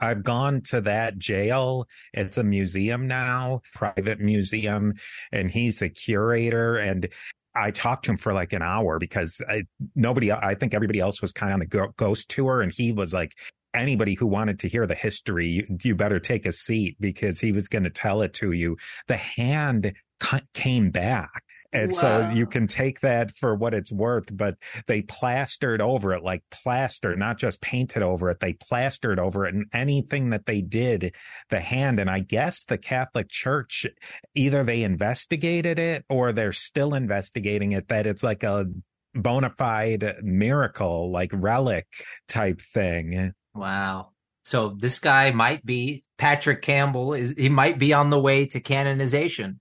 I've 0.00 0.24
gone 0.24 0.62
to 0.62 0.80
that 0.82 1.18
jail. 1.18 1.86
It's 2.12 2.38
a 2.38 2.44
museum 2.44 3.06
now, 3.06 3.60
private 3.74 4.20
museum, 4.20 4.94
and 5.32 5.50
he's 5.50 5.78
the 5.78 5.88
curator. 5.88 6.76
And 6.76 7.08
I 7.54 7.70
talked 7.70 8.06
to 8.06 8.12
him 8.12 8.16
for 8.16 8.32
like 8.32 8.52
an 8.52 8.62
hour 8.62 8.98
because 8.98 9.40
I, 9.48 9.64
nobody, 9.94 10.32
I 10.32 10.54
think 10.54 10.74
everybody 10.74 10.98
else 11.00 11.22
was 11.22 11.32
kind 11.32 11.52
of 11.52 11.54
on 11.54 11.60
the 11.60 11.92
ghost 11.96 12.28
tour. 12.28 12.60
And 12.60 12.72
he 12.72 12.92
was 12.92 13.12
like, 13.12 13.32
anybody 13.74 14.14
who 14.14 14.26
wanted 14.26 14.58
to 14.60 14.68
hear 14.68 14.86
the 14.86 14.94
history, 14.94 15.46
you, 15.46 15.66
you 15.82 15.94
better 15.94 16.18
take 16.18 16.46
a 16.46 16.52
seat 16.52 16.96
because 16.98 17.38
he 17.38 17.52
was 17.52 17.68
going 17.68 17.84
to 17.84 17.90
tell 17.90 18.22
it 18.22 18.32
to 18.34 18.52
you. 18.52 18.76
The 19.06 19.16
hand 19.16 19.92
came 20.52 20.90
back 20.90 21.44
and 21.72 21.92
wow. 21.92 21.98
so 21.98 22.30
you 22.32 22.46
can 22.46 22.66
take 22.66 23.00
that 23.00 23.36
for 23.36 23.54
what 23.54 23.74
it's 23.74 23.92
worth, 23.92 24.34
but 24.34 24.56
they 24.86 25.02
plastered 25.02 25.82
over 25.82 26.14
it 26.14 26.22
like 26.22 26.42
plaster, 26.50 27.14
not 27.14 27.38
just 27.38 27.60
painted 27.60 28.02
over 28.02 28.30
it. 28.30 28.40
They 28.40 28.54
plastered 28.54 29.18
over 29.18 29.46
it 29.46 29.54
and 29.54 29.66
anything 29.72 30.30
that 30.30 30.46
they 30.46 30.62
did, 30.62 31.14
the 31.50 31.60
hand. 31.60 32.00
And 32.00 32.08
I 32.08 32.20
guess 32.20 32.64
the 32.64 32.78
Catholic 32.78 33.28
Church, 33.28 33.86
either 34.34 34.64
they 34.64 34.82
investigated 34.82 35.78
it 35.78 36.04
or 36.08 36.32
they're 36.32 36.52
still 36.52 36.94
investigating 36.94 37.72
it, 37.72 37.88
that 37.88 38.06
it's 38.06 38.22
like 38.22 38.42
a 38.42 38.66
bona 39.14 39.50
fide 39.50 40.14
miracle, 40.22 41.10
like 41.12 41.30
relic 41.34 41.86
type 42.28 42.62
thing. 42.62 43.32
Wow. 43.54 44.12
So 44.46 44.70
this 44.78 44.98
guy 44.98 45.32
might 45.32 45.66
be 45.66 46.04
Patrick 46.16 46.62
Campbell 46.62 47.12
is 47.12 47.34
he 47.36 47.50
might 47.50 47.78
be 47.78 47.92
on 47.92 48.08
the 48.08 48.18
way 48.18 48.46
to 48.46 48.60
canonization 48.60 49.60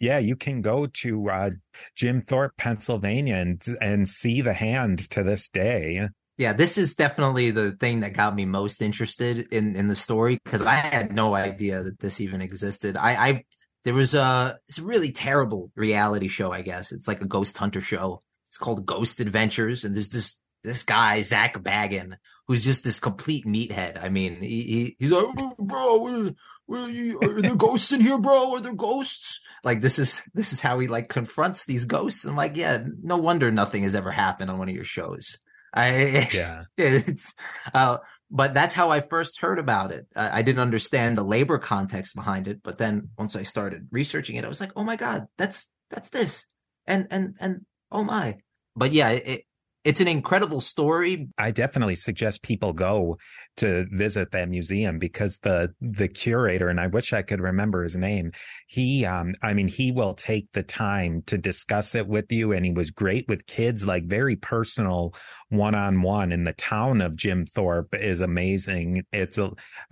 yeah, 0.00 0.18
you 0.18 0.36
can 0.36 0.60
go 0.60 0.86
to 0.86 1.28
uh, 1.28 1.50
Jim 1.96 2.22
Thorpe, 2.22 2.56
Pennsylvania, 2.56 3.36
and 3.36 3.62
and 3.80 4.08
see 4.08 4.40
the 4.40 4.52
hand 4.52 5.10
to 5.10 5.22
this 5.22 5.48
day. 5.48 6.08
Yeah, 6.36 6.52
this 6.52 6.78
is 6.78 6.94
definitely 6.94 7.50
the 7.50 7.72
thing 7.72 8.00
that 8.00 8.12
got 8.12 8.34
me 8.34 8.44
most 8.44 8.80
interested 8.80 9.52
in 9.52 9.74
in 9.74 9.88
the 9.88 9.96
story 9.96 10.38
because 10.44 10.62
I 10.62 10.74
had 10.74 11.12
no 11.12 11.34
idea 11.34 11.82
that 11.82 11.98
this 11.98 12.20
even 12.20 12.40
existed. 12.40 12.96
I, 12.96 13.28
I 13.28 13.44
there 13.84 13.94
was 13.94 14.14
a 14.14 14.58
it's 14.68 14.78
a 14.78 14.84
really 14.84 15.10
terrible 15.10 15.72
reality 15.74 16.28
show. 16.28 16.52
I 16.52 16.62
guess 16.62 16.92
it's 16.92 17.08
like 17.08 17.20
a 17.20 17.26
ghost 17.26 17.58
hunter 17.58 17.80
show. 17.80 18.22
It's 18.48 18.58
called 18.58 18.86
Ghost 18.86 19.20
Adventures, 19.20 19.84
and 19.84 19.94
there's 19.94 20.10
this 20.10 20.38
this 20.62 20.84
guy 20.84 21.22
Zak 21.22 21.54
Bagans 21.54 22.14
who's 22.48 22.64
just 22.64 22.82
this 22.82 22.98
complete 22.98 23.44
meathead. 23.44 24.02
I 24.02 24.08
mean, 24.08 24.40
he, 24.40 24.62
he 24.62 24.96
he's 24.98 25.12
like, 25.12 25.26
bro, 25.58 26.06
are, 26.06 26.34
are 26.70 27.42
there 27.42 27.54
ghosts 27.54 27.92
in 27.92 28.00
here, 28.00 28.18
bro? 28.18 28.54
Are 28.54 28.60
there 28.60 28.74
ghosts? 28.74 29.40
Like 29.62 29.82
this 29.82 29.98
is 29.98 30.22
this 30.34 30.52
is 30.52 30.60
how 30.60 30.78
he 30.78 30.88
like 30.88 31.08
confronts 31.08 31.66
these 31.66 31.84
ghosts. 31.84 32.24
I'm 32.24 32.36
like, 32.36 32.56
yeah, 32.56 32.82
no 33.02 33.18
wonder 33.18 33.50
nothing 33.50 33.82
has 33.82 33.94
ever 33.94 34.10
happened 34.10 34.50
on 34.50 34.58
one 34.58 34.68
of 34.68 34.74
your 34.74 34.84
shows. 34.84 35.38
I 35.74 36.28
yeah, 36.32 36.62
it's 36.78 37.34
uh, 37.74 37.98
but 38.30 38.54
that's 38.54 38.74
how 38.74 38.90
I 38.90 39.00
first 39.00 39.40
heard 39.40 39.58
about 39.58 39.92
it. 39.92 40.06
I, 40.16 40.38
I 40.38 40.42
didn't 40.42 40.60
understand 40.60 41.16
the 41.16 41.22
labor 41.22 41.58
context 41.58 42.14
behind 42.14 42.48
it, 42.48 42.62
but 42.62 42.78
then 42.78 43.10
once 43.18 43.36
I 43.36 43.42
started 43.42 43.88
researching 43.90 44.36
it, 44.36 44.44
I 44.44 44.48
was 44.48 44.60
like, 44.60 44.72
oh 44.74 44.84
my 44.84 44.96
god, 44.96 45.26
that's 45.36 45.70
that's 45.90 46.08
this, 46.08 46.46
and 46.86 47.06
and 47.10 47.36
and 47.40 47.66
oh 47.92 48.04
my. 48.04 48.38
But 48.74 48.92
yeah, 48.92 49.10
it, 49.10 49.42
it's 49.84 50.00
an 50.00 50.08
incredible 50.08 50.60
story. 50.60 51.28
I 51.38 51.50
definitely 51.50 51.94
suggest 51.94 52.42
people 52.42 52.72
go 52.72 53.16
to 53.58 53.86
visit 53.90 54.30
that 54.30 54.48
museum 54.48 54.98
because 54.98 55.38
the 55.38 55.74
the 55.80 56.08
curator 56.08 56.68
and 56.68 56.80
I 56.80 56.86
wish 56.86 57.12
I 57.12 57.22
could 57.22 57.40
remember 57.40 57.82
his 57.82 57.96
name. 57.96 58.32
He 58.66 59.04
um 59.04 59.34
I 59.42 59.54
mean 59.54 59.68
he 59.68 59.90
will 59.92 60.14
take 60.14 60.50
the 60.52 60.62
time 60.62 61.22
to 61.26 61.38
discuss 61.38 61.94
it 61.94 62.06
with 62.06 62.30
you 62.30 62.52
and 62.52 62.64
he 62.64 62.72
was 62.72 62.90
great 62.90 63.26
with 63.28 63.46
kids 63.46 63.86
like 63.86 64.06
very 64.06 64.36
personal 64.36 65.14
one-on-one 65.50 66.30
and 66.30 66.46
the 66.46 66.52
town 66.52 67.00
of 67.00 67.16
Jim 67.16 67.46
Thorpe 67.46 67.94
is 67.94 68.20
amazing. 68.20 69.04
It's 69.12 69.38
a 69.38 69.50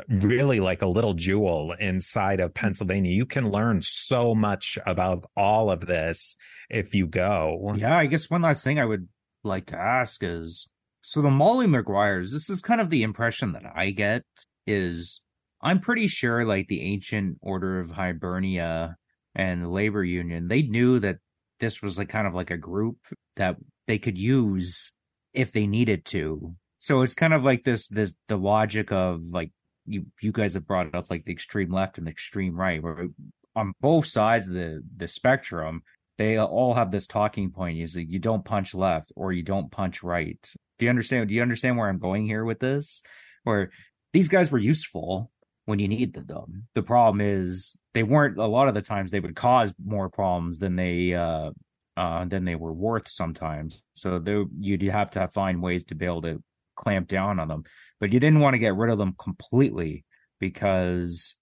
really 0.09 0.61
like 0.61 0.83
a 0.83 0.87
little 0.87 1.15
jewel 1.15 1.75
inside 1.81 2.41
of 2.41 2.55
Pennsylvania. 2.55 3.13
You 3.13 3.27
can 3.27 3.51
learn 3.51 3.83
so 3.83 4.35
much 4.35 4.79
about 4.87 5.25
all 5.37 5.71
of 5.71 5.87
this 5.87 6.37
if 6.69 6.95
you 6.95 7.07
go. 7.07 7.73
Yeah, 7.77 7.97
I 7.97 8.07
guess 8.07 8.31
one 8.31 8.43
last 8.43 8.63
thing 8.63 8.79
I 8.79 8.85
would 8.85 9.09
like 9.47 9.67
to 9.67 9.77
ask 9.77 10.23
is 10.23 10.69
so 11.03 11.23
the 11.23 11.31
Molly 11.31 11.67
Maguires, 11.67 12.33
this 12.33 12.51
is 12.51 12.61
kind 12.61 12.81
of 12.81 12.91
the 12.91 13.05
impression 13.05 13.53
that 13.53 13.63
I 13.75 13.91
get 13.91 14.25
is 14.67 15.21
I'm 15.63 15.81
pretty 15.81 16.09
sure 16.09 16.45
like 16.45 16.69
the 16.69 16.83
ancient 16.83 17.39
order 17.41 17.79
of 17.81 17.91
Hibernia 17.91 18.97
and 19.35 19.63
the 19.63 19.69
labor 19.69 20.03
union, 20.03 20.49
they 20.49 20.63
knew 20.63 20.99
that 21.01 21.19
this 21.61 21.81
was 21.81 21.99
like 21.99 22.09
kind 22.09 22.27
of 22.27 22.35
like 22.35 22.51
a 22.51 22.57
group 22.57 22.99
that 23.37 23.57
they 23.87 23.99
could 23.99 24.19
use 24.19 24.93
if 25.33 25.53
they 25.53 25.67
needed 25.67 26.05
to. 26.07 26.55
So 26.79 27.03
it's 27.03 27.15
kind 27.15 27.33
of 27.33 27.45
like 27.45 27.65
this 27.65 27.89
this 27.89 28.15
the 28.29 28.37
logic 28.37 28.93
of 28.93 29.23
like 29.31 29.53
you 29.87 30.07
you 30.21 30.33
guys 30.33 30.55
have 30.55 30.67
brought 30.67 30.95
up 30.95 31.11
like 31.11 31.25
the 31.25 31.33
extreme 31.33 31.73
left 31.73 31.99
and 31.99 32.07
the 32.07 32.11
extreme 32.11 32.57
right 32.57 32.83
where 32.83 33.09
on 33.55 33.73
both 33.81 34.07
sides 34.07 34.49
of 34.49 34.55
the 34.55 34.83
the 34.97 35.09
spectrum 35.09 35.83
they 36.19 36.39
all 36.39 36.75
have 36.75 36.91
this 36.91 37.07
talking 37.07 37.51
point 37.51 37.79
is 37.79 37.97
you 37.97 38.19
don't 38.19 38.45
punch 38.45 38.75
left 38.75 39.13
or 39.17 39.33
you 39.33 39.43
don't 39.43 39.71
punch 39.71 40.03
right. 40.03 40.39
Do 40.79 40.87
you 40.87 40.91
understand? 40.91 41.29
Do 41.29 41.35
you 41.35 41.43
understand 41.43 41.77
where 41.77 41.89
I'm 41.89 41.99
going 41.99 42.27
here 42.27 42.45
with 42.45 42.59
this? 42.59 43.03
Where 43.45 43.71
these 44.13 44.29
guys 44.29 44.51
were 44.51 44.59
useful 44.59 45.31
when 45.67 45.79
you 45.79 45.89
needed 45.89 46.27
them. 46.27 46.69
The 46.75 46.83
problem 46.83 47.21
is 47.21 47.79
they 47.93 48.03
weren't. 48.03 48.39
A 48.39 48.47
lot 48.47 48.69
of 48.69 48.75
the 48.75 48.83
times 48.83 49.11
they 49.11 49.21
would 49.21 49.37
cause 49.37 49.75
more 49.85 50.09
problems 50.09 50.59
than 50.59 50.77
they 50.77 51.15
uh, 51.15 51.51
uh, 51.97 52.25
than 52.25 52.45
they 52.45 52.55
were 52.55 52.73
worth 52.73 53.09
sometimes. 53.09 53.83
So 53.95 54.19
they, 54.19 54.45
you'd 54.59 54.83
have 54.83 55.11
to 55.13 55.29
find 55.29 55.63
ways 55.63 55.85
to 55.85 55.95
be 55.95 56.07
able 56.07 56.23
to 56.23 56.43
clamp 56.77 57.09
down 57.09 57.41
on 57.41 57.49
them. 57.49 57.65
But 58.01 58.13
you 58.13 58.21
didn't 58.21 58.41
want 58.41 58.55
to 58.55 58.59
get 58.59 58.77
rid 58.77 58.91
of 58.91 58.99
them 58.99 59.15
completely 59.19 60.05
because 60.39 61.35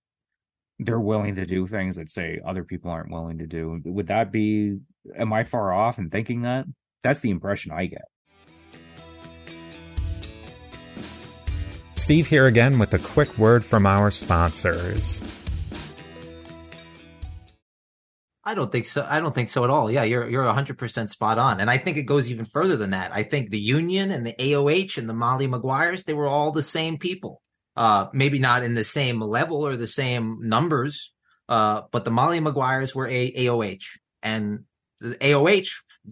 they're 0.79 1.01
willing 1.01 1.37
to 1.37 1.47
do 1.47 1.67
things 1.67 1.97
that 1.97 2.11
say 2.11 2.41
other 2.45 2.65
people 2.65 2.91
aren't 2.91 3.11
willing 3.11 3.39
to 3.39 3.47
do. 3.47 3.81
Would 3.85 4.09
that 4.09 4.33
be 4.33 4.79
am 5.17 5.33
I 5.33 5.45
far 5.45 5.73
off 5.73 5.99
in 5.99 6.11
thinking 6.11 6.43
that? 6.43 6.67
That's 7.03 7.21
the 7.21 7.31
impression 7.31 7.73
I 7.73 7.87
get. 7.87 8.05
Steve 11.93 12.27
here 12.27 12.47
again 12.47 12.79
with 12.79 12.93
a 12.93 12.99
quick 12.99 13.39
word 13.39 13.65
from 13.65 13.87
our 13.87 14.11
sponsors. 14.11 15.23
I 18.47 18.55
don't 18.55 18.71
think 18.71 18.85
so. 18.85 19.07
I 19.09 19.21
don't 19.21 19.35
think 19.35 19.49
so 19.49 19.65
at 19.65 19.71
all. 19.71 19.91
Yeah, 19.91 20.03
you're 20.03 20.29
you're 20.29 20.45
100% 20.45 21.09
spot 21.09 21.39
on. 21.39 21.61
And 21.61 21.71
I 21.71 21.79
think 21.79 21.97
it 21.97 22.03
goes 22.03 22.31
even 22.31 22.45
further 22.45 22.77
than 22.77 22.91
that. 22.91 23.15
I 23.15 23.23
think 23.23 23.49
the 23.49 23.59
Union 23.59 24.11
and 24.11 24.27
the 24.27 24.35
AOH 24.35 24.99
and 24.99 25.09
the 25.09 25.15
Molly 25.15 25.47
Maguires, 25.47 26.05
they 26.05 26.13
were 26.13 26.27
all 26.27 26.53
the 26.53 26.63
same 26.63 26.99
people 26.99 27.41
uh, 27.77 28.09
maybe 28.13 28.39
not 28.39 28.63
in 28.63 28.75
the 28.75 28.85
same 28.85 29.21
level 29.21 29.67
or 29.67 29.77
the 29.77 29.87
same 29.87 30.39
numbers, 30.43 31.13
uh, 31.49 31.83
but 31.91 32.05
the 32.05 32.11
Molly 32.11 32.41
Maguires 32.41 32.95
were 32.95 33.07
a 33.07 33.33
AOH, 33.33 33.99
and 34.23 34.65
the 35.01 35.17
AOH 35.17 35.71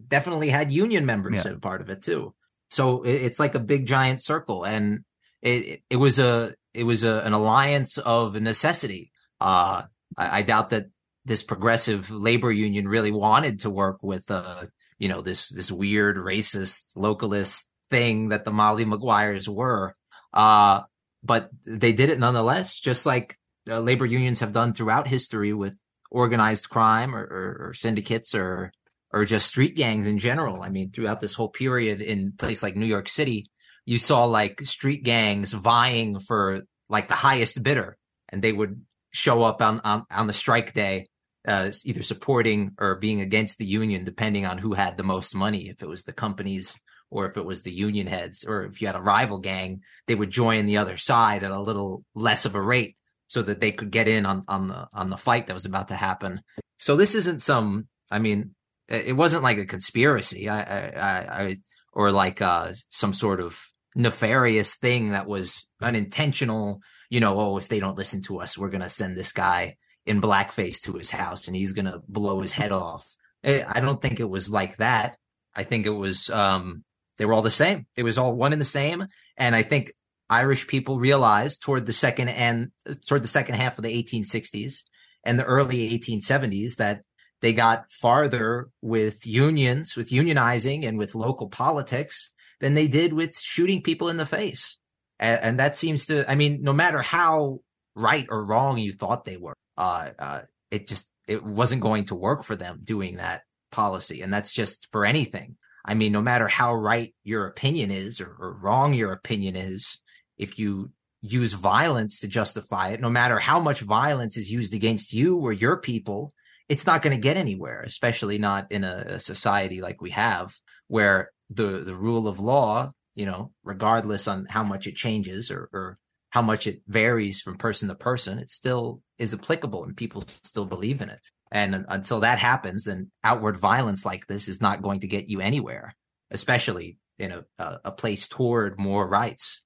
definitely 0.09 0.51
had 0.51 0.73
union 0.73 1.07
members 1.07 1.45
yeah. 1.45 1.53
as 1.53 1.59
part 1.59 1.81
of 1.81 1.91
it 1.91 2.03
too. 2.03 2.35
So 2.71 3.03
it, 3.03 3.23
it's 3.23 3.41
like 3.41 3.55
a 3.55 3.61
big 3.61 3.87
giant 3.87 4.23
circle, 4.23 4.65
and 4.65 5.05
it 5.41 5.83
it 5.89 5.97
was 5.97 6.19
a 6.19 6.55
it 6.75 6.85
was 6.85 7.05
a, 7.05 7.21
an 7.21 7.33
alliance 7.33 7.99
of 7.99 8.35
necessity. 8.41 9.13
Uh, 9.41 9.83
I, 10.17 10.39
I 10.39 10.43
doubt 10.43 10.71
that 10.71 10.87
this 11.25 11.43
progressive 11.43 12.11
labor 12.11 12.51
union 12.51 12.89
really 12.89 13.13
wanted 13.13 13.61
to 13.61 13.71
work 13.71 14.03
with 14.03 14.29
uh 14.31 14.65
you 14.99 15.09
know 15.09 15.21
this 15.21 15.49
this 15.51 15.71
weird 15.71 16.17
racist 16.17 16.97
localist 16.97 17.67
thing 17.91 18.31
that 18.31 18.45
the 18.45 18.51
Molly 18.51 18.85
Maguires 18.85 19.49
were. 19.49 19.95
Uh, 20.33 20.83
but 21.23 21.51
they 21.65 21.93
did 21.93 22.11
it 22.11 22.19
nonetheless, 22.19 22.79
just 22.79 23.07
like 23.07 23.39
uh, 23.71 23.81
labor 23.81 24.07
unions 24.07 24.41
have 24.41 24.53
done 24.53 24.73
throughout 24.73 25.07
history 25.07 25.53
with 25.53 25.79
organized 26.11 26.69
crime 26.69 27.15
or, 27.15 27.23
or, 27.23 27.69
or, 27.69 27.75
syndicates 27.75 28.35
or 28.35 28.73
or 29.13 29.25
just 29.25 29.47
street 29.47 29.77
gangs 29.77 30.07
in 30.07 30.19
general. 30.19 30.63
I 30.63 30.69
mean, 30.69 30.91
throughout 30.91 31.21
this 31.21 31.35
whole 31.35 31.49
period 31.49 32.01
in 32.01 32.33
place 32.33 32.63
like 32.63 32.77
New 32.77 32.87
York 32.87 33.09
City, 33.09 33.47
you 33.85 33.99
saw 33.99 34.25
like 34.25 34.61
street 34.63 35.05
gangs 35.05 35.53
vying 35.53 36.19
for 36.19 36.63
like 36.89 37.09
the 37.09 37.15
highest 37.15 37.63
bidder, 37.63 37.97
and 38.29 38.43
they 38.43 38.53
would 38.53 38.85
show 39.13 39.43
up 39.43 39.63
on 39.63 39.81
on, 39.81 40.05
on 40.11 40.27
the 40.27 40.33
strike 40.33 40.73
day, 40.73 41.07
uh, 41.47 41.71
either 41.85 42.03
supporting 42.03 42.73
or 42.79 42.97
being 42.97 43.21
against 43.21 43.59
the 43.59 43.67
union, 43.67 44.05
depending 44.05 44.45
on 44.47 44.59
who 44.59 44.75
had 44.75 44.97
the 44.97 45.05
most 45.05 45.35
money. 45.35 45.69
If 45.69 45.83
it 45.83 45.89
was 45.89 46.05
the 46.05 46.13
companies 46.13 46.77
or 47.13 47.29
if 47.29 47.37
it 47.37 47.45
was 47.45 47.63
the 47.63 47.71
union 47.71 48.07
heads, 48.07 48.43
or 48.43 48.65
if 48.65 48.81
you 48.81 48.87
had 48.87 48.97
a 48.97 49.03
rival 49.03 49.39
gang, 49.39 49.83
they 50.07 50.15
would 50.15 50.31
join 50.31 50.65
the 50.65 50.79
other 50.79 50.97
side 50.97 51.45
at 51.45 51.51
a 51.51 51.61
little 51.61 52.05
less 52.15 52.47
of 52.47 52.55
a 52.55 52.61
rate 52.61 52.97
so 53.29 53.43
that 53.43 53.61
they 53.61 53.71
could 53.71 53.91
get 53.91 54.09
in 54.09 54.25
on, 54.25 54.45
on 54.49 54.69
the 54.69 54.89
on 54.95 55.09
the 55.09 55.17
fight 55.19 55.47
that 55.47 55.55
was 55.55 55.67
about 55.67 55.89
to 55.89 55.95
happen. 55.95 56.41
So 56.79 56.97
this 56.97 57.15
isn't 57.15 57.43
some. 57.43 57.87
I 58.11 58.19
mean, 58.19 58.55
it 58.89 59.15
wasn't 59.15 59.43
like 59.43 59.59
a 59.59 59.67
conspiracy. 59.67 60.49
I, 60.49 60.61
I, 60.63 61.43
I 61.43 61.57
or 61.93 62.11
like 62.13 62.41
uh, 62.41 62.73
some 62.89 63.13
sort 63.13 63.41
of 63.41 63.61
nefarious 63.95 64.77
thing 64.77 65.11
that 65.11 65.27
was 65.27 65.69
unintentional. 65.83 66.81
You 67.11 67.21
know, 67.21 67.39
oh, 67.39 67.59
if 67.59 67.69
they 67.69 67.79
don't 67.79 67.99
listen 67.99 68.23
to 68.23 68.41
us, 68.41 68.57
we're 68.57 68.71
gonna 68.71 68.89
send 68.89 69.19
this 69.19 69.33
guy 69.33 69.77
in 70.07 70.23
blackface 70.23 70.81
to 70.85 70.95
his 70.95 71.11
house 71.11 71.47
and 71.47 71.55
he's 71.55 71.73
gonna 71.73 72.01
blow 72.09 72.41
his 72.41 72.53
head 72.53 72.73
off. 72.73 73.07
I 73.45 73.81
don't 73.81 74.01
think 74.01 74.19
it 74.19 74.31
was 74.31 74.49
like 74.49 74.79
that. 74.79 75.19
I 75.55 75.65
think 75.65 75.85
it 75.85 75.91
was 75.91 76.31
um, 76.31 76.85
they 77.19 77.25
were 77.25 77.33
all 77.33 77.43
the 77.43 77.51
same. 77.51 77.87
It 77.97 78.03
was 78.03 78.19
all 78.19 78.35
one 78.35 78.53
and 78.53 78.61
the 78.61 78.67
same. 78.67 79.07
And 79.37 79.55
I 79.55 79.63
think 79.63 79.93
Irish 80.31 80.67
people 80.67 80.99
realized 80.99 81.63
toward 81.63 81.87
the 81.87 81.93
second 81.93 82.29
and 82.29 82.71
toward 83.07 83.23
the 83.23 83.29
second 83.29 83.57
half 83.57 83.79
of 83.79 83.85
the 83.85 84.03
1860s 84.03 84.85
and 85.25 85.39
the 85.39 85.45
early 85.45 85.91
1870s 85.99 86.77
that 86.77 87.03
they 87.43 87.53
got 87.53 87.91
farther 87.91 88.69
with 88.81 89.27
unions, 89.27 89.97
with 89.97 90.11
unionizing 90.11 90.87
and 90.87 90.97
with 90.97 91.15
local 91.15 91.49
politics 91.49 92.31
than 92.61 92.75
they 92.75 92.89
did 92.89 93.13
with 93.13 93.39
shooting 93.39 93.83
people 93.83 94.09
in 94.09 94.17
the 94.17 94.27
face. 94.27 94.79
And, 95.19 95.41
and 95.43 95.59
that 95.59 95.77
seems 95.77 96.07
to, 96.07 96.29
I 96.31 96.37
mean, 96.37 96.63
no 96.63 96.73
matter 96.73 97.03
how 97.03 97.61
right 97.95 98.27
or 98.31 98.45
wrong 98.45 98.79
you 98.79 98.93
thought 98.93 99.25
they 99.25 99.37
were, 99.37 99.55
uh, 99.77 100.11
uh, 100.19 100.41
it 100.71 100.87
just, 100.87 101.11
it 101.27 101.45
wasn't 101.45 101.83
going 101.83 102.07
to 102.07 102.15
work 102.15 102.45
for 102.45 102.57
them 102.57 102.81
doing 102.85 103.17
that 103.17 103.43
policy. 103.71 104.23
And 104.23 104.33
that's 104.33 104.53
just 104.53 104.89
for 104.91 105.05
anything. 105.05 105.57
I 105.85 105.95
mean, 105.95 106.13
no 106.13 106.23
matter 106.23 106.49
how 106.49 106.75
right 106.75 107.15
your 107.25 107.47
opinion 107.47 107.91
is 107.91 108.21
or, 108.21 108.37
or 108.39 108.57
wrong 108.61 108.95
your 108.95 109.13
opinion 109.13 109.57
is, 109.57 109.99
if 110.39 110.59
you 110.59 110.91
use 111.23 111.53
violence 111.53 112.21
to 112.21 112.29
justify 112.29 112.91
it, 112.91 113.01
no 113.01 113.11
matter 113.11 113.39
how 113.39 113.61
much 113.61 113.81
violence 113.81 114.37
is 114.37 114.51
used 114.51 114.75
against 114.75 115.13
you 115.13 115.39
or 115.39 115.53
your 115.53 115.77
people, 115.77 116.33
it's 116.69 116.87
not 116.87 117.03
going 117.03 117.15
to 117.15 117.21
get 117.21 117.37
anywhere, 117.37 117.83
especially 117.83 118.39
not 118.39 118.71
in 118.71 118.85
a, 118.85 119.05
a, 119.07 119.19
society 119.19 119.81
like 119.81 120.01
we 120.01 120.11
have 120.11 120.55
where 120.89 121.31
the, 121.51 121.83
the 121.85 121.95
rule 121.95 122.27
of 122.27 122.41
law, 122.41 122.91
you 123.15 123.27
know, 123.27 123.53
regardless 123.63 124.27
on 124.27 124.47
how 124.47 124.63
much 124.63 124.87
it 124.87 124.95
changes 124.95 125.51
or, 125.51 125.69
or 125.73 125.97
how 126.31 126.43
much 126.43 126.67
it 126.67 126.81
varies 126.89 127.41
from 127.41 127.59
person 127.59 127.89
to 127.89 127.95
person, 127.95 128.39
it's 128.39 128.55
still 128.55 129.01
is 129.23 129.33
applicable 129.33 129.85
and 129.85 129.97
people 129.97 130.25
still 130.27 130.67
believe 130.67 131.01
in 131.01 131.09
it. 131.09 131.25
And 131.53 131.85
until 131.89 132.21
that 132.21 132.39
happens, 132.39 132.85
then 132.85 133.11
outward 133.23 133.57
violence 133.57 134.05
like 134.05 134.27
this 134.27 134.49
is 134.49 134.61
not 134.61 134.83
going 134.83 135.01
to 135.01 135.07
get 135.07 135.29
you 135.29 135.41
anywhere, 135.41 135.95
especially 136.31 136.99
in 137.19 137.31
a, 137.31 137.45
a, 137.59 137.81
a 137.85 137.93
place 137.93 138.27
toward 138.27 138.81
more 138.81 139.09
rights. 139.09 139.63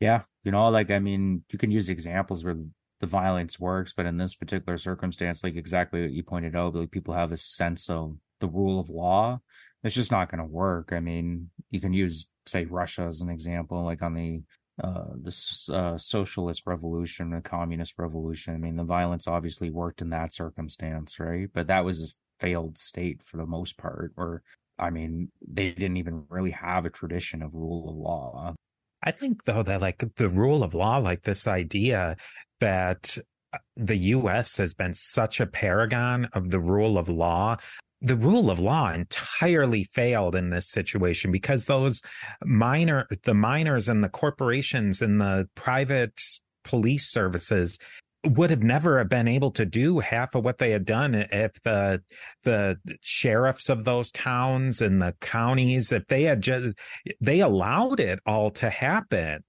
Yeah. 0.00 0.22
You 0.42 0.50
know, 0.50 0.68
like, 0.68 0.90
I 0.90 0.98
mean, 0.98 1.44
you 1.52 1.58
can 1.58 1.70
use 1.70 1.88
examples 1.88 2.42
where 2.42 2.56
the 3.00 3.06
violence 3.06 3.60
works, 3.60 3.92
but 3.92 4.06
in 4.06 4.16
this 4.16 4.34
particular 4.34 4.76
circumstance, 4.76 5.44
like 5.44 5.56
exactly 5.56 6.02
what 6.02 6.12
you 6.12 6.24
pointed 6.24 6.56
out, 6.56 6.74
like 6.74 6.90
people 6.90 7.14
have 7.14 7.32
a 7.32 7.36
sense 7.36 7.88
of 7.88 8.16
the 8.40 8.48
rule 8.48 8.80
of 8.80 8.90
law. 8.90 9.40
It's 9.84 9.94
just 9.94 10.10
not 10.10 10.30
going 10.30 10.42
to 10.42 10.50
work. 10.50 10.92
I 10.92 11.00
mean, 11.00 11.50
you 11.70 11.80
can 11.80 11.92
use, 11.92 12.26
say, 12.46 12.64
Russia 12.64 13.02
as 13.02 13.20
an 13.20 13.30
example, 13.30 13.84
like 13.84 14.02
on 14.02 14.14
the 14.14 14.42
uh, 14.82 15.04
the 15.22 15.74
uh, 15.74 15.98
socialist 15.98 16.62
revolution, 16.66 17.30
the 17.30 17.40
communist 17.40 17.94
revolution. 17.98 18.54
I 18.54 18.58
mean, 18.58 18.76
the 18.76 18.84
violence 18.84 19.26
obviously 19.26 19.70
worked 19.70 20.00
in 20.00 20.10
that 20.10 20.34
circumstance, 20.34 21.18
right? 21.20 21.48
But 21.52 21.66
that 21.66 21.84
was 21.84 22.00
a 22.00 22.42
failed 22.42 22.78
state 22.78 23.22
for 23.22 23.36
the 23.36 23.46
most 23.46 23.76
part, 23.76 24.12
or 24.16 24.42
I 24.78 24.90
mean, 24.90 25.30
they 25.46 25.70
didn't 25.70 25.98
even 25.98 26.24
really 26.28 26.52
have 26.52 26.86
a 26.86 26.90
tradition 26.90 27.42
of 27.42 27.54
rule 27.54 27.90
of 27.90 27.96
law. 27.96 28.54
I 29.02 29.10
think 29.10 29.44
though 29.44 29.62
that 29.62 29.80
like 29.80 30.02
the 30.16 30.28
rule 30.28 30.62
of 30.62 30.74
law, 30.74 30.96
like 30.98 31.22
this 31.22 31.46
idea 31.46 32.16
that 32.60 33.16
uh, 33.52 33.58
the 33.76 33.96
US 33.96 34.56
has 34.56 34.74
been 34.74 34.94
such 34.94 35.40
a 35.40 35.46
paragon 35.46 36.26
of 36.32 36.50
the 36.50 36.60
rule 36.60 36.98
of 36.98 37.08
law 37.08 37.56
the 38.02 38.16
rule 38.16 38.50
of 38.50 38.58
law 38.58 38.92
entirely 38.92 39.84
failed 39.84 40.34
in 40.34 40.50
this 40.50 40.68
situation 40.68 41.30
because 41.30 41.66
those 41.66 42.00
miner 42.44 43.06
the 43.24 43.34
miners 43.34 43.88
and 43.88 44.02
the 44.02 44.08
corporations 44.08 45.02
and 45.02 45.20
the 45.20 45.48
private 45.54 46.18
police 46.64 47.10
services 47.10 47.78
would 48.24 48.50
have 48.50 48.62
never 48.62 49.02
been 49.04 49.28
able 49.28 49.50
to 49.50 49.64
do 49.64 49.98
half 49.98 50.34
of 50.34 50.44
what 50.44 50.58
they 50.58 50.70
had 50.70 50.84
done 50.84 51.14
if 51.14 51.62
the 51.62 52.02
the 52.44 52.78
sheriffs 53.00 53.68
of 53.68 53.84
those 53.84 54.10
towns 54.12 54.80
and 54.80 55.00
the 55.00 55.14
counties 55.20 55.90
if 55.92 56.06
they 56.06 56.24
had 56.24 56.42
just 56.42 56.76
they 57.20 57.40
allowed 57.40 57.98
it 58.00 58.18
all 58.26 58.50
to 58.50 58.68
happen. 58.68 59.42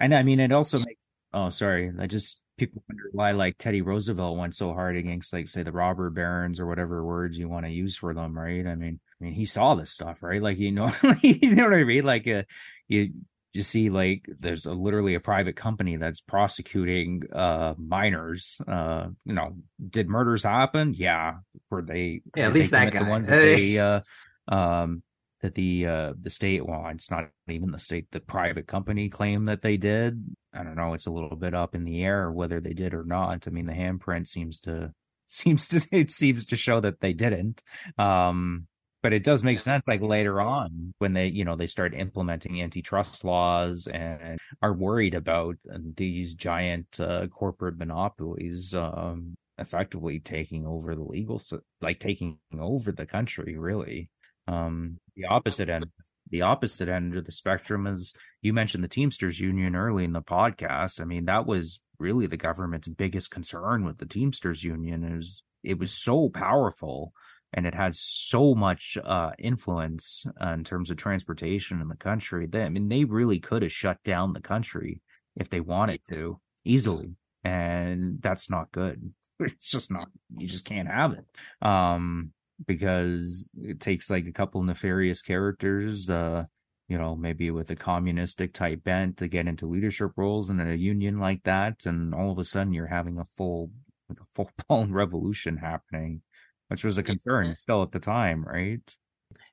And 0.00 0.14
i 0.14 0.22
mean 0.22 0.40
it 0.40 0.52
also 0.52 0.78
makes 0.78 1.00
oh 1.32 1.50
sorry 1.50 1.92
i 1.98 2.06
just 2.06 2.40
people 2.58 2.82
wonder 2.88 3.04
why 3.12 3.30
like 3.32 3.56
Teddy 3.56 3.80
Roosevelt 3.80 4.36
went 4.36 4.54
so 4.54 4.74
hard 4.74 4.96
against 4.96 5.32
like 5.32 5.48
say 5.48 5.62
the 5.62 5.72
robber 5.72 6.10
barons 6.10 6.60
or 6.60 6.66
whatever 6.66 7.04
words 7.04 7.38
you 7.38 7.48
want 7.48 7.64
to 7.64 7.72
use 7.72 7.96
for 7.96 8.12
them, 8.12 8.36
right? 8.36 8.66
I 8.66 8.74
mean, 8.74 9.00
I 9.20 9.24
mean 9.24 9.32
he 9.32 9.46
saw 9.46 9.74
this 9.74 9.90
stuff, 9.90 10.22
right? 10.22 10.42
Like 10.42 10.58
you 10.58 10.72
know, 10.72 10.92
you 11.22 11.54
know 11.54 11.64
what 11.64 11.74
I 11.74 11.84
mean? 11.84 12.04
Like 12.04 12.26
uh, 12.28 12.42
you 12.88 13.12
you 13.54 13.62
see 13.62 13.88
like 13.88 14.28
there's 14.38 14.66
a, 14.66 14.72
literally 14.72 15.14
a 15.14 15.20
private 15.20 15.56
company 15.56 15.96
that's 15.96 16.20
prosecuting 16.20 17.22
uh 17.32 17.74
miners. 17.78 18.60
Uh, 18.66 19.08
you 19.24 19.32
know, 19.32 19.56
did 19.88 20.08
murders 20.08 20.42
happen? 20.42 20.94
Yeah, 20.94 21.36
were 21.70 21.82
they? 21.82 22.22
Yeah, 22.36 22.46
at 22.46 22.52
least 22.52 22.72
that 22.72 22.92
guy. 22.92 23.04
The 23.04 23.10
ones 23.10 23.28
that 23.28 23.38
they 23.40 23.78
uh, 23.78 24.00
um 24.48 25.02
that 25.40 25.54
the 25.54 25.86
uh 25.86 26.12
the 26.20 26.30
state 26.30 26.66
well 26.66 26.86
it's 26.88 27.10
not 27.10 27.30
even 27.48 27.70
the 27.70 27.78
state 27.78 28.06
the 28.10 28.20
private 28.20 28.66
company 28.66 29.08
claim 29.08 29.44
that 29.46 29.62
they 29.62 29.76
did. 29.76 30.24
I 30.52 30.62
don't 30.62 30.76
know 30.76 30.94
it's 30.94 31.06
a 31.06 31.12
little 31.12 31.36
bit 31.36 31.54
up 31.54 31.74
in 31.74 31.84
the 31.84 32.02
air 32.02 32.30
whether 32.30 32.60
they 32.60 32.74
did 32.74 32.94
or 32.94 33.04
not. 33.04 33.46
I 33.46 33.50
mean 33.50 33.66
the 33.66 33.72
handprint 33.72 34.26
seems 34.26 34.60
to 34.60 34.92
seems 35.26 35.68
to 35.68 35.86
it 35.92 36.10
seems 36.10 36.46
to 36.46 36.56
show 36.56 36.80
that 36.80 37.00
they 37.00 37.12
didn't. 37.12 37.62
Um 37.98 38.66
but 39.02 39.12
it 39.12 39.22
does 39.22 39.44
make 39.44 39.60
sense 39.60 39.86
like 39.86 40.02
later 40.02 40.40
on 40.40 40.92
when 40.98 41.12
they 41.12 41.26
you 41.26 41.44
know 41.44 41.56
they 41.56 41.66
start 41.66 41.94
implementing 41.94 42.60
antitrust 42.62 43.24
laws 43.24 43.86
and 43.86 44.38
are 44.60 44.72
worried 44.72 45.14
about 45.14 45.56
these 45.96 46.34
giant 46.34 46.98
uh, 47.00 47.26
corporate 47.28 47.78
monopolies 47.78 48.74
um 48.74 49.36
effectively 49.58 50.20
taking 50.20 50.66
over 50.66 50.94
the 50.94 51.02
legal 51.02 51.42
like 51.80 51.98
taking 51.98 52.38
over 52.58 52.92
the 52.92 53.06
country 53.06 53.56
really 53.58 54.08
um, 54.48 54.98
the 55.14 55.26
opposite 55.26 55.68
end, 55.68 55.86
the 56.30 56.42
opposite 56.42 56.88
end 56.88 57.16
of 57.16 57.24
the 57.24 57.32
spectrum 57.32 57.86
is 57.86 58.14
you 58.42 58.52
mentioned 58.52 58.82
the 58.82 58.88
Teamsters 58.88 59.38
Union 59.38 59.76
early 59.76 60.04
in 60.04 60.12
the 60.12 60.22
podcast. 60.22 61.00
I 61.00 61.04
mean, 61.04 61.26
that 61.26 61.46
was 61.46 61.80
really 61.98 62.26
the 62.26 62.36
government's 62.36 62.88
biggest 62.88 63.30
concern 63.30 63.84
with 63.84 63.98
the 63.98 64.06
Teamsters 64.06 64.64
Union 64.64 65.04
is 65.04 65.42
it 65.62 65.78
was 65.78 65.92
so 65.92 66.28
powerful 66.28 67.12
and 67.52 67.66
it 67.66 67.74
had 67.74 67.94
so 67.94 68.54
much 68.54 68.98
uh, 69.02 69.30
influence 69.38 70.26
uh, 70.40 70.50
in 70.50 70.64
terms 70.64 70.90
of 70.90 70.96
transportation 70.96 71.80
in 71.80 71.88
the 71.88 71.96
country. 71.96 72.46
They, 72.46 72.62
I 72.62 72.68
mean, 72.68 72.88
they 72.88 73.04
really 73.04 73.38
could 73.38 73.62
have 73.62 73.72
shut 73.72 74.02
down 74.02 74.32
the 74.32 74.40
country 74.40 75.00
if 75.36 75.48
they 75.48 75.60
wanted 75.60 76.00
to 76.08 76.40
easily, 76.64 77.16
and 77.44 78.20
that's 78.20 78.50
not 78.50 78.72
good. 78.72 79.12
It's 79.40 79.70
just 79.70 79.92
not. 79.92 80.08
You 80.36 80.48
just 80.48 80.64
can't 80.64 80.88
have 80.88 81.12
it. 81.12 81.24
Um, 81.64 82.32
because 82.66 83.48
it 83.60 83.80
takes 83.80 84.10
like 84.10 84.26
a 84.26 84.32
couple 84.32 84.62
nefarious 84.62 85.22
characters, 85.22 86.10
uh, 86.10 86.44
you 86.88 86.98
know, 86.98 87.14
maybe 87.14 87.50
with 87.50 87.70
a 87.70 87.76
communistic 87.76 88.52
type 88.52 88.82
bent 88.82 89.18
to 89.18 89.28
get 89.28 89.46
into 89.46 89.66
leadership 89.66 90.12
roles 90.16 90.50
in 90.50 90.60
a 90.60 90.74
union 90.74 91.18
like 91.18 91.42
that, 91.44 91.86
and 91.86 92.14
all 92.14 92.30
of 92.30 92.38
a 92.38 92.44
sudden 92.44 92.72
you're 92.72 92.86
having 92.86 93.18
a 93.18 93.24
full, 93.24 93.70
like 94.08 94.20
a 94.20 94.24
full 94.34 94.50
blown 94.66 94.92
revolution 94.94 95.58
happening, 95.58 96.22
which 96.68 96.84
was 96.84 96.98
a 96.98 97.02
concern 97.02 97.54
still 97.54 97.82
at 97.82 97.92
the 97.92 98.00
time, 98.00 98.42
right? 98.42 98.96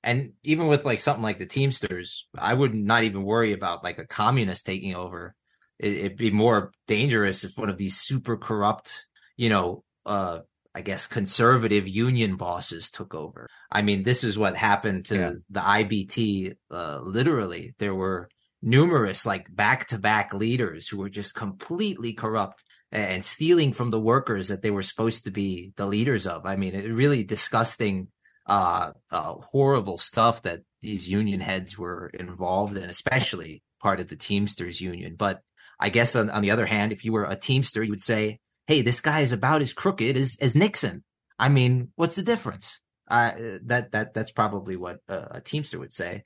And 0.03 0.33
even 0.43 0.67
with 0.67 0.85
like 0.85 1.01
something 1.01 1.23
like 1.23 1.39
the 1.39 1.45
Teamsters, 1.45 2.27
I 2.37 2.53
would 2.53 2.73
not 2.73 3.03
even 3.03 3.23
worry 3.23 3.53
about 3.53 3.83
like 3.83 3.97
a 3.97 4.07
communist 4.07 4.65
taking 4.65 4.95
over. 4.95 5.35
It, 5.79 6.03
would 6.03 6.15
be 6.15 6.31
more 6.31 6.71
dangerous 6.87 7.43
if 7.43 7.57
one 7.57 7.69
of 7.69 7.77
these 7.77 7.97
super 7.97 8.37
corrupt, 8.37 9.05
you 9.35 9.49
know, 9.49 9.83
uh, 10.05 10.39
I 10.75 10.81
guess 10.81 11.07
conservative 11.07 11.87
union 11.87 12.35
bosses 12.35 12.91
took 12.91 13.15
over. 13.15 13.47
I 13.71 13.81
mean, 13.81 14.03
this 14.03 14.25
is 14.25 14.37
what 14.37 14.57
happened 14.57 15.05
to 15.05 15.15
yeah. 15.15 15.31
the 15.49 15.61
IBT. 15.61 16.57
Uh, 16.69 16.99
literally, 17.01 17.73
there 17.79 17.95
were 17.95 18.29
numerous 18.61 19.25
like 19.25 19.53
back 19.55 19.87
to 19.87 19.97
back 19.97 20.33
leaders 20.33 20.89
who 20.89 20.97
were 20.97 21.09
just 21.09 21.33
completely 21.33 22.11
corrupt 22.11 22.65
and 22.91 23.23
stealing 23.23 23.71
from 23.71 23.89
the 23.89 23.99
workers 23.99 24.49
that 24.49 24.61
they 24.61 24.71
were 24.71 24.81
supposed 24.81 25.23
to 25.25 25.31
be 25.31 25.71
the 25.77 25.85
leaders 25.85 26.27
of. 26.27 26.45
I 26.45 26.57
mean, 26.57 26.75
it 26.75 26.93
really 26.93 27.23
disgusting, 27.23 28.09
uh, 28.45 28.91
uh, 29.11 29.33
horrible 29.51 29.97
stuff 29.97 30.41
that 30.41 30.61
these 30.81 31.09
union 31.09 31.39
heads 31.39 31.77
were 31.77 32.11
involved 32.13 32.75
in, 32.75 32.83
especially 32.83 33.63
part 33.81 34.01
of 34.01 34.09
the 34.09 34.15
Teamsters 34.17 34.81
union. 34.81 35.15
But 35.17 35.41
I 35.79 35.89
guess 35.89 36.15
on, 36.15 36.29
on 36.29 36.41
the 36.41 36.51
other 36.51 36.65
hand, 36.65 36.91
if 36.91 37.05
you 37.05 37.13
were 37.13 37.25
a 37.25 37.35
Teamster, 37.35 37.81
you 37.81 37.91
would 37.91 38.01
say, 38.01 38.39
hey, 38.67 38.81
this 38.81 39.01
guy 39.01 39.21
is 39.21 39.33
about 39.33 39.61
as 39.61 39.73
crooked 39.73 40.17
as, 40.17 40.37
as 40.41 40.55
Nixon. 40.55 41.03
I 41.37 41.49
mean, 41.49 41.91
what's 41.95 42.15
the 42.15 42.23
difference? 42.23 42.81
Uh, 43.07 43.31
that 43.63 43.91
that 43.91 44.13
that's 44.13 44.31
probably 44.31 44.75
what 44.75 44.97
a, 45.07 45.27
a 45.37 45.41
Teamster 45.41 45.77
would 45.77 45.93
say. 45.93 46.23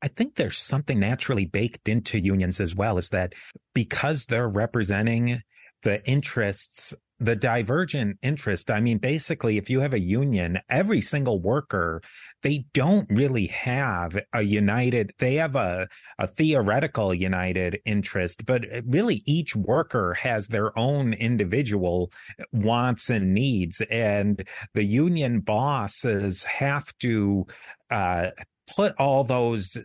I 0.00 0.06
think 0.06 0.36
there's 0.36 0.58
something 0.58 1.00
naturally 1.00 1.44
baked 1.44 1.88
into 1.88 2.20
unions 2.20 2.60
as 2.60 2.74
well, 2.74 2.98
is 2.98 3.08
that 3.08 3.34
because 3.74 4.26
they're 4.26 4.48
representing 4.48 5.40
the 5.82 6.06
interests 6.08 6.94
the 7.20 7.36
divergent 7.36 8.18
interest. 8.22 8.70
I 8.70 8.80
mean, 8.80 8.98
basically, 8.98 9.58
if 9.58 9.68
you 9.68 9.80
have 9.80 9.94
a 9.94 9.98
union, 9.98 10.58
every 10.68 11.00
single 11.00 11.40
worker, 11.40 12.00
they 12.42 12.64
don't 12.72 13.06
really 13.10 13.46
have 13.46 14.16
a 14.32 14.42
united, 14.42 15.12
they 15.18 15.34
have 15.36 15.56
a, 15.56 15.88
a 16.18 16.26
theoretical 16.26 17.12
united 17.12 17.80
interest, 17.84 18.46
but 18.46 18.64
really 18.86 19.22
each 19.26 19.56
worker 19.56 20.14
has 20.14 20.48
their 20.48 20.76
own 20.78 21.12
individual 21.14 22.12
wants 22.52 23.10
and 23.10 23.34
needs. 23.34 23.80
And 23.90 24.46
the 24.74 24.84
union 24.84 25.40
bosses 25.40 26.44
have 26.44 26.96
to, 26.98 27.46
uh, 27.90 28.30
put 28.76 28.94
all 28.98 29.24
those 29.24 29.76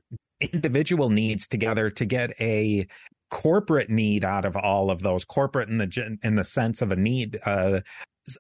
individual 0.42 1.10
needs 1.10 1.48
together 1.48 1.90
to 1.90 2.06
get 2.06 2.32
a 2.40 2.86
corporate 3.32 3.90
need 3.90 4.24
out 4.24 4.46
of 4.46 4.56
all 4.56 4.92
of 4.92 5.02
those 5.02 5.26
corporate 5.26 5.70
in 5.70 5.80
the 5.80 6.18
in 6.22 6.36
the 6.36 6.44
sense 6.44 6.82
of 6.82 6.92
a 6.92 6.96
need 6.96 7.40
uh, 7.46 7.80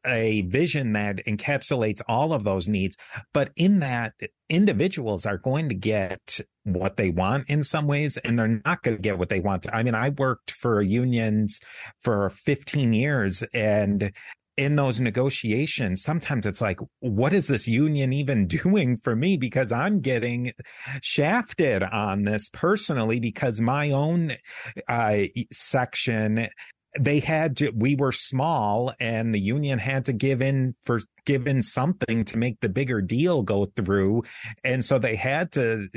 a 0.05 0.41
vision 0.43 0.93
that 0.93 1.17
encapsulates 1.25 2.01
all 2.07 2.33
of 2.33 2.43
those 2.43 2.67
needs 2.67 2.97
but 3.33 3.51
in 3.55 3.79
that 3.79 4.13
individuals 4.49 5.25
are 5.25 5.37
going 5.37 5.69
to 5.69 5.75
get 5.75 6.39
what 6.63 6.97
they 6.97 7.09
want 7.09 7.49
in 7.49 7.63
some 7.63 7.87
ways 7.87 8.17
and 8.17 8.37
they're 8.37 8.61
not 8.65 8.81
going 8.83 8.95
to 8.95 9.01
get 9.01 9.17
what 9.17 9.29
they 9.29 9.39
want 9.39 9.65
i 9.73 9.83
mean 9.83 9.95
i 9.95 10.09
worked 10.09 10.51
for 10.51 10.81
unions 10.81 11.59
for 12.01 12.29
15 12.29 12.93
years 12.93 13.43
and 13.53 14.11
in 14.57 14.75
those 14.75 14.99
negotiations, 14.99 16.03
sometimes 16.03 16.45
it's 16.45 16.61
like, 16.61 16.79
what 16.99 17.33
is 17.33 17.47
this 17.47 17.67
union 17.67 18.13
even 18.13 18.47
doing 18.47 18.97
for 18.97 19.15
me? 19.15 19.37
Because 19.37 19.71
I'm 19.71 19.99
getting 19.99 20.51
shafted 21.01 21.83
on 21.83 22.23
this 22.23 22.49
personally 22.49 23.19
because 23.19 23.59
my 23.59 23.91
own 23.91 24.33
uh, 24.87 25.23
section 25.51 26.47
they 26.99 27.19
had 27.19 27.57
to 27.57 27.71
we 27.75 27.95
were 27.95 28.11
small 28.11 28.93
and 28.99 29.33
the 29.33 29.39
union 29.39 29.79
had 29.79 30.05
to 30.05 30.13
give 30.13 30.41
in 30.41 30.75
for 30.85 31.01
give 31.25 31.47
in 31.47 31.61
something 31.61 32.25
to 32.25 32.37
make 32.37 32.59
the 32.59 32.69
bigger 32.69 33.01
deal 33.01 33.41
go 33.41 33.65
through 33.65 34.23
and 34.63 34.85
so 34.85 34.99
they 34.99 35.15
had 35.15 35.51
to 35.51 35.87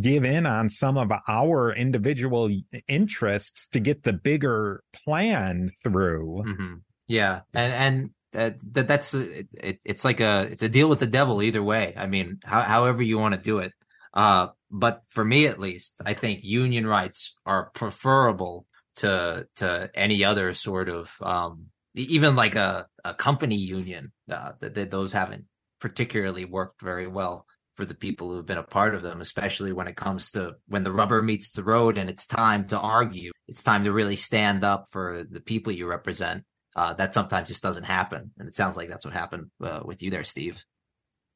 give 0.00 0.24
in 0.24 0.46
on 0.46 0.68
some 0.68 0.96
of 0.96 1.10
our 1.28 1.72
individual 1.72 2.50
interests 2.86 3.66
to 3.66 3.80
get 3.80 4.04
the 4.04 4.12
bigger 4.12 4.82
plan 4.92 5.68
through 5.82 6.42
mm-hmm. 6.46 6.74
Yeah, 7.08 7.40
and 7.54 7.72
and 7.72 8.10
that, 8.32 8.74
that 8.74 8.86
that's 8.86 9.14
it, 9.14 9.48
it, 9.54 9.80
it's 9.84 10.04
like 10.04 10.20
a 10.20 10.46
it's 10.50 10.62
a 10.62 10.68
deal 10.68 10.88
with 10.88 11.00
the 11.00 11.06
devil 11.06 11.42
either 11.42 11.62
way. 11.62 11.94
I 11.96 12.06
mean, 12.06 12.38
how, 12.44 12.60
however 12.60 13.02
you 13.02 13.18
want 13.18 13.34
to 13.34 13.40
do 13.40 13.58
it. 13.58 13.72
Uh, 14.12 14.48
but 14.70 15.02
for 15.08 15.24
me 15.24 15.46
at 15.46 15.58
least, 15.58 16.00
I 16.04 16.12
think 16.12 16.40
union 16.42 16.86
rights 16.86 17.34
are 17.46 17.70
preferable 17.74 18.66
to 18.98 19.46
to 19.56 19.90
any 19.94 20.24
other 20.24 20.54
sort 20.54 20.88
of 20.88 21.14
um, 21.20 21.66
even 21.94 22.36
like 22.36 22.54
a, 22.54 22.86
a 23.04 23.14
company 23.14 23.56
union. 23.56 24.12
Uh, 24.30 24.52
that, 24.60 24.74
that 24.74 24.90
those 24.90 25.12
haven't 25.12 25.46
particularly 25.80 26.44
worked 26.44 26.80
very 26.80 27.06
well 27.06 27.46
for 27.74 27.84
the 27.84 27.94
people 27.94 28.28
who've 28.28 28.44
been 28.44 28.58
a 28.58 28.62
part 28.62 28.94
of 28.94 29.02
them, 29.02 29.20
especially 29.20 29.72
when 29.72 29.86
it 29.86 29.96
comes 29.96 30.32
to 30.32 30.56
when 30.66 30.82
the 30.82 30.92
rubber 30.92 31.22
meets 31.22 31.52
the 31.52 31.62
road 31.62 31.96
and 31.96 32.10
it's 32.10 32.26
time 32.26 32.64
to 32.66 32.78
argue. 32.78 33.30
It's 33.46 33.62
time 33.62 33.84
to 33.84 33.92
really 33.92 34.16
stand 34.16 34.64
up 34.64 34.86
for 34.90 35.24
the 35.30 35.40
people 35.40 35.72
you 35.72 35.86
represent 35.86 36.44
uh, 36.76 36.94
that 36.94 37.14
sometimes 37.14 37.48
just 37.48 37.62
doesn't 37.62 37.84
happen. 37.84 38.32
And 38.38 38.48
it 38.48 38.54
sounds 38.54 38.76
like 38.76 38.88
that's 38.88 39.04
what 39.04 39.14
happened 39.14 39.50
uh, 39.62 39.80
with 39.84 40.02
you 40.02 40.10
there, 40.10 40.24
Steve. 40.24 40.64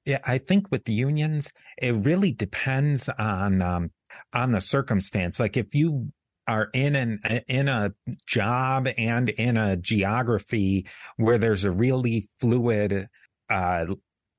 Yeah, 0.05 0.18
I 0.24 0.39
think 0.39 0.70
with 0.70 0.84
the 0.84 0.93
unions, 0.93 1.52
it 1.78 1.94
really 1.94 2.32
depends 2.32 3.09
on 3.09 3.62
um, 3.62 3.93
on 4.32 4.52
the 4.52 4.60
circumstance. 4.60 5.39
Like 5.39 5.56
if 5.56 5.74
you 5.74 6.12
are 6.47 6.69
in 6.73 6.97
an 6.97 7.20
in 7.48 7.69
a 7.69 7.93
job 8.27 8.89
and 8.98 9.28
in 9.31 9.56
a 9.56 9.77
geography 9.77 10.86
where 11.16 11.39
there's 11.39 11.64
a 11.64 11.70
really 11.70 12.28
fluid 12.40 13.06
uh, 13.51 13.86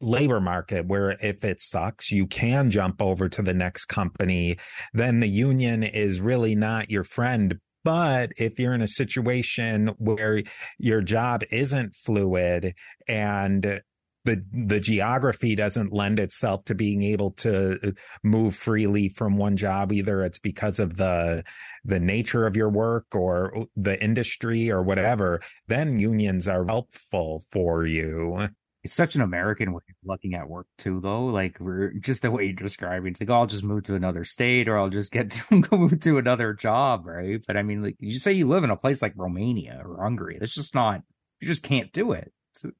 labor 0.02 0.42
market 0.42 0.86
where 0.86 1.12
if 1.22 1.44
it 1.44 1.62
sucks 1.62 2.12
you 2.12 2.28
can 2.28 2.70
jump 2.70 3.02
over 3.02 3.30
to 3.30 3.42
the 3.42 3.54
next 3.54 3.86
company 3.86 4.58
then 4.94 5.22
the 5.22 5.30
union 5.30 5.84
is 5.84 6.20
really 6.20 6.56
not 6.56 6.90
your 6.90 7.04
friend. 7.04 7.60
But 7.86 8.32
if 8.38 8.60
you're 8.60 8.74
in 8.74 8.82
a 8.82 8.88
situation 8.88 9.90
where 9.98 10.42
your 10.80 11.02
job 11.02 11.44
isn't 11.52 11.96
fluid 11.96 12.76
and 13.10 13.82
the 14.26 14.44
the 14.52 14.80
geography 14.80 15.56
doesn't 15.56 15.94
lend 15.94 16.20
itself 16.20 16.64
to 16.66 16.76
being 16.76 17.04
able 17.04 17.32
to 17.32 17.80
uh, 17.84 17.92
move 18.24 18.56
freely 18.56 19.10
from 19.10 19.38
one 19.38 19.58
job 19.58 19.92
either 19.92 20.22
it's 20.22 20.40
because 20.40 20.80
of 20.80 20.98
the 20.98 21.44
the 21.84 22.00
nature 22.00 22.46
of 22.46 22.56
your 22.56 22.70
work 22.70 23.06
or 23.14 23.58
uh, 23.58 23.64
the 23.76 24.02
industry 24.04 24.72
or 24.72 24.82
whatever 24.82 25.42
then 25.68 26.00
unions 26.00 26.48
are 26.48 26.66
helpful 26.66 27.44
for 27.52 27.86
you 27.86 28.48
it's 28.84 28.94
such 28.94 29.16
an 29.16 29.22
American 29.22 29.72
way 29.72 29.82
of 29.90 29.96
looking 30.04 30.34
at 30.34 30.50
work 30.50 30.68
too, 30.78 31.00
though. 31.00 31.26
Like 31.26 31.58
we're 31.60 31.94
just 31.94 32.22
the 32.22 32.32
way 32.32 32.46
you're 32.46 32.54
describing. 32.54 33.12
It's 33.12 33.22
like 33.22 33.30
oh, 33.30 33.36
I'll 33.36 33.46
just 33.46 33.64
move 33.64 33.84
to 33.84 33.96
another 33.96 34.26
state, 34.26 34.68
or 34.68 34.78
I'll 34.78 34.90
just 34.90 35.12
get 35.12 35.30
to 35.32 35.64
move 35.72 36.02
to 36.02 36.18
another 36.18 36.54
job, 36.54 37.06
right? 37.06 37.42
But 37.48 37.56
I 37.56 37.64
mean, 37.64 37.82
like 37.82 37.96
you 38.00 38.20
say, 38.20 38.34
you 38.34 38.48
live 38.48 38.66
in 38.66 38.70
a 38.70 38.76
place 38.76 39.02
like 39.02 39.14
Romania 39.16 39.82
or 39.86 40.04
Hungary. 40.04 40.38
That's 40.38 40.56
just 40.56 40.76
not. 40.76 41.02
You 41.40 41.48
just 41.48 41.64
can't 41.64 41.94
do 41.94 42.12
it. 42.12 42.34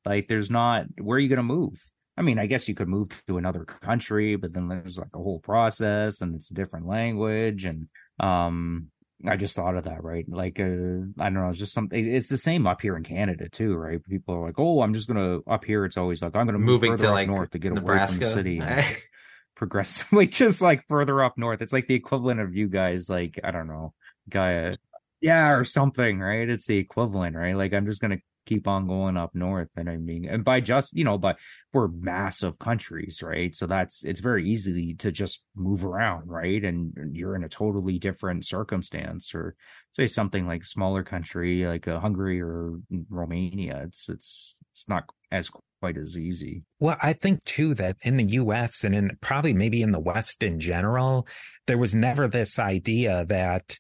Like 0.06 0.28
there's 0.28 0.50
not. 0.50 0.86
Where 1.00 1.18
are 1.18 1.20
you 1.20 1.30
going 1.30 1.38
to 1.38 1.44
move? 1.44 1.82
I 2.16 2.22
mean, 2.22 2.38
I 2.38 2.46
guess 2.46 2.68
you 2.68 2.76
could 2.76 2.88
move 2.88 3.10
to 3.28 3.38
another 3.38 3.66
country, 3.66 4.36
but 4.36 4.54
then 4.54 4.68
there's 4.68 5.00
like 5.00 5.16
a 5.16 5.18
whole 5.18 5.40
process, 5.40 6.22
and 6.22 6.36
it's 6.36 6.52
a 6.52 6.54
different 6.54 6.88
language, 6.88 7.66
and 7.66 7.88
um, 8.20 8.92
I 9.26 9.36
just 9.36 9.56
thought 9.56 9.76
of 9.76 9.86
that, 9.86 10.04
right? 10.04 10.26
Like, 10.28 10.60
uh, 10.60 10.64
I 10.64 11.26
don't 11.26 11.34
know, 11.34 11.50
it's 11.50 11.58
just 11.58 11.74
something. 11.74 12.14
It's 12.14 12.30
the 12.30 12.38
same 12.38 12.68
up 12.68 12.82
here 12.82 12.96
in 12.98 13.04
Canada 13.04 13.50
too, 13.50 13.74
right? 13.74 14.04
People 14.04 14.36
are 14.36 14.46
like, 14.46 14.60
"Oh, 14.60 14.82
I'm 14.82 14.94
just 14.94 15.08
gonna 15.08 15.40
up 15.48 15.66
here." 15.66 15.86
It's 15.86 15.98
always 15.98 16.22
like, 16.22 16.36
"I'm 16.36 16.46
gonna 16.46 16.60
move 16.60 16.82
moving 16.82 16.98
to 16.98 17.10
like 17.10 17.28
north 17.28 17.52
to 17.52 17.60
get 17.60 17.74
Nebraska. 17.74 18.18
away 18.18 18.26
from 18.26 18.30
the 18.30 18.34
city." 18.34 18.60
And 18.60 19.04
progressively, 19.56 20.28
just 20.44 20.62
like 20.62 20.86
further 20.88 21.24
up 21.24 21.38
north. 21.38 21.62
It's 21.62 21.74
like 21.74 21.88
the 21.88 21.96
equivalent 21.96 22.42
of 22.42 22.56
you 22.56 22.68
guys, 22.68 23.10
like 23.10 23.40
I 23.44 23.52
don't 23.52 23.68
know, 23.68 23.94
guy, 24.30 24.78
yeah, 25.22 25.50
or 25.52 25.64
something, 25.64 26.20
right? 26.20 26.48
It's 26.48 26.68
the 26.68 26.78
equivalent, 26.78 27.36
right? 27.36 27.56
Like 27.56 27.74
I'm 27.74 27.86
just 27.86 28.02
gonna 28.02 28.20
keep 28.46 28.68
on 28.68 28.88
going 28.88 29.18
up 29.18 29.34
north. 29.34 29.70
And 29.76 29.90
I 29.90 29.98
mean, 29.98 30.28
and 30.28 30.44
by 30.44 30.60
just, 30.60 30.96
you 30.96 31.04
know, 31.04 31.18
but 31.18 31.38
we're 31.74 31.88
massive 31.88 32.60
countries, 32.60 33.22
right? 33.24 33.54
So 33.56 33.68
that's, 33.68 34.04
it's 34.04 34.20
very 34.20 34.50
easy 34.50 34.94
to 34.96 35.12
just 35.12 35.46
move 35.56 35.86
around, 35.86 36.30
right? 36.30 36.64
And 36.64 36.94
you're 37.16 37.36
in 37.36 37.44
a 37.44 37.50
totally 37.50 38.00
different 38.00 38.46
circumstance 38.46 39.34
or 39.34 39.56
say 39.92 40.08
something 40.08 40.48
like 40.48 40.66
smaller 40.66 41.04
country, 41.04 41.66
like 41.66 41.88
a 41.88 42.00
Hungary 42.00 42.42
or 42.42 42.80
Romania. 43.10 43.84
It's, 43.86 44.10
it's, 44.10 44.56
it's 44.72 44.88
not 44.88 45.10
as 45.32 45.50
quite 45.84 45.98
as 45.98 46.18
easy. 46.18 46.64
Well, 46.80 46.98
I 47.02 47.12
think 47.12 47.44
too 47.44 47.74
that 47.76 47.98
in 48.04 48.16
the 48.18 48.24
US 48.24 48.84
and 48.84 48.96
in 48.96 49.18
probably 49.20 49.54
maybe 49.54 49.82
in 49.82 49.92
the 49.92 50.00
West 50.00 50.42
in 50.42 50.60
general, 50.60 51.28
there 51.68 51.78
was 51.78 51.94
never 51.94 52.28
this 52.28 52.58
idea 52.58 53.26
that 53.26 53.78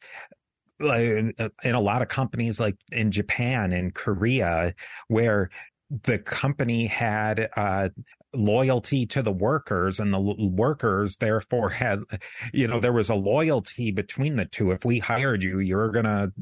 in, 0.91 1.33
in 1.63 1.75
a 1.75 1.81
lot 1.81 2.01
of 2.01 2.07
companies 2.07 2.59
like 2.59 2.75
in 2.91 3.11
Japan 3.11 3.71
and 3.71 3.93
Korea, 3.93 4.73
where 5.07 5.49
the 5.89 6.19
company 6.19 6.87
had 6.87 7.49
uh, 7.55 7.89
loyalty 8.33 9.05
to 9.05 9.21
the 9.21 9.31
workers 9.31 9.99
and 9.99 10.13
the 10.13 10.19
workers 10.19 11.17
therefore 11.17 11.69
had 11.69 11.99
you 12.51 12.67
know 12.67 12.79
there 12.79 12.93
was 12.93 13.09
a 13.09 13.15
loyalty 13.15 13.91
between 13.91 14.35
the 14.35 14.45
two. 14.45 14.71
If 14.71 14.85
we 14.85 14.99
hired 14.99 15.43
you 15.43 15.59
you're 15.59 15.91
going 15.91 16.05
to 16.05 16.33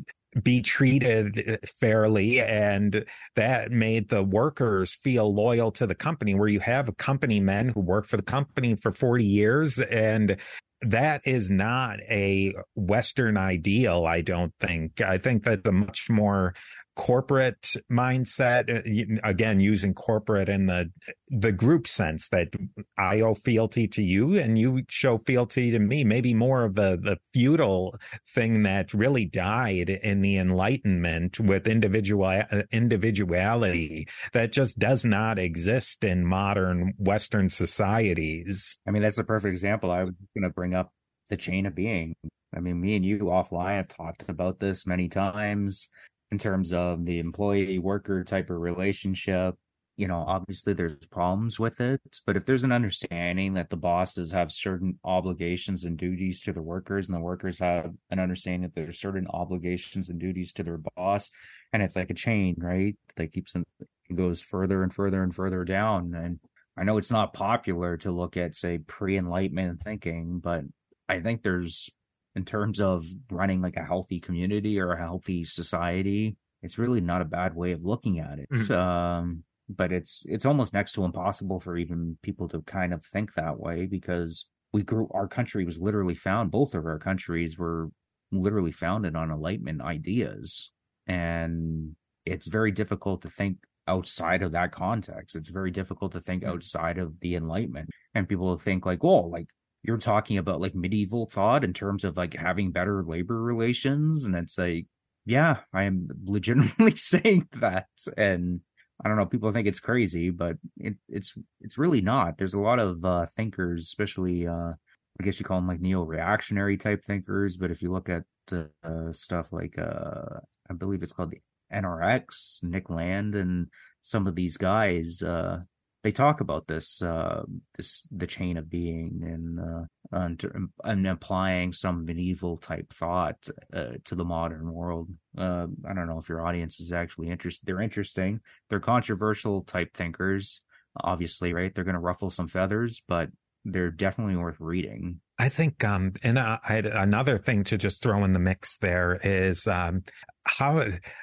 be 0.42 0.62
treated 0.62 1.60
fairly 1.66 2.40
and 2.40 3.06
that 3.36 3.72
made 3.72 4.08
the 4.10 4.24
workers 4.24 4.94
feel 4.94 5.34
loyal 5.34 5.72
to 5.72 5.86
the 5.86 5.96
company 5.96 6.34
where 6.34 6.48
you 6.48 6.62
have 6.62 6.96
company 6.98 7.42
men 7.42 7.70
who 7.70 7.82
work 7.82 8.06
for 8.06 8.16
the 8.16 8.24
company 8.24 8.76
for 8.76 8.92
40 8.92 9.26
years 9.26 9.80
and 9.80 10.38
that 10.82 11.22
is 11.26 11.50
not 11.50 12.00
a 12.02 12.54
Western 12.76 13.38
ideal, 13.38 14.06
I 14.06 14.22
don't 14.22 14.54
think. 14.60 15.02
I 15.02 15.18
think 15.18 15.44
that 15.44 15.64
the 15.64 15.72
much 15.72 16.10
more 16.10 16.56
corporate 16.96 17.76
mindset 17.92 18.70
uh, 18.70 19.20
again 19.24 19.60
using 19.60 19.94
corporate 19.94 20.50
in 20.50 20.66
the 20.68 20.92
the 21.30 21.52
group 21.52 21.88
sense 21.88 22.28
that 22.30 22.50
i 22.98 23.22
owe 23.22 23.34
fealty 23.34 23.88
to 23.88 24.04
you 24.04 24.38
and 24.38 24.60
you 24.60 24.84
show 24.90 25.18
fealty 25.18 25.72
to 25.72 25.80
me. 25.80 26.04
Maybe 26.04 26.34
more 26.34 26.64
of 26.64 26.76
the 26.76 27.00
the 27.02 27.18
feudal 27.34 27.96
thing 28.28 28.64
that 28.64 28.94
really 28.94 29.26
died 29.26 29.90
in 29.90 30.22
the 30.22 30.38
enlightenment 30.38 31.40
with 31.40 31.68
individual 31.68 32.26
uh, 32.26 32.64
individuality 32.72 34.08
that 34.34 34.52
just 34.52 34.80
does 34.80 35.06
not 35.06 35.40
exist 35.40 36.04
in 36.04 36.26
modern 36.26 36.94
western 36.98 37.50
societies. 37.50 38.78
I 38.88 38.92
mean 38.92 39.02
that's 39.02 39.18
a 39.18 39.24
perfect 39.24 39.52
example. 39.52 39.92
I 39.92 40.04
was 40.04 40.14
going 40.36 40.44
to 40.44 40.54
bring 40.54 40.74
up 40.74 40.92
the 41.30 41.38
chain 41.38 41.66
of 41.66 41.76
being. 41.76 42.14
I 42.54 42.60
mean, 42.60 42.82
me 42.82 42.98
and 42.98 43.06
you 43.06 43.20
offline 43.20 43.78
have 43.78 43.88
talked 43.88 44.28
about 44.28 44.60
this 44.60 44.86
many 44.86 45.08
times 45.08 45.88
in 46.32 46.38
terms 46.38 46.74
of 46.74 47.06
the 47.06 47.20
employee 47.20 47.80
worker 47.80 48.24
type 48.24 48.50
of 48.50 48.58
relationship. 48.58 49.56
You 49.98 50.08
know, 50.08 50.24
obviously 50.26 50.74
there's 50.74 51.06
problems 51.08 51.60
with 51.60 51.80
it, 51.82 52.02
but 52.26 52.38
if 52.38 52.46
there's 52.46 52.64
an 52.64 52.72
understanding 52.72 53.54
that 53.56 53.70
the 53.70 53.78
bosses 53.78 54.32
have 54.32 54.52
certain 54.52 54.98
obligations 55.04 55.84
and 55.84 55.98
duties 55.98 56.42
to 56.42 56.54
the 56.54 56.62
workers, 56.62 57.08
and 57.08 57.16
the 57.16 57.22
workers 57.22 57.60
have 57.60 57.92
an 58.10 58.20
understanding 58.20 58.62
that 58.62 58.74
there's 58.74 59.00
certain 59.00 59.28
obligations 59.28 60.10
and 60.10 60.20
duties 60.20 60.54
to 60.54 60.64
their 60.64 60.80
boss, 60.96 61.30
and 61.74 61.84
it's 61.84 61.96
like 61.96 62.10
a 62.10 62.16
chain, 62.16 62.56
right? 62.58 62.98
That 63.18 63.34
keeps 63.34 63.54
it 63.54 64.16
goes 64.16 64.42
further 64.42 64.82
and 64.82 64.94
further 64.94 65.24
and 65.24 65.36
further 65.36 65.64
down. 65.64 66.14
And 66.16 66.40
I 66.78 66.84
know 66.84 66.98
it's 66.98 67.12
not 67.12 67.34
popular 67.34 67.98
to 67.98 68.12
look 68.12 68.38
at, 68.38 68.56
say, 68.56 68.80
pre 68.80 69.18
enlightenment 69.18 69.84
thinking, 69.84 70.40
but 70.40 70.64
I 71.08 71.20
think 71.20 71.42
there's 71.42 71.92
in 72.36 72.46
terms 72.46 72.80
of 72.80 73.06
running 73.30 73.62
like 73.62 73.78
a 73.78 73.84
healthy 73.84 74.20
community 74.20 74.80
or 74.80 74.92
a 74.92 75.00
healthy 75.00 75.44
society, 75.44 76.38
it's 76.62 76.78
really 76.78 77.02
not 77.02 77.22
a 77.22 77.26
bad 77.26 77.56
way 77.56 77.72
of 77.72 77.84
looking 77.84 78.20
at 78.20 78.40
it. 78.40 78.50
Mm-hmm. 78.52 78.74
Um, 78.74 79.44
but 79.76 79.92
it's 79.92 80.24
it's 80.26 80.46
almost 80.46 80.74
next 80.74 80.94
to 80.94 81.06
impossible 81.06 81.60
for 81.60 81.78
even 81.78 82.18
people 82.22 82.48
to 82.50 82.62
kind 82.64 82.94
of 82.94 83.06
think 83.06 83.34
that 83.34 83.60
way 83.60 83.86
because 83.86 84.48
we 84.74 84.84
grew 84.84 85.10
our 85.14 85.28
country 85.28 85.66
was 85.66 85.80
literally 85.80 86.16
found 86.16 86.52
both 86.52 86.76
of 86.76 86.86
our 86.86 87.00
countries 87.00 87.58
were 87.58 87.90
literally 88.32 88.72
founded 88.72 89.16
on 89.16 89.32
enlightenment 89.32 89.82
ideas 89.82 90.72
and 91.08 91.96
it's 92.26 92.48
very 92.48 92.72
difficult 92.72 93.22
to 93.22 93.30
think 93.30 93.58
outside 93.88 94.44
of 94.44 94.52
that 94.52 94.72
context 94.72 95.36
it's 95.36 95.50
very 95.50 95.72
difficult 95.72 96.12
to 96.12 96.22
think 96.22 96.44
hmm. 96.44 96.50
outside 96.50 96.98
of 96.98 97.20
the 97.20 97.36
enlightenment 97.36 97.90
and 98.14 98.30
people 98.30 98.56
think 98.58 98.86
like 98.86 99.04
well 99.04 99.30
like 99.30 99.48
you're 99.84 99.98
talking 99.98 100.38
about 100.38 100.62
like 100.62 100.76
medieval 100.76 101.26
thought 101.26 101.64
in 101.64 101.74
terms 101.74 102.04
of 102.04 102.18
like 102.18 102.34
having 102.34 102.72
better 102.72 103.04
labor 103.04 103.42
relations 103.42 104.26
and 104.26 104.36
it's 104.36 104.58
like 104.58 104.86
yeah 105.26 105.58
i 105.74 105.84
am 105.84 106.08
legitimately 106.24 106.96
saying 106.96 107.48
that 107.60 107.88
and 108.18 108.62
I 109.04 109.08
don't 109.08 109.18
know. 109.18 109.26
People 109.26 109.52
think 109.52 109.68
it's 109.68 109.80
crazy, 109.80 110.30
but 110.30 110.58
it, 110.78 110.96
it's 111.10 111.34
it's 111.60 111.78
really 111.78 112.02
not. 112.02 112.38
There's 112.38 112.54
a 112.54 112.60
lot 112.60 112.80
of 112.80 113.04
uh, 113.04 113.26
thinkers, 113.26 113.82
especially 113.82 114.48
uh, 114.48 114.74
I 115.20 115.24
guess 115.24 115.40
you 115.40 115.46
call 115.46 115.58
them 115.58 115.68
like 115.68 115.82
neo-reactionary 115.82 116.78
type 116.78 117.04
thinkers. 117.04 117.58
But 117.58 117.72
if 117.72 117.82
you 117.82 117.92
look 117.92 118.10
at 118.10 118.24
uh, 118.52 119.12
stuff 119.12 119.52
like 119.52 119.78
uh, 119.80 120.40
I 120.70 120.74
believe 120.74 121.02
it's 121.02 121.14
called 121.14 121.32
the 121.32 121.42
NRX, 121.74 122.64
Nick 122.64 122.90
Land, 122.90 123.34
and 123.34 123.68
some 124.04 124.28
of 124.28 124.36
these 124.36 124.58
guys, 124.58 125.24
uh, 125.24 125.62
they 126.04 126.12
talk 126.12 126.42
about 126.42 126.68
this 126.68 127.02
uh, 127.02 127.44
this 127.78 128.04
the 128.12 128.28
chain 128.28 128.58
of 128.58 128.70
being 128.70 129.22
and 129.24 129.60
uh, 129.60 129.86
and, 130.12 130.44
and 130.84 131.08
applying 131.08 131.74
some 131.74 132.06
medieval 132.06 132.58
type 132.58 132.92
thought 132.94 133.48
uh, 133.74 133.94
to 134.06 134.16
the 134.16 134.26
modern 134.26 134.72
world. 134.72 135.10
Uh, 135.38 135.68
I 135.88 135.94
don't 135.94 136.08
know 136.08 136.20
if 136.20 136.30
your 136.30 136.46
audience 136.46 136.80
is 136.80 136.92
actually 136.92 137.30
interested. 137.30 137.66
They're 137.66 137.82
interesting. 137.82 138.42
They're 138.70 138.80
controversial 138.80 139.62
type 139.64 139.96
thinkers. 139.96 140.62
Obviously, 141.02 141.54
right? 141.54 141.74
They're 141.74 141.86
going 141.86 141.94
to 141.94 142.02
ruffle 142.02 142.30
some 142.30 142.50
feathers, 142.50 143.02
but 143.08 143.30
they're 143.64 143.92
definitely 143.92 144.36
worth 144.36 144.60
reading. 144.60 145.22
I 145.40 145.50
think, 145.50 145.84
um, 145.84 146.14
and 146.24 146.38
I, 146.38 146.60
another 146.68 147.38
thing 147.38 147.64
to 147.66 147.78
just 147.78 148.04
throw 148.04 148.24
in 148.24 148.34
the 148.34 148.40
mix 148.40 148.78
there 148.78 149.20
is, 149.24 149.66
um, 149.68 150.04
how, 150.46 150.80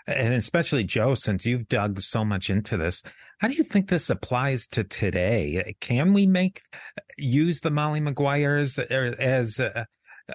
and 0.06 0.34
especially 0.34 0.84
Joe, 0.84 1.14
since 1.14 1.44
you've 1.44 1.68
dug 1.68 2.00
so 2.00 2.24
much 2.24 2.50
into 2.50 2.76
this, 2.76 3.02
how 3.38 3.48
do 3.48 3.54
you 3.54 3.62
think 3.62 3.88
this 3.88 4.10
applies 4.10 4.66
to 4.68 4.84
today? 4.84 5.74
Can 5.80 6.12
we 6.12 6.26
make 6.26 6.62
use 7.16 7.60
the 7.60 7.70
Molly 7.70 8.00
Maguires 8.00 8.78
as 8.78 9.58
a, 9.58 9.86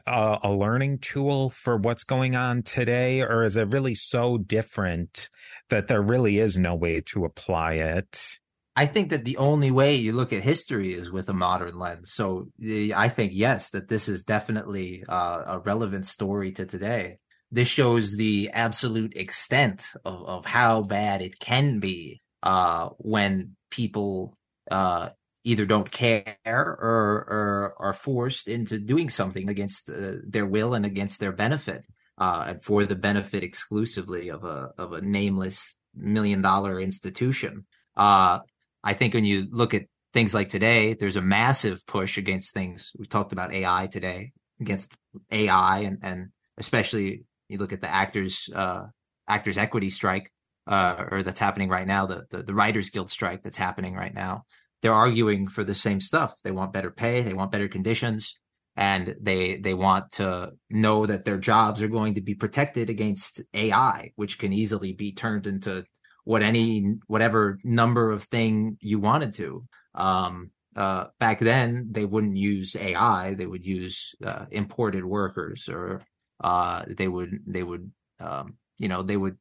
a, 0.07 0.39
a 0.43 0.51
learning 0.51 0.99
tool 0.99 1.49
for 1.49 1.77
what's 1.77 2.03
going 2.03 2.35
on 2.35 2.63
today, 2.63 3.21
or 3.21 3.43
is 3.43 3.57
it 3.57 3.73
really 3.73 3.95
so 3.95 4.37
different 4.37 5.29
that 5.69 5.87
there 5.87 6.01
really 6.01 6.39
is 6.39 6.57
no 6.57 6.75
way 6.75 7.01
to 7.07 7.25
apply 7.25 7.73
it? 7.73 8.39
I 8.75 8.87
think 8.87 9.09
that 9.09 9.25
the 9.25 9.37
only 9.37 9.69
way 9.69 9.95
you 9.95 10.13
look 10.13 10.33
at 10.33 10.41
history 10.41 10.93
is 10.93 11.11
with 11.11 11.29
a 11.29 11.33
modern 11.33 11.77
lens. 11.77 12.11
So 12.13 12.47
I 12.95 13.09
think 13.09 13.33
yes, 13.35 13.69
that 13.71 13.87
this 13.87 14.09
is 14.09 14.23
definitely 14.23 15.03
uh, 15.07 15.43
a 15.45 15.59
relevant 15.59 16.07
story 16.07 16.51
to 16.53 16.65
today 16.65 17.17
this 17.53 17.67
shows 17.67 18.15
the 18.15 18.49
absolute 18.51 19.15
extent 19.15 19.85
of, 20.03 20.25
of 20.25 20.45
how 20.45 20.81
bad 20.81 21.21
it 21.21 21.37
can 21.37 21.79
be 21.79 22.22
uh, 22.43 22.89
when 22.97 23.55
people 23.71 24.35
uh, 24.69 25.09
either 25.43 25.65
don't 25.65 25.89
care 25.89 26.37
or, 26.45 26.55
or 26.55 27.75
are 27.79 27.93
forced 27.93 28.47
into 28.47 28.77
doing 28.79 29.09
something 29.09 29.49
against 29.49 29.89
uh, 29.89 30.13
their 30.27 30.45
will 30.45 30.73
and 30.73 30.85
against 30.85 31.19
their 31.19 31.31
benefit, 31.31 31.85
uh, 32.17 32.45
and 32.47 32.61
for 32.61 32.85
the 32.85 32.95
benefit 32.95 33.43
exclusively 33.43 34.29
of 34.29 34.43
a 34.43 34.71
of 34.77 34.93
a 34.93 35.01
nameless 35.01 35.77
million 35.95 36.41
dollar 36.41 36.79
institution. 36.79 37.65
Uh, 37.95 38.39
I 38.83 38.93
think 38.93 39.13
when 39.13 39.25
you 39.25 39.47
look 39.49 39.73
at 39.73 39.87
things 40.13 40.33
like 40.33 40.49
today, 40.49 40.93
there's 40.93 41.15
a 41.15 41.21
massive 41.21 41.85
push 41.87 42.17
against 42.17 42.53
things. 42.53 42.91
We 42.97 43.05
talked 43.05 43.31
about 43.31 43.53
AI 43.53 43.87
today, 43.87 44.33
against 44.59 44.93
AI 45.31 45.79
and 45.79 45.97
and 46.01 46.29
especially 46.57 47.23
you 47.47 47.57
look 47.57 47.73
at 47.73 47.81
the 47.81 47.89
actors 47.89 48.49
uh, 48.53 48.85
actors 49.27 49.57
equity 49.57 49.89
strike 49.89 50.31
uh, 50.67 51.05
or 51.11 51.23
that's 51.23 51.39
happening 51.39 51.69
right 51.69 51.87
now, 51.87 52.05
the, 52.05 52.25
the 52.29 52.43
the 52.43 52.53
Writers 52.53 52.89
Guild 52.89 53.09
strike 53.09 53.43
that's 53.43 53.57
happening 53.57 53.95
right 53.95 54.13
now. 54.13 54.43
They're 54.81 54.93
arguing 54.93 55.47
for 55.47 55.63
the 55.63 55.75
same 55.75 55.99
stuff. 56.01 56.35
They 56.43 56.51
want 56.51 56.73
better 56.73 56.91
pay, 56.91 57.21
they 57.21 57.33
want 57.33 57.51
better 57.51 57.67
conditions, 57.67 58.37
and 58.75 59.15
they 59.21 59.57
they 59.57 59.73
want 59.73 60.11
to 60.13 60.53
know 60.69 61.05
that 61.05 61.25
their 61.25 61.37
jobs 61.37 61.81
are 61.81 61.87
going 61.87 62.15
to 62.15 62.21
be 62.21 62.35
protected 62.35 62.89
against 62.89 63.41
AI, 63.53 64.11
which 64.15 64.39
can 64.39 64.53
easily 64.53 64.93
be 64.93 65.13
turned 65.13 65.47
into 65.47 65.85
what 66.25 66.41
any 66.41 66.95
whatever 67.07 67.59
number 67.63 68.11
of 68.11 68.23
thing 68.23 68.77
you 68.81 68.99
wanted 68.99 69.33
to. 69.33 69.65
Um, 69.95 70.51
uh, 70.75 71.07
back 71.19 71.39
then, 71.39 71.89
they 71.91 72.05
wouldn't 72.05 72.37
use 72.37 72.75
AI; 72.75 73.35
they 73.35 73.45
would 73.45 73.65
use 73.65 74.15
uh, 74.25 74.45
imported 74.51 75.05
workers 75.05 75.69
or 75.69 76.01
uh, 76.43 76.83
they 76.87 77.07
would 77.07 77.39
they 77.47 77.63
would 77.63 77.91
um, 78.19 78.55
you 78.77 78.87
know 78.87 79.03
they 79.03 79.17
would 79.17 79.37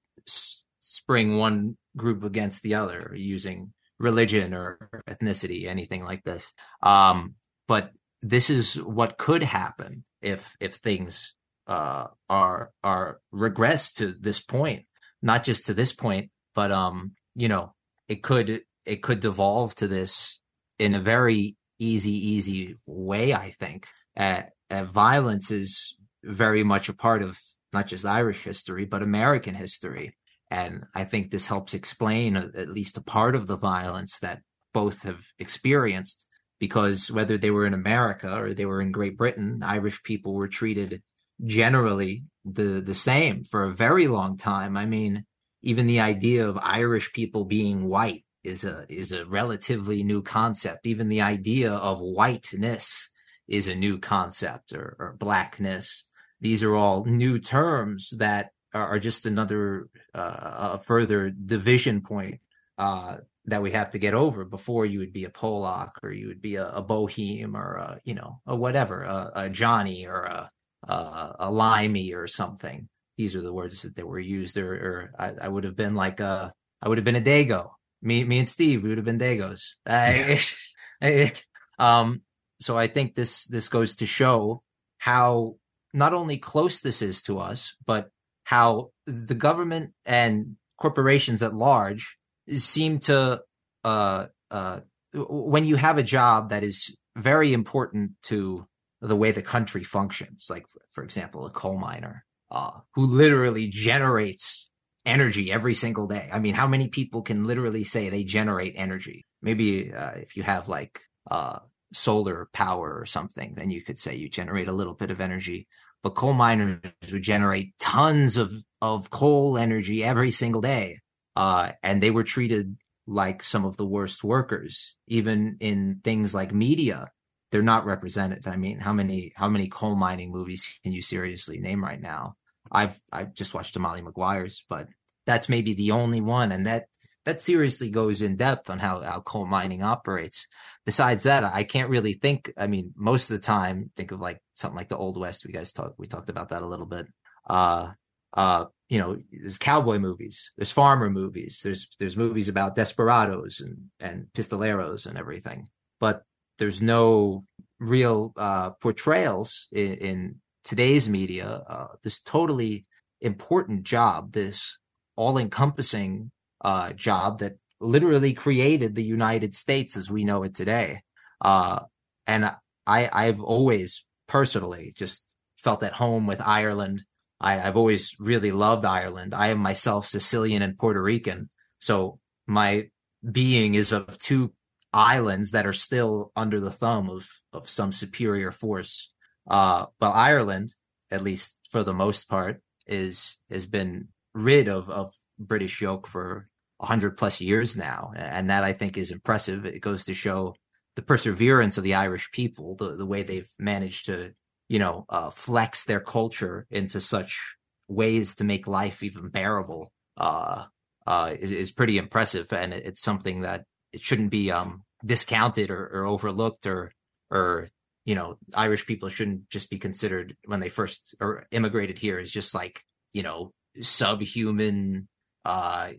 spring 0.82 1.38
one 1.38 1.76
group 1.96 2.22
against 2.24 2.62
the 2.62 2.74
other 2.74 3.12
using 3.16 3.72
religion 3.98 4.52
or 4.52 4.78
ethnicity, 5.08 5.66
anything 5.66 6.04
like 6.04 6.24
this. 6.24 6.52
Um, 6.82 7.36
but 7.68 7.92
this 8.20 8.50
is 8.50 8.74
what 8.74 9.18
could 9.18 9.42
happen 9.42 10.04
if 10.20 10.56
if 10.60 10.74
things 10.74 11.34
uh, 11.66 12.08
are 12.28 12.70
are 12.82 13.20
regress 13.30 13.92
to 13.94 14.12
this 14.12 14.40
point, 14.40 14.86
not 15.22 15.44
just 15.44 15.66
to 15.66 15.74
this 15.74 15.92
point, 15.92 16.30
but 16.54 16.70
um, 16.70 17.12
you 17.34 17.48
know, 17.48 17.74
it 18.08 18.22
could 18.22 18.62
it 18.84 19.02
could 19.02 19.20
devolve 19.20 19.74
to 19.76 19.88
this 19.88 20.40
in 20.78 20.94
a 20.94 21.00
very 21.00 21.56
easy 21.78 22.12
easy 22.12 22.76
way. 22.86 23.32
I 23.34 23.54
think 23.58 23.86
uh, 24.16 24.42
uh, 24.70 24.84
violence 24.84 25.50
is 25.50 25.96
very 26.24 26.64
much 26.64 26.88
a 26.88 26.94
part 26.94 27.22
of 27.22 27.38
not 27.72 27.86
just 27.86 28.04
Irish 28.04 28.44
history, 28.44 28.84
but 28.84 29.02
American 29.02 29.54
history. 29.54 30.14
And 30.52 30.84
I 30.94 31.04
think 31.04 31.30
this 31.30 31.46
helps 31.46 31.72
explain 31.72 32.36
uh, 32.36 32.48
at 32.54 32.68
least 32.68 32.98
a 32.98 33.02
part 33.02 33.34
of 33.34 33.46
the 33.46 33.56
violence 33.56 34.18
that 34.18 34.42
both 34.74 35.02
have 35.04 35.22
experienced 35.38 36.26
because 36.60 37.10
whether 37.10 37.38
they 37.38 37.50
were 37.50 37.64
in 37.64 37.72
America 37.72 38.38
or 38.38 38.52
they 38.52 38.66
were 38.66 38.82
in 38.82 38.92
Great 38.92 39.16
Britain, 39.16 39.62
Irish 39.64 40.02
people 40.02 40.34
were 40.34 40.48
treated 40.48 41.02
generally 41.42 42.24
the 42.44 42.82
the 42.84 42.94
same 42.94 43.44
for 43.44 43.64
a 43.64 43.72
very 43.72 44.08
long 44.08 44.36
time. 44.36 44.76
I 44.76 44.84
mean, 44.84 45.24
even 45.62 45.86
the 45.86 46.00
idea 46.00 46.46
of 46.46 46.58
Irish 46.60 47.14
people 47.14 47.46
being 47.46 47.88
white 47.88 48.26
is 48.44 48.62
a 48.66 48.84
is 48.90 49.10
a 49.12 49.24
relatively 49.24 50.02
new 50.02 50.22
concept. 50.22 50.86
Even 50.86 51.08
the 51.08 51.22
idea 51.22 51.72
of 51.72 51.98
whiteness 51.98 53.08
is 53.48 53.68
a 53.68 53.74
new 53.74 53.98
concept 53.98 54.74
or, 54.74 54.96
or 54.98 55.16
blackness 55.18 56.04
these 56.42 56.64
are 56.64 56.74
all 56.74 57.04
new 57.04 57.38
terms 57.38 58.10
that 58.18 58.50
are 58.74 58.98
just 58.98 59.26
another 59.26 59.88
uh, 60.14 60.74
a 60.74 60.78
further 60.78 61.30
division 61.30 62.00
point 62.00 62.40
uh, 62.78 63.18
that 63.46 63.62
we 63.62 63.72
have 63.72 63.90
to 63.90 63.98
get 63.98 64.14
over 64.14 64.44
before 64.44 64.86
you 64.86 65.00
would 65.00 65.12
be 65.12 65.24
a 65.24 65.30
Polak 65.30 65.90
or 66.02 66.12
you 66.12 66.28
would 66.28 66.40
be 66.40 66.56
a, 66.56 66.66
a 66.68 66.82
Boheme 66.82 67.54
or 67.54 67.74
a, 67.76 68.00
you 68.04 68.14
know 68.14 68.40
a 68.46 68.54
whatever 68.56 69.02
a, 69.02 69.32
a 69.34 69.50
Johnny 69.50 70.06
or 70.06 70.24
a, 70.24 70.50
a, 70.88 71.36
a 71.40 71.50
Limey 71.50 72.12
or 72.12 72.26
something. 72.26 72.88
These 73.18 73.36
are 73.36 73.42
the 73.42 73.52
words 73.52 73.82
that 73.82 73.94
they 73.94 74.02
were 74.02 74.18
used. 74.18 74.56
Or, 74.56 74.72
or 74.72 75.14
I, 75.18 75.46
I, 75.46 75.48
would 75.48 75.64
have 75.64 75.76
been 75.76 75.94
like 75.94 76.20
a 76.20 76.52
I 76.80 76.88
would 76.88 76.98
have 76.98 77.04
been 77.04 77.16
a 77.16 77.20
Dago. 77.20 77.70
Me 78.00 78.24
me 78.24 78.38
and 78.38 78.48
Steve 78.48 78.82
we 78.82 78.88
would 78.88 78.98
have 78.98 79.04
been 79.04 79.18
Dagos. 79.18 79.74
I, 79.86 81.32
um. 81.78 82.22
So 82.60 82.78
I 82.78 82.86
think 82.86 83.14
this 83.14 83.46
this 83.46 83.68
goes 83.68 83.96
to 83.96 84.06
show 84.06 84.62
how 84.98 85.56
not 85.92 86.14
only 86.14 86.38
close 86.38 86.80
this 86.80 87.02
is 87.02 87.22
to 87.22 87.38
us, 87.40 87.74
but 87.84 88.08
how 88.44 88.90
the 89.06 89.34
government 89.34 89.92
and 90.04 90.56
corporations 90.78 91.42
at 91.42 91.54
large 91.54 92.16
seem 92.54 92.98
to, 92.98 93.40
uh, 93.84 94.26
uh, 94.50 94.80
when 95.14 95.64
you 95.64 95.76
have 95.76 95.98
a 95.98 96.02
job 96.02 96.50
that 96.50 96.62
is 96.62 96.94
very 97.16 97.52
important 97.52 98.12
to 98.22 98.66
the 99.00 99.16
way 99.16 99.30
the 99.32 99.42
country 99.42 99.84
functions, 99.84 100.46
like, 100.48 100.64
for 100.92 101.04
example, 101.04 101.46
a 101.46 101.50
coal 101.50 101.78
miner 101.78 102.24
uh, 102.50 102.70
who 102.94 103.06
literally 103.06 103.68
generates 103.68 104.70
energy 105.04 105.50
every 105.50 105.74
single 105.74 106.06
day. 106.06 106.28
I 106.32 106.38
mean, 106.38 106.54
how 106.54 106.66
many 106.66 106.88
people 106.88 107.22
can 107.22 107.44
literally 107.44 107.84
say 107.84 108.08
they 108.08 108.24
generate 108.24 108.74
energy? 108.76 109.26
Maybe 109.40 109.92
uh, 109.92 110.12
if 110.16 110.36
you 110.36 110.42
have 110.44 110.68
like 110.68 111.00
uh, 111.30 111.58
solar 111.92 112.48
power 112.52 112.96
or 112.98 113.06
something, 113.06 113.54
then 113.54 113.70
you 113.70 113.82
could 113.82 113.98
say 113.98 114.14
you 114.14 114.28
generate 114.28 114.68
a 114.68 114.72
little 114.72 114.94
bit 114.94 115.10
of 115.10 115.20
energy. 115.20 115.66
But 116.02 116.14
coal 116.14 116.32
miners 116.32 116.80
would 117.12 117.22
generate 117.22 117.78
tons 117.78 118.36
of, 118.36 118.52
of 118.80 119.10
coal 119.10 119.56
energy 119.56 120.02
every 120.02 120.30
single 120.30 120.60
day. 120.60 120.98
Uh, 121.36 121.72
and 121.82 122.02
they 122.02 122.10
were 122.10 122.24
treated 122.24 122.76
like 123.06 123.42
some 123.42 123.64
of 123.64 123.76
the 123.76 123.86
worst 123.86 124.22
workers, 124.22 124.96
even 125.06 125.56
in 125.60 126.00
things 126.02 126.34
like 126.34 126.52
media. 126.52 127.08
They're 127.50 127.62
not 127.62 127.84
represented. 127.84 128.46
I 128.46 128.56
mean, 128.56 128.80
how 128.80 128.92
many 128.92 129.32
how 129.36 129.48
many 129.48 129.68
coal 129.68 129.94
mining 129.94 130.32
movies 130.32 130.66
can 130.82 130.92
you 130.92 131.02
seriously 131.02 131.58
name 131.58 131.84
right 131.84 132.00
now? 132.00 132.34
I've 132.70 133.00
I've 133.12 133.34
just 133.34 133.54
watched 133.54 133.78
Molly 133.78 134.00
Maguire's, 134.00 134.64
but 134.68 134.88
that's 135.26 135.48
maybe 135.48 135.74
the 135.74 135.90
only 135.90 136.20
one, 136.20 136.52
and 136.52 136.66
that 136.66 136.86
that 137.24 137.40
seriously 137.40 137.90
goes 137.90 138.22
in 138.22 138.36
depth 138.36 138.68
on 138.70 138.78
how, 138.78 139.00
how 139.02 139.20
coal 139.20 139.46
mining 139.46 139.82
operates. 139.82 140.46
Besides 140.84 141.24
that, 141.24 141.44
I 141.44 141.64
can't 141.64 141.90
really 141.90 142.14
think. 142.14 142.52
I 142.56 142.66
mean, 142.66 142.92
most 142.96 143.30
of 143.30 143.36
the 143.36 143.46
time, 143.46 143.90
think 143.96 144.10
of 144.10 144.20
like 144.20 144.40
something 144.54 144.76
like 144.76 144.88
the 144.88 144.96
Old 144.96 145.16
West. 145.18 145.46
We 145.46 145.52
guys 145.52 145.72
talked, 145.72 145.98
we 145.98 146.08
talked 146.08 146.28
about 146.28 146.48
that 146.48 146.62
a 146.62 146.66
little 146.66 146.86
bit. 146.86 147.06
Uh, 147.48 147.92
uh, 148.34 148.64
you 148.88 148.98
know, 148.98 149.16
there's 149.30 149.58
cowboy 149.58 149.98
movies, 149.98 150.52
there's 150.56 150.72
farmer 150.72 151.08
movies, 151.08 151.60
there's 151.62 151.86
there's 151.98 152.16
movies 152.16 152.48
about 152.48 152.74
desperados 152.74 153.60
and 153.60 153.90
and 154.00 154.26
pistoleros 154.34 155.06
and 155.06 155.16
everything, 155.16 155.68
but 156.00 156.22
there's 156.58 156.82
no 156.82 157.42
real 157.78 158.32
uh, 158.36 158.70
portrayals 158.80 159.68
in, 159.72 159.94
in 159.94 160.40
today's 160.64 161.08
media. 161.08 161.62
Uh, 161.68 161.88
this 162.02 162.20
totally 162.20 162.86
important 163.20 163.84
job, 163.84 164.32
this 164.32 164.78
all-encompassing 165.16 166.30
uh, 166.62 166.92
job 166.92 167.38
that 167.40 167.54
literally 167.82 168.32
created 168.32 168.94
the 168.94 169.04
United 169.04 169.54
States 169.54 169.96
as 169.96 170.10
we 170.10 170.24
know 170.24 170.42
it 170.44 170.54
today. 170.54 171.02
Uh, 171.40 171.80
and 172.26 172.50
I, 172.86 173.10
I've 173.12 173.42
always 173.42 174.04
personally 174.28 174.92
just 174.96 175.34
felt 175.58 175.82
at 175.82 175.92
home 175.94 176.26
with 176.26 176.40
Ireland. 176.40 177.02
I, 177.40 177.56
have 177.56 177.76
always 177.76 178.14
really 178.18 178.52
loved 178.52 178.84
Ireland. 178.84 179.34
I 179.34 179.48
am 179.48 179.58
myself 179.58 180.06
Sicilian 180.06 180.62
and 180.62 180.78
Puerto 180.78 181.02
Rican. 181.02 181.50
So 181.80 182.18
my 182.46 182.88
being 183.30 183.74
is 183.74 183.92
of 183.92 184.18
two 184.18 184.52
islands 184.92 185.50
that 185.52 185.66
are 185.66 185.72
still 185.72 186.32
under 186.36 186.60
the 186.60 186.70
thumb 186.70 187.10
of, 187.10 187.26
of 187.52 187.68
some 187.68 187.92
superior 187.92 188.52
force. 188.52 189.12
Uh, 189.48 189.86
but 189.98 190.10
Ireland, 190.10 190.74
at 191.10 191.22
least 191.22 191.58
for 191.70 191.82
the 191.82 191.94
most 191.94 192.28
part, 192.28 192.62
is 192.86 193.38
has 193.50 193.66
been 193.66 194.08
rid 194.34 194.68
of, 194.68 194.88
of 194.90 195.10
British 195.38 195.80
yoke 195.80 196.06
for 196.06 196.48
100 196.82 197.16
plus 197.16 197.40
years 197.40 197.76
now. 197.76 198.12
And 198.16 198.50
that 198.50 198.64
I 198.64 198.72
think 198.72 198.98
is 198.98 199.12
impressive. 199.12 199.64
It 199.64 199.80
goes 199.80 200.04
to 200.04 200.14
show 200.14 200.56
the 200.96 201.02
perseverance 201.02 201.78
of 201.78 201.84
the 201.84 201.94
Irish 201.94 202.30
people, 202.32 202.74
the, 202.74 202.96
the 202.96 203.06
way 203.06 203.22
they've 203.22 203.48
managed 203.58 204.06
to, 204.06 204.32
you 204.68 204.80
know, 204.80 205.06
uh, 205.08 205.30
flex 205.30 205.84
their 205.84 206.00
culture 206.00 206.66
into 206.70 207.00
such 207.00 207.56
ways 207.86 208.34
to 208.36 208.44
make 208.44 208.66
life 208.66 209.04
even 209.04 209.28
bearable, 209.28 209.92
uh, 210.16 210.64
uh, 211.06 211.34
is, 211.38 211.52
is 211.52 211.70
pretty 211.70 211.98
impressive. 211.98 212.52
And 212.52 212.74
it's 212.74 213.00
something 213.00 213.42
that 213.42 213.64
it 213.92 214.00
shouldn't 214.00 214.30
be, 214.30 214.50
um, 214.50 214.82
discounted 215.04 215.70
or, 215.70 215.86
or 215.86 216.04
overlooked 216.04 216.66
or, 216.66 216.92
or, 217.30 217.68
you 218.04 218.16
know, 218.16 218.38
Irish 218.54 218.86
people 218.86 219.08
shouldn't 219.08 219.48
just 219.50 219.70
be 219.70 219.78
considered 219.78 220.36
when 220.46 220.58
they 220.58 220.68
first 220.68 221.14
or 221.20 221.46
immigrated 221.52 221.98
here 221.98 222.18
as 222.18 222.32
just 222.32 222.54
like, 222.54 222.82
you 223.12 223.22
know, 223.22 223.52
subhuman 223.80 225.08
uh, 225.44 225.90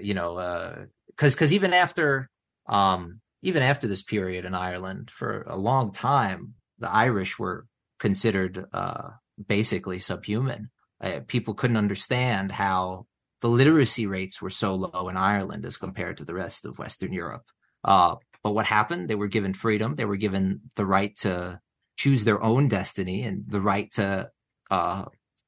you 0.00 0.14
know, 0.14 0.36
uh, 0.36 0.84
cause, 1.16 1.34
cause 1.34 1.52
even 1.52 1.72
after, 1.72 2.30
um, 2.66 3.20
even 3.42 3.62
after 3.62 3.86
this 3.86 4.02
period 4.02 4.44
in 4.44 4.54
Ireland 4.54 5.10
for 5.10 5.42
a 5.46 5.56
long 5.56 5.92
time, 5.92 6.54
the 6.78 6.90
Irish 6.90 7.38
were 7.38 7.66
considered, 7.98 8.64
uh, 8.72 9.10
basically 9.46 9.98
subhuman. 9.98 10.70
Uh, 11.00 11.20
people 11.26 11.54
couldn't 11.54 11.76
understand 11.76 12.52
how 12.52 13.06
the 13.40 13.48
literacy 13.48 14.06
rates 14.06 14.40
were 14.40 14.50
so 14.50 14.74
low 14.74 15.08
in 15.08 15.16
Ireland 15.16 15.66
as 15.66 15.76
compared 15.76 16.16
to 16.18 16.24
the 16.24 16.34
rest 16.34 16.64
of 16.64 16.78
Western 16.78 17.12
Europe. 17.12 17.44
Uh, 17.84 18.16
but 18.42 18.52
what 18.52 18.66
happened? 18.66 19.08
They 19.08 19.14
were 19.14 19.28
given 19.28 19.54
freedom. 19.54 19.96
They 19.96 20.04
were 20.04 20.16
given 20.16 20.60
the 20.76 20.86
right 20.86 21.14
to 21.16 21.60
choose 21.96 22.24
their 22.24 22.42
own 22.42 22.68
destiny 22.68 23.22
and 23.22 23.44
the 23.46 23.60
right 23.60 23.90
to 23.92 24.30
uh, 24.70 25.04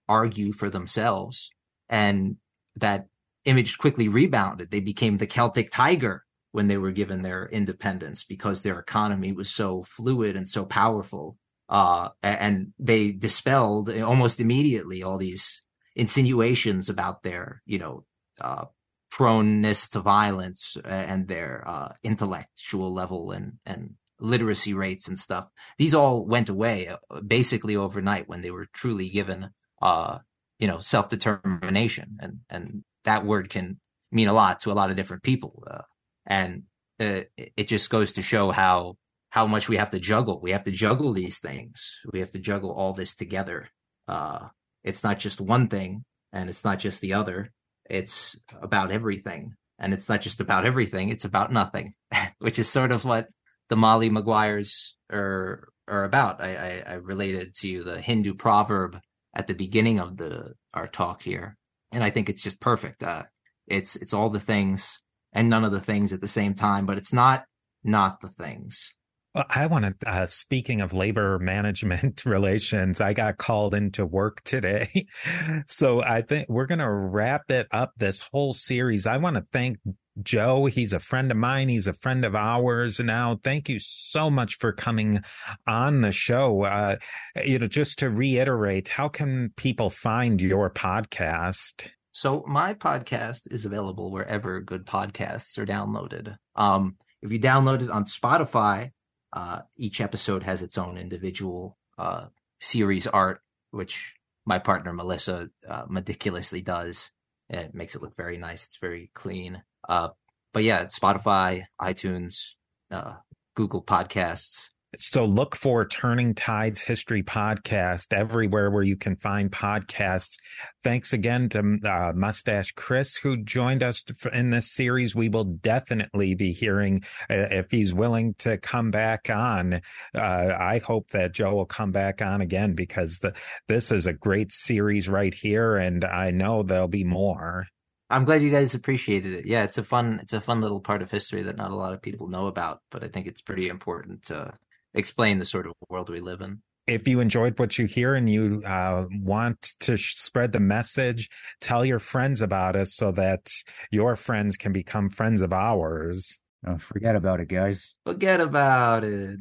argue 0.08 0.52
for 0.52 0.68
themselves. 0.70 1.50
And 1.88 2.36
that 2.76 3.06
image 3.48 3.78
quickly 3.78 4.08
rebounded. 4.08 4.70
They 4.70 4.80
became 4.80 5.16
the 5.16 5.26
Celtic 5.26 5.70
Tiger 5.70 6.24
when 6.52 6.68
they 6.68 6.78
were 6.78 6.92
given 6.92 7.22
their 7.22 7.46
independence 7.46 8.24
because 8.24 8.62
their 8.62 8.78
economy 8.78 9.32
was 9.32 9.50
so 9.50 9.82
fluid 9.82 10.36
and 10.36 10.48
so 10.48 10.64
powerful. 10.64 11.36
Uh, 11.68 12.10
and 12.22 12.72
they 12.78 13.10
dispelled 13.12 13.90
almost 13.90 14.40
immediately 14.40 15.02
all 15.02 15.18
these 15.18 15.62
insinuations 15.94 16.88
about 16.88 17.22
their, 17.22 17.62
you 17.66 17.78
know, 17.78 18.04
uh, 18.40 18.64
proneness 19.10 19.88
to 19.90 20.00
violence 20.00 20.76
and 20.84 21.28
their 21.28 21.64
uh, 21.66 21.92
intellectual 22.02 22.92
level 22.92 23.32
and 23.32 23.54
and 23.66 23.94
literacy 24.20 24.74
rates 24.74 25.08
and 25.08 25.18
stuff. 25.18 25.48
These 25.76 25.94
all 25.94 26.26
went 26.26 26.48
away 26.48 26.88
uh, 26.88 27.20
basically 27.20 27.76
overnight 27.76 28.28
when 28.28 28.40
they 28.40 28.50
were 28.50 28.66
truly 28.72 29.08
given, 29.08 29.50
uh, 29.80 30.18
you 30.58 30.66
know, 30.66 30.78
self 30.78 31.08
determination 31.08 32.18
and 32.20 32.40
and 32.48 32.84
that 33.08 33.24
word 33.24 33.48
can 33.48 33.80
mean 34.12 34.28
a 34.28 34.32
lot 34.32 34.60
to 34.60 34.70
a 34.70 34.74
lot 34.74 34.90
of 34.90 34.96
different 34.96 35.22
people. 35.22 35.64
Uh, 35.66 35.82
and 36.26 36.64
uh, 37.00 37.22
it 37.56 37.68
just 37.68 37.88
goes 37.90 38.12
to 38.12 38.22
show 38.22 38.50
how 38.50 38.96
how 39.30 39.46
much 39.46 39.68
we 39.68 39.76
have 39.76 39.90
to 39.90 40.00
juggle. 40.00 40.40
We 40.42 40.52
have 40.52 40.64
to 40.64 40.70
juggle 40.70 41.12
these 41.12 41.38
things. 41.38 42.00
We 42.12 42.20
have 42.20 42.30
to 42.32 42.38
juggle 42.38 42.72
all 42.72 42.92
this 42.92 43.14
together. 43.14 43.68
Uh, 44.06 44.48
it's 44.84 45.04
not 45.04 45.18
just 45.18 45.40
one 45.40 45.68
thing, 45.68 46.04
and 46.32 46.48
it's 46.48 46.64
not 46.64 46.78
just 46.78 47.00
the 47.00 47.14
other. 47.14 47.50
It's 47.88 48.36
about 48.62 48.90
everything, 48.90 49.54
and 49.78 49.92
it's 49.94 50.08
not 50.08 50.20
just 50.20 50.40
about 50.40 50.66
everything. 50.66 51.08
It's 51.08 51.24
about 51.24 51.52
nothing, 51.52 51.94
which 52.38 52.58
is 52.58 52.68
sort 52.68 52.92
of 52.92 53.04
what 53.04 53.28
the 53.68 53.76
Molly 53.76 54.10
Maguires 54.10 54.96
are 55.10 55.68
are 55.86 56.04
about. 56.04 56.42
I, 56.42 56.82
I, 56.86 56.92
I 56.92 56.94
related 56.94 57.54
to 57.60 57.84
the 57.84 58.00
Hindu 58.00 58.34
proverb 58.34 58.98
at 59.34 59.46
the 59.46 59.54
beginning 59.54 59.98
of 59.98 60.16
the 60.16 60.54
our 60.74 60.86
talk 60.86 61.22
here, 61.22 61.56
and 61.92 62.04
I 62.04 62.10
think 62.10 62.28
it's 62.28 62.42
just 62.42 62.60
perfect. 62.60 63.02
Uh, 63.02 63.24
it's 63.66 63.96
it's 63.96 64.14
all 64.14 64.30
the 64.30 64.40
things 64.40 65.00
and 65.32 65.48
none 65.48 65.64
of 65.64 65.72
the 65.72 65.80
things 65.80 66.12
at 66.12 66.20
the 66.20 66.28
same 66.28 66.54
time, 66.54 66.86
but 66.86 66.98
it's 66.98 67.12
not 67.12 67.44
not 67.84 68.20
the 68.20 68.28
things. 68.28 68.92
Well, 69.34 69.44
I 69.48 69.66
want 69.66 70.00
to, 70.00 70.10
uh, 70.10 70.26
speaking 70.26 70.80
of 70.80 70.92
labor 70.92 71.38
management 71.40 72.22
relations, 72.26 73.00
I 73.00 73.12
got 73.12 73.38
called 73.38 73.74
into 73.74 74.06
work 74.06 74.42
today. 74.42 75.06
so 75.66 76.02
I 76.02 76.22
think 76.22 76.48
we're 76.48 76.66
going 76.66 76.78
to 76.78 76.90
wrap 76.90 77.50
it 77.50 77.68
up 77.70 77.92
this 77.96 78.28
whole 78.32 78.54
series. 78.54 79.06
I 79.06 79.18
want 79.18 79.36
to 79.36 79.46
thank 79.52 79.78
Joe. 80.22 80.66
He's 80.66 80.92
a 80.92 81.00
friend 81.00 81.30
of 81.30 81.36
mine. 81.36 81.68
He's 81.68 81.86
a 81.86 81.92
friend 81.92 82.24
of 82.24 82.34
ours 82.34 83.00
now. 83.00 83.38
Thank 83.42 83.68
you 83.68 83.78
so 83.78 84.30
much 84.30 84.56
for 84.56 84.72
coming 84.72 85.20
on 85.66 86.00
the 86.00 86.12
show. 86.12 86.62
Uh, 86.62 86.96
you 87.44 87.58
know, 87.58 87.68
just 87.68 87.98
to 88.00 88.10
reiterate, 88.10 88.88
how 88.88 89.08
can 89.08 89.50
people 89.56 89.90
find 89.90 90.40
your 90.40 90.70
podcast? 90.70 91.92
So 92.12 92.44
my 92.48 92.74
podcast 92.74 93.52
is 93.52 93.64
available 93.64 94.10
wherever 94.10 94.60
good 94.60 94.86
podcasts 94.86 95.56
are 95.58 95.66
downloaded. 95.66 96.36
Um, 96.56 96.96
if 97.22 97.30
you 97.30 97.38
download 97.38 97.82
it 97.82 97.90
on 97.90 98.04
Spotify, 98.04 98.90
uh, 99.32 99.60
each 99.76 100.00
episode 100.00 100.42
has 100.42 100.62
its 100.62 100.78
own 100.78 100.98
individual 100.98 101.76
uh, 101.96 102.26
series 102.60 103.06
art, 103.06 103.40
which 103.70 104.14
my 104.46 104.58
partner 104.58 104.92
Melissa 104.92 105.50
uh, 105.68 105.84
meticulously 105.88 106.62
does. 106.62 107.12
It 107.50 107.74
makes 107.74 107.94
it 107.94 108.02
look 108.02 108.16
very 108.16 108.38
nice. 108.38 108.66
It's 108.66 108.78
very 108.78 109.10
clean. 109.14 109.62
Uh, 109.88 110.08
but 110.52 110.64
yeah, 110.64 110.86
Spotify, 110.86 111.64
iTunes, 111.80 112.52
uh, 112.90 113.14
Google 113.54 113.82
Podcasts, 113.82 114.70
so 114.96 115.26
look 115.26 115.54
for 115.54 115.86
Turning 115.86 116.34
Tides 116.34 116.80
History 116.80 117.22
Podcast 117.22 118.14
everywhere 118.14 118.70
where 118.70 118.82
you 118.82 118.96
can 118.96 119.16
find 119.16 119.50
podcasts. 119.50 120.38
Thanks 120.82 121.12
again 121.12 121.50
to 121.50 121.78
uh, 121.84 122.12
Mustache 122.16 122.72
Chris 122.72 123.16
who 123.16 123.36
joined 123.36 123.82
us 123.82 124.02
in 124.32 124.48
this 124.48 124.72
series. 124.72 125.14
We 125.14 125.28
will 125.28 125.44
definitely 125.44 126.34
be 126.34 126.52
hearing 126.52 127.02
uh, 127.28 127.48
if 127.50 127.70
he's 127.70 127.92
willing 127.92 128.34
to 128.38 128.56
come 128.56 128.90
back 128.90 129.28
on. 129.28 129.74
Uh, 130.14 130.56
I 130.58 130.80
hope 130.82 131.10
that 131.10 131.34
Joe 131.34 131.54
will 131.54 131.66
come 131.66 131.92
back 131.92 132.22
on 132.22 132.40
again 132.40 132.72
because 132.72 133.18
the, 133.18 133.34
this 133.66 133.92
is 133.92 134.06
a 134.06 134.14
great 134.14 134.52
series 134.52 135.06
right 135.06 135.34
here, 135.34 135.76
and 135.76 136.02
I 136.02 136.30
know 136.30 136.62
there'll 136.62 136.88
be 136.88 137.04
more. 137.04 137.66
I'm 138.10 138.24
glad 138.24 138.42
you 138.42 138.50
guys 138.50 138.74
appreciated 138.74 139.34
it. 139.34 139.46
Yeah, 139.46 139.64
it's 139.64 139.78
a 139.78 139.84
fun 139.84 140.18
it's 140.22 140.32
a 140.32 140.40
fun 140.40 140.60
little 140.60 140.80
part 140.80 141.02
of 141.02 141.10
history 141.10 141.42
that 141.42 141.56
not 141.56 141.70
a 141.70 141.76
lot 141.76 141.92
of 141.92 142.00
people 142.00 142.28
know 142.28 142.46
about, 142.46 142.80
but 142.90 143.04
I 143.04 143.08
think 143.08 143.26
it's 143.26 143.42
pretty 143.42 143.68
important 143.68 144.24
to 144.26 144.54
explain 144.94 145.38
the 145.38 145.44
sort 145.44 145.66
of 145.66 145.74
world 145.88 146.08
we 146.08 146.20
live 146.20 146.40
in. 146.40 146.62
If 146.86 147.06
you 147.06 147.20
enjoyed 147.20 147.58
what 147.58 147.78
you 147.78 147.84
hear 147.84 148.14
and 148.14 148.30
you 148.30 148.62
uh, 148.64 149.04
want 149.10 149.74
to 149.80 149.98
sh- 149.98 150.14
spread 150.16 150.52
the 150.52 150.60
message, 150.60 151.28
tell 151.60 151.84
your 151.84 151.98
friends 151.98 152.40
about 152.40 152.76
us 152.76 152.94
so 152.94 153.12
that 153.12 153.50
your 153.90 154.16
friends 154.16 154.56
can 154.56 154.72
become 154.72 155.10
friends 155.10 155.42
of 155.42 155.52
ours. 155.52 156.40
Oh, 156.66 156.78
forget 156.78 157.14
about 157.14 157.40
it, 157.40 157.48
guys. 157.48 157.94
Forget 158.06 158.40
about 158.40 159.04
it. 159.04 159.38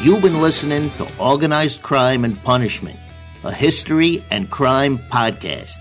You've 0.00 0.22
been 0.22 0.40
listening 0.40 0.90
to 0.92 1.08
Organized 1.18 1.82
Crime 1.82 2.24
and 2.24 2.40
Punishment, 2.44 2.98
a 3.44 3.52
history 3.52 4.24
and 4.30 4.50
crime 4.50 4.98
podcast. 5.10 5.78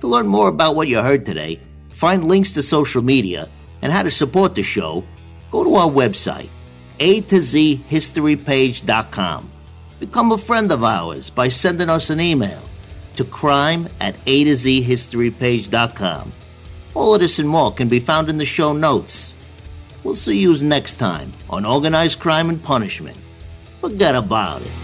To 0.00 0.06
learn 0.06 0.26
more 0.26 0.48
about 0.48 0.76
what 0.76 0.88
you 0.88 0.98
heard 0.98 1.24
today, 1.24 1.60
find 1.90 2.28
links 2.28 2.52
to 2.52 2.62
social 2.62 3.02
media, 3.02 3.48
and 3.82 3.92
how 3.92 4.02
to 4.02 4.10
support 4.10 4.54
the 4.54 4.62
show, 4.62 5.04
go 5.50 5.64
to 5.64 5.74
our 5.74 5.88
website, 5.88 6.48
a 7.00 7.20
to 7.22 7.42
z 7.42 7.84
historypage.com. 7.90 9.50
Become 10.00 10.32
a 10.32 10.38
friend 10.38 10.70
of 10.72 10.84
ours 10.84 11.30
by 11.30 11.48
sending 11.48 11.88
us 11.88 12.10
an 12.10 12.20
email. 12.20 12.62
to 13.16 13.24
crime 13.24 13.88
at 14.00 14.16
A 14.26 14.44
to 14.44 14.56
Z 14.56 14.84
historypage.com. 14.84 16.32
All 16.94 17.14
of 17.14 17.20
this 17.20 17.38
and 17.38 17.48
more 17.48 17.72
can 17.72 17.88
be 17.88 18.00
found 18.00 18.28
in 18.28 18.38
the 18.38 18.44
show 18.44 18.72
notes. 18.72 19.34
We'll 20.02 20.14
see 20.14 20.38
you 20.38 20.56
next 20.62 20.96
time 20.96 21.32
on 21.48 21.64
Organized 21.64 22.20
Crime 22.20 22.50
and 22.50 22.62
Punishment. 22.62 23.16
Forget 23.80 24.14
about 24.14 24.62
it. 24.62 24.83